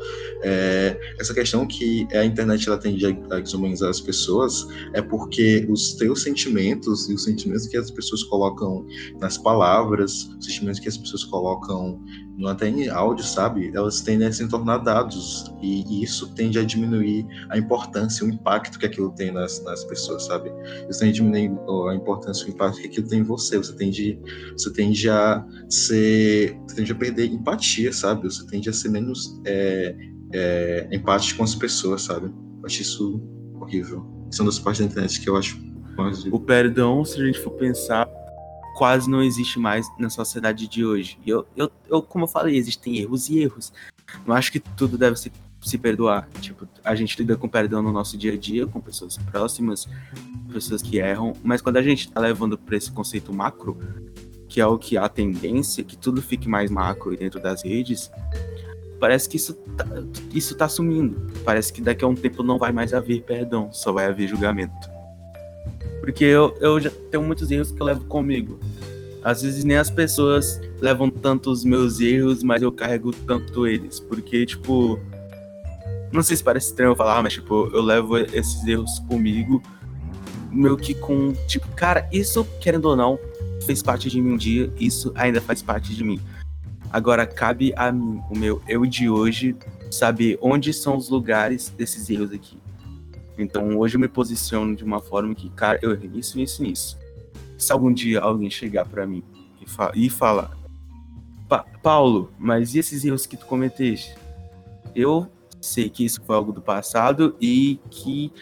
É, 0.43 0.99
essa 1.19 1.35
questão 1.35 1.67
que 1.67 2.07
a 2.13 2.25
internet 2.25 2.69
ela 2.69 2.79
tende 2.79 3.07
a, 3.07 3.41
desumanizar 3.41 3.91
as 3.91 4.01
pessoas 4.01 4.67
é 4.93 5.03
porque 5.03 5.67
os 5.69 5.95
teus 5.95 6.23
sentimentos 6.23 7.09
e 7.09 7.15
os 7.15 7.25
sentimentos 7.25 7.67
que 7.67 7.77
as 7.77 7.91
pessoas 7.91 8.23
colocam 8.25 8.87
nas 9.21 9.37
palavras, 9.37 10.31
os 10.39 10.47
sentimentos 10.47 10.81
que 10.81 10.89
as 10.89 10.97
pessoas 10.97 11.25
colocam 11.25 12.01
no, 12.41 12.49
até 12.49 12.69
em 12.69 12.89
áudio, 12.89 13.25
sabe? 13.25 13.71
Elas 13.75 14.01
tendem 14.01 14.27
a 14.27 14.33
se 14.33 14.49
tornar 14.49 14.79
dados 14.79 15.53
e, 15.61 15.85
e 15.89 16.03
isso 16.03 16.33
tende 16.35 16.59
a 16.59 16.65
diminuir 16.65 17.27
a 17.51 17.59
importância, 17.59 18.25
o 18.25 18.29
impacto 18.29 18.79
que 18.79 18.87
aquilo 18.87 19.11
tem 19.11 19.31
nas, 19.31 19.63
nas 19.63 19.85
pessoas, 19.85 20.25
sabe? 20.25 20.51
Isso 20.89 20.99
tende 20.99 21.21
a 21.21 21.23
diminuir 21.23 21.53
a 21.91 21.95
importância, 21.95 22.47
o 22.47 22.51
impacto 22.51 22.81
que 22.81 22.87
aquilo 22.87 23.07
tem 23.07 23.21
em 23.21 23.25
você. 23.25 23.59
Você 23.59 23.75
tende, 23.75 24.19
você 24.53 24.73
tende 24.73 25.09
a 25.11 25.45
ser, 25.69 26.59
você 26.67 26.77
tende 26.77 26.93
a 26.93 26.95
perder 26.95 27.27
empatia, 27.27 27.93
sabe? 27.93 28.25
Você 28.25 28.47
tende 28.47 28.69
a 28.69 28.73
ser 28.73 28.89
menos 28.89 29.41
é, 29.45 29.95
é, 30.33 30.89
empático 30.93 31.39
com 31.39 31.45
as 31.45 31.55
pessoas, 31.55 32.03
sabe? 32.03 32.27
Eu 32.27 32.67
acho 32.67 32.83
isso 32.83 33.23
horrível. 33.55 34.05
São 34.31 34.47
das 34.47 34.59
partes 34.59 34.81
da 34.81 34.87
internet 34.87 35.21
que 35.21 35.29
eu 35.29 35.37
acho 35.37 35.61
mais 35.97 36.25
O 36.27 36.39
perdão, 36.39 37.05
se 37.05 37.21
a 37.21 37.25
gente 37.25 37.39
for 37.39 37.51
pensar, 37.53 38.09
quase 38.77 39.11
não 39.11 39.23
existe 39.23 39.59
mais 39.59 39.87
na 39.99 40.09
sociedade 40.09 40.67
de 40.67 40.85
hoje. 40.85 41.19
E 41.25 41.31
eu, 41.31 41.47
eu, 41.57 41.71
eu 41.89 42.03
como 42.03 42.25
eu 42.25 42.29
falei, 42.29 42.57
existem 42.57 42.99
erros 42.99 43.29
e 43.29 43.39
erros. 43.39 43.73
Não 44.27 44.35
acho 44.35 44.51
que 44.51 44.61
tudo 44.61 44.97
deve 44.97 45.17
se, 45.17 45.33
se 45.61 45.79
perdoar. 45.79 46.29
Tipo, 46.41 46.67
a 46.85 46.95
gente 46.95 47.17
lida 47.19 47.37
com 47.37 47.49
perdão 47.49 47.83
no 47.83 47.93
nosso 47.93 48.17
dia 48.17 48.33
a 48.33 48.37
dia, 48.37 48.67
com 48.67 48.81
pessoas 48.81 49.17
próximas, 49.19 49.89
pessoas 50.53 50.83
que 50.83 50.99
erram, 50.99 51.33
mas 51.43 51.61
quando 51.61 51.77
a 51.77 51.83
gente 51.83 52.11
tá 52.11 52.21
levando 52.21 52.57
para 52.57 52.77
esse 52.77 52.91
conceito 52.91 53.33
macro, 53.33 53.79
que 54.51 54.61
é 54.61 54.67
o 54.67 54.77
que 54.77 54.99
há 54.99 55.09
tendência, 55.09 55.85
que 55.85 55.97
tudo 55.97 56.21
fique 56.21 56.49
mais 56.49 56.71
macro 56.73 57.17
dentro 57.17 57.41
das 57.41 57.63
redes, 57.63 58.11
parece 58.99 59.29
que 59.29 59.37
isso 59.37 59.55
tá, 59.55 59.87
isso 60.35 60.57
tá 60.57 60.69
sumindo. 60.69 61.33
Parece 61.45 61.73
que 61.73 61.81
daqui 61.81 62.05
a 62.05 62.09
um 62.09 62.17
tempo 62.17 62.43
não 62.43 62.59
vai 62.59 62.73
mais 62.73 62.93
haver 62.93 63.23
perdão, 63.23 63.73
só 63.73 63.93
vai 63.93 64.07
haver 64.07 64.27
julgamento. 64.27 64.91
Porque 66.01 66.25
eu, 66.25 66.53
eu 66.61 66.81
já 66.81 66.91
tenho 67.11 67.23
muitos 67.23 67.49
erros 67.49 67.71
que 67.71 67.81
eu 67.81 67.87
levo 67.87 68.05
comigo. 68.07 68.59
Às 69.23 69.43
vezes 69.43 69.63
nem 69.63 69.77
as 69.77 69.89
pessoas 69.89 70.61
levam 70.81 71.09
tanto 71.09 71.51
os 71.51 71.65
meus 71.65 72.01
erros, 72.01 72.43
mas 72.43 72.61
eu 72.61 72.73
carrego 72.73 73.13
tanto 73.13 73.67
eles. 73.67 74.01
Porque, 74.01 74.45
tipo. 74.45 74.99
Não 76.11 76.23
sei 76.25 76.37
se 76.37 76.43
parece 76.43 76.69
estranho 76.69 76.91
eu 76.91 76.97
falar, 76.97 77.23
mas, 77.23 77.35
tipo, 77.35 77.71
eu 77.73 77.83
levo 77.83 78.19
esses 78.19 78.67
erros 78.67 78.99
comigo. 79.01 79.63
Meio 80.51 80.77
que 80.77 80.95
com. 80.95 81.33
Tipo, 81.47 81.69
cara, 81.77 82.09
isso, 82.11 82.45
querendo 82.61 82.87
ou 82.87 82.97
não, 82.97 83.19
fez 83.65 83.83
parte 83.83 84.09
de 84.09 84.21
mim 84.21 84.33
um 84.33 84.37
dia, 84.37 84.73
isso 84.79 85.13
ainda 85.15 85.41
faz 85.41 85.63
parte 85.63 85.95
de 85.95 86.03
mim. 86.05 86.21
Agora, 86.91 87.27
cabe 87.27 87.73
a 87.77 87.93
mim, 87.93 88.21
o 88.31 88.37
meu 88.37 88.61
eu 88.69 88.85
de 88.85 89.09
hoje, 89.09 89.55
saber 89.91 90.39
onde 90.41 90.73
são 90.73 90.97
os 90.97 91.09
lugares 91.09 91.69
desses 91.69 92.09
erros 92.11 92.33
aqui. 92.33 92.59
Então 93.39 93.79
hoje 93.79 93.97
eu 93.97 94.01
me 94.01 94.09
posiciono 94.09 94.75
de 94.77 94.85
uma 94.85 95.01
forma 95.01 95.35
que, 95.35 95.49
cara, 95.51 95.79
eu 95.83 95.93
errei 95.93 96.11
isso, 96.15 96.39
isso, 96.41 96.65
isso. 96.65 96.99
Se 97.57 97.73
algum 97.73 97.93
dia 97.93 98.21
alguém 98.21 98.51
chegar 98.51 98.87
pra 98.87 99.07
mim 99.07 99.23
e, 99.61 99.69
fa 99.69 99.93
e 99.95 100.11
falar, 100.11 100.57
"Pa- 101.49 101.65
Paulo, 101.83 102.31
mas 102.39 102.75
e 102.75 102.79
esses 102.79 103.05
erros 103.05 103.27
que 103.27 103.37
tu 103.37 103.47
cometeste? 103.47 104.15
Eu 104.95 105.29
sei 105.61 105.89
que 105.89 106.05
isso 106.05 106.21
foi 106.27 106.35
algo 106.35 106.53
do 106.53 106.61
passado 106.61 107.37
e 107.41 107.79
que 107.91 108.33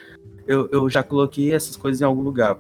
eu, 0.47 0.69
eu 0.73 0.89
já 0.89 1.03
coloquei 1.03 1.53
essas 1.53 1.77
coisas 1.77 2.01
em 2.01 2.05
algum 2.05 2.23
lugar. 2.23 2.57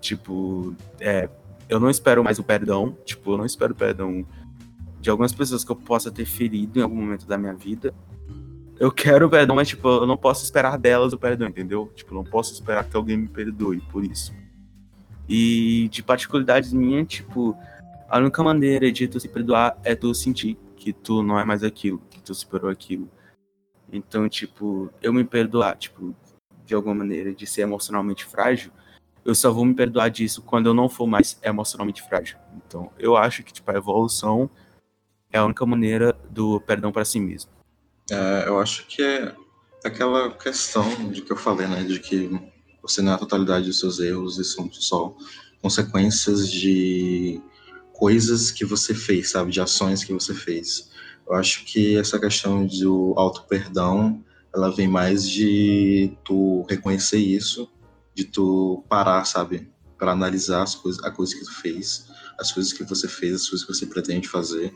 Tipo, 0.00 0.74
é, 1.00 1.28
eu 1.68 1.80
não 1.80 1.90
espero 1.90 2.22
mais 2.22 2.38
o 2.38 2.44
perdão. 2.44 2.96
Tipo, 3.04 3.32
eu 3.32 3.38
não 3.38 3.46
espero 3.46 3.74
perdão 3.74 4.26
de 5.00 5.10
algumas 5.10 5.32
pessoas 5.32 5.64
que 5.64 5.70
eu 5.70 5.76
possa 5.76 6.10
ter 6.10 6.24
ferido 6.24 6.78
em 6.78 6.82
algum 6.82 6.96
momento 6.96 7.26
da 7.26 7.36
minha 7.36 7.54
vida 7.54 7.94
eu 8.78 8.90
quero 8.90 9.26
o 9.26 9.30
perdão, 9.30 9.56
mas 9.56 9.68
tipo, 9.68 9.88
eu 9.88 10.06
não 10.06 10.16
posso 10.16 10.44
esperar 10.44 10.76
delas 10.76 11.12
o 11.12 11.18
perdão, 11.18 11.48
entendeu? 11.48 11.90
Tipo, 11.94 12.12
eu 12.12 12.16
não 12.16 12.24
posso 12.24 12.52
esperar 12.52 12.84
que 12.84 12.96
alguém 12.96 13.16
me 13.16 13.28
perdoe 13.28 13.80
por 13.80 14.04
isso. 14.04 14.34
E 15.28 15.88
de 15.90 16.02
particularidades 16.02 16.72
minhas, 16.72 17.06
tipo, 17.06 17.56
a 18.08 18.18
única 18.18 18.42
maneira 18.42 18.90
de 18.90 19.06
tu 19.06 19.20
se 19.20 19.28
perdoar 19.28 19.78
é 19.84 19.94
tu 19.94 20.12
sentir 20.14 20.58
que 20.76 20.92
tu 20.92 21.22
não 21.22 21.38
é 21.38 21.44
mais 21.44 21.62
aquilo, 21.62 22.02
que 22.10 22.20
tu 22.20 22.34
superou 22.34 22.68
aquilo. 22.68 23.08
Então, 23.92 24.28
tipo, 24.28 24.90
eu 25.00 25.12
me 25.12 25.24
perdoar, 25.24 25.76
tipo, 25.76 26.14
de 26.66 26.74
alguma 26.74 26.94
maneira, 26.94 27.32
de 27.32 27.46
ser 27.46 27.62
emocionalmente 27.62 28.24
frágil, 28.24 28.72
eu 29.24 29.34
só 29.34 29.50
vou 29.50 29.64
me 29.64 29.74
perdoar 29.74 30.10
disso 30.10 30.42
quando 30.42 30.66
eu 30.66 30.74
não 30.74 30.88
for 30.88 31.06
mais 31.06 31.38
emocionalmente 31.42 32.02
frágil. 32.02 32.36
Então, 32.66 32.90
eu 32.98 33.16
acho 33.16 33.42
que, 33.42 33.52
tipo, 33.52 33.70
a 33.70 33.74
evolução 33.74 34.50
é 35.32 35.38
a 35.38 35.44
única 35.44 35.64
maneira 35.64 36.16
do 36.30 36.60
perdão 36.60 36.92
para 36.92 37.04
si 37.04 37.18
mesmo. 37.18 37.50
É, 38.10 38.44
eu 38.46 38.60
acho 38.60 38.86
que 38.86 39.02
é, 39.02 39.34
aquela 39.84 40.30
questão 40.30 41.10
de 41.10 41.22
que 41.22 41.32
eu 41.32 41.36
falei, 41.36 41.66
né? 41.66 41.82
De 41.84 41.98
que 41.98 42.30
você 42.82 43.00
não 43.00 43.12
é 43.12 43.14
a 43.14 43.18
totalidade 43.18 43.66
dos 43.66 43.78
seus 43.78 43.98
erros 43.98 44.38
e 44.38 44.44
são 44.44 44.70
só 44.72 45.16
consequências 45.62 46.50
de 46.50 47.40
coisas 47.94 48.50
que 48.50 48.64
você 48.64 48.94
fez, 48.94 49.30
sabe? 49.30 49.50
De 49.50 49.60
ações 49.60 50.04
que 50.04 50.12
você 50.12 50.34
fez. 50.34 50.90
Eu 51.26 51.34
acho 51.34 51.64
que 51.64 51.96
essa 51.96 52.20
questão 52.20 52.66
do 52.66 53.14
auto-perdão, 53.16 54.22
ela 54.54 54.70
vem 54.70 54.86
mais 54.86 55.28
de 55.28 56.12
tu 56.22 56.66
reconhecer 56.68 57.18
isso, 57.18 57.70
de 58.14 58.24
tu 58.24 58.84
parar, 58.88 59.24
sabe? 59.24 59.68
Para 59.98 60.12
analisar 60.12 60.62
as 60.62 60.74
coisas, 60.74 61.02
a 61.04 61.10
coisa 61.10 61.34
que 61.34 61.44
tu 61.44 61.52
fez, 61.52 62.06
as 62.38 62.52
coisas 62.52 62.72
que 62.72 62.84
você 62.84 63.08
fez, 63.08 63.34
as 63.34 63.48
coisas 63.48 63.66
que 63.66 63.74
você 63.74 63.86
pretende 63.86 64.28
fazer. 64.28 64.72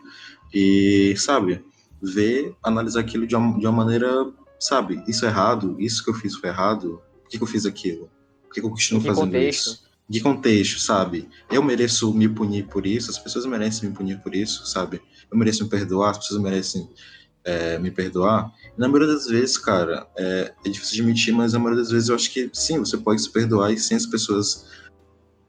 E, 0.53 1.15
sabe? 1.17 1.65
Ver, 2.01 2.57
analisar 2.63 3.01
aquilo 3.01 3.27
de 3.27 3.37
uma, 3.37 3.59
de 3.59 3.67
uma 3.67 3.73
maneira, 3.73 4.11
sabe? 4.59 5.03
Isso 5.07 5.25
é 5.25 5.29
errado, 5.29 5.77
isso 5.79 6.03
que 6.05 6.11
eu 6.11 6.15
fiz 6.15 6.35
foi 6.35 6.51
errado, 6.51 7.03
por 7.23 7.31
que, 7.31 7.39
que 7.39 7.43
eu 7.43 7.49
fiz 7.49 7.67
aquilo? 7.67 8.11
Por 8.45 8.55
que, 8.55 8.61
que 8.61 8.67
eu 8.67 8.71
continuo 8.71 9.03
que 9.03 9.09
fazendo 9.09 9.27
contexto? 9.27 9.67
isso? 9.67 9.89
De 10.09 10.21
contexto, 10.21 10.81
sabe? 10.81 11.29
Eu 11.51 11.63
mereço 11.63 12.15
me 12.15 12.29
punir 12.29 12.67
por 12.67 12.87
isso, 12.87 13.11
as 13.11 13.19
pessoas 13.19 13.45
merecem 13.45 13.91
me 13.91 13.95
punir 13.95 14.19
por 14.21 14.35
isso, 14.35 14.67
sabe? 14.67 15.03
Eu 15.31 15.37
mereço 15.37 15.65
me 15.65 15.69
perdoar, 15.69 16.13
as 16.13 16.19
pessoas 16.19 16.41
merecem 16.41 16.89
é, 17.49 17.79
me 17.79 17.91
perdoar. 17.91 18.53
Na 18.77 18.87
maioria 18.89 19.15
das 19.15 19.27
vezes, 19.27 19.57
cara, 19.57 20.07
é, 20.19 20.53
é 20.67 20.69
difícil 20.69 20.97
de 20.97 21.01
admitir, 21.01 21.33
mas 21.33 21.55
na 21.55 21.59
maioria 21.59 21.83
das 21.83 21.91
vezes 21.91 22.11
eu 22.11 22.15
acho 22.15 22.31
que 22.31 22.51
sim, 22.53 22.79
você 22.79 22.99
pode 22.99 23.23
se 23.23 23.33
perdoar 23.33 23.73
e 23.73 23.79
sim 23.79 23.95
as 23.95 24.05
pessoas. 24.05 24.67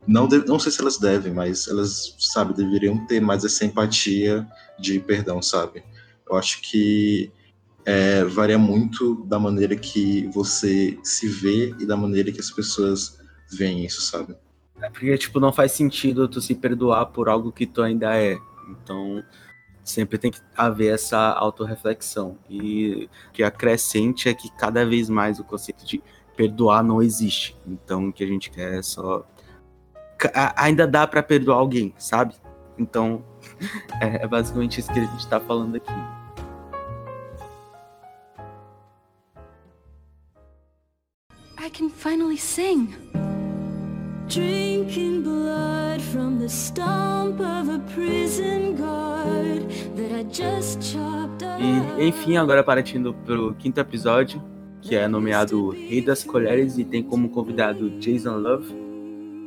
Não, 0.08 0.26
de- 0.28 0.46
não 0.48 0.58
sei 0.58 0.72
se 0.72 0.80
elas 0.80 0.98
devem, 0.98 1.34
mas 1.34 1.68
elas, 1.68 2.16
sabe, 2.18 2.54
deveriam 2.54 3.06
ter 3.06 3.20
mais 3.20 3.44
essa 3.44 3.66
empatia 3.66 4.48
de 4.80 4.98
perdão, 5.00 5.42
sabe? 5.42 5.84
Eu 6.30 6.38
acho 6.38 6.62
que 6.62 7.32
é, 7.86 8.24
varia 8.24 8.58
muito 8.58 9.26
da 9.26 9.38
maneira 9.38 9.76
que 9.76 10.26
você 10.28 10.98
se 11.04 11.28
vê 11.28 11.76
e 11.80 11.86
da 11.86 11.98
maneira 11.98 12.32
que 12.32 12.40
as 12.40 12.50
pessoas 12.50 13.20
veem 13.52 13.86
isso, 13.86 14.02
sabe? 14.02 14.36
É 14.82 14.90
porque, 14.90 15.18
tipo, 15.18 15.40
não 15.42 15.52
faz 15.52 15.74
sentido 15.74 16.30
tu 16.30 16.40
se 16.40 16.56
perdoar 16.56 17.08
por 17.08 17.28
algo 17.28 17.52
que 17.52 17.66
tu 17.66 17.82
ainda 17.82 18.16
é. 18.16 18.38
Então, 18.70 19.22
sempre 19.90 20.18
tem 20.18 20.32
que 20.32 20.40
haver 20.56 20.94
essa 20.94 21.18
autorreflexão. 21.34 22.38
E 22.49 23.10
o 23.30 23.32
que 23.32 23.44
acrescente 23.44 24.30
é 24.30 24.34
que 24.34 24.49
cada 24.52 24.86
vez 24.86 25.10
mais 25.10 25.40
o 25.40 25.44
conceito 25.44 25.86
de 25.86 26.02
perdoar 26.36 26.84
não 26.84 27.02
existe. 27.02 27.57
Então, 27.68 28.10
o 28.10 28.14
que 28.14 28.24
a 28.24 28.28
gente 28.28 28.49
quer 28.49 28.80
é 28.80 28.82
só. 28.82 29.26
Ainda 30.56 30.86
dá 30.86 31.07
pra 31.07 31.24
perdoar 31.24 31.57
alguém, 31.57 31.94
sabe? 31.98 32.36
Então, 32.78 33.24
é 34.02 34.24
é 34.24 34.28
basicamente 34.28 34.80
isso 34.80 34.91
que 34.91 34.99
a 34.99 35.06
gente 35.06 35.28
tá 35.28 35.40
falando 35.40 35.76
aqui. 35.76 35.91
I 41.61 41.70
can 41.70 41.90
finally 41.90 42.38
sing. 42.38 42.95
Drinking 44.30 45.23
blood 45.23 45.99
from 46.03 46.38
the 46.38 46.47
stump 46.47 47.39
of 47.39 47.68
a 47.68 47.80
prison 47.91 48.76
guard 48.76 49.68
that 49.95 50.11
I 50.11 50.23
just 50.26 50.84
chopped. 50.84 51.43
E, 51.60 52.07
enfim, 52.07 52.38
agora 52.38 52.64
partindo 52.64 53.11
pro 53.26 53.56
quinto 53.56 53.80
episódio, 53.80 54.39
que 54.81 54.95
é 54.95 55.07
nomeado 55.07 55.72
Rei 55.72 55.99
das 55.99 56.23
Colheres 56.23 56.77
e 56.77 56.84
tem 56.84 57.01
como 57.01 57.30
convidado 57.30 57.89
Jason 57.99 58.38
Love, 58.38 58.72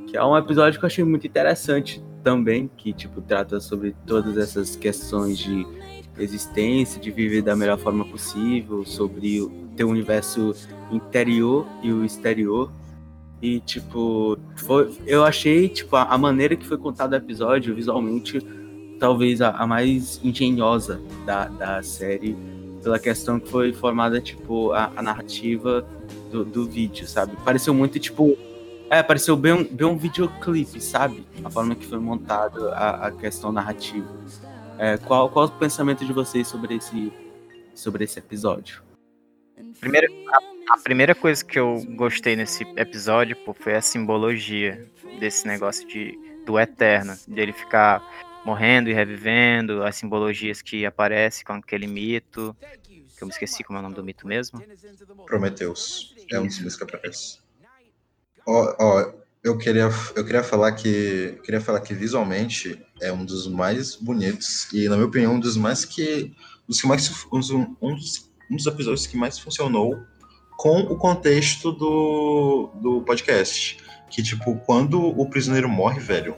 que 0.09 0.17
é 0.17 0.25
um 0.25 0.37
episódio 0.37 0.81
que 0.81 0.85
eu 0.85 0.89
achei 0.89 1.05
muito 1.05 1.29
interessante 1.29 2.03
também, 2.25 2.69
que 2.77 2.93
tipo 2.93 3.21
trata 3.21 3.61
sobre 3.61 3.95
todas 4.05 4.37
essas 4.37 4.75
questões 4.75 5.39
de 5.39 5.65
existência, 6.19 7.01
de 7.01 7.13
viver 7.13 7.43
da 7.43 7.55
melhor 7.55 7.79
forma 7.79 8.05
possível, 8.05 8.85
sobre 8.85 9.43
o 9.43 9.49
teu 9.77 9.89
universo 9.89 10.53
interior 10.91 11.65
e 11.85 11.93
o 11.93 12.05
exterior. 12.05 12.69
E 13.43 13.59
tipo, 13.61 14.39
foi, 14.57 14.91
eu 15.05 15.25
achei 15.25 15.69
tipo 15.69 15.97
a, 15.97 16.05
a 16.05 16.17
maneira 16.17 16.55
que 16.55 16.65
foi 16.65 16.79
contado 16.79 17.13
o 17.13 17.17
episódio 17.17 17.75
visualmente 17.75 18.41
talvez 19.01 19.43
a, 19.43 19.51
a 19.51 19.67
mais 19.67 20.21
engenhosa 20.23 21.03
da, 21.27 21.47
da 21.47 21.83
série 21.83 22.37
pela 22.83 22.99
questão 22.99 23.39
que 23.39 23.49
foi 23.49 23.73
formada, 23.73 24.21
tipo, 24.21 24.73
a, 24.73 24.93
a 24.97 25.03
narrativa 25.03 25.87
do, 26.31 26.45
do 26.45 26.67
vídeo, 26.67 27.07
sabe? 27.07 27.37
Pareceu 27.45 27.73
muito, 27.73 27.99
tipo. 27.99 28.37
É, 28.91 29.03
pareceu 29.03 29.37
bem 29.37 29.53
um, 29.55 29.65
bem 29.65 29.87
um 29.87 29.97
videoclipe, 29.97 30.81
sabe? 30.81 31.25
A 31.43 31.49
forma 31.49 31.75
que 31.75 31.87
foi 31.87 31.99
montado 31.99 32.69
a, 32.69 33.07
a 33.07 33.11
questão 33.11 33.51
narrativa. 33.51 34.07
É, 34.79 34.99
qual, 34.99 35.31
qual 35.31 35.47
o 35.47 35.51
pensamento 35.51 36.05
de 36.05 36.13
vocês 36.13 36.47
sobre 36.47 36.77
esse, 36.77 37.13
sobre 37.75 38.05
esse 38.05 38.19
episódio? 38.19 38.83
Primeiro, 39.81 40.07
A 40.71 40.79
primeira 40.79 41.15
coisa 41.15 41.45
que 41.45 41.59
eu 41.59 41.83
gostei 41.97 42.35
nesse 42.37 42.63
episódio 42.77 43.37
pô, 43.45 43.53
foi 43.53 43.75
a 43.75 43.81
simbologia 43.83 44.87
desse 45.19 45.47
negócio 45.47 45.87
de, 45.87 46.19
do 46.47 46.59
eterno, 46.59 47.15
dele 47.29 47.53
ficar 47.53 48.03
morrendo 48.45 48.89
e 48.89 48.93
revivendo, 48.93 49.83
as 49.83 49.97
simbologias 49.97 50.63
que 50.63 50.87
aparecem 50.87 51.45
com 51.45 51.53
aquele 51.55 51.87
mito, 51.87 52.57
que 53.17 53.23
eu 53.23 53.27
me 53.27 53.33
esqueci 53.33 53.63
como 53.63 53.77
é 53.79 53.81
o 53.81 53.83
nome 53.83 53.95
do 53.95 54.03
mito 54.05 54.27
mesmo. 54.27 54.63
Prometheus. 55.27 56.15
É 56.31 56.41
um 56.41 56.47
dos 56.47 56.59
meus 56.61 56.77
que 56.77 56.85
aparece. 56.85 57.39
Ó, 58.47 58.75
ó, 58.81 59.13
eu 59.45 59.59
queria, 59.59 59.89
eu 60.17 60.25
queria 60.25 60.43
falar 60.43 60.73
que 60.73 61.39
queria 61.45 61.61
falar 61.61 61.81
que 61.81 61.95
visualmente 61.95 62.81
é 63.01 63.13
um 63.13 63.25
dos 63.25 63.47
mais 63.47 63.95
bonitos 63.97 64.73
e 64.73 64.89
na 64.89 64.97
minha 64.97 65.07
opinião 65.07 65.35
um 65.35 65.41
dos 65.41 65.57
mais 65.57 65.85
que 65.85 66.33
dos 66.67 66.81
que 66.81 66.87
mais 66.89 67.11
um, 67.33 67.39
dos- 67.39 67.51
um 67.51 67.95
dos, 67.95 68.31
um 68.53 68.57
dos 68.57 68.67
episódios 68.67 69.07
que 69.07 69.17
mais 69.17 69.39
funcionou 69.39 70.03
com 70.57 70.81
o 70.81 70.97
contexto 70.97 71.73
do, 71.73 72.71
do 72.81 73.03
podcast, 73.03 73.79
que 74.11 74.23
tipo 74.23 74.57
quando 74.67 75.01
o 75.01 75.29
prisioneiro 75.29 75.69
morre, 75.69 75.99
velho, 75.99 76.37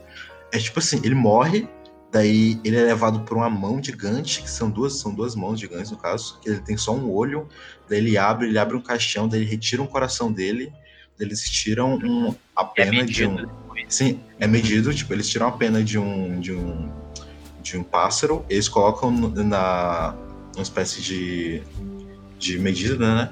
é 0.53 0.59
tipo 0.59 0.79
assim, 0.79 1.01
ele 1.05 1.15
morre 1.15 1.69
Daí 2.15 2.61
ele 2.63 2.77
é 2.77 2.85
levado 2.85 3.23
por 3.23 3.37
uma 3.37 3.51
mão 3.51 3.83
gigante, 3.83 4.41
que 4.41 4.49
são 4.49 4.71
duas, 4.71 5.01
são 5.01 5.13
duas 5.13 5.35
mãos 5.35 5.59
gigantes 5.59 5.91
no 5.91 5.97
caso, 5.97 6.39
que 6.41 6.49
ele 6.49 6.61
tem 6.61 6.77
só 6.77 6.95
um 6.95 7.11
olho. 7.11 7.49
Daí 7.89 7.99
ele 7.99 8.17
abre, 8.17 8.47
ele 8.47 8.57
abre 8.57 8.77
um 8.77 8.81
caixão, 8.81 9.27
daí 9.27 9.41
ele 9.41 9.51
retira 9.51 9.83
um 9.83 9.87
coração 9.87 10.31
dele, 10.31 10.73
daí 11.19 11.27
eles 11.27 11.43
tiram 11.43 11.97
um, 11.97 12.33
a 12.55 12.63
É 12.63 12.85
pena 12.85 13.05
de 13.05 13.27
um. 13.27 13.45
Sim, 13.89 14.21
é 14.39 14.47
medido, 14.47 14.95
tipo, 14.95 15.13
eles 15.13 15.29
tiram 15.29 15.49
a 15.49 15.53
pena 15.53 15.83
de 15.83 15.99
um 15.99 16.39
de 16.39 16.53
um 16.53 16.89
de 17.61 17.77
um 17.77 17.83
pássaro, 17.83 18.47
eles 18.49 18.69
colocam 18.69 19.11
na 19.11 20.15
uma 20.55 20.63
espécie 20.63 21.03
de 21.03 21.65
de 22.45 22.59
medida, 22.59 22.97
né? 22.99 23.31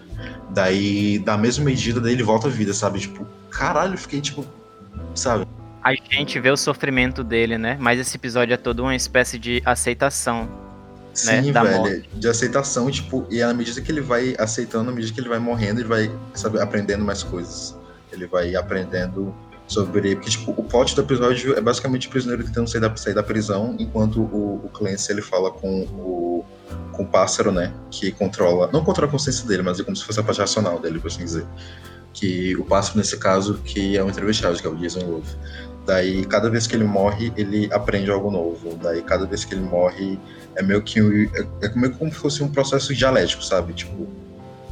Daí 0.51 1.18
da 1.18 1.36
mesma 1.36 1.64
medida 1.64 2.01
daí 2.01 2.14
ele 2.14 2.22
volta 2.22 2.48
à 2.48 2.51
vida, 2.51 2.72
sabe? 2.72 2.98
Tipo, 3.01 3.26
caralho, 3.51 3.97
fiquei 3.98 4.20
tipo, 4.20 4.44
sabe? 5.14 5.47
A 5.82 5.93
gente 5.94 6.39
vê 6.39 6.51
o 6.51 6.56
sofrimento 6.56 7.22
dele, 7.24 7.59
né? 7.59 7.76
Mas 7.78 7.98
esse 7.98 8.16
episódio 8.16 8.55
é 8.55 8.56
todo 8.56 8.80
uma 8.82 8.94
espécie 8.94 9.39
de 9.39 9.60
aceitação. 9.64 10.48
Sim, 11.12 11.52
da 11.52 11.62
velho, 11.62 11.78
morte. 11.78 12.09
de 12.14 12.26
aceitação, 12.26 12.90
tipo, 12.90 13.26
e 13.28 13.43
à 13.43 13.52
medida 13.52 13.82
que 13.82 13.93
ele 13.93 14.01
vai 14.01 14.34
aceitando, 14.39 14.90
à 14.90 14.94
medida 14.94 15.12
que 15.12 15.20
ele 15.20 15.28
vai 15.28 15.39
morrendo, 15.39 15.80
ele 15.80 15.89
vai, 15.89 16.10
sabe, 16.32 16.59
aprendendo 16.59 17.05
mais 17.05 17.22
coisas. 17.22 17.76
Ele 18.10 18.26
vai 18.26 18.55
aprendendo 18.55 19.34
sobre. 19.66 20.14
Porque, 20.14 20.30
tipo, 20.30 20.52
o 20.56 20.62
plot 20.62 20.94
do 20.94 21.02
episódio 21.02 21.55
é 21.55 21.60
basicamente 21.60 22.09
o 22.09 22.10
prisioneiro 22.10 22.44
tentando 22.44 22.68
sair 22.68 22.80
da, 22.80 22.97
sair 22.97 23.14
da 23.14 23.22
prisão, 23.22 23.76
enquanto 23.78 24.22
o, 24.22 24.64
o 24.64 24.70
Clancy 24.72 25.12
ele 25.12 25.20
fala 25.20 25.51
com 25.51 25.82
o, 25.82 26.32
com 26.93 27.02
o 27.02 27.06
pássaro, 27.06 27.51
né? 27.51 27.73
Que 27.90 28.12
controla. 28.12 28.70
Não 28.73 28.85
controla 28.85 29.09
a 29.09 29.10
consciência 29.10 29.47
dele, 29.47 29.62
mas 29.62 29.81
é 29.81 29.85
como 29.85 29.97
se 29.97 30.05
fosse 30.05 30.20
a 30.20 30.23
parte 30.23 30.40
racional 30.40 30.78
dele, 30.78 30.98
por 30.98 31.09
assim 31.09 31.24
dizer. 31.24 31.47
Que 32.12 32.55
o 32.56 32.64
pássaro, 32.64 32.98
nesse 32.98 33.16
caso, 33.16 33.59
que 33.64 33.97
é 33.97 34.02
o 34.02 34.09
entrevistado, 34.09 34.56
que 34.60 34.66
é 34.66 34.70
o 34.70 34.77
Jason 34.77 35.01
Love. 35.01 35.35
Daí, 35.86 36.24
cada 36.27 36.48
vez 36.48 36.66
que 36.66 36.77
ele 36.77 36.85
morre, 36.85 37.32
ele 37.36 37.69
aprende 37.73 38.10
algo 38.10 38.31
novo. 38.31 38.78
Daí, 38.81 39.02
cada 39.02 39.27
vez 39.27 39.44
que 39.44 39.55
ele 39.55 39.62
morre, 39.62 40.19
é 40.55 40.62
meio 40.62 40.82
que 40.82 41.01
é, 41.01 41.66
é 41.66 41.74
meio 41.74 41.94
como 41.94 42.12
se 42.12 42.19
fosse 42.19 42.43
um 42.43 42.48
processo 42.48 42.94
dialético, 42.94 43.43
sabe? 43.43 43.73
Tipo, 43.73 44.06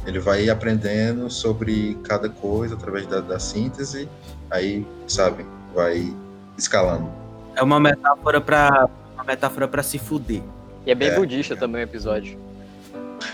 ele 0.05 0.19
vai 0.19 0.49
aprendendo 0.49 1.29
sobre 1.29 1.97
cada 2.03 2.29
coisa 2.29 2.75
através 2.75 3.05
da, 3.07 3.19
da 3.19 3.39
síntese, 3.39 4.07
aí, 4.49 4.87
sabe, 5.07 5.45
vai 5.75 6.15
escalando. 6.57 7.11
É 7.55 7.61
uma 7.63 7.79
metáfora 7.79 8.39
pra. 8.39 8.89
Uma 9.13 9.23
metáfora 9.23 9.67
para 9.67 9.83
se 9.83 9.99
fuder. 9.99 10.41
E 10.85 10.91
é 10.91 10.95
bem 10.95 11.09
É, 11.09 11.15
budista 11.15 11.55
também 11.55 11.81
o 11.81 11.83
episódio. 11.83 12.37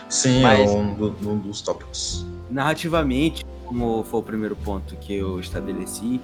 Sim, 0.09 0.41
Mas- 0.41 0.69
é 0.69 0.73
um, 0.73 0.93
do- 0.93 1.15
um 1.29 1.37
dos 1.37 1.61
tópicos. 1.61 2.25
Narrativamente, 2.49 3.45
como 3.65 4.03
foi 4.03 4.19
o 4.19 4.23
primeiro 4.23 4.55
ponto 4.55 4.95
que 4.97 5.15
eu 5.15 5.39
estabeleci, 5.39 6.19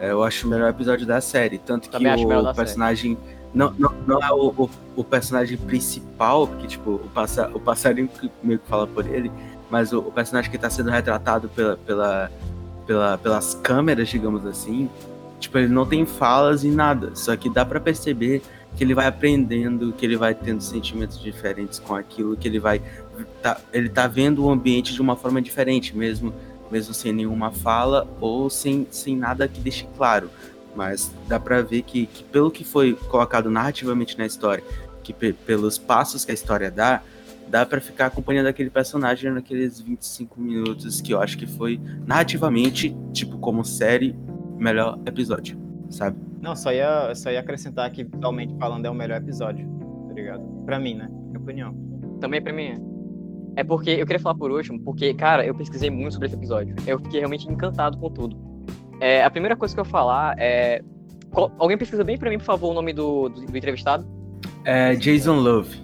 é, 0.00 0.10
eu 0.10 0.22
acho 0.22 0.46
o 0.46 0.50
melhor 0.50 0.70
episódio 0.70 1.06
da 1.06 1.20
série. 1.20 1.58
Tanto 1.58 1.88
que 1.88 1.92
Também 1.92 2.12
acho 2.12 2.24
o 2.26 2.54
personagem. 2.54 3.18
Não, 3.54 3.72
não, 3.78 3.92
não 4.06 4.22
é 4.22 4.30
o, 4.30 4.48
o, 4.56 4.70
o 4.96 5.04
personagem 5.04 5.56
principal, 5.56 6.46
porque 6.46 6.66
tipo, 6.66 6.92
o, 6.92 7.10
passa, 7.14 7.50
o 7.54 7.58
passarinho 7.60 8.08
que 8.08 8.30
meio 8.42 8.58
que 8.58 8.68
fala 8.68 8.86
por 8.86 9.06
ele, 9.06 9.32
mas 9.70 9.90
o, 9.92 10.00
o 10.00 10.12
personagem 10.12 10.50
que 10.50 10.56
está 10.56 10.68
sendo 10.68 10.90
retratado 10.90 11.48
pela, 11.48 11.76
pela, 11.78 12.30
pela, 12.86 13.16
pelas 13.18 13.54
câmeras, 13.62 14.08
digamos 14.08 14.44
assim, 14.44 14.88
tipo, 15.40 15.56
ele 15.56 15.68
não 15.72 15.86
tem 15.86 16.04
falas 16.04 16.62
e 16.62 16.68
nada. 16.68 17.12
Só 17.14 17.34
que 17.36 17.48
dá 17.48 17.64
pra 17.64 17.80
perceber 17.80 18.42
que 18.76 18.84
ele 18.84 18.94
vai 18.94 19.06
aprendendo, 19.06 19.92
que 19.92 20.04
ele 20.06 20.16
vai 20.16 20.34
tendo 20.34 20.62
sentimentos 20.62 21.20
diferentes 21.20 21.78
com 21.78 21.94
aquilo, 21.94 22.36
que 22.36 22.46
ele 22.46 22.58
vai 22.60 22.80
tá, 23.42 23.60
ele 23.72 23.88
tá 23.88 24.06
vendo 24.06 24.44
o 24.44 24.50
ambiente 24.50 24.92
de 24.92 25.00
uma 25.02 25.16
forma 25.16 25.42
diferente, 25.42 25.96
mesmo, 25.96 26.32
mesmo 26.70 26.94
sem 26.94 27.12
nenhuma 27.12 27.50
fala 27.50 28.06
ou 28.20 28.48
sem, 28.48 28.86
sem 28.90 29.16
nada 29.16 29.48
que 29.48 29.60
deixe 29.60 29.86
claro. 29.96 30.30
Mas 30.76 31.10
dá 31.26 31.40
pra 31.40 31.60
ver 31.62 31.82
que, 31.82 32.06
que 32.06 32.22
pelo 32.22 32.50
que 32.50 32.62
foi 32.64 32.94
colocado 32.94 33.50
narrativamente 33.50 34.16
na 34.16 34.24
história, 34.26 34.62
que 35.02 35.12
pe- 35.12 35.32
pelos 35.32 35.76
passos 35.78 36.24
que 36.24 36.30
a 36.30 36.34
história 36.34 36.70
dá, 36.70 37.02
dá 37.48 37.64
pra 37.66 37.80
ficar 37.80 38.06
acompanhando 38.06 38.46
aquele 38.46 38.70
personagem 38.70 39.32
naqueles 39.32 39.80
25 39.80 40.40
minutos 40.40 41.00
que 41.00 41.12
eu 41.12 41.20
acho 41.20 41.36
que 41.36 41.46
foi 41.46 41.80
narrativamente, 42.06 42.94
tipo, 43.12 43.38
como 43.38 43.64
série, 43.64 44.14
melhor 44.56 44.98
episódio, 45.06 45.58
sabe? 45.90 46.16
Não, 46.40 46.54
só 46.54 46.72
ia, 46.72 47.14
só 47.14 47.30
ia 47.30 47.40
acrescentar 47.40 47.90
que 47.90 48.04
visualmente 48.04 48.54
falando 48.58 48.86
é 48.86 48.90
o 48.90 48.94
melhor 48.94 49.18
episódio, 49.20 49.66
tá 50.08 50.14
ligado? 50.14 50.42
Pra 50.64 50.78
mim, 50.78 50.94
né? 50.94 51.08
Minha 51.26 51.38
opinião. 51.40 51.74
Também 52.20 52.40
pra 52.42 52.52
mim 52.52 52.62
é. 52.64 52.78
É 53.56 53.64
porque 53.64 53.90
eu 53.90 54.06
queria 54.06 54.20
falar 54.20 54.36
por 54.36 54.50
último, 54.52 54.80
porque, 54.80 55.12
cara, 55.14 55.44
eu 55.44 55.54
pesquisei 55.54 55.90
muito 55.90 56.12
sobre 56.12 56.26
esse 56.26 56.36
episódio. 56.36 56.76
Eu 56.86 56.98
fiquei 57.00 57.18
realmente 57.20 57.50
encantado 57.50 57.98
com 57.98 58.08
tudo. 58.10 58.36
É, 59.00 59.24
a 59.24 59.30
primeira 59.30 59.56
coisa 59.56 59.74
que 59.74 59.80
eu 59.80 59.84
ia 59.84 59.90
falar 59.90 60.36
é. 60.38 60.80
qual- 61.30 61.50
alguém 61.58 61.76
pesquisa 61.76 62.04
bem 62.04 62.16
pra 62.16 62.30
mim, 62.30 62.38
por 62.38 62.44
favor, 62.44 62.70
o 62.70 62.74
nome 62.74 62.92
do, 62.92 63.28
do, 63.28 63.46
do 63.46 63.56
entrevistado? 63.56 64.06
É 64.64 64.94
Jason 64.94 65.40
Love. 65.40 65.76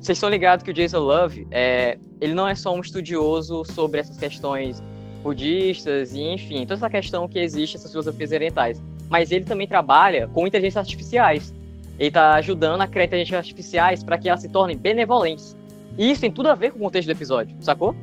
Vocês 0.00 0.16
estão 0.18 0.28
ligados 0.30 0.64
que 0.64 0.70
o 0.70 0.74
Jason 0.74 0.98
Love, 1.00 1.46
é, 1.50 1.98
ele 2.20 2.34
não 2.34 2.46
é 2.48 2.54
só 2.54 2.74
um 2.74 2.80
estudioso 2.80 3.64
sobre 3.64 4.00
essas 4.00 4.16
questões 4.16 4.82
budistas 5.22 6.12
e, 6.14 6.20
enfim, 6.22 6.60
toda 6.62 6.74
essa 6.74 6.88
questão 6.90 7.28
que 7.28 7.38
existe, 7.38 7.76
essas 7.76 7.90
filosofias 7.90 8.30
orientais. 8.32 8.82
Mas 9.08 9.30
ele 9.30 9.44
também 9.44 9.66
trabalha 9.66 10.28
com 10.28 10.46
inteligências 10.46 10.84
artificiais. 10.84 11.54
Ele 11.98 12.08
está 12.08 12.34
ajudando 12.34 12.80
a 12.82 12.86
criar 12.86 13.04
inteligências 13.04 13.38
artificiais 13.38 14.02
para 14.04 14.18
que 14.18 14.28
elas 14.28 14.40
se 14.42 14.48
tornem 14.48 14.76
benevolentes. 14.76 15.56
E 15.96 16.10
isso 16.10 16.20
tem 16.20 16.30
tudo 16.30 16.48
a 16.48 16.54
ver 16.54 16.72
com 16.72 16.78
o 16.78 16.82
contexto 16.82 17.06
do 17.06 17.12
episódio, 17.12 17.56
sacou? 17.60 17.94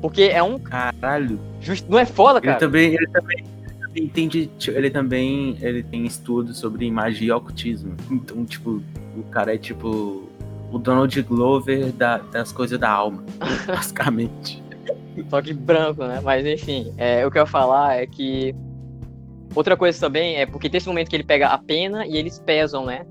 Porque 0.00 0.22
é 0.22 0.42
um. 0.42 0.58
Caralho. 0.58 1.38
Just... 1.60 1.86
Não 1.88 1.98
é 1.98 2.04
foda, 2.04 2.38
Ele 2.38 2.46
cara? 2.46 2.58
também, 2.58 2.94
ele 2.94 3.06
também, 3.08 3.38
ele 3.38 3.74
também 3.80 4.04
entende, 4.04 4.46
tipo, 4.58 4.76
ele 4.76 4.90
também 4.90 5.56
ele 5.60 5.82
tem 5.84 6.04
estudos 6.04 6.58
sobre 6.58 6.90
magia 6.90 7.28
e 7.28 7.30
ocultismo. 7.30 7.94
Então, 8.10 8.44
tipo, 8.44 8.82
o 9.16 9.22
cara 9.30 9.54
é 9.54 9.58
tipo 9.58 10.28
o 10.72 10.78
Donald 10.78 11.22
Glover 11.22 11.92
da- 11.92 12.18
das 12.18 12.50
coisas 12.50 12.76
da 12.80 12.90
alma, 12.90 13.22
basicamente. 13.68 14.60
Só 15.28 15.40
que 15.42 15.52
branco, 15.52 16.02
né? 16.04 16.20
Mas 16.24 16.44
enfim, 16.44 16.92
é, 16.96 17.24
o 17.24 17.30
que 17.30 17.38
eu 17.38 17.42
ia 17.42 17.46
falar 17.46 17.96
é 18.00 18.06
que. 18.06 18.52
Outra 19.54 19.76
coisa 19.76 19.98
também 20.00 20.36
é 20.36 20.46
porque 20.46 20.68
tem 20.68 20.78
esse 20.78 20.88
momento 20.88 21.08
que 21.08 21.16
ele 21.16 21.24
pega 21.24 21.48
a 21.48 21.58
pena 21.58 22.06
e 22.06 22.16
eles 22.16 22.38
pesam, 22.38 22.86
né? 22.86 23.04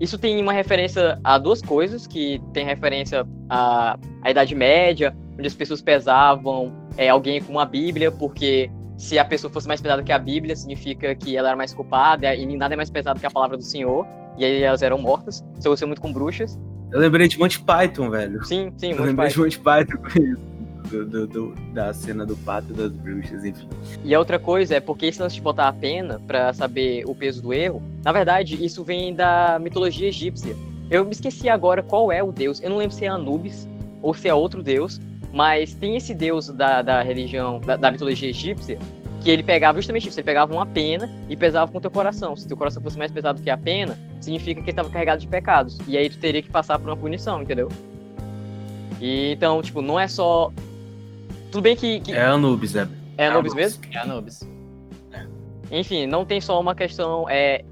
Isso 0.00 0.16
tem 0.16 0.40
uma 0.40 0.52
referência 0.52 1.18
a 1.24 1.38
duas 1.38 1.60
coisas, 1.60 2.06
que 2.06 2.40
tem 2.52 2.64
referência 2.64 3.26
à, 3.48 3.98
à 4.22 4.30
Idade 4.30 4.54
Média, 4.54 5.16
onde 5.34 5.46
as 5.46 5.54
pessoas 5.54 5.82
pesavam 5.82 6.72
é, 6.96 7.08
alguém 7.08 7.42
com 7.42 7.52
uma 7.52 7.64
Bíblia, 7.64 8.12
porque 8.12 8.70
se 8.96 9.18
a 9.18 9.24
pessoa 9.24 9.52
fosse 9.52 9.66
mais 9.66 9.80
pesada 9.80 10.02
que 10.02 10.12
a 10.12 10.18
Bíblia, 10.18 10.54
significa 10.54 11.14
que 11.14 11.36
ela 11.36 11.48
era 11.48 11.56
mais 11.56 11.74
culpada, 11.74 12.34
e 12.34 12.44
nada 12.56 12.74
é 12.74 12.76
mais 12.76 12.90
pesado 12.90 13.18
que 13.18 13.26
a 13.26 13.30
palavra 13.30 13.56
do 13.56 13.62
Senhor, 13.62 14.06
e 14.36 14.44
aí 14.44 14.62
elas 14.62 14.82
eram 14.82 14.98
mortas. 14.98 15.44
Isso 15.56 15.66
aconteceu 15.66 15.88
muito 15.88 16.00
com 16.00 16.12
bruxas. 16.12 16.58
Eu 16.92 17.00
lembrei 17.00 17.28
de 17.28 17.38
Monty 17.38 17.60
Python, 17.60 18.10
velho. 18.10 18.44
Sim, 18.44 18.72
sim, 18.76 18.90
Eu 18.90 18.96
muito 18.96 19.08
lembrei 19.08 19.14
mais. 19.14 19.32
de 19.32 19.40
Monty 19.40 19.58
Python 19.58 19.96
com 19.98 20.22
isso. 20.22 20.57
Do, 20.90 21.04
do- 21.04 21.26
do- 21.26 21.54
da 21.74 21.92
cena 21.92 22.24
do 22.24 22.36
pato 22.36 22.72
das 22.72 22.90
bruxas, 22.90 23.44
enfim. 23.44 23.68
E 24.04 24.14
a 24.14 24.18
outra 24.18 24.38
coisa 24.38 24.76
é 24.76 24.80
porque 24.80 25.06
esse 25.06 25.20
lance 25.20 25.34
de 25.34 25.40
botar 25.42 25.68
a 25.68 25.72
pena 25.72 26.20
pra 26.26 26.52
saber 26.52 27.04
o 27.06 27.14
peso 27.14 27.42
do 27.42 27.52
erro, 27.52 27.82
na 28.04 28.10
verdade, 28.12 28.64
isso 28.64 28.82
vem 28.82 29.14
da 29.14 29.58
mitologia 29.60 30.08
egípcia. 30.08 30.56
Eu 30.90 31.04
me 31.04 31.10
esqueci 31.12 31.48
agora 31.48 31.82
qual 31.82 32.10
é 32.10 32.22
o 32.22 32.32
deus. 32.32 32.62
Eu 32.62 32.70
não 32.70 32.78
lembro 32.78 32.94
se 32.94 33.04
é 33.04 33.08
Anubis 33.08 33.68
ou 34.00 34.14
se 34.14 34.28
é 34.28 34.32
outro 34.34 34.62
deus, 34.62 34.98
mas 35.32 35.74
tem 35.74 35.96
esse 35.96 36.14
deus 36.14 36.48
da, 36.48 36.80
da 36.80 37.02
religião, 37.02 37.60
da, 37.60 37.76
da 37.76 37.90
mitologia 37.90 38.30
egípcia, 38.30 38.78
que 39.20 39.28
ele 39.30 39.42
pegava 39.42 39.76
justamente 39.78 40.08
isso, 40.08 40.18
ele 40.18 40.24
pegava 40.24 40.54
uma 40.54 40.64
pena 40.64 41.10
e 41.28 41.36
pesava 41.36 41.70
com 41.70 41.76
o 41.76 41.80
teu 41.80 41.90
coração. 41.90 42.34
Se 42.36 42.48
teu 42.48 42.56
coração 42.56 42.80
fosse 42.82 42.96
mais 42.96 43.10
pesado 43.10 43.42
que 43.42 43.50
a 43.50 43.58
pena, 43.58 43.98
significa 44.20 44.54
que 44.62 44.64
ele 44.64 44.70
estava 44.70 44.88
carregado 44.88 45.20
de 45.20 45.26
pecados. 45.28 45.76
E 45.86 45.98
aí 45.98 46.08
tu 46.08 46.18
teria 46.18 46.40
que 46.40 46.48
passar 46.48 46.78
por 46.78 46.88
uma 46.88 46.96
punição, 46.96 47.42
entendeu? 47.42 47.68
E 49.00 49.32
então, 49.32 49.60
tipo, 49.62 49.82
não 49.82 49.98
é 50.00 50.08
só. 50.08 50.52
Tudo 51.50 51.62
bem 51.62 51.76
que. 51.76 52.00
que... 52.00 52.12
É 52.12 52.24
Anubis, 52.24 52.74
é. 52.74 52.88
É 53.16 53.26
Anubis 53.26 53.54
mesmo? 53.54 53.82
É 53.90 53.98
Anubis. 53.98 54.48
Enfim, 55.70 56.06
não 56.06 56.24
tem 56.24 56.40
só 56.40 56.58
uma 56.60 56.74
questão, 56.74 57.28
é, 57.28 57.62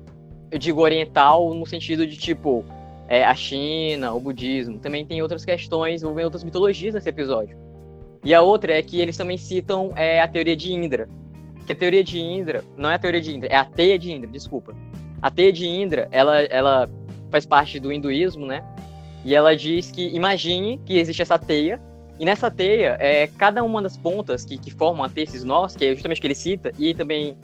eu 0.51 0.59
digo, 0.59 0.83
oriental 0.83 1.55
no 1.55 1.65
sentido 1.65 2.07
de, 2.07 2.17
tipo, 2.17 2.65
é, 3.09 3.25
a 3.25 3.35
China, 3.35 4.13
o 4.13 4.21
budismo. 4.21 4.79
Também 4.79 5.05
tem 5.05 5.23
outras 5.23 5.45
questões, 5.45 6.03
envolvendo 6.03 6.25
outras 6.25 6.45
mitologias 6.45 6.95
nesse 6.95 7.09
episódio. 7.09 7.57
E 8.25 8.35
a 8.35 8.43
outra 8.43 8.75
é 8.75 8.83
que 8.83 9.01
eles 9.01 9.17
também 9.17 9.39
citam 9.39 9.93
é, 9.97 10.21
a 10.21 10.29
teoria 10.29 10.57
de 10.57 10.73
Indra. 10.73 11.09
Que 11.65 11.73
a 11.73 11.77
teoria 11.77 12.05
de 12.05 12.21
Indra, 12.21 12.63
não 12.77 12.91
é 12.91 12.95
a 12.95 12.99
teoria 12.99 13.21
de 13.21 13.35
Indra, 13.35 13.49
é 13.49 13.57
a 13.57 13.65
teia 13.65 13.99
de 13.99 14.13
Indra, 14.13 14.29
desculpa. 14.29 14.75
A 15.23 15.31
teia 15.31 15.53
de 15.53 15.67
Indra, 15.67 16.09
ela, 16.11 16.41
ela 16.43 16.91
faz 17.31 17.47
parte 17.47 17.81
do 17.81 17.93
hinduísmo, 17.93 18.47
né? 18.47 18.63
E 19.25 19.35
ela 19.35 19.57
diz 19.57 19.91
que, 19.91 20.15
imagine 20.15 20.79
que 20.85 20.99
existe 20.99 21.23
essa 21.23 21.39
teia, 21.39 21.81
e 22.19 22.25
nessa 22.25 22.51
teia, 22.51 22.97
é, 23.01 23.27
cada 23.27 23.63
uma 23.63 23.83
das 23.83 23.97
pontas 23.97 24.45
que, 24.45 24.57
que 24.59 24.71
formam 24.71 25.05
a 25.05 25.09
teia, 25.09 25.25
esses 25.25 25.45
nós, 25.45 25.77
que 25.77 25.85
é 25.85 25.93
justamente 25.95 26.19
o 26.19 26.21
que 26.21 26.27
ele 26.27 26.35
cita, 26.35 26.73
e 26.79 26.95
também 26.95 27.37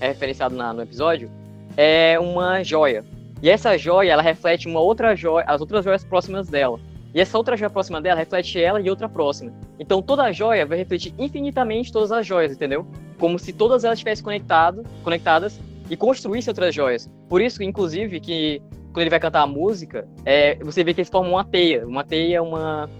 é 0.00 0.08
referenciado 0.08 0.54
na- 0.54 0.72
no 0.72 0.82
episódio, 0.82 1.30
é 1.76 2.18
uma 2.18 2.62
joia. 2.62 3.04
E 3.42 3.50
essa 3.50 3.76
joia, 3.76 4.12
ela 4.12 4.22
reflete 4.22 4.66
uma 4.66 4.80
outra 4.80 5.14
joia, 5.14 5.44
as 5.46 5.60
outras 5.60 5.84
joias 5.84 6.04
próximas 6.04 6.48
dela. 6.48 6.80
E 7.14 7.20
essa 7.20 7.36
outra 7.38 7.56
joia 7.56 7.70
próxima 7.70 8.00
dela 8.00 8.18
reflete 8.18 8.60
ela 8.60 8.80
e 8.80 8.90
outra 8.90 9.08
próxima. 9.08 9.52
Então 9.78 10.02
toda 10.02 10.30
joia 10.32 10.66
vai 10.66 10.76
refletir 10.78 11.14
infinitamente 11.18 11.92
todas 11.92 12.12
as 12.12 12.26
joias, 12.26 12.52
entendeu? 12.52 12.86
Como 13.18 13.38
se 13.38 13.52
todas 13.52 13.84
elas 13.84 13.98
estivessem 13.98 14.24
conectado, 14.24 14.84
conectadas 15.02 15.58
e 15.88 15.96
construíssem 15.96 16.50
outras 16.50 16.74
joias. 16.74 17.08
Por 17.28 17.40
isso, 17.40 17.62
inclusive, 17.62 18.20
que 18.20 18.60
quando 18.92 19.02
ele 19.02 19.10
vai 19.10 19.20
cantar 19.20 19.42
a 19.42 19.46
música, 19.46 20.06
é, 20.24 20.56
você 20.56 20.82
vê 20.82 20.92
que 20.92 21.00
eles 21.00 21.08
formam 21.10 21.32
uma 21.32 21.44
teia. 21.44 21.86
Uma 21.86 22.04
teia 22.04 22.36
é 22.36 22.40
uma, 22.40 22.90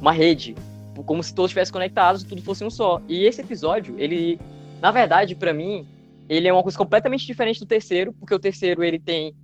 uma 0.00 0.12
rede. 0.12 0.54
Como 1.06 1.22
se 1.22 1.34
todos 1.34 1.50
estivessem 1.50 1.72
conectados 1.72 2.22
tudo 2.22 2.42
fosse 2.42 2.64
um 2.64 2.70
só. 2.70 3.00
E 3.08 3.24
esse 3.24 3.40
episódio, 3.40 3.94
ele, 3.98 4.40
na 4.80 4.90
verdade, 4.90 5.34
pra 5.34 5.52
mim, 5.52 5.86
ele 6.28 6.48
é 6.48 6.52
uma 6.52 6.62
coisa 6.62 6.78
completamente 6.78 7.26
diferente 7.26 7.60
do 7.60 7.66
terceiro, 7.66 8.12
porque 8.12 8.34
o 8.34 8.38
terceiro 8.38 8.82
ele 8.82 8.98
tem. 8.98 9.34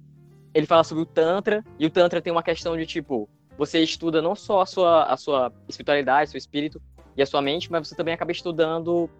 Ele 0.54 0.66
fala 0.66 0.82
sobre 0.84 1.02
o 1.02 1.06
Tantra, 1.06 1.64
e 1.78 1.86
o 1.86 1.90
Tantra 1.90 2.20
tem 2.20 2.32
uma 2.32 2.42
questão 2.42 2.76
de 2.76 2.86
tipo, 2.86 3.28
você 3.56 3.80
estuda 3.82 4.22
não 4.22 4.34
só 4.34 4.62
a 4.62 4.66
sua, 4.66 5.04
a 5.04 5.16
sua 5.16 5.52
espiritualidade, 5.68 6.30
seu 6.30 6.38
espírito 6.38 6.80
e 7.16 7.22
a 7.22 7.26
sua 7.26 7.42
mente, 7.42 7.70
mas 7.70 7.86
você 7.86 7.94
também 7.94 8.14
acaba 8.14 8.32
estudando 8.32 9.10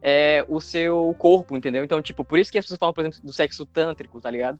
é, 0.00 0.44
o 0.48 0.60
seu 0.60 1.14
corpo, 1.18 1.56
entendeu? 1.56 1.84
Então, 1.84 2.02
tipo, 2.02 2.24
por 2.24 2.38
isso 2.38 2.50
que 2.50 2.58
as 2.58 2.64
pessoas 2.64 2.78
falam, 2.78 2.92
por 2.92 3.02
exemplo, 3.02 3.20
do 3.22 3.32
sexo 3.32 3.64
tântrico, 3.64 4.20
tá 4.20 4.30
ligado? 4.30 4.58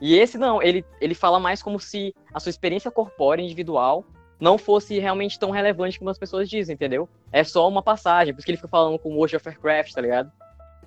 E 0.00 0.14
esse 0.14 0.38
não, 0.38 0.62
ele, 0.62 0.84
ele 1.00 1.14
fala 1.14 1.38
mais 1.38 1.62
como 1.62 1.78
se 1.78 2.14
a 2.32 2.40
sua 2.40 2.50
experiência 2.50 2.90
corpórea 2.90 3.42
individual 3.42 4.04
não 4.42 4.58
fosse 4.58 4.98
realmente 4.98 5.38
tão 5.38 5.50
relevante 5.50 5.98
como 6.00 6.10
as 6.10 6.18
pessoas 6.18 6.50
dizem, 6.50 6.74
entendeu? 6.74 7.08
É 7.30 7.44
só 7.44 7.68
uma 7.68 7.80
passagem, 7.80 8.34
por 8.34 8.40
isso 8.40 8.44
que 8.44 8.50
ele 8.50 8.56
fica 8.58 8.66
falando 8.68 8.98
com 8.98 9.10
o 9.10 9.14
World 9.14 9.36
of 9.36 9.48
Warcraft, 9.48 9.92
tá 9.92 10.00
ligado? 10.00 10.32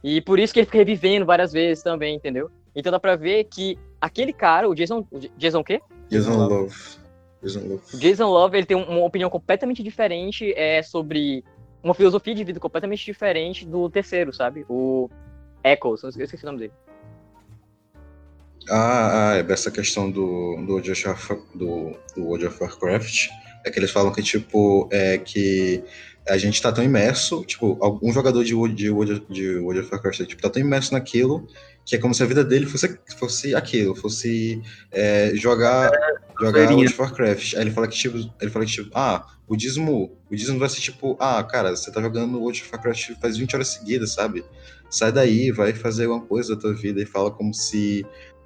E 0.03 0.19
por 0.19 0.37
isso 0.39 0.53
que 0.53 0.59
ele 0.59 0.65
fica 0.65 0.77
revivendo 0.79 1.25
várias 1.25 1.53
vezes 1.53 1.81
também, 1.81 2.15
entendeu? 2.15 2.51
Então 2.75 2.91
dá 2.91 2.99
pra 2.99 3.15
ver 3.15 3.45
que 3.45 3.79
aquele 4.01 4.33
cara, 4.33 4.67
o 4.69 4.75
Jason. 4.75 5.07
o 5.09 5.19
Jason 5.37 5.61
o 5.61 5.63
quê? 5.63 5.81
Jason 6.09 6.35
Love. 6.35 6.75
Jason 7.41 7.59
Love. 7.61 7.81
O 7.93 7.97
Jason 7.97 8.27
Love, 8.29 8.57
ele 8.57 8.65
tem 8.65 8.75
um- 8.75 8.89
uma 8.97 9.05
opinião 9.05 9.29
completamente 9.29 9.81
diferente 9.81 10.53
é, 10.57 10.83
sobre 10.83 11.41
uma 11.81 11.93
filosofia 11.93 12.35
de 12.35 12.43
vida 12.43 12.59
completamente 12.59 13.05
diferente 13.05 13.65
do 13.65 13.89
terceiro, 13.89 14.33
sabe? 14.33 14.65
O 14.67 15.09
Echoes, 15.63 16.03
eu 16.03 16.09
esqueci 16.09 16.43
o 16.43 16.47
nome 16.47 16.59
dele. 16.59 16.73
Ah, 18.69 19.31
ah, 19.31 19.37
é 19.37 19.45
essa 19.51 19.69
questão 19.69 20.09
do, 20.09 20.55
do, 20.65 20.73
World 20.73 20.91
of, 20.91 21.33
do, 21.53 21.97
do 22.15 22.23
World 22.23 22.47
of 22.47 22.57
Warcraft 22.61 23.27
é 23.65 23.71
que 23.71 23.79
eles 23.79 23.91
falam 23.91 24.11
que, 24.13 24.21
tipo, 24.21 24.87
é 24.91 25.17
que 25.17 25.83
a 26.27 26.37
gente 26.37 26.59
tá 26.61 26.71
tão 26.71 26.83
imerso, 26.83 27.43
tipo, 27.45 27.77
algum 27.81 28.11
jogador 28.11 28.43
de 28.43 28.55
World, 28.55 28.75
de 28.75 28.89
World, 28.89 29.23
de 29.29 29.57
World 29.57 29.81
of 29.81 29.91
Warcraft 29.91 30.25
tipo, 30.25 30.41
tá 30.41 30.49
tão 30.49 30.61
imerso 30.61 30.93
naquilo 30.93 31.47
que 31.85 31.95
é 31.95 31.99
como 31.99 32.15
se 32.15 32.23
a 32.23 32.25
vida 32.25 32.43
dele 32.43 32.65
fosse, 32.65 32.97
fosse 33.17 33.53
aquilo, 33.53 33.95
fosse 33.95 34.59
é, 34.91 35.31
jogar, 35.35 35.91
jogar 36.39 36.65
zoeirinha. 36.65 36.77
World 36.77 36.93
of 36.93 37.01
Warcraft. 37.01 37.53
Aí 37.53 37.61
ele 37.61 37.71
fala 37.71 37.87
que, 37.87 37.95
tipo, 37.95 38.17
ele 38.41 38.51
fala 38.51 38.65
que, 38.65 38.71
tipo, 38.71 38.89
ah, 38.95 39.27
budismo, 39.47 40.17
budismo 40.27 40.57
vai 40.57 40.69
ser 40.69 40.81
tipo, 40.81 41.15
ah, 41.19 41.43
cara, 41.43 41.75
você 41.75 41.91
tá 41.91 42.01
jogando 42.01 42.39
World 42.39 42.59
of 42.59 42.69
Warcraft 42.71 43.11
faz 43.21 43.37
20 43.37 43.55
horas 43.55 43.67
seguidas, 43.67 44.13
sabe? 44.13 44.43
Sai 44.89 45.11
daí, 45.11 45.51
vai 45.51 45.73
fazer 45.73 46.05
alguma 46.05 46.25
coisa 46.25 46.55
da 46.55 46.61
tua 46.61 46.73
vida 46.73 47.01
e 47.01 47.05
fala 47.05 47.29
como 47.29 47.53
se 47.53 48.03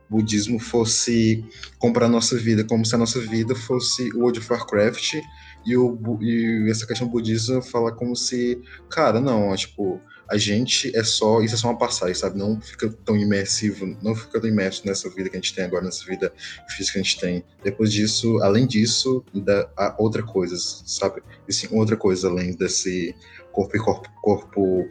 budismo 0.09 0.59
fosse 0.59 1.45
comprar 1.77 2.07
a 2.07 2.09
nossa 2.09 2.37
vida, 2.37 2.63
como 2.63 2.85
se 2.85 2.95
a 2.95 2.97
nossa 2.97 3.19
vida 3.19 3.55
fosse 3.55 4.11
o 4.13 4.19
World 4.19 4.39
of 4.39 4.51
Warcraft 4.51 5.21
e, 5.65 5.77
o, 5.77 6.17
e 6.21 6.69
essa 6.69 6.87
questão 6.87 7.07
budista 7.07 7.61
fala 7.61 7.91
como 7.91 8.15
se, 8.15 8.61
cara, 8.89 9.19
não, 9.19 9.55
tipo, 9.55 10.01
a 10.29 10.37
gente 10.37 10.95
é 10.95 11.03
só, 11.03 11.41
isso 11.41 11.55
é 11.55 11.57
só 11.57 11.69
uma 11.69 11.77
passagem, 11.77 12.15
sabe? 12.15 12.37
Não 12.37 12.61
fica 12.61 12.89
tão 13.03 13.17
imersivo, 13.17 13.97
não 14.01 14.15
fica 14.15 14.39
tão 14.39 14.49
imerso 14.49 14.85
nessa 14.85 15.09
vida 15.09 15.29
que 15.29 15.35
a 15.35 15.39
gente 15.39 15.55
tem 15.55 15.65
agora, 15.65 15.83
nessa 15.83 16.05
vida 16.05 16.31
física 16.69 16.93
que 16.93 16.99
a 16.99 17.03
gente 17.03 17.19
tem. 17.19 17.43
Depois 17.63 17.91
disso, 17.91 18.39
além 18.41 18.67
disso, 18.67 19.23
ainda 19.33 19.69
há 19.75 19.95
outra 19.97 20.23
coisa, 20.23 20.55
sabe? 20.57 21.21
E 21.47 21.53
sim, 21.53 21.67
outra 21.71 21.97
coisa 21.97 22.29
além 22.29 22.55
desse 22.55 23.15
corpo 23.51 23.75
e 23.75 23.79
corpo, 23.79 24.09
corpo 24.21 24.87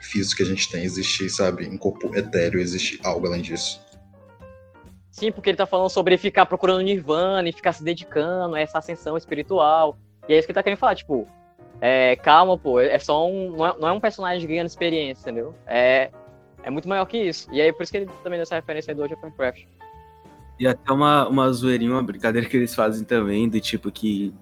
físico 0.00 0.38
que 0.38 0.42
a 0.42 0.46
gente 0.46 0.70
tem. 0.70 0.84
Existe, 0.84 1.28
sabe, 1.28 1.66
um 1.68 1.76
corpo 1.76 2.14
etéreo, 2.16 2.60
existe 2.60 2.98
algo 3.04 3.26
além 3.26 3.42
disso. 3.42 3.80
Sim, 5.12 5.30
porque 5.30 5.50
ele 5.50 5.58
tá 5.58 5.66
falando 5.66 5.90
sobre 5.90 6.16
ficar 6.16 6.46
procurando 6.46 6.80
nirvana 6.80 7.46
e 7.46 7.52
ficar 7.52 7.74
se 7.74 7.84
dedicando 7.84 8.54
a 8.54 8.60
essa 8.60 8.78
ascensão 8.78 9.14
espiritual. 9.14 9.98
E 10.26 10.32
é 10.32 10.38
isso 10.38 10.46
que 10.46 10.52
ele 10.52 10.54
tá 10.54 10.62
querendo 10.62 10.78
falar, 10.78 10.94
tipo, 10.94 11.28
é, 11.82 12.16
calma, 12.16 12.56
pô, 12.56 12.80
é 12.80 12.98
só 12.98 13.28
um. 13.28 13.54
Não 13.54 13.66
é, 13.66 13.78
não 13.78 13.88
é 13.88 13.92
um 13.92 14.00
personagem 14.00 14.48
ganhando 14.48 14.68
experiência, 14.68 15.20
entendeu? 15.20 15.54
É, 15.66 16.10
é 16.62 16.70
muito 16.70 16.88
maior 16.88 17.04
que 17.04 17.18
isso. 17.18 17.46
E 17.52 17.60
aí 17.60 17.70
por 17.74 17.82
isso 17.82 17.92
que 17.92 17.98
ele 17.98 18.10
também 18.24 18.38
deu 18.38 18.44
essa 18.44 18.54
referência 18.54 18.90
aí 18.90 18.94
do 18.94 19.00
World 19.00 19.14
of 19.14 19.22
Warcraft. 19.22 19.66
E 20.58 20.66
até 20.66 20.90
uma, 20.90 21.28
uma 21.28 21.52
zoeirinha, 21.52 21.90
uma 21.90 22.02
brincadeira 22.02 22.48
que 22.48 22.56
eles 22.56 22.74
fazem 22.74 23.04
também, 23.04 23.48
do 23.48 23.60
tipo 23.60 23.90
que. 23.90 24.32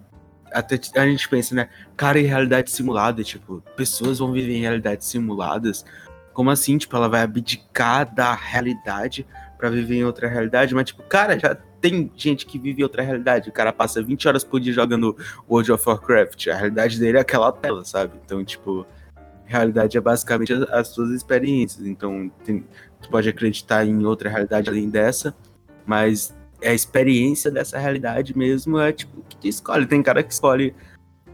Até 0.53 0.79
a 0.97 1.07
gente 1.07 1.29
pensa, 1.29 1.55
né? 1.55 1.69
Cara, 1.97 2.21
em 2.21 2.27
realidade 2.27 2.71
simulada, 2.71 3.25
tipo, 3.25 3.61
pessoas 3.77 4.21
vão 4.21 4.31
viver 4.31 4.55
em 4.55 4.61
realidades 4.61 5.09
simuladas. 5.09 5.85
Como 6.33 6.51
assim? 6.51 6.79
Tipo, 6.79 6.97
ela 6.97 7.09
vai 7.09 7.23
abdicar 7.23 8.13
da 8.15 8.35
realidade 8.35 9.27
pra 9.61 9.69
viver 9.69 9.97
em 9.97 10.05
outra 10.05 10.27
realidade? 10.27 10.75
Mas, 10.75 10.87
tipo, 10.87 11.03
cara, 11.03 11.39
já 11.39 11.55
tem 11.55 12.11
gente 12.17 12.47
que 12.47 12.59
vive 12.59 12.81
em 12.81 12.83
outra 12.83 13.03
realidade. 13.03 13.51
O 13.51 13.53
cara 13.53 13.73
passa 13.73 14.03
20 14.03 14.27
horas 14.27 14.43
por 14.43 14.59
dia 14.59 14.73
jogando 14.73 15.15
World 15.49 15.71
of 15.71 15.87
Warcraft. 15.87 16.49
A 16.49 16.57
realidade 16.57 16.99
dele 16.99 17.19
é 17.19 17.21
aquela 17.21 17.53
tela, 17.53 17.85
sabe? 17.85 18.15
Então, 18.25 18.43
tipo, 18.43 18.87
realidade 19.45 19.99
é 19.99 20.01
basicamente 20.01 20.53
as, 20.55 20.63
as 20.71 20.89
suas 20.89 21.11
experiências. 21.11 21.87
Então, 21.87 22.31
tem- 22.43 22.65
tu 23.03 23.11
pode 23.11 23.29
acreditar 23.29 23.85
em 23.85 24.05
outra 24.07 24.31
realidade 24.31 24.71
além 24.71 24.89
dessa, 24.89 25.35
mas 25.85 26.35
a 26.65 26.73
experiência 26.73 27.51
dessa 27.51 27.79
realidade 27.79 28.37
mesmo 28.37 28.79
é 28.79 28.93
tipo 28.93 29.23
que 29.29 29.37
tu 29.37 29.47
escolhe. 29.47 29.87
Tem 29.87 30.03
cara 30.03 30.23
que 30.23 30.33
escolhe 30.33 30.75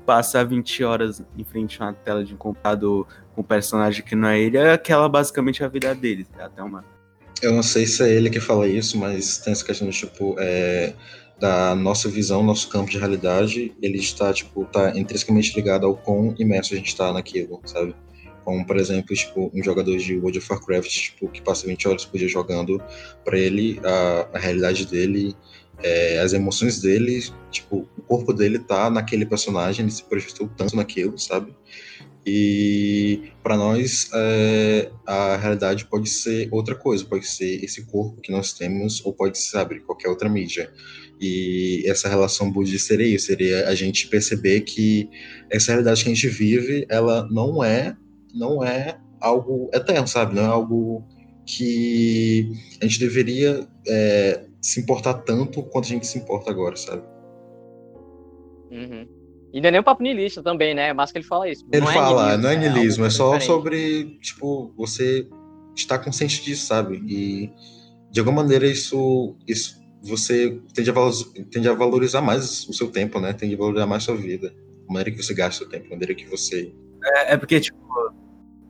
passar 0.04 0.44
20 0.44 0.84
horas 0.84 1.22
em 1.36 1.44
frente 1.44 1.80
a 1.82 1.86
uma 1.86 1.92
tela 1.92 2.24
de 2.24 2.34
um 2.34 2.36
computador 2.36 3.06
com 3.34 3.40
um 3.40 3.44
personagem 3.44 4.04
que 4.04 4.14
não 4.14 4.28
é 4.28 4.40
ele, 4.40 4.56
é 4.56 4.72
aquela 4.72 5.08
basicamente 5.08 5.62
a 5.62 5.68
vida 5.68 5.94
dele. 5.94 6.26
É 6.38 6.44
até 6.44 6.62
uma. 6.62 6.84
Eu 7.42 7.52
não 7.52 7.62
sei 7.62 7.86
se 7.86 8.02
é 8.02 8.10
ele 8.10 8.30
que 8.30 8.40
fala 8.40 8.66
isso, 8.66 8.98
mas 8.98 9.38
tem 9.38 9.52
essa 9.52 9.64
questão 9.64 9.88
de, 9.88 9.96
tipo, 9.96 10.36
é, 10.38 10.94
da 11.38 11.74
nossa 11.74 12.08
visão, 12.08 12.42
nosso 12.42 12.68
campo 12.68 12.90
de 12.90 12.98
realidade, 12.98 13.74
ele 13.82 13.98
está, 13.98 14.32
tipo, 14.32 14.64
tá 14.64 14.96
intrinsecamente 14.96 15.54
ligado 15.54 15.86
ao 15.86 15.96
quão 15.96 16.34
imerso 16.38 16.72
a 16.72 16.76
gente 16.76 16.88
está 16.88 17.12
naquilo, 17.12 17.60
sabe? 17.66 17.94
Como, 18.42 18.64
por 18.64 18.76
exemplo, 18.78 19.14
tipo, 19.14 19.50
um 19.52 19.62
jogador 19.62 19.98
de 19.98 20.16
World 20.16 20.38
of 20.38 20.46
Warcraft, 20.50 20.88
tipo, 20.88 21.28
que 21.28 21.42
passa 21.42 21.66
20 21.66 21.88
horas 21.88 22.04
por 22.04 22.16
dia 22.16 22.28
jogando, 22.28 22.82
para 23.24 23.38
ele, 23.38 23.80
a, 23.84 24.28
a 24.32 24.38
realidade 24.38 24.86
dele, 24.86 25.34
é, 25.82 26.18
as 26.18 26.32
emoções 26.32 26.80
dele, 26.80 27.24
tipo, 27.50 27.88
o 27.96 28.02
corpo 28.02 28.32
dele 28.32 28.58
tá 28.58 28.90
naquele 28.90 29.26
personagem, 29.26 29.84
ele 29.84 29.92
se 29.92 30.04
projetou 30.04 30.48
tanto 30.56 30.76
naquilo, 30.76 31.18
sabe? 31.18 31.54
E 32.28 33.30
para 33.40 33.56
nós, 33.56 34.10
é, 34.12 34.90
a 35.06 35.36
realidade 35.36 35.84
pode 35.84 36.08
ser 36.08 36.48
outra 36.50 36.74
coisa, 36.74 37.04
pode 37.04 37.24
ser 37.24 37.62
esse 37.64 37.86
corpo 37.86 38.20
que 38.20 38.32
nós 38.32 38.52
temos, 38.52 39.04
ou 39.04 39.12
pode 39.12 39.38
ser, 39.38 39.50
sabe, 39.50 39.78
qualquer 39.80 40.08
outra 40.08 40.28
mídia. 40.28 40.72
E 41.20 41.84
essa 41.86 42.08
relação 42.08 42.50
budista 42.50 42.88
seria 42.88 43.06
isso, 43.06 43.26
seria 43.26 43.68
a 43.68 43.74
gente 43.76 44.08
perceber 44.08 44.62
que 44.62 45.08
essa 45.48 45.70
realidade 45.70 46.02
que 46.02 46.10
a 46.10 46.14
gente 46.14 46.28
vive, 46.28 46.84
ela 46.88 47.28
não 47.30 47.62
é, 47.62 47.96
não 48.34 48.62
é 48.64 48.98
algo 49.20 49.70
eterno, 49.72 50.08
sabe? 50.08 50.34
Não 50.34 50.42
é 50.42 50.46
algo 50.46 51.06
que 51.46 52.50
a 52.82 52.84
gente 52.86 52.98
deveria 52.98 53.68
é, 53.86 54.46
se 54.66 54.80
importar 54.80 55.14
tanto 55.14 55.62
quanto 55.62 55.84
a 55.84 55.88
gente 55.88 56.06
se 56.06 56.18
importa 56.18 56.50
agora, 56.50 56.74
sabe? 56.74 57.02
Uhum. 58.68 59.06
E 59.52 59.60
não 59.60 59.68
é 59.68 59.70
nem 59.70 59.80
um 59.80 59.84
papo 59.84 60.02
niilista 60.02 60.42
também, 60.42 60.74
né? 60.74 60.92
Mas 60.92 61.12
que 61.12 61.18
ele 61.18 61.24
fala 61.24 61.48
isso. 61.48 61.64
Ele 61.72 61.84
não 61.84 61.92
fala, 61.92 62.32
é 62.32 62.36
não 62.36 62.50
é 62.50 62.56
niilismo, 62.56 63.04
é 63.04 63.06
algo 63.06 63.16
só 63.16 63.38
diferente. 63.38 63.46
sobre, 63.46 64.18
tipo, 64.20 64.74
você 64.76 65.28
estar 65.76 66.00
consciente 66.00 66.42
disso, 66.42 66.66
sabe? 66.66 66.96
E 67.06 67.52
de 68.10 68.18
alguma 68.18 68.42
maneira 68.42 68.66
isso, 68.66 69.36
isso 69.46 69.80
você 70.02 70.60
tende 70.74 70.90
a, 70.90 70.92
valorizar, 70.92 71.32
tende 71.48 71.68
a 71.68 71.74
valorizar 71.74 72.20
mais 72.20 72.68
o 72.68 72.72
seu 72.72 72.90
tempo, 72.90 73.20
né? 73.20 73.32
Tende 73.32 73.54
a 73.54 73.58
valorizar 73.58 73.86
mais 73.86 74.02
a 74.02 74.06
sua 74.06 74.16
vida. 74.16 74.52
A 74.88 74.92
maneira 74.92 75.12
que 75.12 75.22
você 75.22 75.32
gasta 75.32 75.62
o 75.62 75.68
seu 75.68 75.68
tempo, 75.68 75.86
a 75.86 75.90
maneira 75.90 76.12
que 76.12 76.26
você. 76.26 76.74
É, 77.04 77.34
é 77.34 77.36
porque, 77.36 77.60
tipo, 77.60 77.78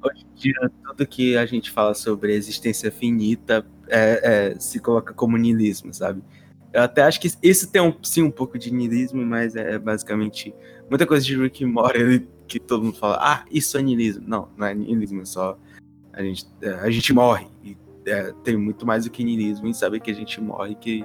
hoje 0.05 0.27
em 0.27 0.35
dia, 0.35 0.71
tudo 0.85 1.07
que 1.07 1.39
a 1.39 1.47
gente 1.47 1.71
fala 1.71 1.95
sobre 1.95 2.35
existência 2.35 2.93
finita 2.93 3.67
é, 3.89 4.53
é, 4.55 4.59
se 4.59 4.81
coloca 4.81 5.13
como 5.15 5.37
niilismo, 5.37 5.93
sabe? 5.93 6.23
Eu 6.73 6.83
até 6.83 7.03
acho 7.03 7.21
que 7.21 7.31
isso 7.43 7.71
tem 7.71 7.81
um, 7.81 7.95
sim 8.03 8.23
um 8.23 8.31
pouco 8.31 8.59
de 8.59 8.73
niilismo, 8.73 9.25
mas 9.25 9.57
é 9.57 9.79
basicamente 9.79 10.55
muita 10.91 11.07
coisa 11.07 11.25
de 11.25 11.37
Rick 11.37 11.65
Morty 11.65 11.99
ele- 11.99 12.29
que 12.47 12.61
todo 12.61 12.85
mundo 12.85 12.97
fala, 12.97 13.19
ah, 13.21 13.45
isso 13.51 13.77
é 13.79 13.83
niilismo. 13.83 14.25
Não, 14.27 14.49
não 14.57 14.67
é 14.67 14.75
niilismo, 14.75 15.23
é 15.23 15.25
só 15.25 15.59
a 16.13 16.23
gente, 16.23 16.47
é, 16.63 16.71
a 16.71 16.91
gente 16.91 17.13
morre. 17.13 17.47
E 17.65 17.77
é, 18.07 18.33
tem 18.45 18.57
muito 18.57 18.87
mais 18.87 19.05
do 19.05 19.11
que 19.11 19.25
niilismo 19.25 19.67
em 19.67 19.73
saber 19.75 20.01
que 20.01 20.11
a 20.11 20.15
gente 20.15 20.41
morre 20.41 20.75
que 20.75 21.05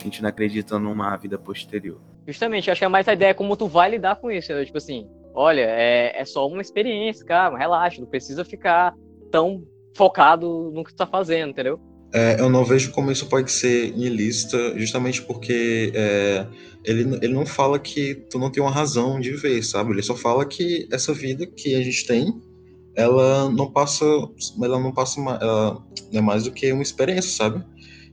a 0.00 0.04
gente 0.04 0.22
não 0.22 0.28
acredita 0.28 0.78
numa 0.78 1.16
vida 1.16 1.38
posterior. 1.38 2.00
Justamente, 2.26 2.70
acho 2.70 2.78
que 2.80 2.84
é 2.84 2.88
mais 2.88 3.08
a 3.08 3.12
ideia 3.12 3.34
como 3.34 3.56
tu 3.56 3.66
vai 3.66 3.90
lidar 3.90 4.16
com 4.16 4.30
isso. 4.30 4.52
né? 4.52 4.64
Tipo 4.64 4.78
assim, 4.78 5.08
olha, 5.34 5.62
é, 5.62 6.20
é 6.20 6.24
só 6.24 6.46
uma 6.46 6.62
experiência, 6.62 7.24
cara, 7.24 7.56
relaxa, 7.56 8.00
não 8.00 8.08
precisa 8.08 8.44
ficar 8.44 8.94
tão 9.30 9.62
focado 9.96 10.70
no 10.72 10.84
que 10.84 10.92
tu 10.92 10.96
tá 10.96 11.06
fazendo, 11.06 11.50
entendeu? 11.50 11.80
É, 12.12 12.40
eu 12.40 12.48
não 12.48 12.64
vejo 12.64 12.90
como 12.90 13.12
isso 13.12 13.26
pode 13.26 13.52
ser 13.52 13.92
niilista, 13.96 14.78
justamente 14.78 15.20
porque 15.22 15.92
é, 15.94 16.46
ele, 16.84 17.18
ele 17.20 17.34
não 17.34 17.44
fala 17.44 17.78
que 17.78 18.14
tu 18.30 18.38
não 18.38 18.50
tem 18.50 18.62
uma 18.62 18.72
razão 18.72 19.20
de 19.20 19.30
viver, 19.30 19.62
sabe? 19.62 19.92
Ele 19.92 20.02
só 20.02 20.16
fala 20.16 20.46
que 20.46 20.88
essa 20.90 21.12
vida 21.12 21.46
que 21.46 21.74
a 21.74 21.82
gente 21.82 22.06
tem, 22.06 22.40
ela 22.96 23.50
não 23.50 23.70
passa, 23.70 24.04
ela 24.62 24.80
não 24.80 24.92
passa, 24.92 25.20
ela 25.20 25.84
é 26.12 26.20
mais 26.20 26.44
do 26.44 26.50
que 26.50 26.72
uma 26.72 26.82
experiência, 26.82 27.30
sabe? 27.30 27.64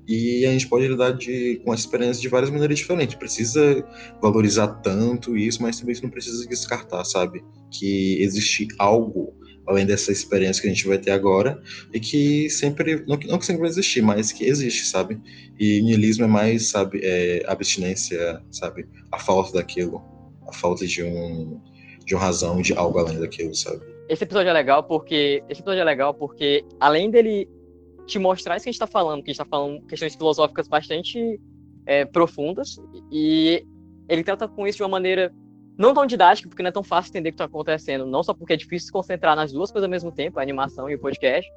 E 0.08 0.46
a 0.46 0.52
gente 0.52 0.68
pode 0.68 0.88
lidar 0.88 1.12
de, 1.12 1.60
com 1.64 1.74
essa 1.74 1.84
experiência 1.84 2.22
de 2.22 2.28
várias 2.28 2.52
maneiras 2.52 2.78
diferentes. 2.78 3.16
Precisa 3.16 3.84
valorizar 4.22 4.68
tanto 4.68 5.36
isso, 5.36 5.62
mas 5.62 5.80
também 5.80 5.96
não 6.04 6.10
precisa 6.10 6.46
descartar, 6.48 7.04
sabe? 7.06 7.44
Que 7.72 8.22
existe 8.22 8.68
algo 8.78 9.34
além 9.68 9.86
dessa 9.86 10.12
experiência 10.12 10.62
que 10.62 10.68
a 10.68 10.72
gente 10.72 10.88
vai 10.88 10.98
ter 10.98 11.12
agora 11.12 11.62
e 11.94 12.00
que 12.00 12.50
sempre, 12.50 13.04
não, 13.08 13.18
não 13.28 13.40
que 13.40 13.46
sempre 13.46 13.62
vai 13.62 13.70
existir, 13.70 14.02
mas 14.02 14.32
que 14.32 14.46
existe, 14.46 14.86
sabe? 14.86 15.20
E 15.60 15.82
niilismo 15.82 16.26
é 16.26 16.28
mais, 16.28 16.70
sabe, 16.70 17.00
é, 17.04 17.44
abstinência, 17.48 18.42
sabe? 18.52 18.88
A 19.12 19.20
falta 19.20 19.54
daquilo, 19.54 20.02
a 20.48 20.54
falta 20.54 20.86
de 20.86 21.04
um 21.04 21.60
de 22.06 22.14
uma 22.14 22.22
razão, 22.22 22.62
de 22.62 22.74
algo 22.74 23.00
além 23.00 23.20
daquilo, 23.20 23.54
sabe? 23.56 23.84
Esse 24.08 24.24
episódio 24.24 24.50
é 24.50 24.54
legal 24.54 24.84
porque. 24.84 25.44
Esse 25.50 25.62
episódio 25.62 25.82
é 25.82 25.84
legal 25.84 26.14
porque, 26.14 26.64
além 26.80 27.10
dele 27.10 27.50
te 28.06 28.20
mostrar 28.20 28.56
isso 28.56 28.64
que 28.64 28.70
a 28.70 28.72
gente 28.72 28.80
tá 28.80 28.88
falando, 28.88 29.24
que 29.24 29.32
a 29.32 29.34
gente 29.34 29.44
tá 29.44 29.46
falando 29.46 29.82
questões 29.88 30.16
filosóficas 30.16 30.68
bastante 30.68 31.40
é, 31.88 32.06
profundas, 32.06 32.78
e 33.12 33.66
ele 34.08 34.24
trata 34.24 34.48
com 34.48 34.68
isso 34.68 34.78
de 34.78 34.84
uma 34.84 34.90
maneira 34.90 35.34
não 35.78 35.94
tão 35.94 36.06
didática, 36.06 36.48
porque 36.48 36.64
não 36.64 36.70
é 36.70 36.72
tão 36.72 36.84
fácil 36.84 37.10
entender 37.10 37.30
o 37.30 37.32
que 37.34 37.38
tá 37.38 37.46
acontecendo, 37.46 38.06
não 38.06 38.24
só 38.24 38.34
porque 38.34 38.54
é 38.54 38.58
difícil 38.58 38.88
se 38.88 38.92
concentrar 38.92 39.36
nas 39.36 39.52
duas 39.52 39.72
coisas 39.72 39.86
ao 39.86 39.92
mesmo 39.92 40.12
tempo, 40.12 40.40
a 40.40 40.42
animação 40.42 40.90
e 40.90 40.96
o 40.96 41.00
podcast, 41.00 41.52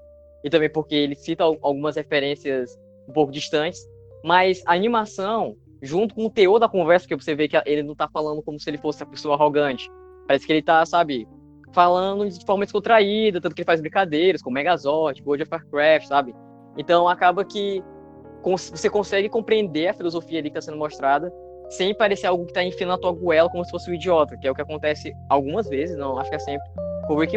e 0.44 0.50
também 0.50 0.70
porque 0.70 0.94
ele 0.94 1.14
cita 1.14 1.44
al- 1.44 1.58
algumas 1.62 1.96
referências 1.96 2.78
um 3.08 3.12
pouco 3.12 3.32
distantes, 3.32 3.80
mas 4.24 4.62
a 4.66 4.72
animação, 4.72 5.56
junto 5.80 6.14
com 6.14 6.26
o 6.26 6.30
teor 6.30 6.58
da 6.58 6.68
conversa, 6.68 7.06
que 7.06 7.14
você 7.14 7.34
vê 7.34 7.48
que 7.48 7.56
ele 7.64 7.82
não 7.82 7.94
tá 7.94 8.08
falando 8.08 8.42
como 8.42 8.58
se 8.58 8.68
ele 8.68 8.78
fosse 8.78 9.02
uma 9.02 9.10
pessoa 9.10 9.34
arrogante, 9.34 9.88
parece 10.26 10.46
que 10.46 10.52
ele 10.52 10.62
tá, 10.62 10.84
sabe, 10.84 11.26
falando 11.72 12.28
de 12.28 12.44
forma 12.44 12.64
descontraída, 12.64 13.40
tanto 13.40 13.54
que 13.54 13.60
ele 13.60 13.66
faz 13.66 13.80
brincadeiras 13.80 14.42
com 14.42 14.50
Megazord, 14.50 15.22
World 15.24 15.42
of 15.44 15.52
Warcraft, 15.52 16.06
sabe? 16.06 16.34
Então 16.76 17.08
acaba 17.08 17.44
que 17.44 17.82
você 18.42 18.88
consegue 18.88 19.28
compreender 19.28 19.88
a 19.88 19.94
filosofia 19.94 20.38
ali 20.38 20.50
que 20.50 20.58
está 20.58 20.70
sendo 20.70 20.78
mostrada 20.78 21.32
sem 21.70 21.94
parecer 21.94 22.26
algo 22.26 22.44
que 22.44 22.50
está 22.50 22.62
enfiando 22.62 22.92
a 22.92 22.98
tua 22.98 23.12
goela 23.12 23.48
como 23.48 23.64
se 23.64 23.70
fosse 23.70 23.90
um 23.90 23.94
idiota, 23.94 24.36
que 24.36 24.46
é 24.46 24.50
o 24.50 24.54
que 24.54 24.62
acontece 24.62 25.12
algumas 25.28 25.68
vezes, 25.68 25.96
não 25.96 26.18
acho 26.18 26.30
que 26.30 26.36
é 26.36 26.38
sempre, 26.38 26.68
com 27.06 27.14
o 27.14 27.18
Rick 27.18 27.36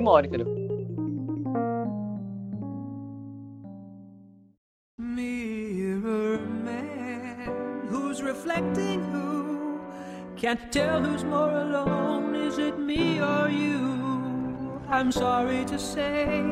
who's 8.12 8.22
reflecting 8.22 9.00
who? 9.12 9.80
Can't 10.36 10.72
tell 10.72 11.02
who's 11.02 11.24
more 11.24 11.50
alone. 11.50 12.36
Is 12.36 12.58
it 12.58 12.78
me 12.78 13.22
or 13.22 13.48
you? 13.50 14.82
I'm 14.90 15.12
sorry 15.12 15.64
to 15.66 15.80
say, 15.80 16.44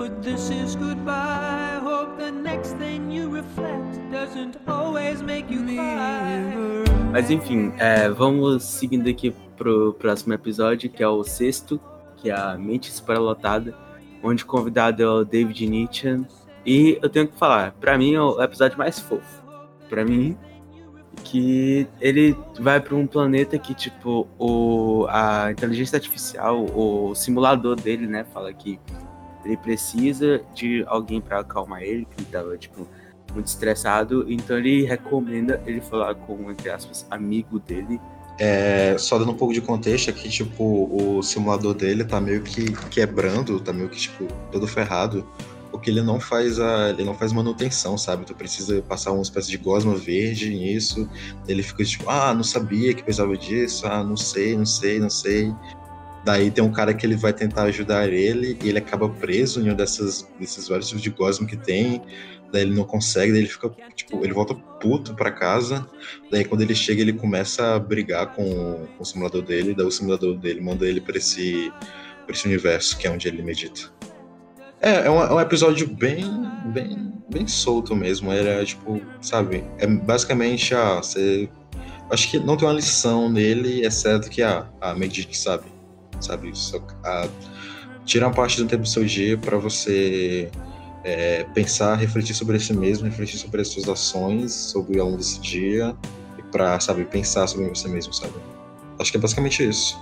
but 0.00 0.22
this 0.22 0.48
is 0.48 0.76
goodbye. 0.76 1.78
Hope 1.82 2.16
the 2.16 2.30
next 2.30 2.72
thing 2.78 3.10
you 3.10 3.28
reflect 3.28 4.00
doesn't 4.10 4.56
always 4.66 5.20
make 5.20 5.50
you 5.50 5.62
cry. 5.62 6.54
Mas 7.12 7.30
enfim, 7.30 7.72
é, 7.76 8.08
vamos 8.08 8.64
seguindo 8.64 9.10
aqui 9.10 9.34
pro 9.58 9.92
próximo 9.92 10.32
episódio, 10.32 10.88
que 10.88 11.02
é 11.02 11.08
o 11.08 11.22
sexto, 11.22 11.78
que 12.16 12.30
é 12.30 12.34
a 12.34 12.56
Mente 12.56 12.90
Superlotada. 12.90 13.74
onde 14.22 14.42
o 14.42 14.46
convidado 14.46 15.02
é 15.02 15.06
o 15.06 15.24
David 15.24 15.66
Nietzsche. 15.66 16.24
E 16.64 16.98
eu 17.02 17.08
tenho 17.08 17.28
que 17.28 17.38
falar, 17.38 17.72
pra 17.72 17.96
mim 17.98 18.14
é 18.14 18.20
o 18.20 18.40
episódio 18.42 18.78
mais 18.78 18.98
fofo. 19.00 19.42
Pra 19.88 20.04
mim, 20.04 20.36
que 21.24 21.86
ele 22.00 22.36
vai 22.58 22.80
para 22.80 22.94
um 22.94 23.06
planeta 23.06 23.58
que, 23.58 23.74
tipo, 23.74 24.28
o, 24.38 25.06
a 25.08 25.50
inteligência 25.50 25.96
artificial, 25.96 26.64
o 26.74 27.14
simulador 27.14 27.76
dele, 27.76 28.06
né, 28.06 28.24
fala 28.24 28.52
que 28.52 28.78
ele 29.44 29.56
precisa 29.56 30.42
de 30.54 30.84
alguém 30.86 31.20
para 31.20 31.40
acalmar 31.40 31.82
ele, 31.82 32.04
que 32.04 32.22
ele 32.22 32.28
tava, 32.30 32.56
tipo, 32.56 32.86
muito 33.32 33.46
estressado, 33.46 34.26
então 34.28 34.58
ele 34.58 34.84
recomenda 34.84 35.62
ele 35.66 35.80
falar 35.80 36.14
com, 36.14 36.50
entre 36.50 36.70
aspas, 36.70 37.06
amigo 37.10 37.58
dele. 37.58 38.00
É, 38.38 38.96
só 38.98 39.18
dando 39.18 39.32
um 39.32 39.36
pouco 39.36 39.52
de 39.52 39.60
contexto 39.60 40.10
aqui, 40.10 40.28
tipo, 40.28 40.88
o 40.90 41.22
simulador 41.22 41.74
dele 41.74 42.04
tá 42.04 42.20
meio 42.20 42.42
que 42.42 42.72
quebrando, 42.88 43.60
tá 43.60 43.72
meio 43.72 43.88
que, 43.88 43.98
tipo, 43.98 44.26
todo 44.50 44.66
ferrado, 44.66 45.26
porque 45.70 45.90
ele 45.90 46.02
não 46.02 46.18
faz 46.18 46.58
a. 46.58 46.90
ele 46.90 47.04
não 47.04 47.14
faz 47.14 47.32
manutenção, 47.32 47.96
sabe? 47.96 48.24
Tu 48.24 48.34
precisa 48.34 48.82
passar 48.82 49.12
uma 49.12 49.22
espécie 49.22 49.50
de 49.50 49.56
gosma 49.56 49.94
verde 49.94 50.50
nisso. 50.50 51.08
Ele 51.46 51.62
fica 51.62 51.84
tipo, 51.84 52.08
ah, 52.10 52.34
não 52.34 52.42
sabia 52.42 52.92
que 52.92 53.02
precisava 53.02 53.36
disso, 53.36 53.86
ah, 53.86 54.02
não 54.02 54.16
sei, 54.16 54.56
não 54.56 54.66
sei, 54.66 54.98
não 54.98 55.10
sei. 55.10 55.54
Daí 56.24 56.50
tem 56.50 56.62
um 56.62 56.70
cara 56.70 56.92
que 56.92 57.06
ele 57.06 57.16
vai 57.16 57.32
tentar 57.32 57.62
ajudar 57.64 58.08
ele 58.08 58.58
e 58.62 58.68
ele 58.68 58.78
acaba 58.78 59.08
preso 59.08 59.60
em 59.60 59.70
um 59.70 59.74
dessas, 59.74 60.28
desses 60.38 60.68
vários 60.68 60.88
tipos 60.88 61.02
de 61.02 61.10
gosma 61.10 61.46
que 61.46 61.56
tem. 61.56 62.02
Daí 62.52 62.62
ele 62.62 62.74
não 62.74 62.84
consegue, 62.84 63.32
daí 63.32 63.42
ele 63.42 63.48
fica, 63.48 63.70
tipo, 63.94 64.22
ele 64.24 64.32
volta 64.32 64.54
puto 64.54 65.14
pra 65.14 65.30
casa. 65.30 65.86
Daí 66.30 66.44
quando 66.44 66.62
ele 66.62 66.74
chega, 66.74 67.00
ele 67.00 67.12
começa 67.12 67.74
a 67.74 67.78
brigar 67.78 68.34
com, 68.34 68.86
com 68.96 69.02
o 69.02 69.04
simulador 69.04 69.42
dele. 69.42 69.74
Daí 69.74 69.86
o 69.86 69.90
simulador 69.90 70.36
dele 70.36 70.60
manda 70.60 70.86
ele 70.86 71.00
pra 71.00 71.16
esse, 71.16 71.72
pra 72.26 72.34
esse 72.34 72.46
universo, 72.46 72.98
que 72.98 73.06
é 73.06 73.10
onde 73.10 73.28
ele 73.28 73.42
medita. 73.42 73.90
É, 74.80 75.06
é 75.06 75.10
um, 75.10 75.22
é 75.22 75.32
um 75.32 75.40
episódio 75.40 75.86
bem, 75.86 76.24
bem, 76.66 77.12
bem 77.30 77.46
solto 77.46 77.94
mesmo. 77.94 78.32
Era 78.32 78.64
tipo, 78.64 79.00
sabe? 79.20 79.64
É 79.78 79.86
basicamente, 79.86 80.74
ah, 80.74 80.96
você. 80.96 81.48
Acho 82.10 82.28
que 82.28 82.38
não 82.40 82.56
tem 82.56 82.66
uma 82.66 82.74
lição 82.74 83.30
nele, 83.30 83.86
exceto 83.86 84.28
que 84.28 84.42
ah, 84.42 84.68
a 84.80 84.94
medite, 84.94 85.38
sabe? 85.38 85.79
Sabe? 86.20 86.56
Só, 86.56 86.78
a, 87.04 87.28
tira 88.04 88.26
uma 88.26 88.34
parte 88.34 88.60
do 88.60 88.68
tempo 88.68 88.82
do 88.82 88.88
seu 88.88 89.04
dia 89.04 89.38
para 89.38 89.56
você 89.56 90.50
é, 91.04 91.44
pensar, 91.54 91.94
refletir 91.96 92.34
sobre 92.34 92.58
si 92.58 92.74
mesmo, 92.74 93.06
refletir 93.06 93.38
sobre 93.38 93.60
as 93.60 93.68
suas 93.68 93.88
ações, 93.88 94.52
sobre 94.52 94.98
ao 94.98 95.06
longo 95.06 95.18
desse 95.18 95.40
dia, 95.40 95.96
e 96.38 96.42
pra, 96.42 96.78
sabe, 96.80 97.04
pensar 97.04 97.46
sobre 97.46 97.68
você 97.68 97.88
mesmo, 97.88 98.12
sabe? 98.12 98.34
Acho 98.98 99.10
que 99.10 99.16
é 99.16 99.20
basicamente 99.20 99.66
isso. 99.66 99.98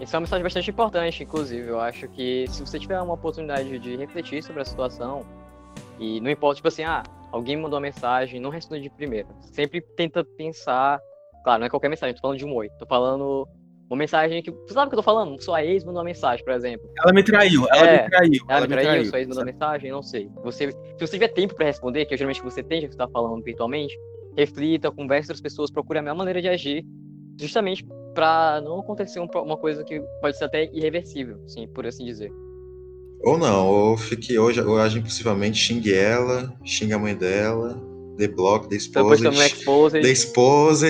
Isso 0.00 0.14
é 0.14 0.18
uma 0.18 0.22
mensagem 0.22 0.42
bastante 0.42 0.70
importante, 0.70 1.22
inclusive. 1.22 1.68
Eu 1.68 1.80
acho 1.80 2.08
que 2.08 2.46
se 2.48 2.60
você 2.60 2.78
tiver 2.78 3.00
uma 3.00 3.14
oportunidade 3.14 3.78
de 3.78 3.96
refletir 3.96 4.42
sobre 4.42 4.60
a 4.60 4.64
situação, 4.64 5.24
e 5.98 6.20
não 6.20 6.30
importa, 6.30 6.56
tipo 6.56 6.68
assim, 6.68 6.82
ah, 6.82 7.04
alguém 7.30 7.56
mandou 7.56 7.78
uma 7.78 7.82
mensagem, 7.82 8.40
não 8.40 8.50
responde 8.50 8.82
de 8.82 8.90
primeira. 8.90 9.28
Sempre 9.52 9.80
tenta 9.96 10.24
pensar. 10.36 11.00
Claro, 11.44 11.60
não 11.60 11.66
é 11.66 11.70
qualquer 11.70 11.88
mensagem, 11.88 12.14
tô 12.14 12.20
falando 12.20 12.38
de 12.38 12.44
um 12.44 12.54
oi. 12.54 12.68
Tô 12.78 12.86
falando 12.86 13.48
uma 13.92 13.98
mensagem 13.98 14.42
que. 14.42 14.50
Você 14.50 14.74
sabe 14.74 14.86
o 14.86 14.90
que 14.90 14.94
eu 14.94 14.98
tô 14.98 15.02
falando? 15.02 15.40
Sua 15.42 15.64
ex 15.64 15.84
mandou 15.84 16.00
uma 16.00 16.06
mensagem, 16.06 16.44
por 16.44 16.54
exemplo. 16.54 16.88
Ela 17.02 17.12
me 17.12 17.22
traiu, 17.22 17.66
ela 17.70 17.86
É, 17.86 18.02
me 18.02 18.10
traiu. 18.10 18.44
Ela 18.48 18.60
me 18.66 18.76
traiu, 18.76 19.04
sua 19.04 19.18
ex 19.18 19.28
mandou 19.28 19.44
mensagem, 19.44 19.90
não 19.90 20.02
sei. 20.02 20.30
Você, 20.42 20.70
se 20.70 20.76
você 21.00 21.12
tiver 21.12 21.28
tempo 21.28 21.54
pra 21.54 21.66
responder, 21.66 22.06
que 22.06 22.16
geralmente 22.16 22.42
você 22.42 22.62
tem, 22.62 22.80
já 22.80 22.86
que 22.88 22.94
você 22.94 22.98
tá 22.98 23.08
falando 23.08 23.42
virtualmente, 23.42 23.96
reflita, 24.36 24.90
converse 24.90 25.28
com 25.28 25.32
outras 25.32 25.40
pessoas, 25.40 25.70
procure 25.70 25.98
a 25.98 26.02
melhor 26.02 26.16
maneira 26.16 26.40
de 26.40 26.48
agir, 26.48 26.84
justamente 27.38 27.84
pra 28.14 28.60
não 28.62 28.80
acontecer 28.80 29.20
um 29.20 29.26
uma 29.42 29.56
coisa 29.56 29.84
que 29.84 30.00
pode 30.20 30.36
ser 30.36 30.44
até 30.44 30.70
irreversível, 30.72 31.38
sim, 31.46 31.66
por 31.68 31.86
assim 31.86 32.04
dizer. 32.04 32.30
Ou 33.24 33.38
não, 33.38 33.68
ou 33.68 33.96
fique 33.96 34.38
hoje, 34.38 34.60
ou 34.60 34.78
age 34.78 34.98
impulsivamente, 34.98 35.56
xingue 35.58 35.94
ela, 35.94 36.52
xingue 36.64 36.92
a 36.92 36.98
mãe 36.98 37.14
dela, 37.14 37.80
dê 38.16 38.26
bloco, 38.26 38.68
dê 38.68 38.78
Depois 38.78 39.20
esposa, 39.20 39.46
exposed. 39.46 40.02
dê 40.02 40.12
esposa. 40.12 40.88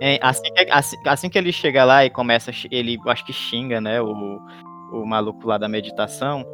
É, 0.00 0.18
assim, 0.22 0.42
que, 0.42 0.66
assim, 0.70 0.96
assim 1.04 1.28
que 1.28 1.38
ele 1.38 1.52
chega 1.52 1.84
lá 1.84 2.04
e 2.04 2.10
começa, 2.10 2.50
ele 2.70 2.98
acho 3.06 3.24
que 3.24 3.32
xinga, 3.32 3.80
né, 3.80 4.00
o, 4.00 4.40
o 4.92 5.04
maluco 5.06 5.46
lá 5.46 5.58
da 5.58 5.68
meditação. 5.68 6.44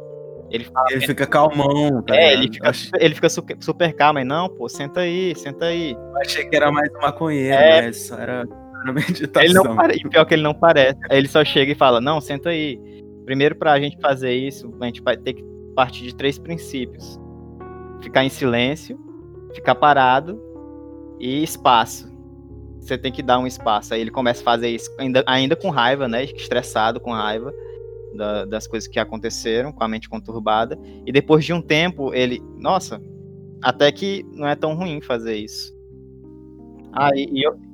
Ele 0.49 0.63
fala, 0.63 0.85
Ele 0.91 1.05
fica 1.05 1.25
calmão, 1.25 2.01
tá 2.03 2.15
é, 2.15 2.33
ele 2.33 2.51
fica, 2.53 2.71
ele 2.99 3.15
fica 3.15 3.29
super, 3.29 3.57
super 3.59 3.93
calmo, 3.93 4.19
e 4.19 4.23
não, 4.23 4.47
pô, 4.47 4.69
senta 4.69 5.01
aí, 5.01 5.35
senta 5.35 5.65
aí. 5.65 5.91
Eu 5.91 6.17
achei 6.17 6.45
que 6.45 6.55
era 6.55 6.71
mais 6.71 6.89
maconheiro, 7.01 7.57
É. 7.57 7.81
mas 7.81 8.07
só 8.07 8.17
era, 8.17 8.45
era 8.83 8.93
meditação. 8.93 9.43
Ele 9.43 9.53
não 9.53 9.75
parece, 9.75 9.99
e 9.99 10.09
pior 10.09 10.25
que 10.25 10.33
ele 10.33 10.43
não 10.43 10.53
parece. 10.53 10.99
Ele 11.09 11.27
só 11.27 11.43
chega 11.43 11.71
e 11.71 11.75
fala, 11.75 11.99
não, 11.99 12.21
senta 12.21 12.49
aí. 12.49 12.79
Primeiro, 13.25 13.55
pra 13.55 13.79
gente 13.79 13.99
fazer 13.99 14.33
isso, 14.33 14.73
a 14.79 14.85
gente 14.85 15.01
vai 15.01 15.17
ter 15.17 15.33
que 15.33 15.43
partir 15.75 16.03
de 16.03 16.15
três 16.15 16.39
princípios. 16.39 17.19
Ficar 18.01 18.23
em 18.23 18.29
silêncio, 18.29 18.97
ficar 19.53 19.75
parado 19.75 20.41
e 21.19 21.43
espaço. 21.43 22.06
Você 22.87 22.97
tem 22.97 23.11
que 23.11 23.21
dar 23.21 23.37
um 23.39 23.45
espaço. 23.47 23.93
Aí 23.93 24.01
ele 24.01 24.11
começa 24.11 24.41
a 24.41 24.43
fazer 24.45 24.69
isso, 24.69 24.89
ainda, 24.97 25.23
ainda 25.27 25.55
com 25.55 25.69
raiva, 25.69 26.07
né? 26.07 26.23
Estressado 26.23 26.99
com 26.99 27.11
raiva 27.11 27.53
da- 28.15 28.45
das 28.45 28.65
coisas 28.65 28.87
que 28.87 28.99
aconteceram, 28.99 29.71
com 29.71 29.83
a 29.83 29.87
mente 29.87 30.07
conturbada. 30.09 30.77
E 31.05 31.11
depois 31.11 31.43
de 31.43 31.51
um 31.53 31.61
tempo, 31.61 32.13
ele, 32.13 32.41
nossa, 32.57 33.01
até 33.61 33.91
que 33.91 34.25
não 34.31 34.47
é 34.47 34.55
tão 34.55 34.73
ruim 34.73 35.01
fazer 35.01 35.35
isso. 35.35 35.75
Ah, 36.93 37.09
e, 37.13 37.43
e 37.43 37.67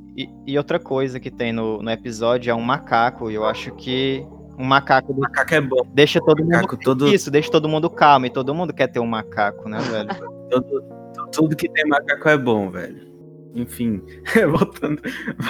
e, 0.46 0.58
outra 0.60 0.78
coisa 0.80 1.20
que 1.20 1.32
tem 1.32 1.52
no, 1.52 1.82
no 1.82 1.90
episódio 1.90 2.52
é 2.52 2.54
um 2.54 2.62
macaco. 2.62 3.32
E 3.32 3.34
eu 3.34 3.46
acho 3.46 3.72
que 3.74 4.24
um 4.60 4.64
macaco 4.64 5.12
O 5.12 5.20
macaco 5.20 5.56
é 5.56 5.62
bom. 5.62 5.82
deixa 5.92 6.20
todo 6.20 6.44
mundo. 6.44 6.78
Todo, 6.84 7.08
Isso, 7.08 7.32
deixa 7.32 7.50
todo 7.50 7.68
mundo 7.68 7.90
calmo. 7.90 8.28
E 8.28 8.30
todo 8.30 8.54
mundo 8.54 8.72
quer 8.74 8.88
ter 8.88 9.00
um 9.00 9.08
macaco, 9.08 9.68
né, 9.68 9.80
velho? 9.80 10.10
todo- 10.52 10.84
tudo 11.32 11.56
que 11.56 11.68
tem 11.68 11.88
macaco 11.88 12.30
é 12.30 12.38
bom, 12.38 12.70
velho. 12.70 13.13
Enfim, 13.54 14.02
voltando, 14.50 15.02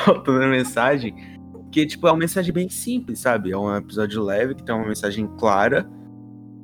voltando 0.05 0.43
à 0.43 0.47
mensagem, 0.47 1.15
que 1.71 1.85
tipo, 1.85 2.07
é 2.07 2.11
uma 2.11 2.19
mensagem 2.19 2.53
bem 2.53 2.69
simples, 2.69 3.19
sabe? 3.19 3.51
É 3.51 3.57
um 3.57 3.75
episódio 3.75 4.21
leve, 4.23 4.55
que 4.55 4.63
tem 4.63 4.75
uma 4.75 4.87
mensagem 4.87 5.27
clara, 5.37 5.89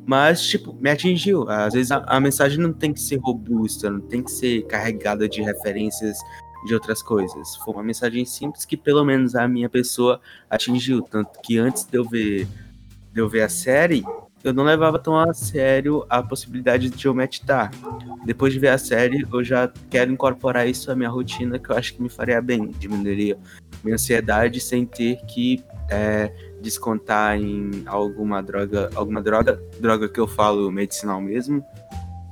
mas, 0.06 0.44
tipo, 0.44 0.74
me 0.74 0.90
atingiu. 0.90 1.48
Às 1.50 1.74
vezes 1.74 1.92
a, 1.92 1.98
a 2.08 2.20
mensagem 2.20 2.60
não 2.60 2.74
tem 2.74 2.92
que 2.92 3.00
ser 3.00 3.18
robusta, 3.18 3.90
não 3.90 4.02
tem 4.02 4.24
que 4.24 4.32
ser 4.32 4.66
carregada 4.66 5.30
de 5.30 5.42
referências 5.42 6.18
de 6.66 6.74
outras 6.74 7.02
coisas. 7.02 7.56
Foi 7.58 7.74
uma 7.74 7.84
mensagem 7.84 8.26
simples 8.26 8.66
que, 8.66 8.76
pelo 8.76 9.06
menos, 9.06 9.36
a 9.36 9.48
minha 9.48 9.70
pessoa 9.70 10.20
atingiu. 10.50 11.02
Tanto 11.02 11.40
que 11.42 11.58
antes 11.58 11.86
de 11.86 11.98
eu 11.98 12.04
ver, 12.04 12.48
de 13.14 13.22
eu 13.22 13.30
ver 13.30 13.44
a 13.44 13.50
série, 13.50 14.04
eu 14.44 14.54
não 14.54 14.64
levava 14.64 14.98
tão 15.00 15.18
a 15.18 15.34
sério 15.34 16.06
a 16.10 16.22
possibilidade 16.24 16.90
de 16.90 17.06
eu 17.06 17.14
meditar. 17.14 17.72
Depois 18.26 18.54
de 18.54 18.60
ver 18.60 18.70
a 18.70 18.78
série, 18.78 19.26
eu 19.32 19.44
já 19.44 19.72
quero 19.90 20.12
incorporar 20.12 20.68
isso 20.68 20.92
à 20.92 20.96
minha 20.96 21.10
rotina, 21.10 21.60
que 21.60 21.70
eu 21.70 21.76
acho 21.78 21.94
que 21.94 22.02
me 22.02 22.10
faria 22.10 22.42
bem. 22.42 22.68
Diminuiria 22.80 23.38
minha 23.84 23.96
ansiedade 23.96 24.60
sem 24.60 24.86
ter 24.86 25.18
que 25.26 25.64
é, 25.90 26.32
descontar 26.62 27.38
em 27.38 27.84
alguma 27.86 28.42
droga, 28.42 28.90
alguma 28.96 29.22
droga, 29.22 29.62
droga 29.80 30.08
que 30.10 30.20
eu 30.20 30.28
falo 30.28 30.70
medicinal 30.72 31.20
mesmo, 31.22 31.64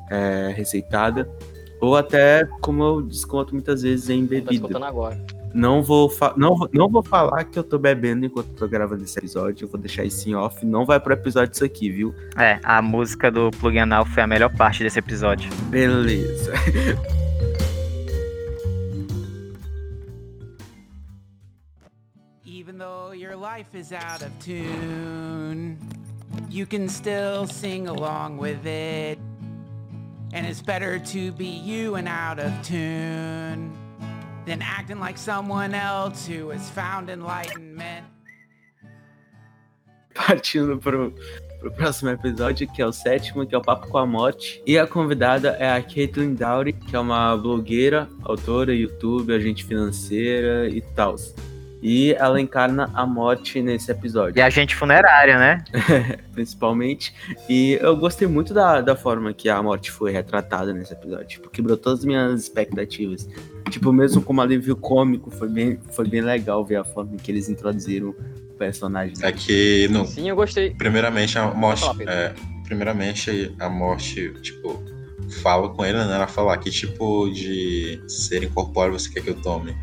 é, 0.09 0.53
receitada, 0.55 1.29
ou 1.81 1.95
até 1.95 2.45
como 2.61 2.83
eu 2.83 3.01
desconto 3.01 3.53
muitas 3.53 3.81
vezes 3.81 4.09
em 4.09 4.23
Tá 4.23 4.29
bebida. 4.29 4.53
escutando 4.53 4.83
agora. 4.85 5.17
Não 5.57 5.81
vou, 5.81 6.13
não, 6.35 6.55
não 6.71 6.87
vou 6.87 7.01
falar 7.01 7.43
que 7.45 7.57
eu 7.57 7.63
tô 7.63 7.79
bebendo 7.79 8.27
enquanto 8.27 8.49
tô 8.49 8.67
gravando 8.67 9.03
esse 9.03 9.17
episódio, 9.17 9.65
eu 9.65 9.67
vou 9.67 9.79
deixar 9.81 10.03
isso 10.03 10.29
em 10.29 10.35
off, 10.35 10.63
não 10.63 10.85
vai 10.85 10.99
pro 10.99 11.13
episódio 11.13 11.51
isso 11.51 11.65
aqui, 11.65 11.89
viu? 11.89 12.13
É, 12.37 12.59
a 12.63 12.79
música 12.79 13.31
do 13.31 13.49
Plug 13.49 13.79
Anal 13.79 14.05
foi 14.05 14.21
a 14.21 14.27
melhor 14.27 14.55
parte 14.55 14.83
desse 14.83 14.99
episódio. 14.99 15.49
Beleza. 15.71 16.53
Even 22.45 22.77
though 22.77 23.15
your 23.15 23.35
life 23.35 23.75
is 23.75 23.91
out 23.91 24.21
of 24.23 24.29
tune, 24.39 25.79
you 26.51 26.67
can 26.67 26.87
still 26.87 27.47
sing 27.47 27.87
along 27.87 28.37
with 28.37 28.63
it. 28.63 29.17
And 30.35 30.45
it's 30.45 30.61
better 30.61 30.99
to 30.99 31.31
be 31.31 31.47
you 31.47 31.95
and 31.95 32.07
out 32.07 32.37
of 32.37 32.51
tune 32.61 33.86
than 34.47 34.61
acting 34.61 34.99
like 34.99 35.17
someone 35.17 35.75
else 35.75 36.25
who 36.25 36.49
has 36.49 36.69
found 36.71 37.09
enlightenment. 37.09 38.05
partindo 40.27 40.77
pro, 40.77 41.13
pro 41.59 41.71
próximo 41.71 42.09
episódio, 42.09 42.67
que 42.67 42.81
é 42.81 42.85
o 42.85 42.91
sétimo, 42.91 43.45
que 43.45 43.53
é 43.53 43.57
o 43.57 43.61
Papo 43.61 43.87
com 43.87 43.97
a 43.97 44.05
Morte. 44.05 44.61
E 44.65 44.77
a 44.77 44.87
convidada 44.87 45.49
é 45.59 45.71
a 45.71 45.81
Caitlin 45.81 46.33
Dowry, 46.33 46.73
que 46.73 46.95
é 46.95 46.99
uma 46.99 47.37
blogueira, 47.37 48.09
autora, 48.23 48.73
youtuber, 48.73 49.39
agente 49.39 49.63
financeira 49.63 50.67
e 50.67 50.81
tal. 50.81 51.15
E 51.81 52.13
ela 52.13 52.41
encarna 52.41 52.89
a 52.93 53.05
morte 53.05 53.61
nesse 53.61 53.91
episódio, 53.91 54.39
E 54.39 54.41
a 54.41 54.49
gente 54.49 54.75
funerária, 54.75 55.37
né? 55.37 55.63
principalmente. 56.33 57.13
E 57.47 57.77
eu 57.81 57.95
gostei 57.95 58.27
muito 58.27 58.53
da, 58.53 58.81
da 58.81 58.95
forma 58.95 59.31
que 59.33 59.47
a 59.47 59.61
morte 59.61 59.91
foi 59.91 60.11
retratada 60.11 60.73
nesse 60.73 60.93
episódio. 60.93 61.27
Tipo, 61.27 61.49
quebrou 61.49 61.77
todas 61.77 61.99
as 61.99 62.05
minhas 62.05 62.41
expectativas. 62.41 63.29
Tipo, 63.69 63.93
mesmo 63.93 64.21
como 64.21 64.41
alívio 64.41 64.75
cômico, 64.75 65.29
foi 65.29 65.49
bem, 65.49 65.79
foi 65.91 66.07
bem 66.07 66.21
legal 66.21 66.65
ver 66.65 66.77
a 66.77 66.83
forma 66.83 67.15
que 67.17 67.31
eles 67.31 67.47
introduziram 67.47 68.15
personagem. 68.57 69.13
É 69.21 69.31
que, 69.31 69.87
no, 69.89 70.05
Sim, 70.05 70.29
eu 70.29 70.35
gostei. 70.35 70.71
primeiramente, 70.71 71.37
a 71.37 71.45
morte. 71.53 71.85
é, 72.07 72.33
primeiramente, 72.63 73.53
a 73.59 73.69
morte, 73.69 74.33
tipo, 74.41 74.83
fala 75.41 75.69
com 75.69 75.85
ele, 75.85 75.97
né? 75.97 76.15
Ela 76.15 76.27
fala 76.27 76.57
que 76.57 76.71
tipo 76.71 77.29
de 77.29 78.01
ser 78.07 78.43
incorpóreo 78.43 78.97
você 78.97 79.09
quer 79.11 79.21
que 79.21 79.29
eu 79.29 79.35
tome. 79.35 79.75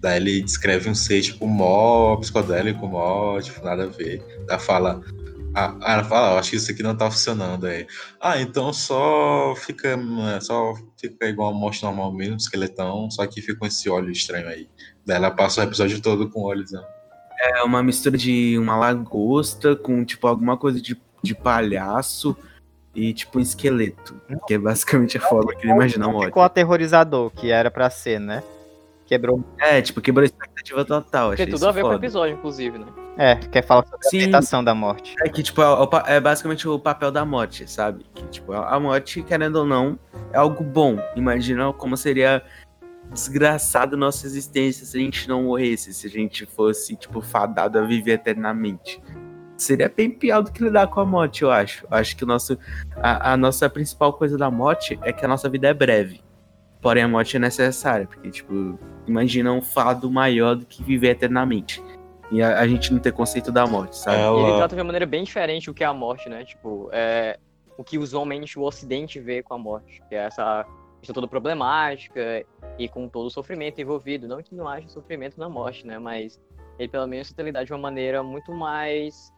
Daí 0.00 0.16
ele 0.16 0.42
descreve 0.42 0.88
um 0.88 0.94
ser, 0.94 1.20
tipo, 1.22 1.46
mó 1.46 2.16
psicodélico, 2.16 2.86
mó, 2.86 3.40
tipo, 3.40 3.64
nada 3.64 3.84
a 3.84 3.86
ver. 3.86 4.22
Ela 4.48 4.58
fala. 4.58 5.00
Ah, 5.54 5.74
ela 5.82 6.04
fala, 6.04 6.34
"Eu 6.34 6.38
acho 6.38 6.50
que 6.50 6.56
isso 6.56 6.70
aqui 6.70 6.82
não 6.82 6.94
tá 6.96 7.10
funcionando 7.10 7.66
aí. 7.66 7.86
Ah, 8.20 8.40
então 8.40 8.72
só 8.72 9.54
fica. 9.56 9.96
né, 9.96 10.38
Só 10.40 10.74
fica 11.00 11.26
igual 11.26 11.50
a 11.50 11.54
morte 11.54 11.82
normal 11.82 12.12
mesmo, 12.12 12.36
esqueletão, 12.36 13.10
só 13.10 13.26
que 13.26 13.40
fica 13.40 13.58
com 13.58 13.66
esse 13.66 13.88
óleo 13.90 14.10
estranho 14.10 14.46
aí. 14.48 14.68
Daí 15.04 15.16
ela 15.16 15.30
passa 15.30 15.60
o 15.60 15.64
episódio 15.64 16.00
todo 16.00 16.30
com 16.30 16.42
olhos, 16.42 16.70
né? 16.70 16.82
É 17.40 17.62
uma 17.62 17.82
mistura 17.82 18.16
de 18.18 18.58
uma 18.58 18.76
lagosta 18.76 19.74
com, 19.74 20.04
tipo, 20.04 20.26
alguma 20.26 20.56
coisa 20.56 20.80
de, 20.80 21.00
de 21.22 21.34
palhaço 21.34 22.36
e, 22.94 23.12
tipo, 23.14 23.38
um 23.38 23.42
esqueleto. 23.42 24.20
Que 24.46 24.54
é 24.54 24.58
basicamente 24.58 25.16
a 25.18 25.20
forma 25.20 25.54
que 25.54 25.64
ele 25.66 25.72
imagina 25.72 26.06
a 26.06 26.08
morte. 26.12 26.26
Ficou 26.26 26.42
aterrorizador, 26.42 27.30
que 27.30 27.50
era 27.50 27.70
pra 27.70 27.88
ser, 27.90 28.20
né? 28.20 28.42
Quebrou. 29.08 29.42
É, 29.58 29.80
tipo, 29.80 30.02
quebrou 30.02 30.22
a 30.22 30.26
expectativa 30.26 30.84
total. 30.84 31.34
Tem 31.34 31.48
tudo 31.48 31.66
a 31.66 31.72
ver 31.72 31.80
com 31.80 31.88
o 31.88 31.92
foda. 31.92 32.04
episódio, 32.04 32.34
inclusive, 32.36 32.78
né? 32.78 32.86
É, 33.16 33.36
quer 33.36 33.64
falar 33.64 33.82
sobre 33.84 34.06
a 34.06 34.10
Sim. 34.10 34.18
aceitação 34.18 34.62
da 34.62 34.74
morte. 34.74 35.14
É 35.24 35.30
que, 35.30 35.42
tipo, 35.42 35.62
é, 35.62 36.16
é 36.16 36.20
basicamente 36.20 36.68
o 36.68 36.78
papel 36.78 37.10
da 37.10 37.24
morte, 37.24 37.68
sabe? 37.68 38.04
Que, 38.14 38.22
tipo, 38.26 38.52
a 38.52 38.78
morte, 38.78 39.22
querendo 39.22 39.56
ou 39.56 39.66
não, 39.66 39.98
é 40.30 40.36
algo 40.36 40.62
bom. 40.62 40.98
Imagina 41.16 41.72
como 41.72 41.96
seria 41.96 42.42
desgraçado 43.10 43.96
nossa 43.96 44.26
existência 44.26 44.84
se 44.84 44.98
a 44.98 45.00
gente 45.00 45.26
não 45.26 45.44
morresse, 45.44 45.94
se 45.94 46.06
a 46.06 46.10
gente 46.10 46.44
fosse, 46.44 46.94
tipo, 46.94 47.22
fadado 47.22 47.78
a 47.78 47.82
viver 47.82 48.12
eternamente. 48.12 49.02
Seria 49.56 49.88
bem 49.88 50.10
pior 50.10 50.42
do 50.42 50.52
que 50.52 50.62
lidar 50.62 50.86
com 50.88 51.00
a 51.00 51.06
morte, 51.06 51.42
eu 51.42 51.50
acho. 51.50 51.86
Eu 51.90 51.96
acho 51.96 52.14
que 52.14 52.24
o 52.24 52.26
nosso, 52.26 52.58
a, 52.96 53.32
a 53.32 53.36
nossa 53.38 53.70
principal 53.70 54.12
coisa 54.12 54.36
da 54.36 54.50
morte 54.50 54.98
é 55.02 55.14
que 55.14 55.24
a 55.24 55.28
nossa 55.28 55.48
vida 55.48 55.66
é 55.66 55.72
breve. 55.72 56.27
Porém, 56.88 57.02
a 57.02 57.08
morte 57.08 57.36
é 57.36 57.38
necessária, 57.38 58.06
porque, 58.06 58.30
tipo, 58.30 58.78
imagina 59.06 59.52
um 59.52 59.60
fado 59.60 60.10
maior 60.10 60.56
do 60.56 60.64
que 60.64 60.82
viver 60.82 61.10
eternamente. 61.10 61.84
E 62.32 62.40
a, 62.42 62.60
a 62.60 62.66
gente 62.66 62.90
não 62.94 62.98
ter 62.98 63.12
conceito 63.12 63.52
da 63.52 63.66
morte, 63.66 63.94
sabe? 63.94 64.16
Ele 64.16 64.48
Ela. 64.48 64.56
trata 64.56 64.74
de 64.74 64.80
uma 64.80 64.86
maneira 64.86 65.04
bem 65.04 65.22
diferente 65.22 65.68
o 65.68 65.74
que 65.74 65.84
é 65.84 65.86
a 65.86 65.92
morte, 65.92 66.30
né? 66.30 66.46
Tipo, 66.46 66.88
é, 66.90 67.38
o 67.76 67.84
que 67.84 67.98
usualmente 67.98 68.58
o 68.58 68.62
ocidente 68.62 69.20
vê 69.20 69.42
com 69.42 69.52
a 69.52 69.58
morte, 69.58 70.00
que 70.08 70.14
é 70.14 70.20
essa 70.24 70.64
questão 70.98 71.12
toda 71.12 71.28
problemática 71.28 72.42
e 72.78 72.88
com 72.88 73.06
todo 73.06 73.26
o 73.26 73.30
sofrimento 73.30 73.78
envolvido. 73.78 74.26
Não 74.26 74.42
que 74.42 74.54
não 74.54 74.66
haja 74.66 74.88
sofrimento 74.88 75.38
na 75.38 75.46
morte, 75.50 75.86
né? 75.86 75.98
Mas 75.98 76.40
ele 76.78 76.88
pelo 76.88 77.06
menos 77.06 77.28
tenta 77.28 77.42
lidar 77.42 77.64
de 77.64 77.72
uma 77.74 77.78
maneira 77.78 78.22
muito 78.22 78.50
mais 78.50 79.30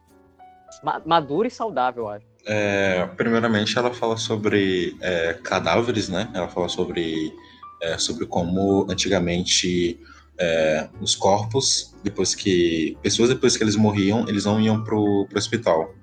madura 1.05 1.47
e 1.47 1.51
saudável, 1.51 2.03
eu 2.03 2.09
acho. 2.09 2.25
É, 2.45 3.05
primeiramente, 3.17 3.77
ela 3.77 3.93
fala 3.93 4.17
sobre 4.17 4.95
é, 5.01 5.33
cadáveres, 5.43 6.09
né? 6.09 6.29
Ela 6.33 6.47
fala 6.47 6.67
sobre, 6.67 7.33
é, 7.81 7.97
sobre 7.97 8.25
como 8.25 8.87
antigamente 8.89 9.99
é, 10.39 10.89
os 10.99 11.15
corpos, 11.15 11.93
depois 12.03 12.33
que. 12.33 12.97
Pessoas 13.01 13.29
depois 13.29 13.55
que 13.55 13.63
eles 13.63 13.75
morriam, 13.75 14.27
eles 14.27 14.45
não 14.45 14.59
iam 14.59 14.83
pro, 14.83 15.27
pro 15.29 15.37
hospital. 15.37 15.93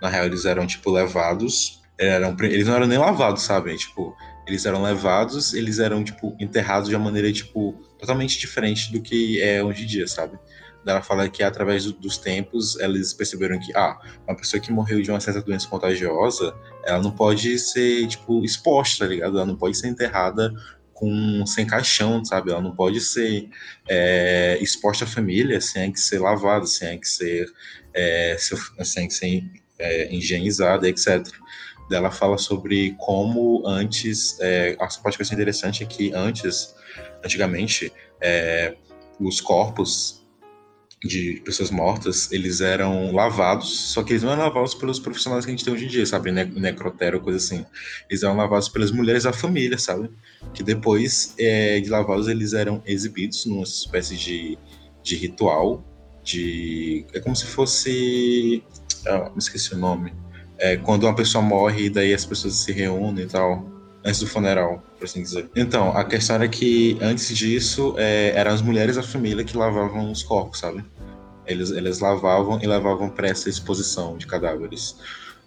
Na 0.00 0.08
real, 0.08 0.26
eles 0.26 0.44
eram, 0.44 0.66
tipo, 0.66 0.90
levados. 0.90 1.80
Eram, 1.98 2.36
eles 2.42 2.66
não 2.66 2.74
eram 2.74 2.86
nem 2.86 2.98
lavados, 2.98 3.42
sabe? 3.42 3.76
Tipo, 3.76 4.14
eles 4.46 4.64
eram 4.64 4.82
levados, 4.82 5.52
eles 5.52 5.78
eram, 5.78 6.04
tipo, 6.04 6.36
enterrados 6.38 6.88
de 6.88 6.94
uma 6.94 7.04
maneira, 7.04 7.32
tipo, 7.32 7.74
totalmente 7.98 8.38
diferente 8.38 8.92
do 8.92 9.00
que 9.00 9.40
é 9.42 9.62
hoje 9.62 9.82
em 9.82 9.86
dia, 9.86 10.06
sabe? 10.06 10.38
Ela 10.86 11.02
fala 11.02 11.28
que 11.28 11.42
através 11.42 11.84
do- 11.84 11.92
dos 11.92 12.16
tempos, 12.16 12.78
eles 12.80 13.12
perceberam 13.12 13.58
que, 13.58 13.76
ah, 13.76 13.98
uma 14.26 14.34
pessoa 14.36 14.60
que 14.60 14.72
morreu 14.72 15.02
de 15.02 15.10
uma 15.10 15.20
certa 15.20 15.42
doença 15.42 15.68
contagiosa, 15.68 16.54
ela 16.84 17.02
não 17.02 17.10
pode 17.10 17.58
ser, 17.58 18.06
tipo, 18.06 18.42
exposta, 18.44 19.04
tá 19.04 19.10
ligado? 19.10 19.36
Ela 19.36 19.46
não 19.46 19.56
pode 19.56 19.76
ser 19.76 19.88
enterrada 19.88 20.52
com, 20.94 21.44
sem 21.46 21.66
caixão, 21.66 22.24
sabe? 22.24 22.50
Ela 22.50 22.60
não 22.62 22.74
pode 22.74 23.00
ser 23.00 23.48
é, 23.88 24.58
exposta 24.60 25.04
à 25.04 25.06
família 25.06 25.60
sem 25.60 25.92
que 25.92 26.00
ser 26.00 26.18
lavada, 26.20 26.66
sem 26.66 26.98
que 26.98 27.08
ser, 27.08 27.46
é, 27.94 28.36
se- 28.38 28.56
sem 28.84 29.06
que 29.08 29.14
ser 29.14 29.44
é, 29.78 30.12
higienizada, 30.14 30.88
etc. 30.88 31.06
Daí 31.88 31.98
Ela 31.98 32.10
fala 32.10 32.36
sobre 32.36 32.96
como 32.98 33.62
antes, 33.66 34.38
é, 34.40 34.72
a 34.80 34.86
parte 34.86 35.16
que 35.16 35.22
eu 35.22 35.24
achei 35.24 35.34
interessante 35.34 35.82
é 35.84 35.86
que 35.86 36.12
antes, 36.14 36.74
antigamente, 37.24 37.92
é, 38.20 38.74
os 39.20 39.40
corpos 39.40 40.17
de 41.04 41.40
pessoas 41.44 41.70
mortas, 41.70 42.32
eles 42.32 42.60
eram 42.60 43.12
lavados, 43.14 43.92
só 43.92 44.02
que 44.02 44.12
eles 44.12 44.22
não 44.22 44.32
eram 44.32 44.42
lavados 44.42 44.74
pelos 44.74 44.98
profissionais 44.98 45.44
que 45.44 45.50
a 45.50 45.54
gente 45.54 45.64
tem 45.64 45.72
hoje 45.72 45.84
em 45.84 45.88
dia, 45.88 46.04
sabe? 46.04 46.32
Ne 46.32 46.44
necrotério, 46.44 47.20
coisa 47.20 47.38
assim. 47.38 47.64
Eles 48.10 48.22
eram 48.22 48.36
lavados 48.36 48.68
pelas 48.68 48.90
mulheres 48.90 49.22
da 49.22 49.32
família, 49.32 49.78
sabe? 49.78 50.10
Que 50.52 50.62
depois 50.62 51.34
é, 51.38 51.78
de 51.80 51.88
lavados 51.88 52.26
eles 52.26 52.52
eram 52.52 52.82
exibidos 52.84 53.46
numa 53.46 53.62
espécie 53.62 54.16
de, 54.16 54.58
de 55.02 55.16
ritual, 55.16 55.84
de... 56.24 57.06
É 57.14 57.20
como 57.20 57.36
se 57.36 57.46
fosse... 57.46 58.62
Ah, 59.06 59.30
me 59.30 59.38
esqueci 59.38 59.74
o 59.74 59.78
nome. 59.78 60.12
É, 60.58 60.76
quando 60.76 61.04
uma 61.04 61.14
pessoa 61.14 61.40
morre 61.40 61.84
e 61.84 61.90
daí 61.90 62.12
as 62.12 62.24
pessoas 62.24 62.54
se 62.54 62.72
reúnem 62.72 63.24
e 63.24 63.28
tal, 63.28 63.77
antes 64.08 64.20
do 64.20 64.26
funeral, 64.26 64.82
por 64.98 65.04
assim 65.04 65.22
dizer. 65.22 65.48
Então, 65.54 65.90
a 65.96 66.04
questão 66.04 66.36
era 66.36 66.48
que 66.48 66.98
antes 67.00 67.36
disso 67.36 67.94
é, 67.98 68.32
eram 68.34 68.52
as 68.52 68.62
mulheres 68.62 68.96
da 68.96 69.02
família 69.02 69.44
que 69.44 69.56
lavavam 69.56 70.10
os 70.10 70.22
corpos, 70.22 70.58
sabe? 70.58 70.84
Eles, 71.46 71.70
eles 71.70 72.00
lavavam 72.00 72.58
e 72.62 72.66
levavam 72.66 73.08
para 73.08 73.28
essa 73.28 73.48
exposição 73.48 74.16
de 74.16 74.26
cadáveres. 74.26 74.96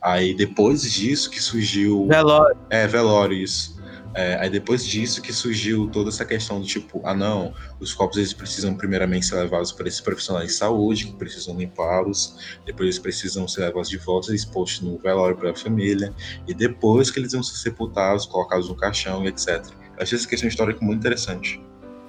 Aí 0.02 0.34
depois 0.34 0.82
disso 0.84 1.30
que 1.30 1.42
surgiu. 1.42 2.08
Velório. 2.08 2.58
É, 2.70 2.88
velório, 2.88 3.38
isso. 3.38 3.81
É, 4.14 4.36
aí 4.42 4.50
depois 4.50 4.86
disso 4.86 5.22
que 5.22 5.32
surgiu 5.32 5.88
toda 5.88 6.10
essa 6.10 6.26
questão 6.26 6.60
do 6.60 6.68
tipo, 6.68 7.02
ah 7.06 7.14
não, 7.14 7.54
os 7.80 7.94
corpos 7.94 8.18
eles 8.18 8.34
precisam 8.34 8.76
primeiramente 8.76 9.26
ser 9.26 9.36
levados 9.36 9.72
para 9.72 9.88
esses 9.88 10.02
profissionais 10.02 10.48
de 10.48 10.54
saúde, 10.54 11.08
que 11.08 11.14
precisam 11.14 11.58
limpá-los, 11.58 12.58
depois 12.66 12.88
eles 12.88 13.00
precisam 13.00 13.48
ser 13.48 13.62
levados 13.62 13.90
de 13.90 13.98
volta 13.98 14.32
e 14.32 14.36
expostos 14.36 14.82
no 14.82 14.98
velório 14.98 15.38
para 15.38 15.52
a 15.52 15.56
família, 15.56 16.14
e 16.48 16.54
depois 16.54 17.10
que 17.10 17.20
eles 17.20 17.32
vão 17.32 17.42
ser 17.42 17.58
sepultados, 17.58 18.26
colocados 18.26 18.68
no 18.68 18.76
caixão 18.76 19.24
e 19.24 19.28
etc. 19.28 19.66
Eu 19.98 20.04
achei 20.04 20.18
essa 20.18 20.28
questão 20.28 20.50
histórica 20.50 20.84
muito 20.84 21.00
interessante. 21.00 21.62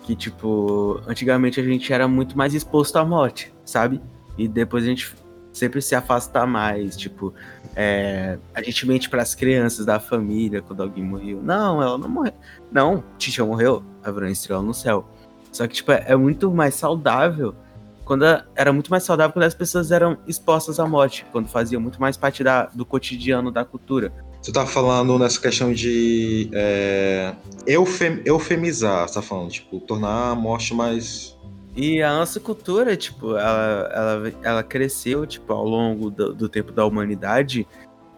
Que, 0.03 0.17
tipo, 0.17 1.01
antigamente 1.07 1.61
a 1.61 1.63
gente 1.63 1.93
era 1.93 2.09
muito 2.09 2.37
mais 2.37 2.55
exposto 2.55 2.97
à 2.97 3.05
morte, 3.05 3.55
sabe? 3.65 4.01
E 4.37 4.49
depois 4.49 4.83
a 4.83 4.89
gente 4.89 5.15
sempre 5.53 5.83
se 5.83 5.95
afasta 5.95 6.47
mais, 6.47 6.97
tipo, 6.97 7.35
é, 7.77 8.39
a 8.55 8.63
gente 8.63 8.87
mente 8.87 9.09
pras 9.11 9.35
crianças 9.35 9.85
da 9.85 10.01
família 10.01 10.63
quando 10.63 10.83
alguém 10.83 11.05
morreu. 11.05 11.41
Não, 11.43 11.83
ela 11.83 11.99
não 11.99 12.09
morreu. 12.09 12.33
Não, 12.71 13.05
Tisha 13.19 13.45
morreu, 13.45 13.83
a 14.03 14.11
Verônica 14.11 14.33
estrela 14.33 14.63
no 14.63 14.73
céu. 14.75 15.07
Só 15.53 15.67
que, 15.67 15.75
tipo, 15.75 15.93
é, 15.93 16.05
é 16.09 16.17
muito 16.17 16.51
mais 16.51 16.75
saudável 16.75 17.55
quando 18.05 18.25
a- 18.25 18.45
era 18.57 18.73
muito 18.73 18.91
mais 18.91 19.03
saudável 19.05 19.33
quando 19.33 19.45
as 19.45 19.55
pessoas 19.55 19.93
eram 19.93 20.17
expostas 20.27 20.81
à 20.81 20.87
morte, 20.87 21.25
quando 21.31 21.49
fazia 21.49 21.79
muito 21.79 22.01
mais 22.01 22.17
parte 22.17 22.43
da, 22.43 22.67
do 22.67 22.85
cotidiano 22.85 23.51
da 23.51 23.65
cultura. 23.65 24.13
Tu 24.43 24.53
tá 24.53 24.67
falando 24.67 25.17
nessa 25.21 25.41
questão 25.41 25.73
de 25.73 26.49
é, 26.53 27.33
eufem- 27.67 28.21
eufemizar, 28.25 29.07
você 29.07 29.15
tá 29.15 29.23
falando, 29.23 29.51
tipo, 29.51 29.79
tornar 29.81 30.31
a 30.31 30.35
morte 30.35 30.75
mais. 30.75 31.32
E 31.75 32.03
a 32.03 32.13
nossa 32.13 32.39
cultura, 32.39 32.97
tipo, 32.97 33.37
ela, 33.37 33.91
ela, 33.95 34.33
ela 34.43 34.63
cresceu, 34.63 35.27
tipo, 35.27 35.53
ao 35.53 35.65
longo 35.65 36.11
do, 36.11 36.35
do 36.35 36.49
tempo 36.49 36.71
da 36.71 36.85
humanidade 36.85 37.67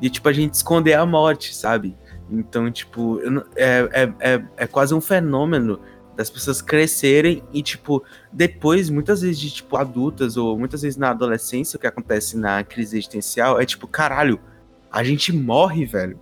de, 0.01 0.11
tipo, 0.11 0.29
a 0.29 0.33
gente 0.33 0.55
esconder 0.55 0.95
a 0.95 1.07
morte, 1.07 1.55
sabe? 1.55 1.97
Então, 2.31 2.71
tipo, 2.71 3.21
é, 3.55 3.89
é, 3.93 4.33
é, 4.35 4.45
é 4.57 4.67
quase 4.67 4.95
um 4.95 5.01
fenômeno 5.01 5.81
das 6.17 6.31
pessoas 6.31 6.61
crescerem 6.61 7.43
e, 7.53 7.63
tipo, 7.63 8.03
depois, 8.33 8.91
muitas 8.91 9.23
vezes 9.23 9.39
de, 9.39 9.51
tipo, 9.51 9.77
adultas 9.77 10.37
ou 10.37 10.59
muitas 10.59 10.83
vezes 10.83 10.97
na 10.97 11.11
adolescência, 11.11 11.77
o 11.77 11.81
que 11.81 11.87
acontece 11.87 12.37
na 12.37 12.63
crise 12.65 12.97
existencial 12.97 13.61
é, 13.61 13.65
tipo, 13.65 13.87
caralho, 13.87 14.41
a 14.91 15.03
gente 15.03 15.33
morre, 15.33 15.85
velho. 15.85 16.19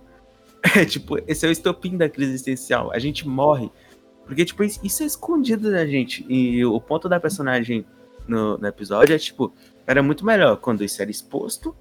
É, 0.77 0.85
tipo, 0.85 1.17
esse 1.27 1.45
é 1.45 1.49
o 1.49 1.51
estopim 1.51 1.97
da 1.97 2.07
crise 2.07 2.31
existencial. 2.31 2.89
A 2.93 2.97
gente 2.97 3.27
morre. 3.27 3.69
Porque, 4.25 4.45
tipo, 4.45 4.63
isso 4.63 5.03
é 5.03 5.05
escondido 5.05 5.71
da 5.71 5.85
gente. 5.85 6.25
E 6.29 6.63
o 6.65 6.79
ponto 6.79 7.09
da 7.09 7.19
personagem 7.19 7.85
no, 8.27 8.57
no 8.57 8.67
episódio 8.67 9.13
é, 9.15 9.19
tipo, 9.19 9.53
era 9.85 10.01
muito 10.01 10.25
melhor 10.25 10.57
quando 10.57 10.83
isso 10.83 11.01
era 11.01 11.11
exposto. 11.11 11.75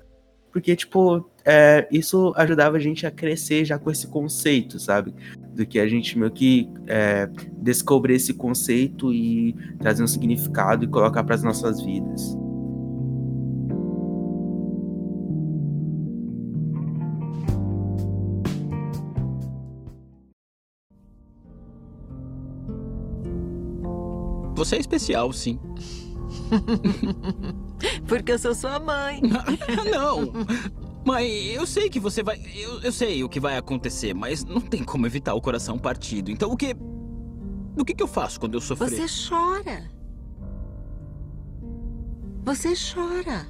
Porque, 0.52 0.76
tipo, 0.76 1.30
é, 1.44 1.88
isso 1.90 2.32
ajudava 2.36 2.76
a 2.76 2.80
gente 2.80 3.06
a 3.06 3.10
crescer 3.10 3.64
já 3.64 3.78
com 3.78 3.90
esse 3.90 4.06
conceito, 4.06 4.78
sabe? 4.78 5.14
Do 5.54 5.64
que 5.64 5.78
a 5.78 5.88
gente 5.88 6.18
meio 6.18 6.30
que 6.30 6.68
é, 6.86 7.28
descobrir 7.56 8.14
esse 8.14 8.34
conceito 8.34 9.12
e 9.14 9.54
trazer 9.78 10.02
um 10.02 10.06
significado 10.06 10.84
e 10.84 10.88
colocar 10.88 11.24
para 11.24 11.34
as 11.34 11.42
nossas 11.42 11.80
vidas. 11.82 12.36
Você 24.62 24.76
é 24.76 24.78
especial, 24.78 25.32
sim. 25.32 25.58
Porque 28.06 28.30
eu 28.30 28.38
sou 28.38 28.54
sua 28.54 28.78
mãe. 28.78 29.20
não! 29.90 30.32
Mãe, 31.04 31.28
eu 31.48 31.66
sei 31.66 31.90
que 31.90 31.98
você 31.98 32.22
vai. 32.22 32.40
Eu, 32.54 32.80
eu 32.80 32.92
sei 32.92 33.24
o 33.24 33.28
que 33.28 33.40
vai 33.40 33.56
acontecer, 33.56 34.14
mas 34.14 34.44
não 34.44 34.60
tem 34.60 34.84
como 34.84 35.04
evitar 35.04 35.34
o 35.34 35.40
coração 35.40 35.76
partido. 35.76 36.30
Então 36.30 36.52
o 36.52 36.56
que. 36.56 36.76
O 37.76 37.84
que, 37.84 37.92
que 37.92 38.02
eu 38.04 38.06
faço 38.06 38.38
quando 38.38 38.54
eu 38.54 38.60
sofrer? 38.60 38.90
Você 38.90 39.28
chora. 39.28 39.90
Você 42.44 42.74
chora. 42.94 43.48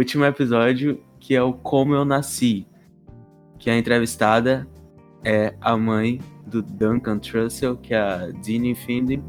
Último 0.00 0.24
episódio, 0.24 0.98
que 1.20 1.36
é 1.36 1.42
o 1.42 1.52
Como 1.52 1.94
Eu 1.94 2.04
Nasci. 2.04 2.66
Que 3.58 3.68
a 3.68 3.76
entrevistada 3.76 4.66
é 5.22 5.54
a 5.60 5.76
mãe 5.76 6.20
do 6.46 6.62
Duncan 6.62 7.18
Trussell, 7.18 7.76
que 7.76 7.92
é 7.92 7.98
a 7.98 8.30
Dini 8.42 8.74
Findlay. 8.74 9.22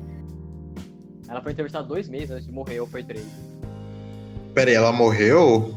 Ela 1.27 1.41
foi 1.41 1.52
entrevistada 1.52 1.85
dois 1.85 2.07
meses 2.07 2.31
antes 2.31 2.45
de 2.45 2.52
morrer, 2.53 2.80
ou 2.80 2.88
foi 2.88 3.03
três. 3.03 3.26
Pera 4.53 4.69
aí, 4.69 4.76
ela 4.76 4.93
morreu? 4.93 5.76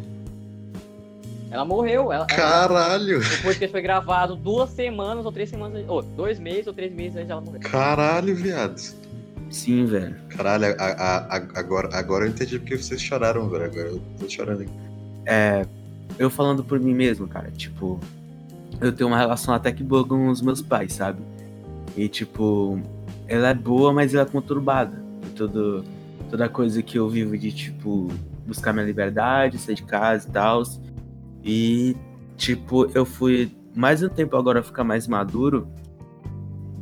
Ela 1.50 1.64
morreu. 1.64 2.12
Ela, 2.12 2.26
Caralho! 2.26 3.16
Ela, 3.16 3.34
o 3.34 3.42
podcast 3.42 3.72
foi 3.72 3.82
gravado 3.82 4.36
duas 4.36 4.70
semanas 4.70 5.26
ou 5.26 5.32
três 5.32 5.50
semanas. 5.50 5.84
Ou 5.88 6.02
dois 6.02 6.38
meses 6.38 6.68
ou 6.68 6.72
três 6.72 6.92
meses 6.92 7.16
antes 7.16 7.28
dela 7.28 7.40
morrer. 7.40 7.58
Caralho, 7.58 8.34
viado. 8.36 8.80
Sim, 9.54 9.84
velho. 9.84 10.16
Caralho, 10.30 10.74
a, 10.80 10.84
a, 10.84 11.16
a, 11.18 11.36
agora, 11.54 11.88
agora 11.96 12.24
eu 12.24 12.30
entendi 12.30 12.58
porque 12.58 12.76
vocês 12.76 13.00
choraram, 13.00 13.48
velho. 13.48 13.66
Agora 13.66 13.86
eu 13.86 14.02
tô 14.18 14.28
chorando 14.28 14.62
aqui. 14.62 14.72
É. 15.26 15.64
Eu 16.18 16.28
falando 16.28 16.64
por 16.64 16.80
mim 16.80 16.92
mesmo, 16.92 17.28
cara, 17.28 17.52
tipo. 17.52 18.00
Eu 18.80 18.92
tenho 18.92 19.08
uma 19.08 19.16
relação 19.16 19.54
até 19.54 19.70
que 19.70 19.84
boa 19.84 20.04
com 20.04 20.26
os 20.26 20.42
meus 20.42 20.60
pais, 20.60 20.94
sabe? 20.94 21.22
E, 21.96 22.08
tipo. 22.08 22.82
Ela 23.28 23.50
é 23.50 23.54
boa, 23.54 23.92
mas 23.92 24.12
ela 24.12 24.24
é 24.24 24.28
conturbada. 24.28 25.00
Todo, 25.36 25.84
toda 26.28 26.48
coisa 26.48 26.82
que 26.82 26.98
eu 26.98 27.08
vivo 27.08 27.38
de, 27.38 27.52
tipo. 27.52 28.08
Buscar 28.44 28.72
minha 28.72 28.84
liberdade, 28.84 29.56
sair 29.56 29.76
de 29.76 29.84
casa 29.84 30.28
e 30.28 30.32
tal. 30.32 30.62
E, 31.44 31.96
tipo, 32.36 32.90
eu 32.92 33.06
fui 33.06 33.52
mais 33.72 34.02
um 34.02 34.08
tempo 34.08 34.36
agora 34.36 34.64
ficar 34.64 34.82
mais 34.82 35.06
maduro 35.06 35.68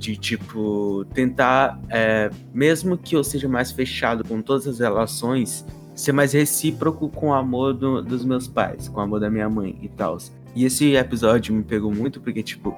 de 0.02 0.16
tipo 0.16 1.04
tentar, 1.14 1.80
é, 1.88 2.28
mesmo 2.52 2.98
que 2.98 3.14
eu 3.14 3.22
seja 3.22 3.48
mais 3.48 3.70
fechado 3.70 4.24
com 4.24 4.42
todas 4.42 4.66
as 4.66 4.80
relações, 4.80 5.64
ser 5.94 6.12
mais 6.12 6.32
recíproco 6.32 7.08
com 7.08 7.28
o 7.28 7.34
amor 7.34 7.72
do, 7.72 8.02
dos 8.02 8.24
meus 8.24 8.48
pais, 8.48 8.88
com 8.88 8.98
o 8.98 9.02
amor 9.02 9.20
da 9.20 9.30
minha 9.30 9.48
mãe 9.48 9.78
e 9.80 9.88
tal. 9.88 10.18
E 10.54 10.64
esse 10.64 10.94
episódio 10.94 11.54
me 11.54 11.62
pegou 11.62 11.94
muito 11.94 12.20
porque, 12.20 12.42
tipo, 12.42 12.74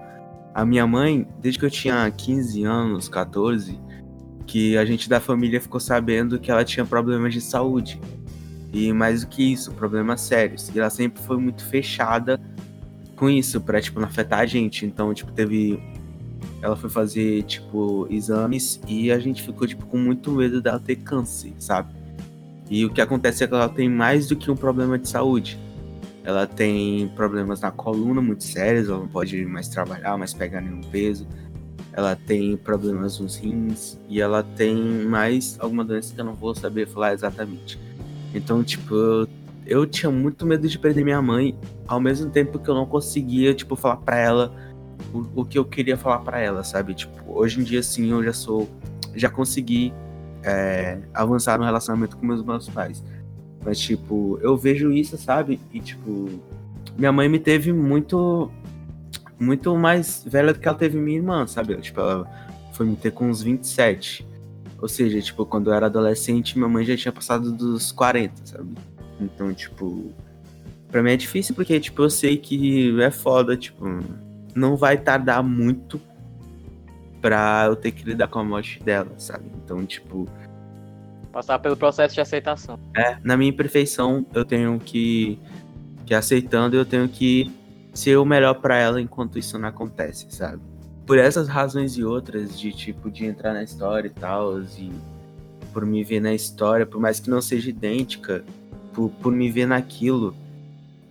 a 0.55 0.65
minha 0.65 0.87
mãe, 0.87 1.27
desde 1.41 1.59
que 1.59 1.65
eu 1.65 1.71
tinha 1.71 2.09
15 2.11 2.63
anos, 2.65 3.09
14, 3.09 3.81
que 4.47 4.77
a 4.77 4.85
gente 4.85 5.09
da 5.09 5.19
família 5.19 5.61
ficou 5.61 5.81
sabendo 5.81 6.39
que 6.39 6.51
ela 6.51 6.65
tinha 6.65 6.85
problemas 6.85 7.33
de 7.33 7.41
saúde. 7.41 7.99
E 8.73 8.93
mais 8.93 9.23
do 9.23 9.29
que 9.29 9.53
isso, 9.53 9.73
problemas 9.73 10.21
sérios. 10.21 10.71
E 10.75 10.79
ela 10.79 10.91
sempre 10.91 11.23
foi 11.23 11.39
muito 11.39 11.65
fechada 11.65 12.41
com 13.17 13.31
isso, 13.31 13.61
pra, 13.61 13.81
tipo, 13.81 13.99
não 13.99 14.09
afetar 14.09 14.41
a 14.41 14.47
gente. 14.47 14.85
Então, 14.85 15.15
tipo, 15.15 15.33
teve 15.33 15.81
ela 16.65 16.77
foi 16.77 16.89
fazer, 16.89 17.43
tipo, 17.43 18.09
exames 18.11 18.81
e 18.89 19.13
a 19.13 19.19
gente 19.19 19.43
ficou, 19.43 19.69
tipo, 19.69 19.85
com 19.85 19.99
muito 19.99 20.33
medo 20.33 20.63
dela 20.63 20.81
ter 20.81 20.97
câncer, 20.97 21.53
sabe? 21.59 21.95
E 22.71 22.87
o 22.87 22.91
que 22.91 23.03
acontece 23.03 23.45
é 23.45 23.47
que 23.47 23.53
ela 23.53 23.69
tem 23.69 23.87
mais 23.87 24.29
do 24.29 24.35
que 24.35 24.51
um 24.51 24.57
problema 24.57 24.99
de 24.99 25.07
saúde. 25.07 25.59
Ela 26.25 26.47
tem 26.47 27.07
problemas 27.09 27.61
na 27.61 27.71
coluna 27.71 28.23
muito 28.23 28.45
sérios, 28.45 28.89
ela 28.89 28.99
não 28.99 29.09
pode 29.09 29.45
mais 29.45 29.69
trabalhar, 29.69 30.17
mais 30.17 30.33
pegar 30.33 30.63
nenhum 30.63 30.81
peso. 30.81 31.27
Ela 31.93 32.17
tem 32.17 32.57
problemas 32.57 33.21
nos 33.21 33.37
rins 33.37 33.99
e 34.09 34.19
ela 34.19 34.43
tem 34.43 34.75
mais 35.05 35.59
alguma 35.61 35.85
doença 35.85 36.15
que 36.15 36.21
eu 36.23 36.25
não 36.25 36.35
vou 36.35 36.55
saber 36.55 36.89
falar 36.89 37.13
exatamente. 37.13 37.79
Então, 38.35 38.65
tipo, 38.65 39.29
eu, 39.67 39.85
tinha 39.85 40.11
muito 40.11 40.47
medo 40.47 40.67
de 40.67 40.79
perder 40.79 41.05
minha 41.05 41.21
mãe, 41.21 41.55
ao 41.87 42.01
mesmo 42.01 42.31
tempo 42.31 42.59
que 42.59 42.71
eu 42.71 42.75
não 42.75 42.87
conseguia, 42.87 43.53
tipo, 43.53 43.77
falar 43.77 43.99
pra 43.99 44.17
ela 44.19 44.74
o, 45.13 45.43
o 45.43 45.45
que 45.45 45.59
eu 45.59 45.65
queria 45.65 45.97
falar 45.97 46.19
para 46.19 46.41
ela, 46.41 46.65
sabe? 46.65 46.95
Tipo, 46.95 47.15
hoje 47.27 47.61
em 47.61 47.63
dia, 47.63 47.83
sim, 47.83 48.11
eu 48.11 48.23
já 48.23 48.33
sou. 48.33 48.69
Já 49.15 49.31
consegui 49.31 49.93
é, 50.43 50.99
avançar 51.13 51.59
no 51.59 51.65
relacionamento 51.65 52.17
com 52.17 52.27
meus, 52.27 52.43
meus 52.43 52.69
pais. 52.69 53.03
Mas, 53.65 53.79
tipo, 53.79 54.39
eu 54.43 54.57
vejo 54.57 54.93
isso, 54.93 55.17
sabe? 55.17 55.61
E, 55.73 55.81
tipo, 55.81 56.29
minha 56.97 57.13
mãe 57.13 57.29
me 57.29 57.39
teve 57.39 57.73
muito. 57.73 58.51
Muito 59.39 59.77
mais 59.77 60.25
velha 60.25 60.53
do 60.53 60.61
que 60.61 60.69
ela 60.69 60.77
teve 60.77 60.97
minha 60.97 61.19
irmã, 61.19 61.47
sabe? 61.47 61.77
Tipo, 61.79 62.01
ela 62.01 62.51
foi 62.73 62.87
me 62.87 62.97
ter 62.97 63.11
com 63.11 63.29
uns 63.29 63.43
27. 63.43 64.27
Ou 64.81 64.89
seja, 64.89 65.21
tipo, 65.21 65.45
quando 65.45 65.71
eu 65.71 65.75
era 65.75 65.87
adolescente, 65.87 66.57
minha 66.57 66.69
mãe 66.69 66.85
já 66.85 66.97
tinha 66.97 67.13
passado 67.13 67.53
dos 67.53 67.91
40, 67.93 68.47
sabe? 68.47 68.75
Então, 69.21 69.53
tipo. 69.53 70.13
Pra 70.89 71.03
mim 71.03 71.11
é 71.11 71.17
difícil 71.17 71.55
porque, 71.55 71.81
tipo, 71.81 72.03
eu 72.03 72.11
sei 72.11 72.37
que 72.37 73.01
é 73.01 73.11
foda, 73.11 73.57
tipo 73.57 73.85
não 74.55 74.77
vai 74.77 74.97
tardar 74.97 75.43
muito 75.43 76.01
pra 77.21 77.65
eu 77.67 77.77
ter 77.77 77.91
que 77.91 78.05
lidar 78.05 78.29
com 78.29 78.39
a 78.39 78.45
morte 78.45 78.83
dela, 78.83 79.13
sabe? 79.19 79.45
Então, 79.57 79.85
tipo. 79.85 80.29
Passar 81.33 81.59
pelo 81.59 81.77
processo 81.77 82.15
de 82.15 82.21
aceitação. 82.21 82.79
É, 82.97 83.17
na 83.25 83.37
minha 83.37 83.51
imperfeição, 83.51 84.27
eu 84.35 84.45
tenho 84.45 84.79
que. 84.79 85.39
que 86.07 86.15
aceitando, 86.15 86.77
eu 86.77 86.85
tenho 86.85 87.09
que 87.09 87.51
ser 87.95 88.17
o 88.17 88.25
melhor 88.25 88.55
para 88.55 88.77
ela 88.77 89.01
enquanto 89.01 89.39
isso 89.39 89.59
não 89.59 89.69
acontece, 89.69 90.27
sabe? 90.31 90.61
Por 91.07 91.19
essas 91.19 91.49
razões 91.49 91.97
e 91.97 92.05
outras, 92.05 92.59
de 92.59 92.73
tipo, 92.73 93.11
de 93.11 93.25
entrar 93.25 93.53
na 93.53 93.63
história 93.63 94.09
e 94.09 94.11
tal, 94.11 94.61
e 94.61 94.93
por 95.73 95.85
me 95.85 96.05
ver 96.05 96.21
na 96.21 96.35
história, 96.35 96.87
por 96.87 97.01
mais 97.01 97.21
que 97.21 97.31
não 97.31 97.41
seja 97.41 97.71
idêntica, 97.71 98.45
por, 98.93 99.11
por 99.11 99.33
me 99.33 99.51
ver 99.51 99.67
naquilo, 99.67 100.35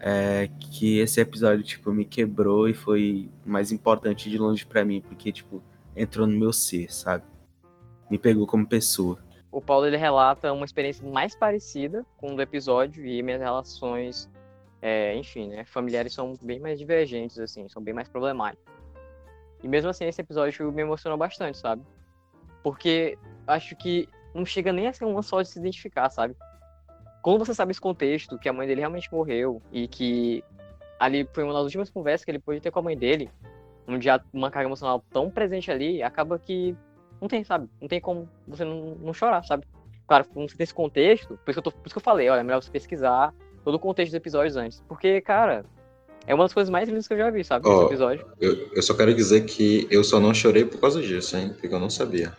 é, 0.06 0.50
que 0.60 1.00
esse 1.00 1.22
episódio, 1.22 1.64
tipo, 1.64 1.94
me 1.94 2.04
quebrou 2.04 2.68
e 2.68 2.74
foi 2.74 3.30
mais 3.46 3.72
importante 3.72 4.30
de 4.30 4.38
longe 4.38 4.66
para 4.66 4.84
mim, 4.84 5.00
porque, 5.00 5.32
tipo, 5.32 5.64
entrou 5.96 6.28
no 6.28 6.38
meu 6.38 6.52
ser, 6.52 6.92
sabe? 6.94 7.24
Me 8.12 8.18
pegou 8.18 8.46
como 8.46 8.68
pessoa. 8.68 9.18
O 9.50 9.62
Paulo, 9.62 9.88
ele 9.88 9.96
relata 9.96 10.52
uma 10.52 10.66
experiência 10.66 11.10
mais 11.10 11.34
parecida 11.34 12.06
com 12.18 12.34
o 12.34 12.36
do 12.36 12.42
episódio 12.42 13.06
e 13.06 13.24
minhas 13.24 13.40
relações, 13.40 14.30
é, 14.82 15.16
enfim, 15.16 15.48
né, 15.48 15.64
familiares 15.64 16.14
são 16.14 16.36
bem 16.42 16.60
mais 16.60 16.78
divergentes, 16.78 17.40
assim, 17.40 17.70
são 17.70 17.82
bem 17.82 17.94
mais 17.94 18.10
problemáticas. 18.10 18.74
E 19.64 19.70
mesmo 19.70 19.90
assim, 19.90 20.04
esse 20.04 20.20
episódio 20.20 20.70
me 20.70 20.82
emocionou 20.82 21.18
bastante, 21.18 21.58
sabe? 21.58 21.82
Porque 22.62 23.18
acho 23.48 23.74
que 23.78 24.10
não 24.36 24.46
chega 24.46 24.74
nem 24.74 24.88
a 24.88 24.94
ser 24.94 25.06
uma 25.06 25.22
só 25.22 25.42
de 25.42 25.48
se 25.48 25.60
identificar, 25.60 26.10
sabe? 26.10 26.36
Quando 27.24 27.46
você 27.46 27.56
sabe 27.56 27.72
esse 27.72 27.80
contexto, 27.80 28.38
que 28.38 28.50
a 28.50 28.54
mãe 28.54 28.68
dele 28.68 28.82
realmente 28.82 29.12
morreu 29.12 29.62
e 29.72 29.88
que 29.88 30.44
ali 31.00 31.28
foi 31.34 31.44
uma 31.44 31.54
das 31.54 31.64
últimas 31.64 31.90
conversas 31.90 32.26
que 32.26 32.30
ele 32.30 32.38
pôde 32.38 32.60
ter 32.60 32.70
com 32.70 32.80
a 32.80 32.82
mãe 32.82 32.98
dele, 32.98 33.32
onde 33.88 34.10
há 34.10 34.22
uma 34.34 34.52
carga 34.52 34.68
emocional 34.68 35.02
tão 35.10 35.32
presente 35.32 35.72
ali, 35.72 36.04
acaba 36.04 36.38
que 36.38 36.76
não 37.22 37.30
tem, 37.30 37.42
sabe? 37.46 37.70
Não 37.82 37.88
tem 37.88 38.02
como 38.02 38.30
você 38.46 38.66
não, 38.66 38.96
não 38.96 39.14
chorar, 39.14 39.42
sabe? 39.46 39.66
Claro, 40.06 40.26
quando 40.34 40.50
você 40.50 40.58
tem 40.58 40.66
esse 40.66 40.74
contexto, 40.74 41.40
por 41.46 41.52
isso, 41.52 41.54
que 41.54 41.60
eu 41.60 41.64
tô, 41.64 41.72
por 41.72 41.88
isso 41.88 41.94
que 41.94 41.98
eu 41.98 42.04
falei, 42.04 42.28
olha, 42.28 42.42
é 42.42 42.44
melhor 42.44 42.62
você 42.62 42.70
pesquisar 42.70 43.34
todo 43.64 43.76
o 43.76 43.80
contexto 43.80 44.12
dos 44.12 44.18
episódios 44.18 44.58
antes. 44.58 44.84
Porque, 44.86 45.22
cara, 45.22 45.64
é 46.28 46.36
uma 46.36 46.44
das 46.44 46.54
coisas 46.54 46.70
mais 46.70 46.90
lindas 46.90 47.08
que 47.08 47.14
eu 47.14 47.18
já 47.18 47.30
vi, 47.30 47.46
sabe? 47.46 47.70
Esse 47.70 47.86
episódio. 47.86 48.26
Eu, 48.38 48.70
eu 48.74 48.82
só 48.82 48.94
quero 48.94 49.14
dizer 49.14 49.46
que 49.46 49.88
eu 49.90 50.04
só 50.04 50.20
não 50.20 50.34
chorei 50.34 50.66
por 50.66 50.82
causa 50.82 51.02
disso, 51.02 51.38
hein? 51.38 51.54
Porque 51.54 51.74
eu 51.74 51.80
não 51.80 51.90
sabia. 51.90 52.36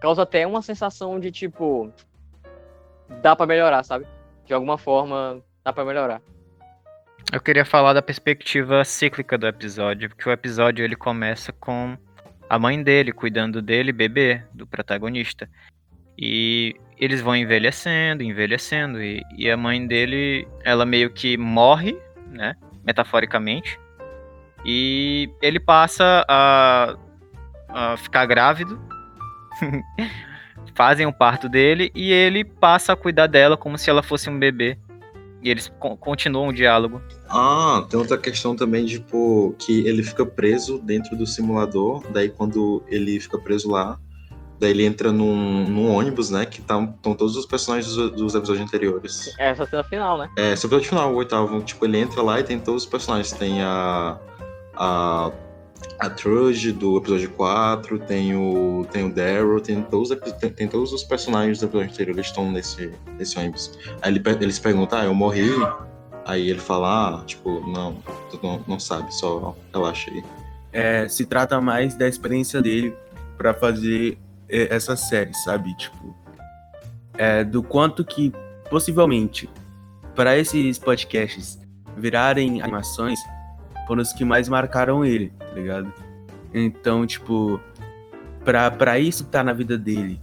Causa 0.00 0.22
até 0.22 0.46
uma 0.46 0.62
sensação 0.62 1.18
de, 1.18 1.32
tipo, 1.32 1.92
dá 3.22 3.34
pra 3.34 3.46
melhorar, 3.46 3.82
sabe? 3.82 4.06
De 4.46 4.54
alguma 4.54 4.78
forma, 4.78 5.42
dá 5.64 5.72
pra 5.72 5.84
melhorar. 5.84 6.20
Eu 7.32 7.40
queria 7.40 7.64
falar 7.64 7.92
da 7.92 8.00
perspectiva 8.00 8.84
cíclica 8.84 9.36
do 9.36 9.46
episódio, 9.46 10.08
porque 10.08 10.28
o 10.28 10.32
episódio 10.32 10.84
ele 10.84 10.96
começa 10.96 11.52
com 11.52 11.96
a 12.48 12.58
mãe 12.58 12.82
dele 12.82 13.12
cuidando 13.12 13.60
dele, 13.60 13.92
bebê, 13.92 14.42
do 14.54 14.66
protagonista. 14.66 15.48
E 16.16 16.74
eles 16.98 17.20
vão 17.20 17.36
envelhecendo, 17.36 18.22
envelhecendo, 18.22 19.02
e, 19.02 19.22
e 19.36 19.50
a 19.50 19.56
mãe 19.56 19.86
dele, 19.86 20.48
ela 20.64 20.84
meio 20.84 21.10
que 21.10 21.36
morre, 21.36 21.96
né, 22.26 22.56
metaforicamente, 22.82 23.78
e 24.64 25.30
ele 25.40 25.60
passa 25.60 26.24
a, 26.28 26.96
a 27.68 27.96
ficar 27.98 28.26
grávido, 28.26 28.80
fazem 30.78 31.06
o 31.06 31.12
parto 31.12 31.48
dele, 31.48 31.90
e 31.92 32.12
ele 32.12 32.44
passa 32.44 32.92
a 32.92 32.96
cuidar 32.96 33.26
dela 33.26 33.56
como 33.56 33.76
se 33.76 33.90
ela 33.90 34.00
fosse 34.00 34.30
um 34.30 34.38
bebê. 34.38 34.78
E 35.42 35.50
eles 35.50 35.70
co- 35.80 35.96
continuam 35.96 36.48
o 36.48 36.52
diálogo. 36.52 37.02
Ah, 37.28 37.84
tem 37.90 37.98
outra 37.98 38.16
questão 38.16 38.54
também, 38.54 38.86
tipo, 38.86 39.54
que 39.58 39.86
ele 39.88 40.04
fica 40.04 40.24
preso 40.24 40.78
dentro 40.78 41.16
do 41.16 41.26
simulador, 41.26 42.04
daí 42.10 42.28
quando 42.28 42.82
ele 42.86 43.18
fica 43.18 43.36
preso 43.36 43.68
lá, 43.68 43.98
Daí 44.60 44.70
ele 44.70 44.84
entra 44.84 45.12
num, 45.12 45.68
num 45.68 45.94
ônibus, 45.94 46.30
né? 46.30 46.44
Que 46.44 46.58
estão 46.60 46.84
todos 47.00 47.36
os 47.36 47.46
personagens 47.46 47.94
dos, 47.94 48.10
dos 48.10 48.34
episódios 48.34 48.66
anteriores. 48.66 49.32
Essa 49.38 49.64
cena 49.64 49.84
final, 49.84 50.18
né? 50.18 50.28
É, 50.36 50.48
é 50.48 50.50
o 50.50 50.52
episódio 50.54 50.88
final, 50.88 51.12
o 51.12 51.16
oitavo. 51.16 51.60
Tipo, 51.62 51.84
ele 51.84 51.98
entra 51.98 52.20
lá 52.22 52.40
e 52.40 52.42
tem 52.42 52.58
todos 52.58 52.82
os 52.82 52.88
personagens. 52.88 53.30
Tem 53.30 53.62
a. 53.62 54.18
A. 54.74 55.30
A 55.98 56.08
Trudge 56.08 56.72
do 56.72 56.96
episódio 56.96 57.30
4, 57.30 57.98
tem 58.00 58.34
o. 58.36 58.86
Tem 58.90 59.06
o 59.06 59.12
Daryl, 59.12 59.60
tem 59.60 59.82
todos, 59.82 60.10
tem, 60.40 60.50
tem 60.50 60.68
todos 60.68 60.92
os 60.92 61.02
personagens 61.02 61.58
do 61.58 61.66
episódio 61.66 61.90
anterior 61.90 62.14
que 62.14 62.20
estão 62.20 62.50
nesse, 62.50 62.92
nesse 63.16 63.38
ônibus. 63.38 63.78
Aí 64.00 64.12
ele, 64.12 64.22
eles 64.40 64.58
perguntam, 64.58 64.98
ah, 64.98 65.04
eu 65.04 65.14
morri. 65.14 65.50
Aí 66.24 66.50
ele 66.50 66.60
fala, 66.60 67.20
ah, 67.20 67.24
tipo, 67.24 67.60
não, 67.68 67.94
tu 68.30 68.38
não, 68.42 68.62
não 68.68 68.78
sabe, 68.78 69.12
só 69.14 69.56
relaxa 69.72 70.10
aí. 70.10 70.22
É, 70.72 71.08
se 71.08 71.24
trata 71.24 71.60
mais 71.60 71.96
da 71.96 72.06
experiência 72.06 72.60
dele 72.60 72.94
pra 73.36 73.54
fazer 73.54 74.18
é, 74.48 74.74
essa 74.74 74.94
série, 74.94 75.32
sabe? 75.34 75.74
Tipo, 75.76 76.14
é, 77.14 77.42
do 77.42 77.62
quanto 77.62 78.04
que 78.04 78.32
possivelmente 78.70 79.48
para 80.14 80.36
esses 80.36 80.78
podcasts 80.78 81.58
virarem 81.96 82.60
animações 82.62 83.18
foram 83.88 84.02
os 84.02 84.12
que 84.12 84.24
mais 84.24 84.48
marcaram 84.48 85.04
ele, 85.04 85.30
tá 85.30 85.46
ligado? 85.54 85.92
Então, 86.52 87.06
tipo, 87.06 87.58
pra, 88.44 88.70
pra 88.70 88.98
isso 88.98 89.24
tá 89.24 89.42
na 89.42 89.52
vida 89.52 89.76
dele 89.76 90.20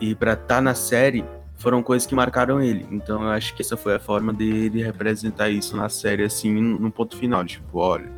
e 0.00 0.14
pra 0.14 0.34
tá 0.34 0.60
na 0.60 0.74
série 0.74 1.24
foram 1.56 1.82
coisas 1.82 2.06
que 2.06 2.14
marcaram 2.14 2.60
ele. 2.60 2.86
Então 2.90 3.22
eu 3.22 3.28
acho 3.28 3.54
que 3.54 3.62
essa 3.62 3.76
foi 3.76 3.94
a 3.94 4.00
forma 4.00 4.32
dele 4.32 4.82
representar 4.82 5.50
isso 5.50 5.76
na 5.76 5.88
série, 5.88 6.24
assim, 6.24 6.52
no 6.52 6.90
ponto 6.90 7.16
final. 7.16 7.44
Tipo, 7.44 7.78
olha, 7.78 8.10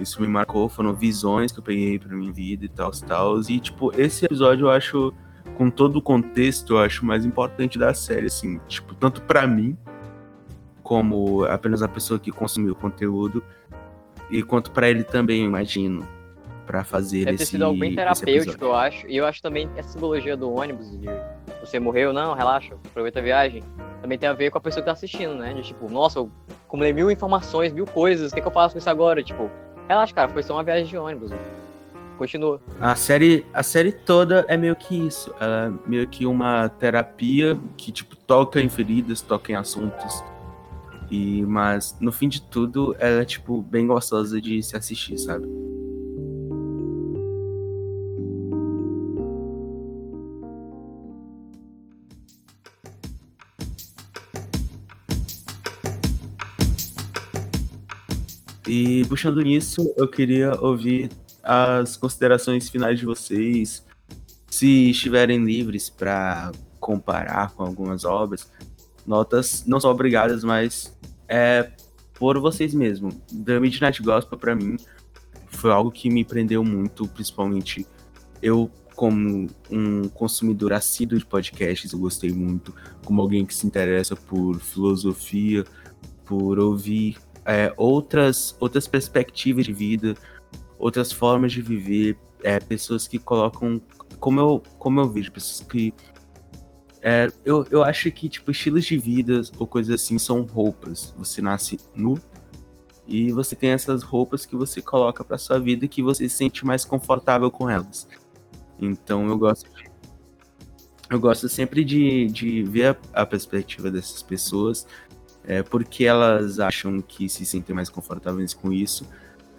isso 0.00 0.20
me 0.20 0.28
marcou, 0.28 0.68
foram 0.68 0.94
visões 0.94 1.52
que 1.52 1.58
eu 1.58 1.62
peguei 1.62 1.98
pra 1.98 2.14
minha 2.16 2.32
vida 2.32 2.64
e 2.64 2.68
tal, 2.68 2.90
tal. 2.92 3.40
E, 3.40 3.60
tipo, 3.60 3.92
esse 4.00 4.24
episódio 4.24 4.66
eu 4.66 4.70
acho, 4.70 5.12
com 5.56 5.70
todo 5.70 5.96
o 5.96 6.02
contexto, 6.02 6.74
eu 6.74 6.78
acho 6.78 7.04
mais 7.04 7.24
importante 7.24 7.78
da 7.78 7.92
série, 7.92 8.26
assim, 8.26 8.60
tipo, 8.68 8.94
tanto 8.94 9.22
pra 9.22 9.46
mim, 9.46 9.76
como 10.82 11.44
apenas 11.44 11.82
a 11.82 11.88
pessoa 11.88 12.18
que 12.18 12.30
consumiu 12.30 12.72
o 12.72 12.76
conteúdo, 12.76 13.42
e 14.30 14.42
quanto 14.42 14.70
pra 14.70 14.88
ele 14.88 15.04
também, 15.04 15.40
eu 15.40 15.46
imagino, 15.46 16.06
pra 16.66 16.82
fazer 16.82 17.24
Deve 17.24 17.36
ter 17.38 17.42
esse, 17.44 17.52
sido 17.52 17.64
algo 17.64 17.78
bem 17.78 17.94
terapêutico, 17.94 18.64
eu 18.64 18.74
acho. 18.74 19.06
E 19.06 19.16
eu 19.16 19.24
acho 19.24 19.40
também 19.40 19.68
que 19.68 19.78
essa 19.78 19.90
simbologia 19.90 20.36
do 20.36 20.52
ônibus, 20.52 20.90
de 20.98 21.08
você 21.60 21.78
morreu, 21.78 22.12
não, 22.12 22.34
relaxa, 22.34 22.74
aproveita 22.86 23.20
a 23.20 23.22
viagem, 23.22 23.62
também 24.02 24.18
tem 24.18 24.28
a 24.28 24.32
ver 24.32 24.50
com 24.50 24.58
a 24.58 24.60
pessoa 24.60 24.82
que 24.82 24.86
tá 24.86 24.92
assistindo, 24.92 25.34
né? 25.34 25.54
De 25.54 25.62
tipo, 25.62 25.90
nossa, 25.90 26.18
eu 26.18 26.30
acumulei 26.66 26.92
mil 26.92 27.10
informações, 27.10 27.72
mil 27.72 27.86
coisas, 27.86 28.32
o 28.32 28.34
que, 28.34 28.40
que 28.40 28.46
eu 28.46 28.52
faço 28.52 28.74
com 28.74 28.78
isso 28.78 28.90
agora? 28.90 29.22
Tipo, 29.22 29.50
relaxa, 29.88 30.14
cara, 30.14 30.28
foi 30.28 30.42
só 30.42 30.54
uma 30.54 30.64
viagem 30.64 30.86
de 30.86 30.96
ônibus. 30.96 31.32
Continua. 32.18 32.60
A 32.80 32.94
série, 32.94 33.44
a 33.52 33.62
série 33.62 33.92
toda 33.92 34.44
é 34.48 34.56
meio 34.56 34.74
que 34.74 34.96
isso. 35.06 35.34
Ela 35.38 35.66
é 35.66 35.88
meio 35.88 36.08
que 36.08 36.24
uma 36.24 36.68
terapia 36.68 37.58
que, 37.76 37.92
tipo, 37.92 38.16
toca 38.16 38.60
em 38.60 38.70
feridas, 38.70 39.20
toca 39.20 39.52
em 39.52 39.54
assuntos. 39.54 40.24
E, 41.10 41.42
mas, 41.46 41.96
no 42.00 42.10
fim 42.10 42.28
de 42.28 42.42
tudo, 42.42 42.96
ela 42.98 43.22
é, 43.22 43.24
tipo, 43.24 43.62
bem 43.62 43.86
gostosa 43.86 44.40
de 44.40 44.62
se 44.62 44.76
assistir, 44.76 45.18
sabe? 45.18 45.46
E 58.68 59.04
puxando 59.04 59.40
nisso, 59.42 59.94
eu 59.96 60.08
queria 60.08 60.60
ouvir 60.60 61.08
as 61.42 61.96
considerações 61.96 62.68
finais 62.68 62.98
de 62.98 63.06
vocês, 63.06 63.84
se 64.50 64.90
estiverem 64.90 65.44
livres 65.44 65.88
para 65.88 66.50
comparar 66.80 67.52
com 67.52 67.62
algumas 67.62 68.04
obras, 68.04 68.50
notas 69.06 69.64
não 69.66 69.78
são 69.78 69.90
obrigadas, 69.90 70.42
mas 70.42 70.95
é 71.28 71.70
por 72.14 72.38
vocês 72.38 72.74
mesmos. 72.74 73.14
The 73.44 73.60
Midnight 73.60 74.02
Gospel 74.02 74.38
para 74.38 74.54
mim 74.54 74.76
foi 75.48 75.70
algo 75.70 75.90
que 75.90 76.10
me 76.10 76.24
prendeu 76.24 76.64
muito, 76.64 77.06
principalmente 77.08 77.86
eu 78.42 78.70
como 78.94 79.46
um 79.70 80.08
consumidor 80.08 80.72
assíduo 80.72 81.18
de 81.18 81.26
podcasts, 81.26 81.92
eu 81.92 81.98
gostei 81.98 82.32
muito, 82.32 82.74
como 83.04 83.20
alguém 83.20 83.44
que 83.44 83.54
se 83.54 83.66
interessa 83.66 84.16
por 84.16 84.58
filosofia, 84.58 85.64
por 86.24 86.58
ouvir 86.58 87.18
é, 87.44 87.72
outras 87.76 88.56
outras 88.58 88.88
perspectivas 88.88 89.66
de 89.66 89.72
vida, 89.72 90.14
outras 90.78 91.12
formas 91.12 91.52
de 91.52 91.60
viver, 91.62 92.18
é, 92.42 92.58
pessoas 92.58 93.06
que 93.06 93.18
colocam, 93.18 93.80
como 94.18 94.40
eu, 94.40 94.62
como 94.78 95.00
eu 95.00 95.08
vejo, 95.08 95.30
pessoas 95.30 95.66
que. 95.68 95.92
É, 97.08 97.30
eu, 97.44 97.64
eu 97.70 97.84
acho 97.84 98.10
que, 98.10 98.28
tipo, 98.28 98.50
estilos 98.50 98.84
de 98.84 98.98
vida 98.98 99.40
ou 99.60 99.64
coisas 99.64 99.94
assim 99.94 100.18
são 100.18 100.42
roupas. 100.42 101.14
Você 101.16 101.40
nasce 101.40 101.78
nu 101.94 102.20
e 103.06 103.30
você 103.30 103.54
tem 103.54 103.70
essas 103.70 104.02
roupas 104.02 104.44
que 104.44 104.56
você 104.56 104.82
coloca 104.82 105.22
pra 105.22 105.38
sua 105.38 105.60
vida 105.60 105.86
que 105.86 106.02
você 106.02 106.28
se 106.28 106.34
sente 106.34 106.66
mais 106.66 106.84
confortável 106.84 107.48
com 107.48 107.70
elas. 107.70 108.08
Então 108.80 109.28
eu 109.28 109.38
gosto 109.38 109.70
de, 109.72 109.88
Eu 111.08 111.20
gosto 111.20 111.48
sempre 111.48 111.84
de, 111.84 112.26
de 112.26 112.64
ver 112.64 112.98
a, 113.14 113.22
a 113.22 113.24
perspectiva 113.24 113.88
dessas 113.88 114.20
pessoas, 114.20 114.84
é, 115.44 115.62
porque 115.62 116.06
elas 116.06 116.58
acham 116.58 117.00
que 117.00 117.28
se 117.28 117.46
sentem 117.46 117.72
mais 117.72 117.88
confortáveis 117.88 118.52
com 118.52 118.72
isso. 118.72 119.06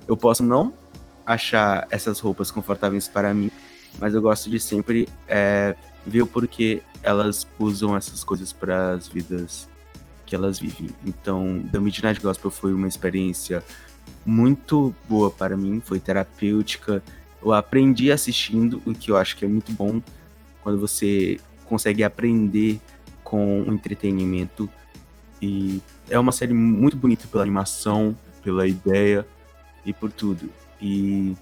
Eu 0.06 0.18
posso 0.18 0.44
não 0.44 0.74
achar 1.26 1.88
essas 1.92 2.20
roupas 2.20 2.52
confortáveis 2.52 3.08
para 3.08 3.34
mim, 3.34 3.50
mas 4.00 4.14
eu 4.14 4.22
gosto 4.22 4.50
de 4.50 4.60
sempre 4.60 5.08
é, 5.30 5.78
ver 6.08 6.22
o 6.22 6.28
porquê 6.28 6.82
elas 7.04 7.46
usam 7.60 7.96
essas 7.96 8.24
coisas 8.24 8.54
para 8.54 8.92
as 8.92 9.08
vidas 9.08 9.68
que 10.26 10.36
elas 10.36 10.60
vivem. 10.60 10.90
Então, 11.06 11.64
The 11.72 11.80
Midnight 11.80 12.22
Gospel 12.22 12.52
foi 12.52 12.74
uma 12.74 12.88
experiência 12.88 13.64
muito 14.26 14.94
boa 15.08 15.30
para 15.30 15.56
mim, 15.56 15.82
foi 15.84 16.00
terapêutica. 16.00 17.04
Eu 17.42 17.54
aprendi 17.54 18.12
assistindo, 18.12 18.82
o 18.86 18.94
que 18.94 19.12
eu 19.12 19.18
acho 19.18 19.38
que 19.38 19.46
é 19.46 19.48
muito 19.48 19.72
bom 19.72 20.02
quando 20.62 20.80
você 20.80 21.40
consegue 21.66 22.04
aprender 22.04 22.80
com 23.24 23.62
o 23.64 23.74
entretenimento. 23.74 24.70
E 25.42 25.82
é 26.10 26.18
uma 26.18 26.32
série 26.32 26.54
muito 26.54 26.98
bonita 26.98 27.28
pela 27.28 27.44
animação, 27.44 28.16
pela 28.44 28.68
ideia 28.68 29.26
e 29.86 29.94
por 29.94 30.12
tudo. 30.12 30.50
E 30.82 31.36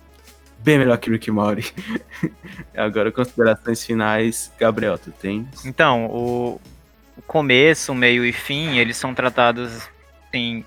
bem 0.65 0.79
melhor 0.79 0.97
que 0.97 1.11
Rick 1.11 1.29
Morty. 1.29 1.71
Agora, 2.75 3.11
considerações 3.11 3.85
finais. 3.85 4.51
Gabriel, 4.59 4.97
tu 4.97 5.11
tem? 5.11 5.47
Então, 5.63 6.07
o, 6.07 6.59
começo, 7.27 7.91
o 7.91 7.95
meio 7.95 8.25
e 8.25 8.33
fim, 8.33 8.79
eles 8.79 8.97
são 8.97 9.13
tratados 9.13 9.87
em 10.33 10.65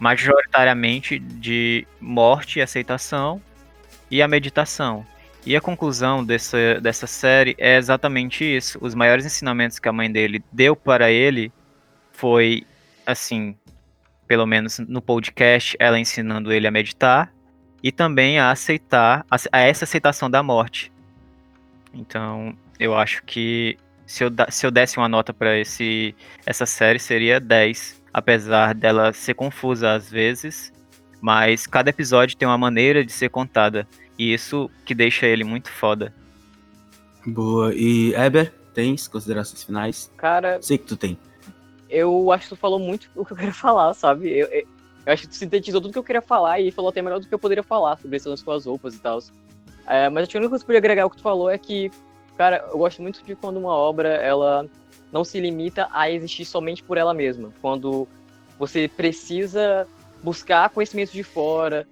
majoritariamente 0.00 1.20
de 1.20 1.86
morte 2.00 2.58
e 2.58 2.62
aceitação 2.62 3.40
e 4.10 4.20
a 4.20 4.26
meditação. 4.26 5.06
E 5.46 5.54
a 5.54 5.60
conclusão 5.60 6.24
dessa, 6.24 6.80
dessa 6.80 7.06
série 7.06 7.54
é 7.56 7.76
exatamente 7.76 8.44
isso. 8.44 8.78
Os 8.82 8.96
maiores 8.96 9.24
ensinamentos 9.24 9.78
que 9.78 9.88
a 9.88 9.92
mãe 9.92 10.10
dele 10.10 10.42
deu 10.52 10.74
para 10.74 11.08
ele 11.08 11.52
foi, 12.10 12.66
assim, 13.06 13.56
pelo 14.26 14.44
menos 14.44 14.80
no 14.80 15.00
podcast, 15.00 15.76
ela 15.78 16.00
ensinando 16.00 16.52
ele 16.52 16.66
a 16.66 16.70
meditar 16.70 17.32
e 17.82 17.90
também 17.90 18.38
a 18.38 18.50
aceitar, 18.50 19.24
a, 19.30 19.36
a 19.52 19.60
essa 19.60 19.84
aceitação 19.84 20.30
da 20.30 20.42
morte. 20.42 20.92
Então, 21.94 22.54
eu 22.78 22.94
acho 22.96 23.22
que 23.24 23.76
se 24.06 24.24
eu, 24.24 24.30
se 24.48 24.66
eu 24.66 24.70
desse 24.70 24.96
uma 24.98 25.08
nota 25.08 25.32
para 25.32 25.58
esse 25.58 26.14
essa 26.44 26.66
série 26.66 26.98
seria 26.98 27.40
10, 27.40 28.02
apesar 28.12 28.74
dela 28.74 29.12
ser 29.12 29.34
confusa 29.34 29.92
às 29.92 30.10
vezes, 30.10 30.72
mas 31.20 31.66
cada 31.66 31.90
episódio 31.90 32.36
tem 32.36 32.46
uma 32.46 32.58
maneira 32.58 33.04
de 33.04 33.12
ser 33.12 33.28
contada 33.28 33.86
e 34.18 34.32
isso 34.32 34.70
que 34.84 34.94
deixa 34.94 35.26
ele 35.26 35.44
muito 35.44 35.70
foda. 35.70 36.14
Boa. 37.26 37.74
E 37.74 38.14
Eber, 38.14 38.52
tens 38.74 39.06
considerações 39.08 39.62
finais? 39.62 40.10
Cara, 40.16 40.60
Sei 40.62 40.78
que 40.78 40.86
tu 40.86 40.96
tem. 40.96 41.18
eu 41.88 42.30
acho 42.32 42.44
que 42.44 42.54
tu 42.54 42.56
falou 42.56 42.78
muito 42.78 43.10
o 43.14 43.24
que 43.24 43.32
eu 43.32 43.36
queria 43.36 43.52
falar, 43.54 43.92
sabe? 43.94 44.28
Eu, 44.30 44.46
eu, 44.48 44.66
eu 45.06 45.12
acho 45.12 45.28
que 45.28 45.34
sintetizou 45.34 45.80
tudo 45.80 45.92
que 45.92 45.98
eu 45.98 46.04
queria 46.04 46.22
falar 46.22 46.60
e 46.60 46.70
falou 46.70 46.90
até 46.90 47.00
melhor 47.00 47.20
do 47.20 47.26
que 47.26 47.34
eu 47.34 47.38
poderia 47.38 47.62
falar 47.62 47.98
sobre 47.98 48.16
esse 48.16 48.28
lance 48.28 48.44
com 48.44 48.52
as 48.52 48.66
roupas 48.66 48.94
e 48.94 49.00
tal. 49.00 49.18
É, 49.86 50.08
mas 50.08 50.22
acho 50.22 50.30
que 50.30 50.36
a 50.36 50.40
única 50.40 50.50
coisa 50.50 50.64
que 50.64 50.70
eu 50.70 50.74
podia 50.74 50.78
agregar 50.78 51.02
ao 51.02 51.10
que 51.10 51.16
tu 51.16 51.22
falou 51.22 51.50
é 51.50 51.58
que, 51.58 51.90
cara, 52.36 52.64
eu 52.70 52.78
gosto 52.78 53.02
muito 53.02 53.24
de 53.24 53.34
quando 53.34 53.56
uma 53.56 53.72
obra, 53.72 54.08
ela 54.08 54.66
não 55.10 55.24
se 55.24 55.40
limita 55.40 55.88
a 55.92 56.10
existir 56.10 56.44
somente 56.44 56.82
por 56.82 56.96
ela 56.96 57.12
mesma. 57.12 57.52
Quando 57.60 58.06
você 58.58 58.88
precisa 58.88 59.86
buscar 60.22 60.68
conhecimento 60.70 61.12
de 61.12 61.22
fora, 61.22 61.86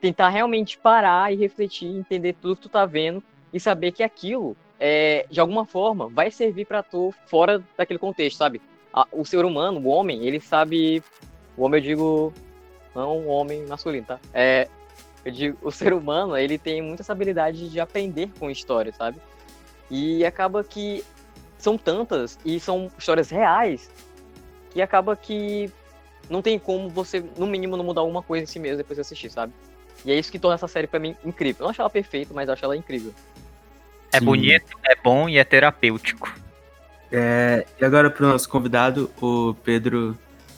tentar 0.00 0.28
realmente 0.28 0.78
parar 0.78 1.32
e 1.32 1.36
refletir, 1.36 1.86
entender 1.86 2.34
tudo 2.34 2.56
que 2.56 2.62
tu 2.62 2.68
tá 2.68 2.86
vendo 2.86 3.22
e 3.52 3.60
saber 3.60 3.92
que 3.92 4.02
aquilo, 4.02 4.56
é, 4.78 5.26
de 5.30 5.40
alguma 5.40 5.64
forma, 5.64 6.08
vai 6.08 6.30
servir 6.30 6.66
pra 6.66 6.82
tu 6.82 7.14
fora 7.26 7.62
daquele 7.76 7.98
contexto, 7.98 8.38
sabe? 8.38 8.60
O 9.12 9.24
ser 9.24 9.44
humano, 9.44 9.80
o 9.80 9.88
homem, 9.88 10.26
ele 10.26 10.40
sabe. 10.40 11.02
O 11.56 11.64
homem, 11.64 11.80
eu 11.80 11.84
digo. 11.84 12.32
Não 12.96 13.18
o 13.18 13.26
homem 13.26 13.66
masculino, 13.66 14.06
tá? 14.06 14.18
É, 14.32 14.68
eu 15.22 15.30
digo, 15.30 15.58
o 15.60 15.70
ser 15.70 15.92
humano, 15.92 16.34
ele 16.34 16.56
tem 16.56 16.80
muita 16.80 17.02
essa 17.02 17.12
habilidade 17.12 17.68
de 17.68 17.78
aprender 17.78 18.30
com 18.38 18.50
história, 18.50 18.90
sabe? 18.90 19.20
E 19.90 20.24
acaba 20.24 20.64
que 20.64 21.04
são 21.58 21.76
tantas 21.76 22.38
e 22.42 22.58
são 22.58 22.90
histórias 22.98 23.28
reais 23.28 23.90
que 24.70 24.80
acaba 24.80 25.14
que 25.14 25.70
não 26.30 26.40
tem 26.40 26.58
como 26.58 26.88
você, 26.88 27.22
no 27.36 27.46
mínimo, 27.46 27.76
não 27.76 27.84
mudar 27.84 28.00
alguma 28.00 28.22
coisa 28.22 28.44
em 28.44 28.46
si 28.46 28.58
mesmo 28.58 28.78
depois 28.78 28.96
de 28.96 29.02
assistir, 29.02 29.30
sabe? 29.30 29.52
E 30.02 30.10
é 30.10 30.18
isso 30.18 30.32
que 30.32 30.38
torna 30.38 30.54
essa 30.54 30.68
série 30.68 30.86
pra 30.86 30.98
mim 30.98 31.14
incrível. 31.22 31.60
Eu 31.60 31.64
não 31.64 31.70
acho 31.70 31.82
ela 31.82 31.90
perfeita, 31.90 32.32
mas 32.32 32.48
eu 32.48 32.54
acho 32.54 32.64
ela 32.64 32.76
incrível. 32.76 33.12
É 34.10 34.18
Sim. 34.18 34.24
bonito, 34.24 34.78
é 34.86 34.96
bom 34.96 35.28
e 35.28 35.36
é 35.36 35.44
terapêutico. 35.44 36.34
É, 37.12 37.66
e 37.78 37.84
agora 37.84 38.10
pro 38.10 38.26
nosso 38.26 38.48
convidado, 38.48 39.10
o 39.20 39.54
Pedro, 39.62 40.16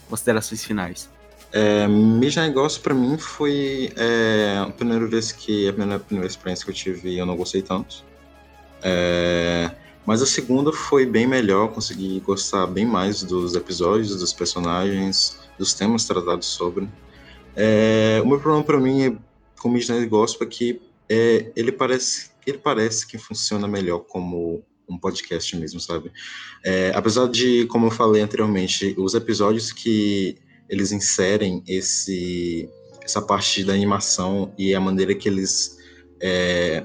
considerações 0.09 0.65
finais. 0.65 1.18
É, 1.53 1.89
Midnight 1.89 2.53
Gospel 2.53 2.83
pra 2.83 2.95
mim 2.95 3.17
foi 3.17 3.91
é, 3.97 4.59
a 4.59 4.71
primeira 4.71 5.07
vez 5.07 5.33
que 5.33 5.69
a 5.69 5.73
primeira, 5.73 5.99
primeira 5.99 6.27
experiência 6.27 6.65
que 6.65 6.71
eu 6.71 6.75
tive 6.75 7.17
eu 7.17 7.25
não 7.25 7.37
gostei 7.37 7.63
tanto. 7.63 8.05
É, 8.83 9.71
mas 10.05 10.23
a 10.23 10.27
segunda 10.27 10.73
foi 10.73 11.07
bem 11.07 11.27
melhor, 11.27 11.69
consegui 11.69 12.21
gostar 12.21 12.67
bem 12.67 12.87
mais 12.87 13.23
dos 13.23 13.55
episódios, 13.55 14.17
dos 14.17 14.33
personagens, 14.33 15.39
dos 15.59 15.75
temas 15.75 16.05
tratados 16.05 16.47
sobre. 16.47 16.89
É, 17.57 18.21
o 18.23 18.29
meu 18.29 18.39
problema 18.39 18.65
pra 18.65 18.79
mim 18.79 19.03
é, 19.03 19.17
com 19.59 19.69
Midnight 19.69 20.07
Gospel 20.07 20.47
é 20.47 20.51
que 20.51 20.81
é, 21.09 21.51
ele 21.57 21.73
parece 21.73 22.31
ele 22.47 22.59
parece 22.59 23.07
que 23.07 23.19
funciona 23.19 23.69
melhor 23.69 24.01
como 24.01 24.63
um 24.89 24.99
podcast 24.99 25.55
mesmo, 25.57 25.79
sabe? 25.79 26.11
É, 26.65 26.93
apesar 26.95 27.29
de, 27.29 27.67
como 27.67 27.87
eu 27.87 27.91
falei 27.91 28.23
anteriormente, 28.23 28.95
os 28.97 29.15
episódios 29.15 29.71
que 29.71 30.39
eles 30.69 30.93
inserem 30.93 31.63
esse 31.67 32.69
essa 33.03 33.23
parte 33.23 33.65
da 33.65 33.73
animação 33.73 34.53
e 34.59 34.75
a 34.75 34.81
maneira 34.81 35.15
que 35.15 35.29
eles 35.29 35.79
é, 36.21 36.85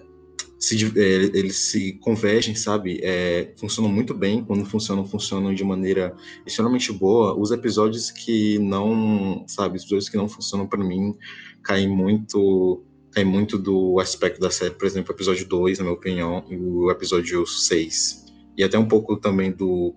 se, 0.63 0.77
é, 0.97 1.03
eles 1.37 1.57
se 1.57 1.93
convergem, 1.99 2.55
sabe? 2.55 3.01
É, 3.03 3.51
funcionam 3.57 3.91
muito 3.91 4.13
bem. 4.13 4.41
Quando 4.41 4.65
funcionam, 4.65 5.05
funcionam 5.05 5.53
de 5.53 5.63
maneira 5.63 6.15
extremamente 6.45 6.93
boa. 6.93 7.37
Os 7.37 7.51
episódios 7.51 8.09
que 8.09 8.57
não, 8.59 9.43
sabe, 9.45 9.75
os 9.75 9.83
episódios 9.83 10.07
que 10.07 10.15
não 10.15 10.29
funcionam 10.29 10.65
pra 10.65 10.81
mim 10.81 11.15
caem 11.61 11.89
muito 11.89 12.81
caem 13.11 13.27
muito 13.27 13.59
do 13.59 13.99
aspecto 13.99 14.39
da 14.39 14.49
série. 14.49 14.73
Por 14.73 14.87
exemplo, 14.87 15.11
o 15.11 15.15
episódio 15.15 15.45
2, 15.45 15.77
na 15.77 15.83
minha 15.83 15.95
opinião, 15.95 16.43
e 16.49 16.55
o 16.55 16.89
episódio 16.89 17.45
6. 17.45 18.25
E 18.57 18.63
até 18.63 18.79
um 18.79 18.87
pouco 18.87 19.17
também 19.17 19.51
do, 19.51 19.93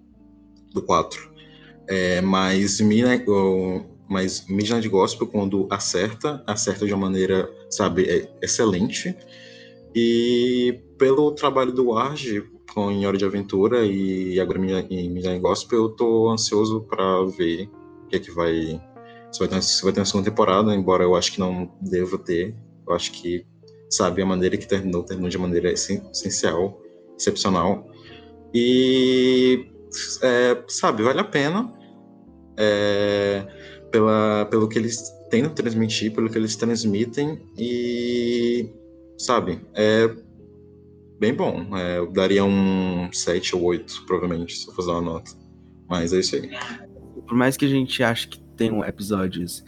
do 0.74 0.82
4. 0.82 1.35
É, 1.88 2.20
mas 2.20 2.80
Midnight, 2.80 3.24
mas 4.08 4.46
Midnight 4.48 4.88
Gospel, 4.88 5.26
quando 5.26 5.68
acerta, 5.70 6.42
acerta 6.46 6.86
de 6.86 6.92
uma 6.92 7.06
maneira, 7.06 7.48
sabe, 7.70 8.04
é 8.08 8.28
excelente. 8.42 9.16
E 9.94 10.80
pelo 10.98 11.32
trabalho 11.32 11.72
do 11.72 11.96
Arge 11.96 12.44
com 12.74 12.90
Em 12.90 13.06
Hora 13.06 13.16
de 13.16 13.24
Aventura 13.24 13.86
e 13.86 14.38
agora 14.38 14.58
em 14.58 15.10
Midnight 15.10 15.40
Gospel, 15.40 15.84
eu 15.84 15.88
tô 15.90 16.28
ansioso 16.30 16.82
para 16.82 17.24
ver 17.24 17.70
o 18.04 18.08
que 18.08 18.16
é 18.16 18.18
que 18.18 18.30
vai. 18.30 18.80
Se 19.32 19.40
vai, 19.40 19.48
ter, 19.48 19.62
se 19.62 19.82
vai 19.82 19.92
ter 19.92 20.00
uma 20.00 20.06
segunda 20.06 20.30
temporada, 20.30 20.74
embora 20.74 21.04
eu 21.04 21.14
acho 21.14 21.32
que 21.32 21.40
não 21.40 21.70
deva 21.80 22.18
ter. 22.18 22.54
Eu 22.86 22.94
acho 22.94 23.12
que, 23.12 23.44
sabe, 23.90 24.22
a 24.22 24.26
maneira 24.26 24.56
que 24.56 24.66
terminou, 24.66 25.02
terminou 25.02 25.28
de 25.28 25.38
maneira 25.38 25.72
essen- 25.72 26.02
essencial, 26.12 26.80
excepcional. 27.18 27.90
E, 28.54 29.66
é, 30.22 30.62
sabe, 30.68 31.02
vale 31.02 31.20
a 31.20 31.24
pena 31.24 31.75
é, 32.56 33.46
pela, 33.90 34.46
pelo 34.46 34.68
que 34.68 34.78
eles 34.78 35.12
tentam 35.30 35.52
transmitir, 35.54 36.12
pelo 36.12 36.30
que 36.30 36.38
eles 36.38 36.56
transmitem 36.56 37.40
e, 37.58 38.70
sabe, 39.18 39.60
é 39.74 40.08
bem 41.18 41.34
bom. 41.34 41.76
É, 41.76 41.98
eu 41.98 42.10
daria 42.10 42.44
um 42.44 43.08
7 43.12 43.56
ou 43.56 43.62
8, 43.64 44.04
provavelmente, 44.06 44.56
se 44.56 44.68
eu 44.68 44.74
fosse 44.74 44.88
uma 44.88 45.00
nota. 45.00 45.32
Mas 45.88 46.12
é 46.12 46.20
isso 46.20 46.36
aí. 46.36 46.50
Por 47.26 47.36
mais 47.36 47.56
que 47.56 47.64
a 47.64 47.68
gente 47.68 48.02
ache 48.02 48.28
que 48.28 48.40
tenham 48.56 48.84
episódios 48.84 49.64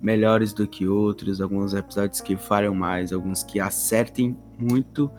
melhores 0.00 0.52
do 0.52 0.66
que 0.66 0.86
outros, 0.86 1.40
alguns 1.40 1.74
episódios 1.74 2.20
que 2.20 2.36
falham 2.36 2.74
mais, 2.74 3.12
alguns 3.12 3.42
que 3.44 3.60
acertem 3.60 4.36
muito, 4.58 5.10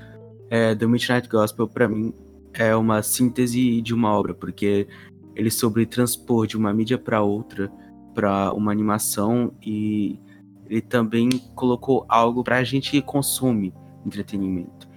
é, 0.49 0.75
The 0.75 0.85
Midnight 0.85 1.29
Gospel, 1.29 1.67
pra 1.67 1.87
mim, 1.87 2.13
é 2.53 2.75
uma 2.75 3.01
síntese 3.01 3.81
de 3.81 3.93
uma 3.93 4.11
obra, 4.13 4.33
porque 4.33 4.87
ele 5.35 5.49
sobre 5.49 5.85
transpor 5.85 6.47
de 6.47 6.57
uma 6.57 6.73
mídia 6.73 6.97
para 6.97 7.21
outra, 7.21 7.71
para 8.13 8.53
uma 8.53 8.71
animação, 8.71 9.53
e 9.61 10.19
ele 10.67 10.81
também 10.81 11.29
colocou 11.55 12.05
algo 12.07 12.43
pra 12.43 12.63
gente 12.63 12.91
que 12.91 13.01
consome 13.01 13.73
entretenimento. 14.05 14.87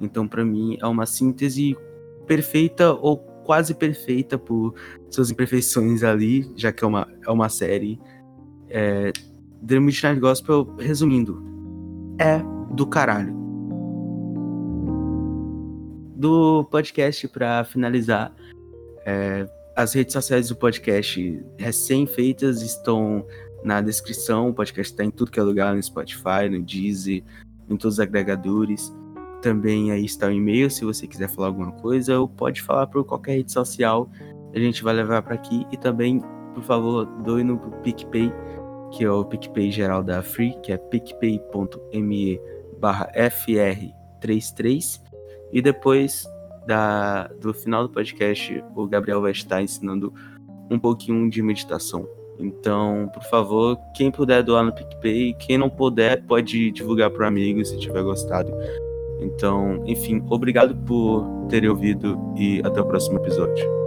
Então, 0.00 0.26
pra 0.26 0.44
mim, 0.44 0.76
é 0.80 0.86
uma 0.86 1.06
síntese 1.06 1.76
perfeita 2.26 2.92
ou 2.92 3.18
quase 3.44 3.74
perfeita 3.74 4.38
por 4.38 4.74
suas 5.08 5.30
imperfeições 5.30 6.02
ali, 6.02 6.50
já 6.56 6.72
que 6.72 6.84
é 6.84 6.86
uma, 6.86 7.08
é 7.26 7.30
uma 7.30 7.48
série. 7.48 8.00
É, 8.68 9.12
The 9.66 9.78
Midnight 9.78 10.20
Gospel, 10.20 10.74
resumindo, 10.78 11.42
é 12.18 12.40
do 12.72 12.86
caralho. 12.86 13.34
Do 16.16 16.64
podcast, 16.70 17.26
pra 17.28 17.64
finalizar, 17.64 18.32
é, 19.04 19.46
as 19.80 19.94
redes 19.94 20.12
sociais 20.12 20.48
do 20.48 20.56
podcast 20.56 21.42
recém-feitas 21.56 22.60
estão 22.60 23.26
na 23.64 23.80
descrição. 23.80 24.50
O 24.50 24.54
podcast 24.54 24.92
está 24.92 25.02
em 25.02 25.10
tudo 25.10 25.30
que 25.30 25.40
é 25.40 25.42
lugar, 25.42 25.74
no 25.74 25.82
Spotify, 25.82 26.50
no 26.50 26.60
Deezer, 26.60 27.24
em 27.68 27.76
todos 27.76 27.94
os 27.94 28.00
agregadores. 28.00 28.92
Também 29.40 29.90
aí 29.90 30.04
está 30.04 30.26
o 30.26 30.32
e-mail, 30.32 30.70
se 30.70 30.84
você 30.84 31.06
quiser 31.06 31.30
falar 31.30 31.46
alguma 31.48 31.72
coisa, 31.72 32.20
ou 32.20 32.28
pode 32.28 32.60
falar 32.60 32.88
por 32.88 33.04
qualquer 33.06 33.36
rede 33.36 33.52
social. 33.52 34.10
A 34.54 34.58
gente 34.58 34.82
vai 34.82 34.92
levar 34.92 35.22
para 35.22 35.34
aqui. 35.34 35.66
E 35.72 35.78
também, 35.78 36.20
por 36.54 36.62
favor, 36.62 37.06
doe 37.22 37.42
no 37.42 37.58
PicPay, 37.82 38.30
que 38.92 39.04
é 39.04 39.10
o 39.10 39.24
PicPay 39.24 39.70
geral 39.70 40.02
da 40.02 40.22
Free, 40.22 40.58
que 40.62 40.72
é 40.72 40.76
picpay.me 40.76 42.38
barra 42.78 43.10
FR33. 43.14 45.00
E 45.52 45.62
depois 45.62 46.26
da, 46.66 47.28
do 47.40 47.52
final 47.52 47.86
do 47.86 47.92
podcast, 47.92 48.62
o 48.74 48.86
Gabriel 48.86 49.20
vai 49.20 49.32
estar 49.32 49.62
ensinando 49.62 50.12
um 50.70 50.78
pouquinho 50.78 51.28
de 51.28 51.42
meditação. 51.42 52.08
Então, 52.38 53.10
por 53.12 53.22
favor, 53.24 53.78
quem 53.94 54.10
puder 54.10 54.42
doar 54.42 54.64
no 54.64 54.72
PicPay, 54.72 55.34
quem 55.34 55.58
não 55.58 55.68
puder, 55.68 56.24
pode 56.24 56.70
divulgar 56.70 57.10
para 57.10 57.28
amigos 57.28 57.68
se 57.68 57.78
tiver 57.78 58.02
gostado. 58.02 58.50
Então, 59.20 59.82
enfim, 59.86 60.24
obrigado 60.30 60.74
por 60.86 61.26
terem 61.48 61.68
ouvido 61.68 62.18
e 62.36 62.60
até 62.64 62.80
o 62.80 62.86
próximo 62.86 63.18
episódio. 63.18 63.80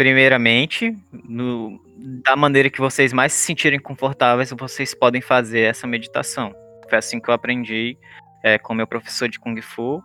Primeiramente, 0.00 0.96
no- 1.12 1.78
da 2.24 2.34
maneira 2.34 2.70
que 2.70 2.80
vocês 2.80 3.12
mais 3.12 3.34
se 3.34 3.44
sentirem 3.44 3.78
confortáveis, 3.78 4.50
vocês 4.58 4.94
podem 4.94 5.20
fazer 5.20 5.60
essa 5.60 5.86
meditação. 5.86 6.54
Foi 6.88 6.96
assim 6.96 7.20
que 7.20 7.28
eu 7.28 7.34
aprendi 7.34 7.98
é, 8.42 8.56
com 8.56 8.72
meu 8.72 8.86
professor 8.86 9.28
de 9.28 9.38
Kung 9.38 9.60
Fu. 9.60 10.02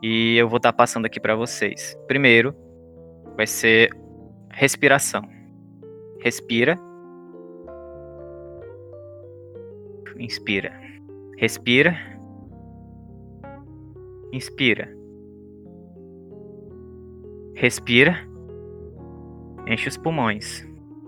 E 0.00 0.36
eu 0.36 0.48
vou 0.48 0.58
estar 0.58 0.72
passando 0.72 1.06
aqui 1.06 1.18
para 1.18 1.34
vocês. 1.34 1.98
Primeiro, 2.06 2.54
vai 3.36 3.48
ser 3.48 3.90
respiração. 4.52 5.28
Respira. 6.20 6.78
Inspira. 10.16 10.72
Respira. 11.36 11.98
Inspira. 14.32 14.88
Respira. 17.56 18.33
Enche 19.66 19.88
os 19.88 19.96
pulmões. 19.96 20.66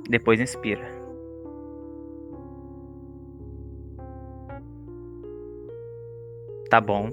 Depois 0.08 0.40
inspira. 0.40 0.96
Tá 6.70 6.80
bom. 6.80 7.10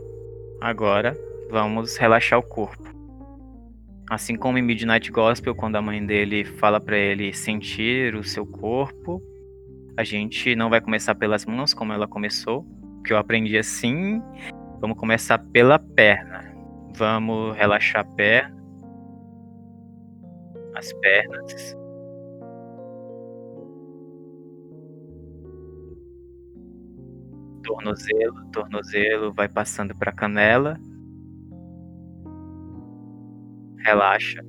Agora 0.61 1.17
vamos 1.49 1.97
relaxar 1.97 2.39
o 2.39 2.43
corpo. 2.43 2.83
Assim 4.09 4.35
como 4.35 4.57
em 4.57 4.61
Midnight 4.61 5.11
Gospel, 5.11 5.55
quando 5.55 5.75
a 5.75 5.81
mãe 5.81 6.05
dele 6.05 6.45
fala 6.45 6.79
para 6.79 6.97
ele 6.97 7.33
sentir 7.33 8.15
o 8.15 8.23
seu 8.23 8.45
corpo, 8.45 9.21
a 9.97 10.03
gente 10.03 10.55
não 10.55 10.69
vai 10.69 10.81
começar 10.81 11.15
pelas 11.15 11.45
mãos 11.45 11.73
como 11.73 11.93
ela 11.93 12.07
começou, 12.07 12.65
que 13.05 13.13
eu 13.13 13.17
aprendi 13.17 13.57
assim. 13.57 14.21
Vamos 14.79 14.97
começar 14.97 15.37
pela 15.37 15.77
perna. 15.77 16.53
Vamos 16.95 17.55
relaxar 17.55 18.01
a 18.01 18.15
perna, 18.15 18.62
as 20.75 20.93
pernas. 20.93 21.75
Tornozelo, 27.63 28.51
tornozelo 28.51 29.33
vai 29.33 29.47
passando 29.47 29.95
para 29.95 30.11
canela. 30.11 30.77
Relaxa. 33.77 34.43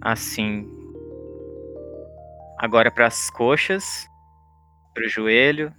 Assim. 0.00 0.68
Agora 2.58 2.90
para 2.90 3.06
as 3.06 3.30
coxas, 3.30 4.06
para 4.94 5.04
o 5.04 5.08
joelho. 5.08 5.72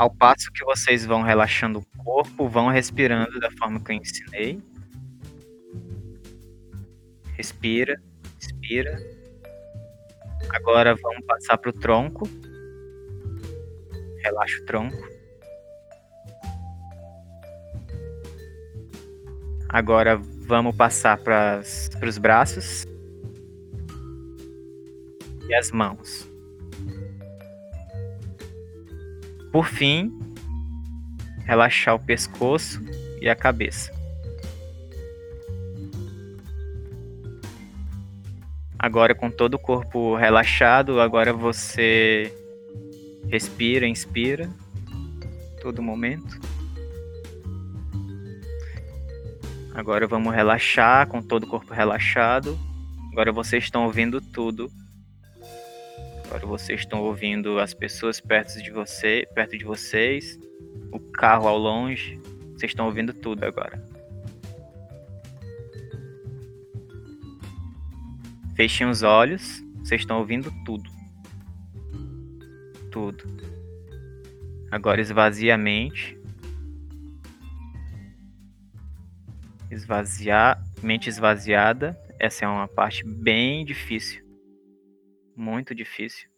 Ao 0.00 0.08
passo 0.08 0.50
que 0.50 0.64
vocês 0.64 1.04
vão 1.04 1.20
relaxando 1.20 1.80
o 1.80 2.02
corpo, 2.02 2.48
vão 2.48 2.68
respirando 2.68 3.38
da 3.38 3.50
forma 3.50 3.78
que 3.84 3.92
eu 3.92 3.96
ensinei. 3.96 4.58
Respira, 7.34 8.02
respira. 8.40 8.98
Agora 10.54 10.94
vamos 10.94 11.22
passar 11.26 11.58
para 11.58 11.68
o 11.68 11.72
tronco. 11.74 12.26
Relaxa 14.24 14.62
o 14.62 14.64
tronco. 14.64 15.06
Agora 19.68 20.16
vamos 20.16 20.74
passar 20.74 21.18
para 21.18 21.60
os 21.60 22.16
braços 22.16 22.86
e 25.46 25.54
as 25.54 25.70
mãos. 25.70 26.29
Por 29.52 29.66
fim, 29.66 30.12
relaxar 31.44 31.94
o 31.94 31.98
pescoço 31.98 32.80
e 33.20 33.28
a 33.28 33.34
cabeça. 33.34 33.92
Agora 38.78 39.14
com 39.14 39.30
todo 39.30 39.54
o 39.54 39.58
corpo 39.58 40.14
relaxado, 40.14 41.00
agora 41.00 41.32
você 41.32 42.32
respira, 43.28 43.86
inspira, 43.86 44.50
todo 45.60 45.82
momento. 45.82 46.40
Agora 49.74 50.06
vamos 50.06 50.34
relaxar 50.34 51.06
com 51.08 51.20
todo 51.20 51.44
o 51.44 51.46
corpo 51.46 51.74
relaxado. 51.74 52.58
Agora 53.12 53.32
vocês 53.32 53.64
estão 53.64 53.84
ouvindo 53.84 54.20
tudo. 54.20 54.70
Agora 56.30 56.46
vocês 56.46 56.82
estão 56.82 57.02
ouvindo 57.02 57.58
as 57.58 57.74
pessoas 57.74 58.20
perto 58.20 58.62
de 58.62 58.70
você, 58.70 59.26
perto 59.34 59.58
de 59.58 59.64
vocês, 59.64 60.38
o 60.92 61.00
carro 61.00 61.48
ao 61.48 61.58
longe. 61.58 62.20
Vocês 62.52 62.70
estão 62.70 62.86
ouvindo 62.86 63.12
tudo 63.12 63.44
agora. 63.44 63.84
Fechem 68.54 68.88
os 68.88 69.02
olhos. 69.02 69.60
Vocês 69.78 70.02
estão 70.02 70.20
ouvindo 70.20 70.52
tudo. 70.64 70.88
Tudo. 72.92 73.24
Agora 74.70 75.00
esvazie 75.00 75.50
a 75.50 75.58
mente. 75.58 76.16
Esvaziar, 79.68 80.62
mente 80.80 81.08
esvaziada. 81.08 81.98
Essa 82.20 82.44
é 82.44 82.48
uma 82.48 82.68
parte 82.68 83.04
bem 83.04 83.64
difícil. 83.64 84.29
Muito 85.36 85.74
difícil. 85.74 86.28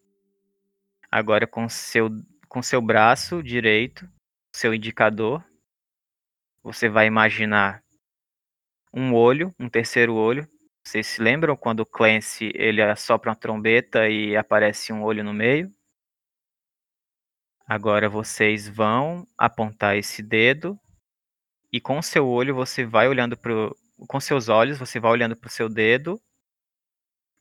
Agora 1.11 1.47
com 1.47 1.69
seu 1.69 2.09
com 2.49 2.63
seu 2.63 2.83
braço 2.83 3.43
direito, 3.43 4.07
seu 4.55 4.75
indicador, 4.75 5.43
você 6.63 6.89
vai 6.89 7.07
imaginar 7.07 7.83
um 8.93 9.15
olho, 9.15 9.55
um 9.59 9.69
terceiro 9.69 10.15
olho. 10.15 10.47
Vocês 10.85 11.07
se 11.07 11.23
lembram 11.23 11.57
quando 11.57 11.81
o 11.81 11.87
Clancy 11.87 12.53
ele 12.55 12.83
assopra 12.83 13.31
uma 13.31 13.37
trombeta 13.37 14.09
e 14.09 14.37
aparece 14.37 14.93
um 14.93 15.03
olho 15.03 15.25
no 15.25 15.33
meio? 15.33 15.73
Agora 17.67 18.09
vocês 18.09 18.69
vão 18.69 19.27
apontar 19.39 19.97
esse 19.97 20.23
dedo 20.23 20.79
e 21.73 21.81
com 21.81 22.03
seu 22.03 22.29
olho 22.29 22.55
você 22.55 22.85
vai 22.85 23.09
olhando 23.09 23.37
pro 23.37 23.75
com 24.09 24.19
seus 24.21 24.49
olhos 24.49 24.79
você 24.79 24.99
vai 24.99 25.13
olhando 25.13 25.37
para 25.37 25.49
o 25.49 25.51
seu 25.51 25.69
dedo 25.69 26.21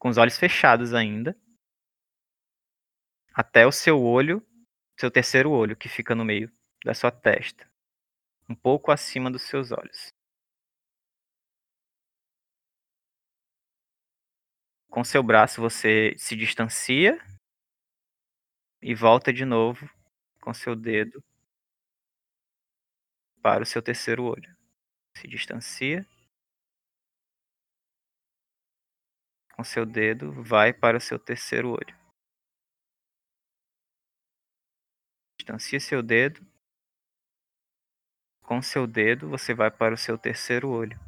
com 0.02 0.10
os 0.10 0.18
olhos 0.18 0.36
fechados 0.36 0.96
ainda 0.96 1.38
até 3.32 3.68
o 3.68 3.72
seu 3.72 4.02
olho, 4.02 4.44
seu 5.00 5.12
terceiro 5.12 5.52
olho 5.52 5.78
que 5.78 5.88
fica 5.88 6.16
no 6.16 6.26
meio 6.26 6.52
da 6.84 6.96
sua 6.96 7.12
testa, 7.12 7.70
um 8.50 8.56
pouco 8.56 8.92
acima 8.92 9.30
dos 9.30 9.44
seus 9.44 9.72
olhos. 9.72 10.12
Com 14.90 15.04
seu 15.04 15.22
braço 15.22 15.62
você 15.62 16.16
se 16.18 16.36
distancia 16.36 17.24
e 18.82 18.96
volta 18.96 19.32
de 19.32 19.46
novo 19.46 19.88
com 20.42 20.52
seu 20.52 20.76
dedo 20.76 21.24
para 23.40 23.62
o 23.62 23.68
seu 23.68 23.84
terceiro 23.84 24.24
olho. 24.24 24.58
Se 25.16 25.28
distancia. 25.28 26.04
Com 29.62 29.66
seu 29.66 29.86
dedo, 29.86 30.32
vai 30.42 30.74
para 30.74 31.00
seu 31.00 31.20
terceiro 31.20 31.70
olho. 31.70 31.96
Distancia 35.38 35.80
seu 35.80 36.02
dedo. 36.02 36.44
Com 38.42 38.60
seu 38.60 38.88
dedo, 38.88 39.30
você 39.30 39.54
vai 39.54 39.70
para 39.70 39.94
o 39.94 39.98
seu 39.98 40.18
terceiro 40.18 40.68
olho. 40.68 41.00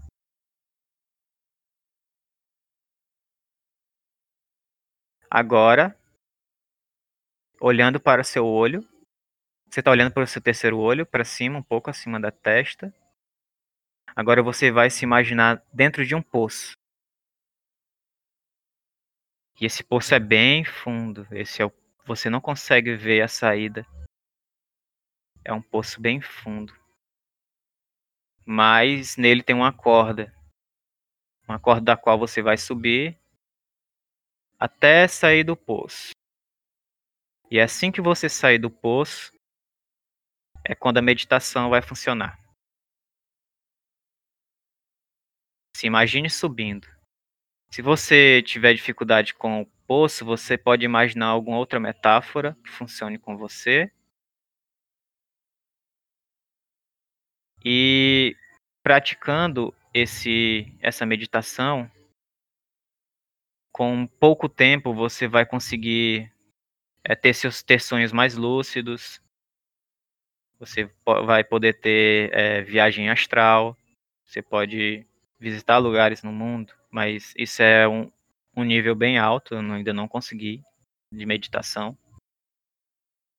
Agora, 5.28 5.98
olhando 7.60 8.00
para 8.00 8.24
seu 8.24 8.46
olho, 8.46 8.88
você 9.68 9.80
está 9.80 9.90
olhando 9.90 10.14
para 10.14 10.26
o 10.26 10.28
seu 10.28 10.44
terceiro 10.44 10.78
olho, 10.78 11.08
para 11.08 11.26
cima, 11.26 11.58
um 11.58 11.64
pouco 11.64 11.90
acima 11.90 12.22
da 12.22 12.30
testa. 12.30 12.94
Agora 14.16 14.44
você 14.44 14.70
vai 14.70 14.92
se 14.92 15.04
imaginar 15.04 15.66
dentro 15.74 16.06
de 16.06 16.14
um 16.14 16.22
poço. 16.22 16.83
E 19.60 19.66
esse 19.66 19.84
poço 19.84 20.14
é 20.14 20.20
bem 20.20 20.64
fundo. 20.64 21.28
Esse 21.32 21.62
é 21.62 21.66
o, 21.66 21.72
você 22.06 22.30
não 22.30 22.42
consegue 22.42 22.96
ver 22.96 23.22
a 23.22 23.28
saída. 23.28 23.86
É 25.44 25.54
um 25.54 25.62
poço 25.62 26.02
bem 26.02 26.22
fundo. 26.22 26.74
Mas 28.46 29.18
nele 29.18 29.44
tem 29.44 29.56
uma 29.56 29.72
corda. 29.72 30.34
Uma 31.48 31.60
corda 31.60 31.82
da 31.82 31.98
qual 31.98 32.18
você 32.18 32.42
vai 32.42 32.58
subir 32.58 33.18
até 34.64 35.08
sair 35.10 35.44
do 35.44 35.58
poço. 35.58 36.12
E 37.52 37.60
assim 37.60 37.92
que 37.92 38.00
você 38.00 38.30
sair 38.30 38.58
do 38.58 38.72
poço, 38.72 39.34
é 40.64 40.74
quando 40.74 41.00
a 41.00 41.02
meditação 41.02 41.70
vai 41.70 41.82
funcionar. 41.82 42.40
Se 45.76 45.86
imagine 45.86 46.30
subindo. 46.30 46.88
Se 47.74 47.82
você 47.82 48.44
tiver 48.44 48.76
dificuldade 48.76 49.34
com 49.34 49.64
o 49.64 49.66
poço, 49.88 50.24
você 50.24 50.56
pode 50.56 50.86
imaginar 50.86 51.26
alguma 51.26 51.58
outra 51.58 51.80
metáfora 51.80 52.56
que 52.64 52.70
funcione 52.70 53.18
com 53.18 53.36
você. 53.36 53.92
E 57.66 58.38
praticando 58.84 59.74
esse 59.92 60.72
essa 60.82 61.04
meditação, 61.04 61.90
com 63.72 64.06
pouco 64.06 64.48
tempo 64.48 64.94
você 64.94 65.28
vai 65.28 65.44
conseguir 65.44 66.32
é, 67.04 67.16
ter 67.16 67.34
seus 67.34 67.64
ter 67.64 67.82
sonhos 67.82 68.12
mais 68.12 68.36
lúcidos, 68.36 69.20
você 70.60 70.88
vai 71.26 71.44
poder 71.44 71.74
ter 71.80 72.32
é, 72.36 72.62
viagem 72.62 73.10
astral, 73.10 73.76
você 74.24 74.44
pode 74.44 75.08
visitar 75.40 75.80
lugares 75.80 76.22
no 76.22 76.32
mundo, 76.32 76.72
mas 76.94 77.34
isso 77.36 77.62
é 77.64 77.88
um, 77.88 78.12
um 78.56 78.64
nível 78.64 78.94
bem 78.94 79.18
alto, 79.18 79.56
eu 79.56 79.60
ainda 79.60 79.92
não 79.92 80.08
consegui, 80.08 80.62
de 81.12 81.26
meditação. 81.26 81.98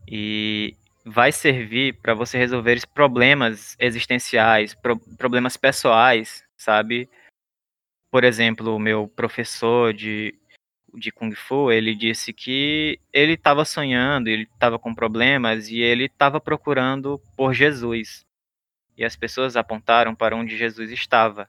E 0.06 0.76
vai 1.04 1.30
servir 1.30 2.00
para 2.00 2.14
você 2.14 2.36
resolver 2.36 2.84
problemas 2.88 3.76
existenciais, 3.78 4.74
pro, 4.74 4.98
problemas 5.16 5.56
pessoais, 5.56 6.44
sabe? 6.56 7.08
Por 8.10 8.24
exemplo, 8.24 8.74
o 8.74 8.78
meu 8.78 9.06
professor 9.06 9.92
de 9.94 10.34
de 10.96 11.10
Kung 11.10 11.34
Fu, 11.34 11.70
ele 11.70 11.94
disse 11.94 12.32
que 12.32 13.00
ele 13.12 13.32
estava 13.32 13.64
sonhando, 13.64 14.28
ele 14.28 14.44
estava 14.44 14.78
com 14.78 14.94
problemas 14.94 15.68
e 15.68 15.80
ele 15.80 16.04
estava 16.04 16.40
procurando 16.40 17.20
por 17.36 17.52
Jesus. 17.52 18.24
E 18.96 19.04
as 19.04 19.16
pessoas 19.16 19.56
apontaram 19.56 20.14
para 20.14 20.36
onde 20.36 20.56
Jesus 20.56 20.90
estava. 20.90 21.48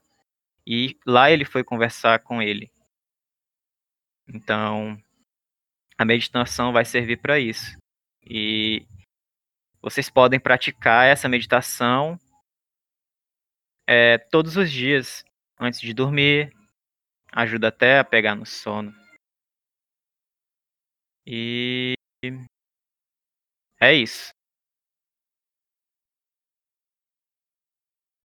E 0.66 0.98
lá 1.06 1.30
ele 1.30 1.44
foi 1.44 1.62
conversar 1.62 2.18
com 2.20 2.42
ele. 2.42 2.72
Então, 4.28 5.00
a 5.96 6.04
meditação 6.04 6.72
vai 6.72 6.84
servir 6.84 7.18
para 7.18 7.38
isso. 7.38 7.76
E 8.22 8.84
vocês 9.80 10.10
podem 10.10 10.40
praticar 10.40 11.06
essa 11.06 11.28
meditação 11.28 12.18
é, 13.86 14.18
todos 14.18 14.56
os 14.56 14.70
dias, 14.70 15.24
antes 15.60 15.80
de 15.80 15.94
dormir. 15.94 16.52
Ajuda 17.32 17.68
até 17.68 17.98
a 18.00 18.04
pegar 18.04 18.34
no 18.34 18.44
sono. 18.44 18.92
E 21.24 21.94
é 23.80 23.92
isso. 23.94 24.35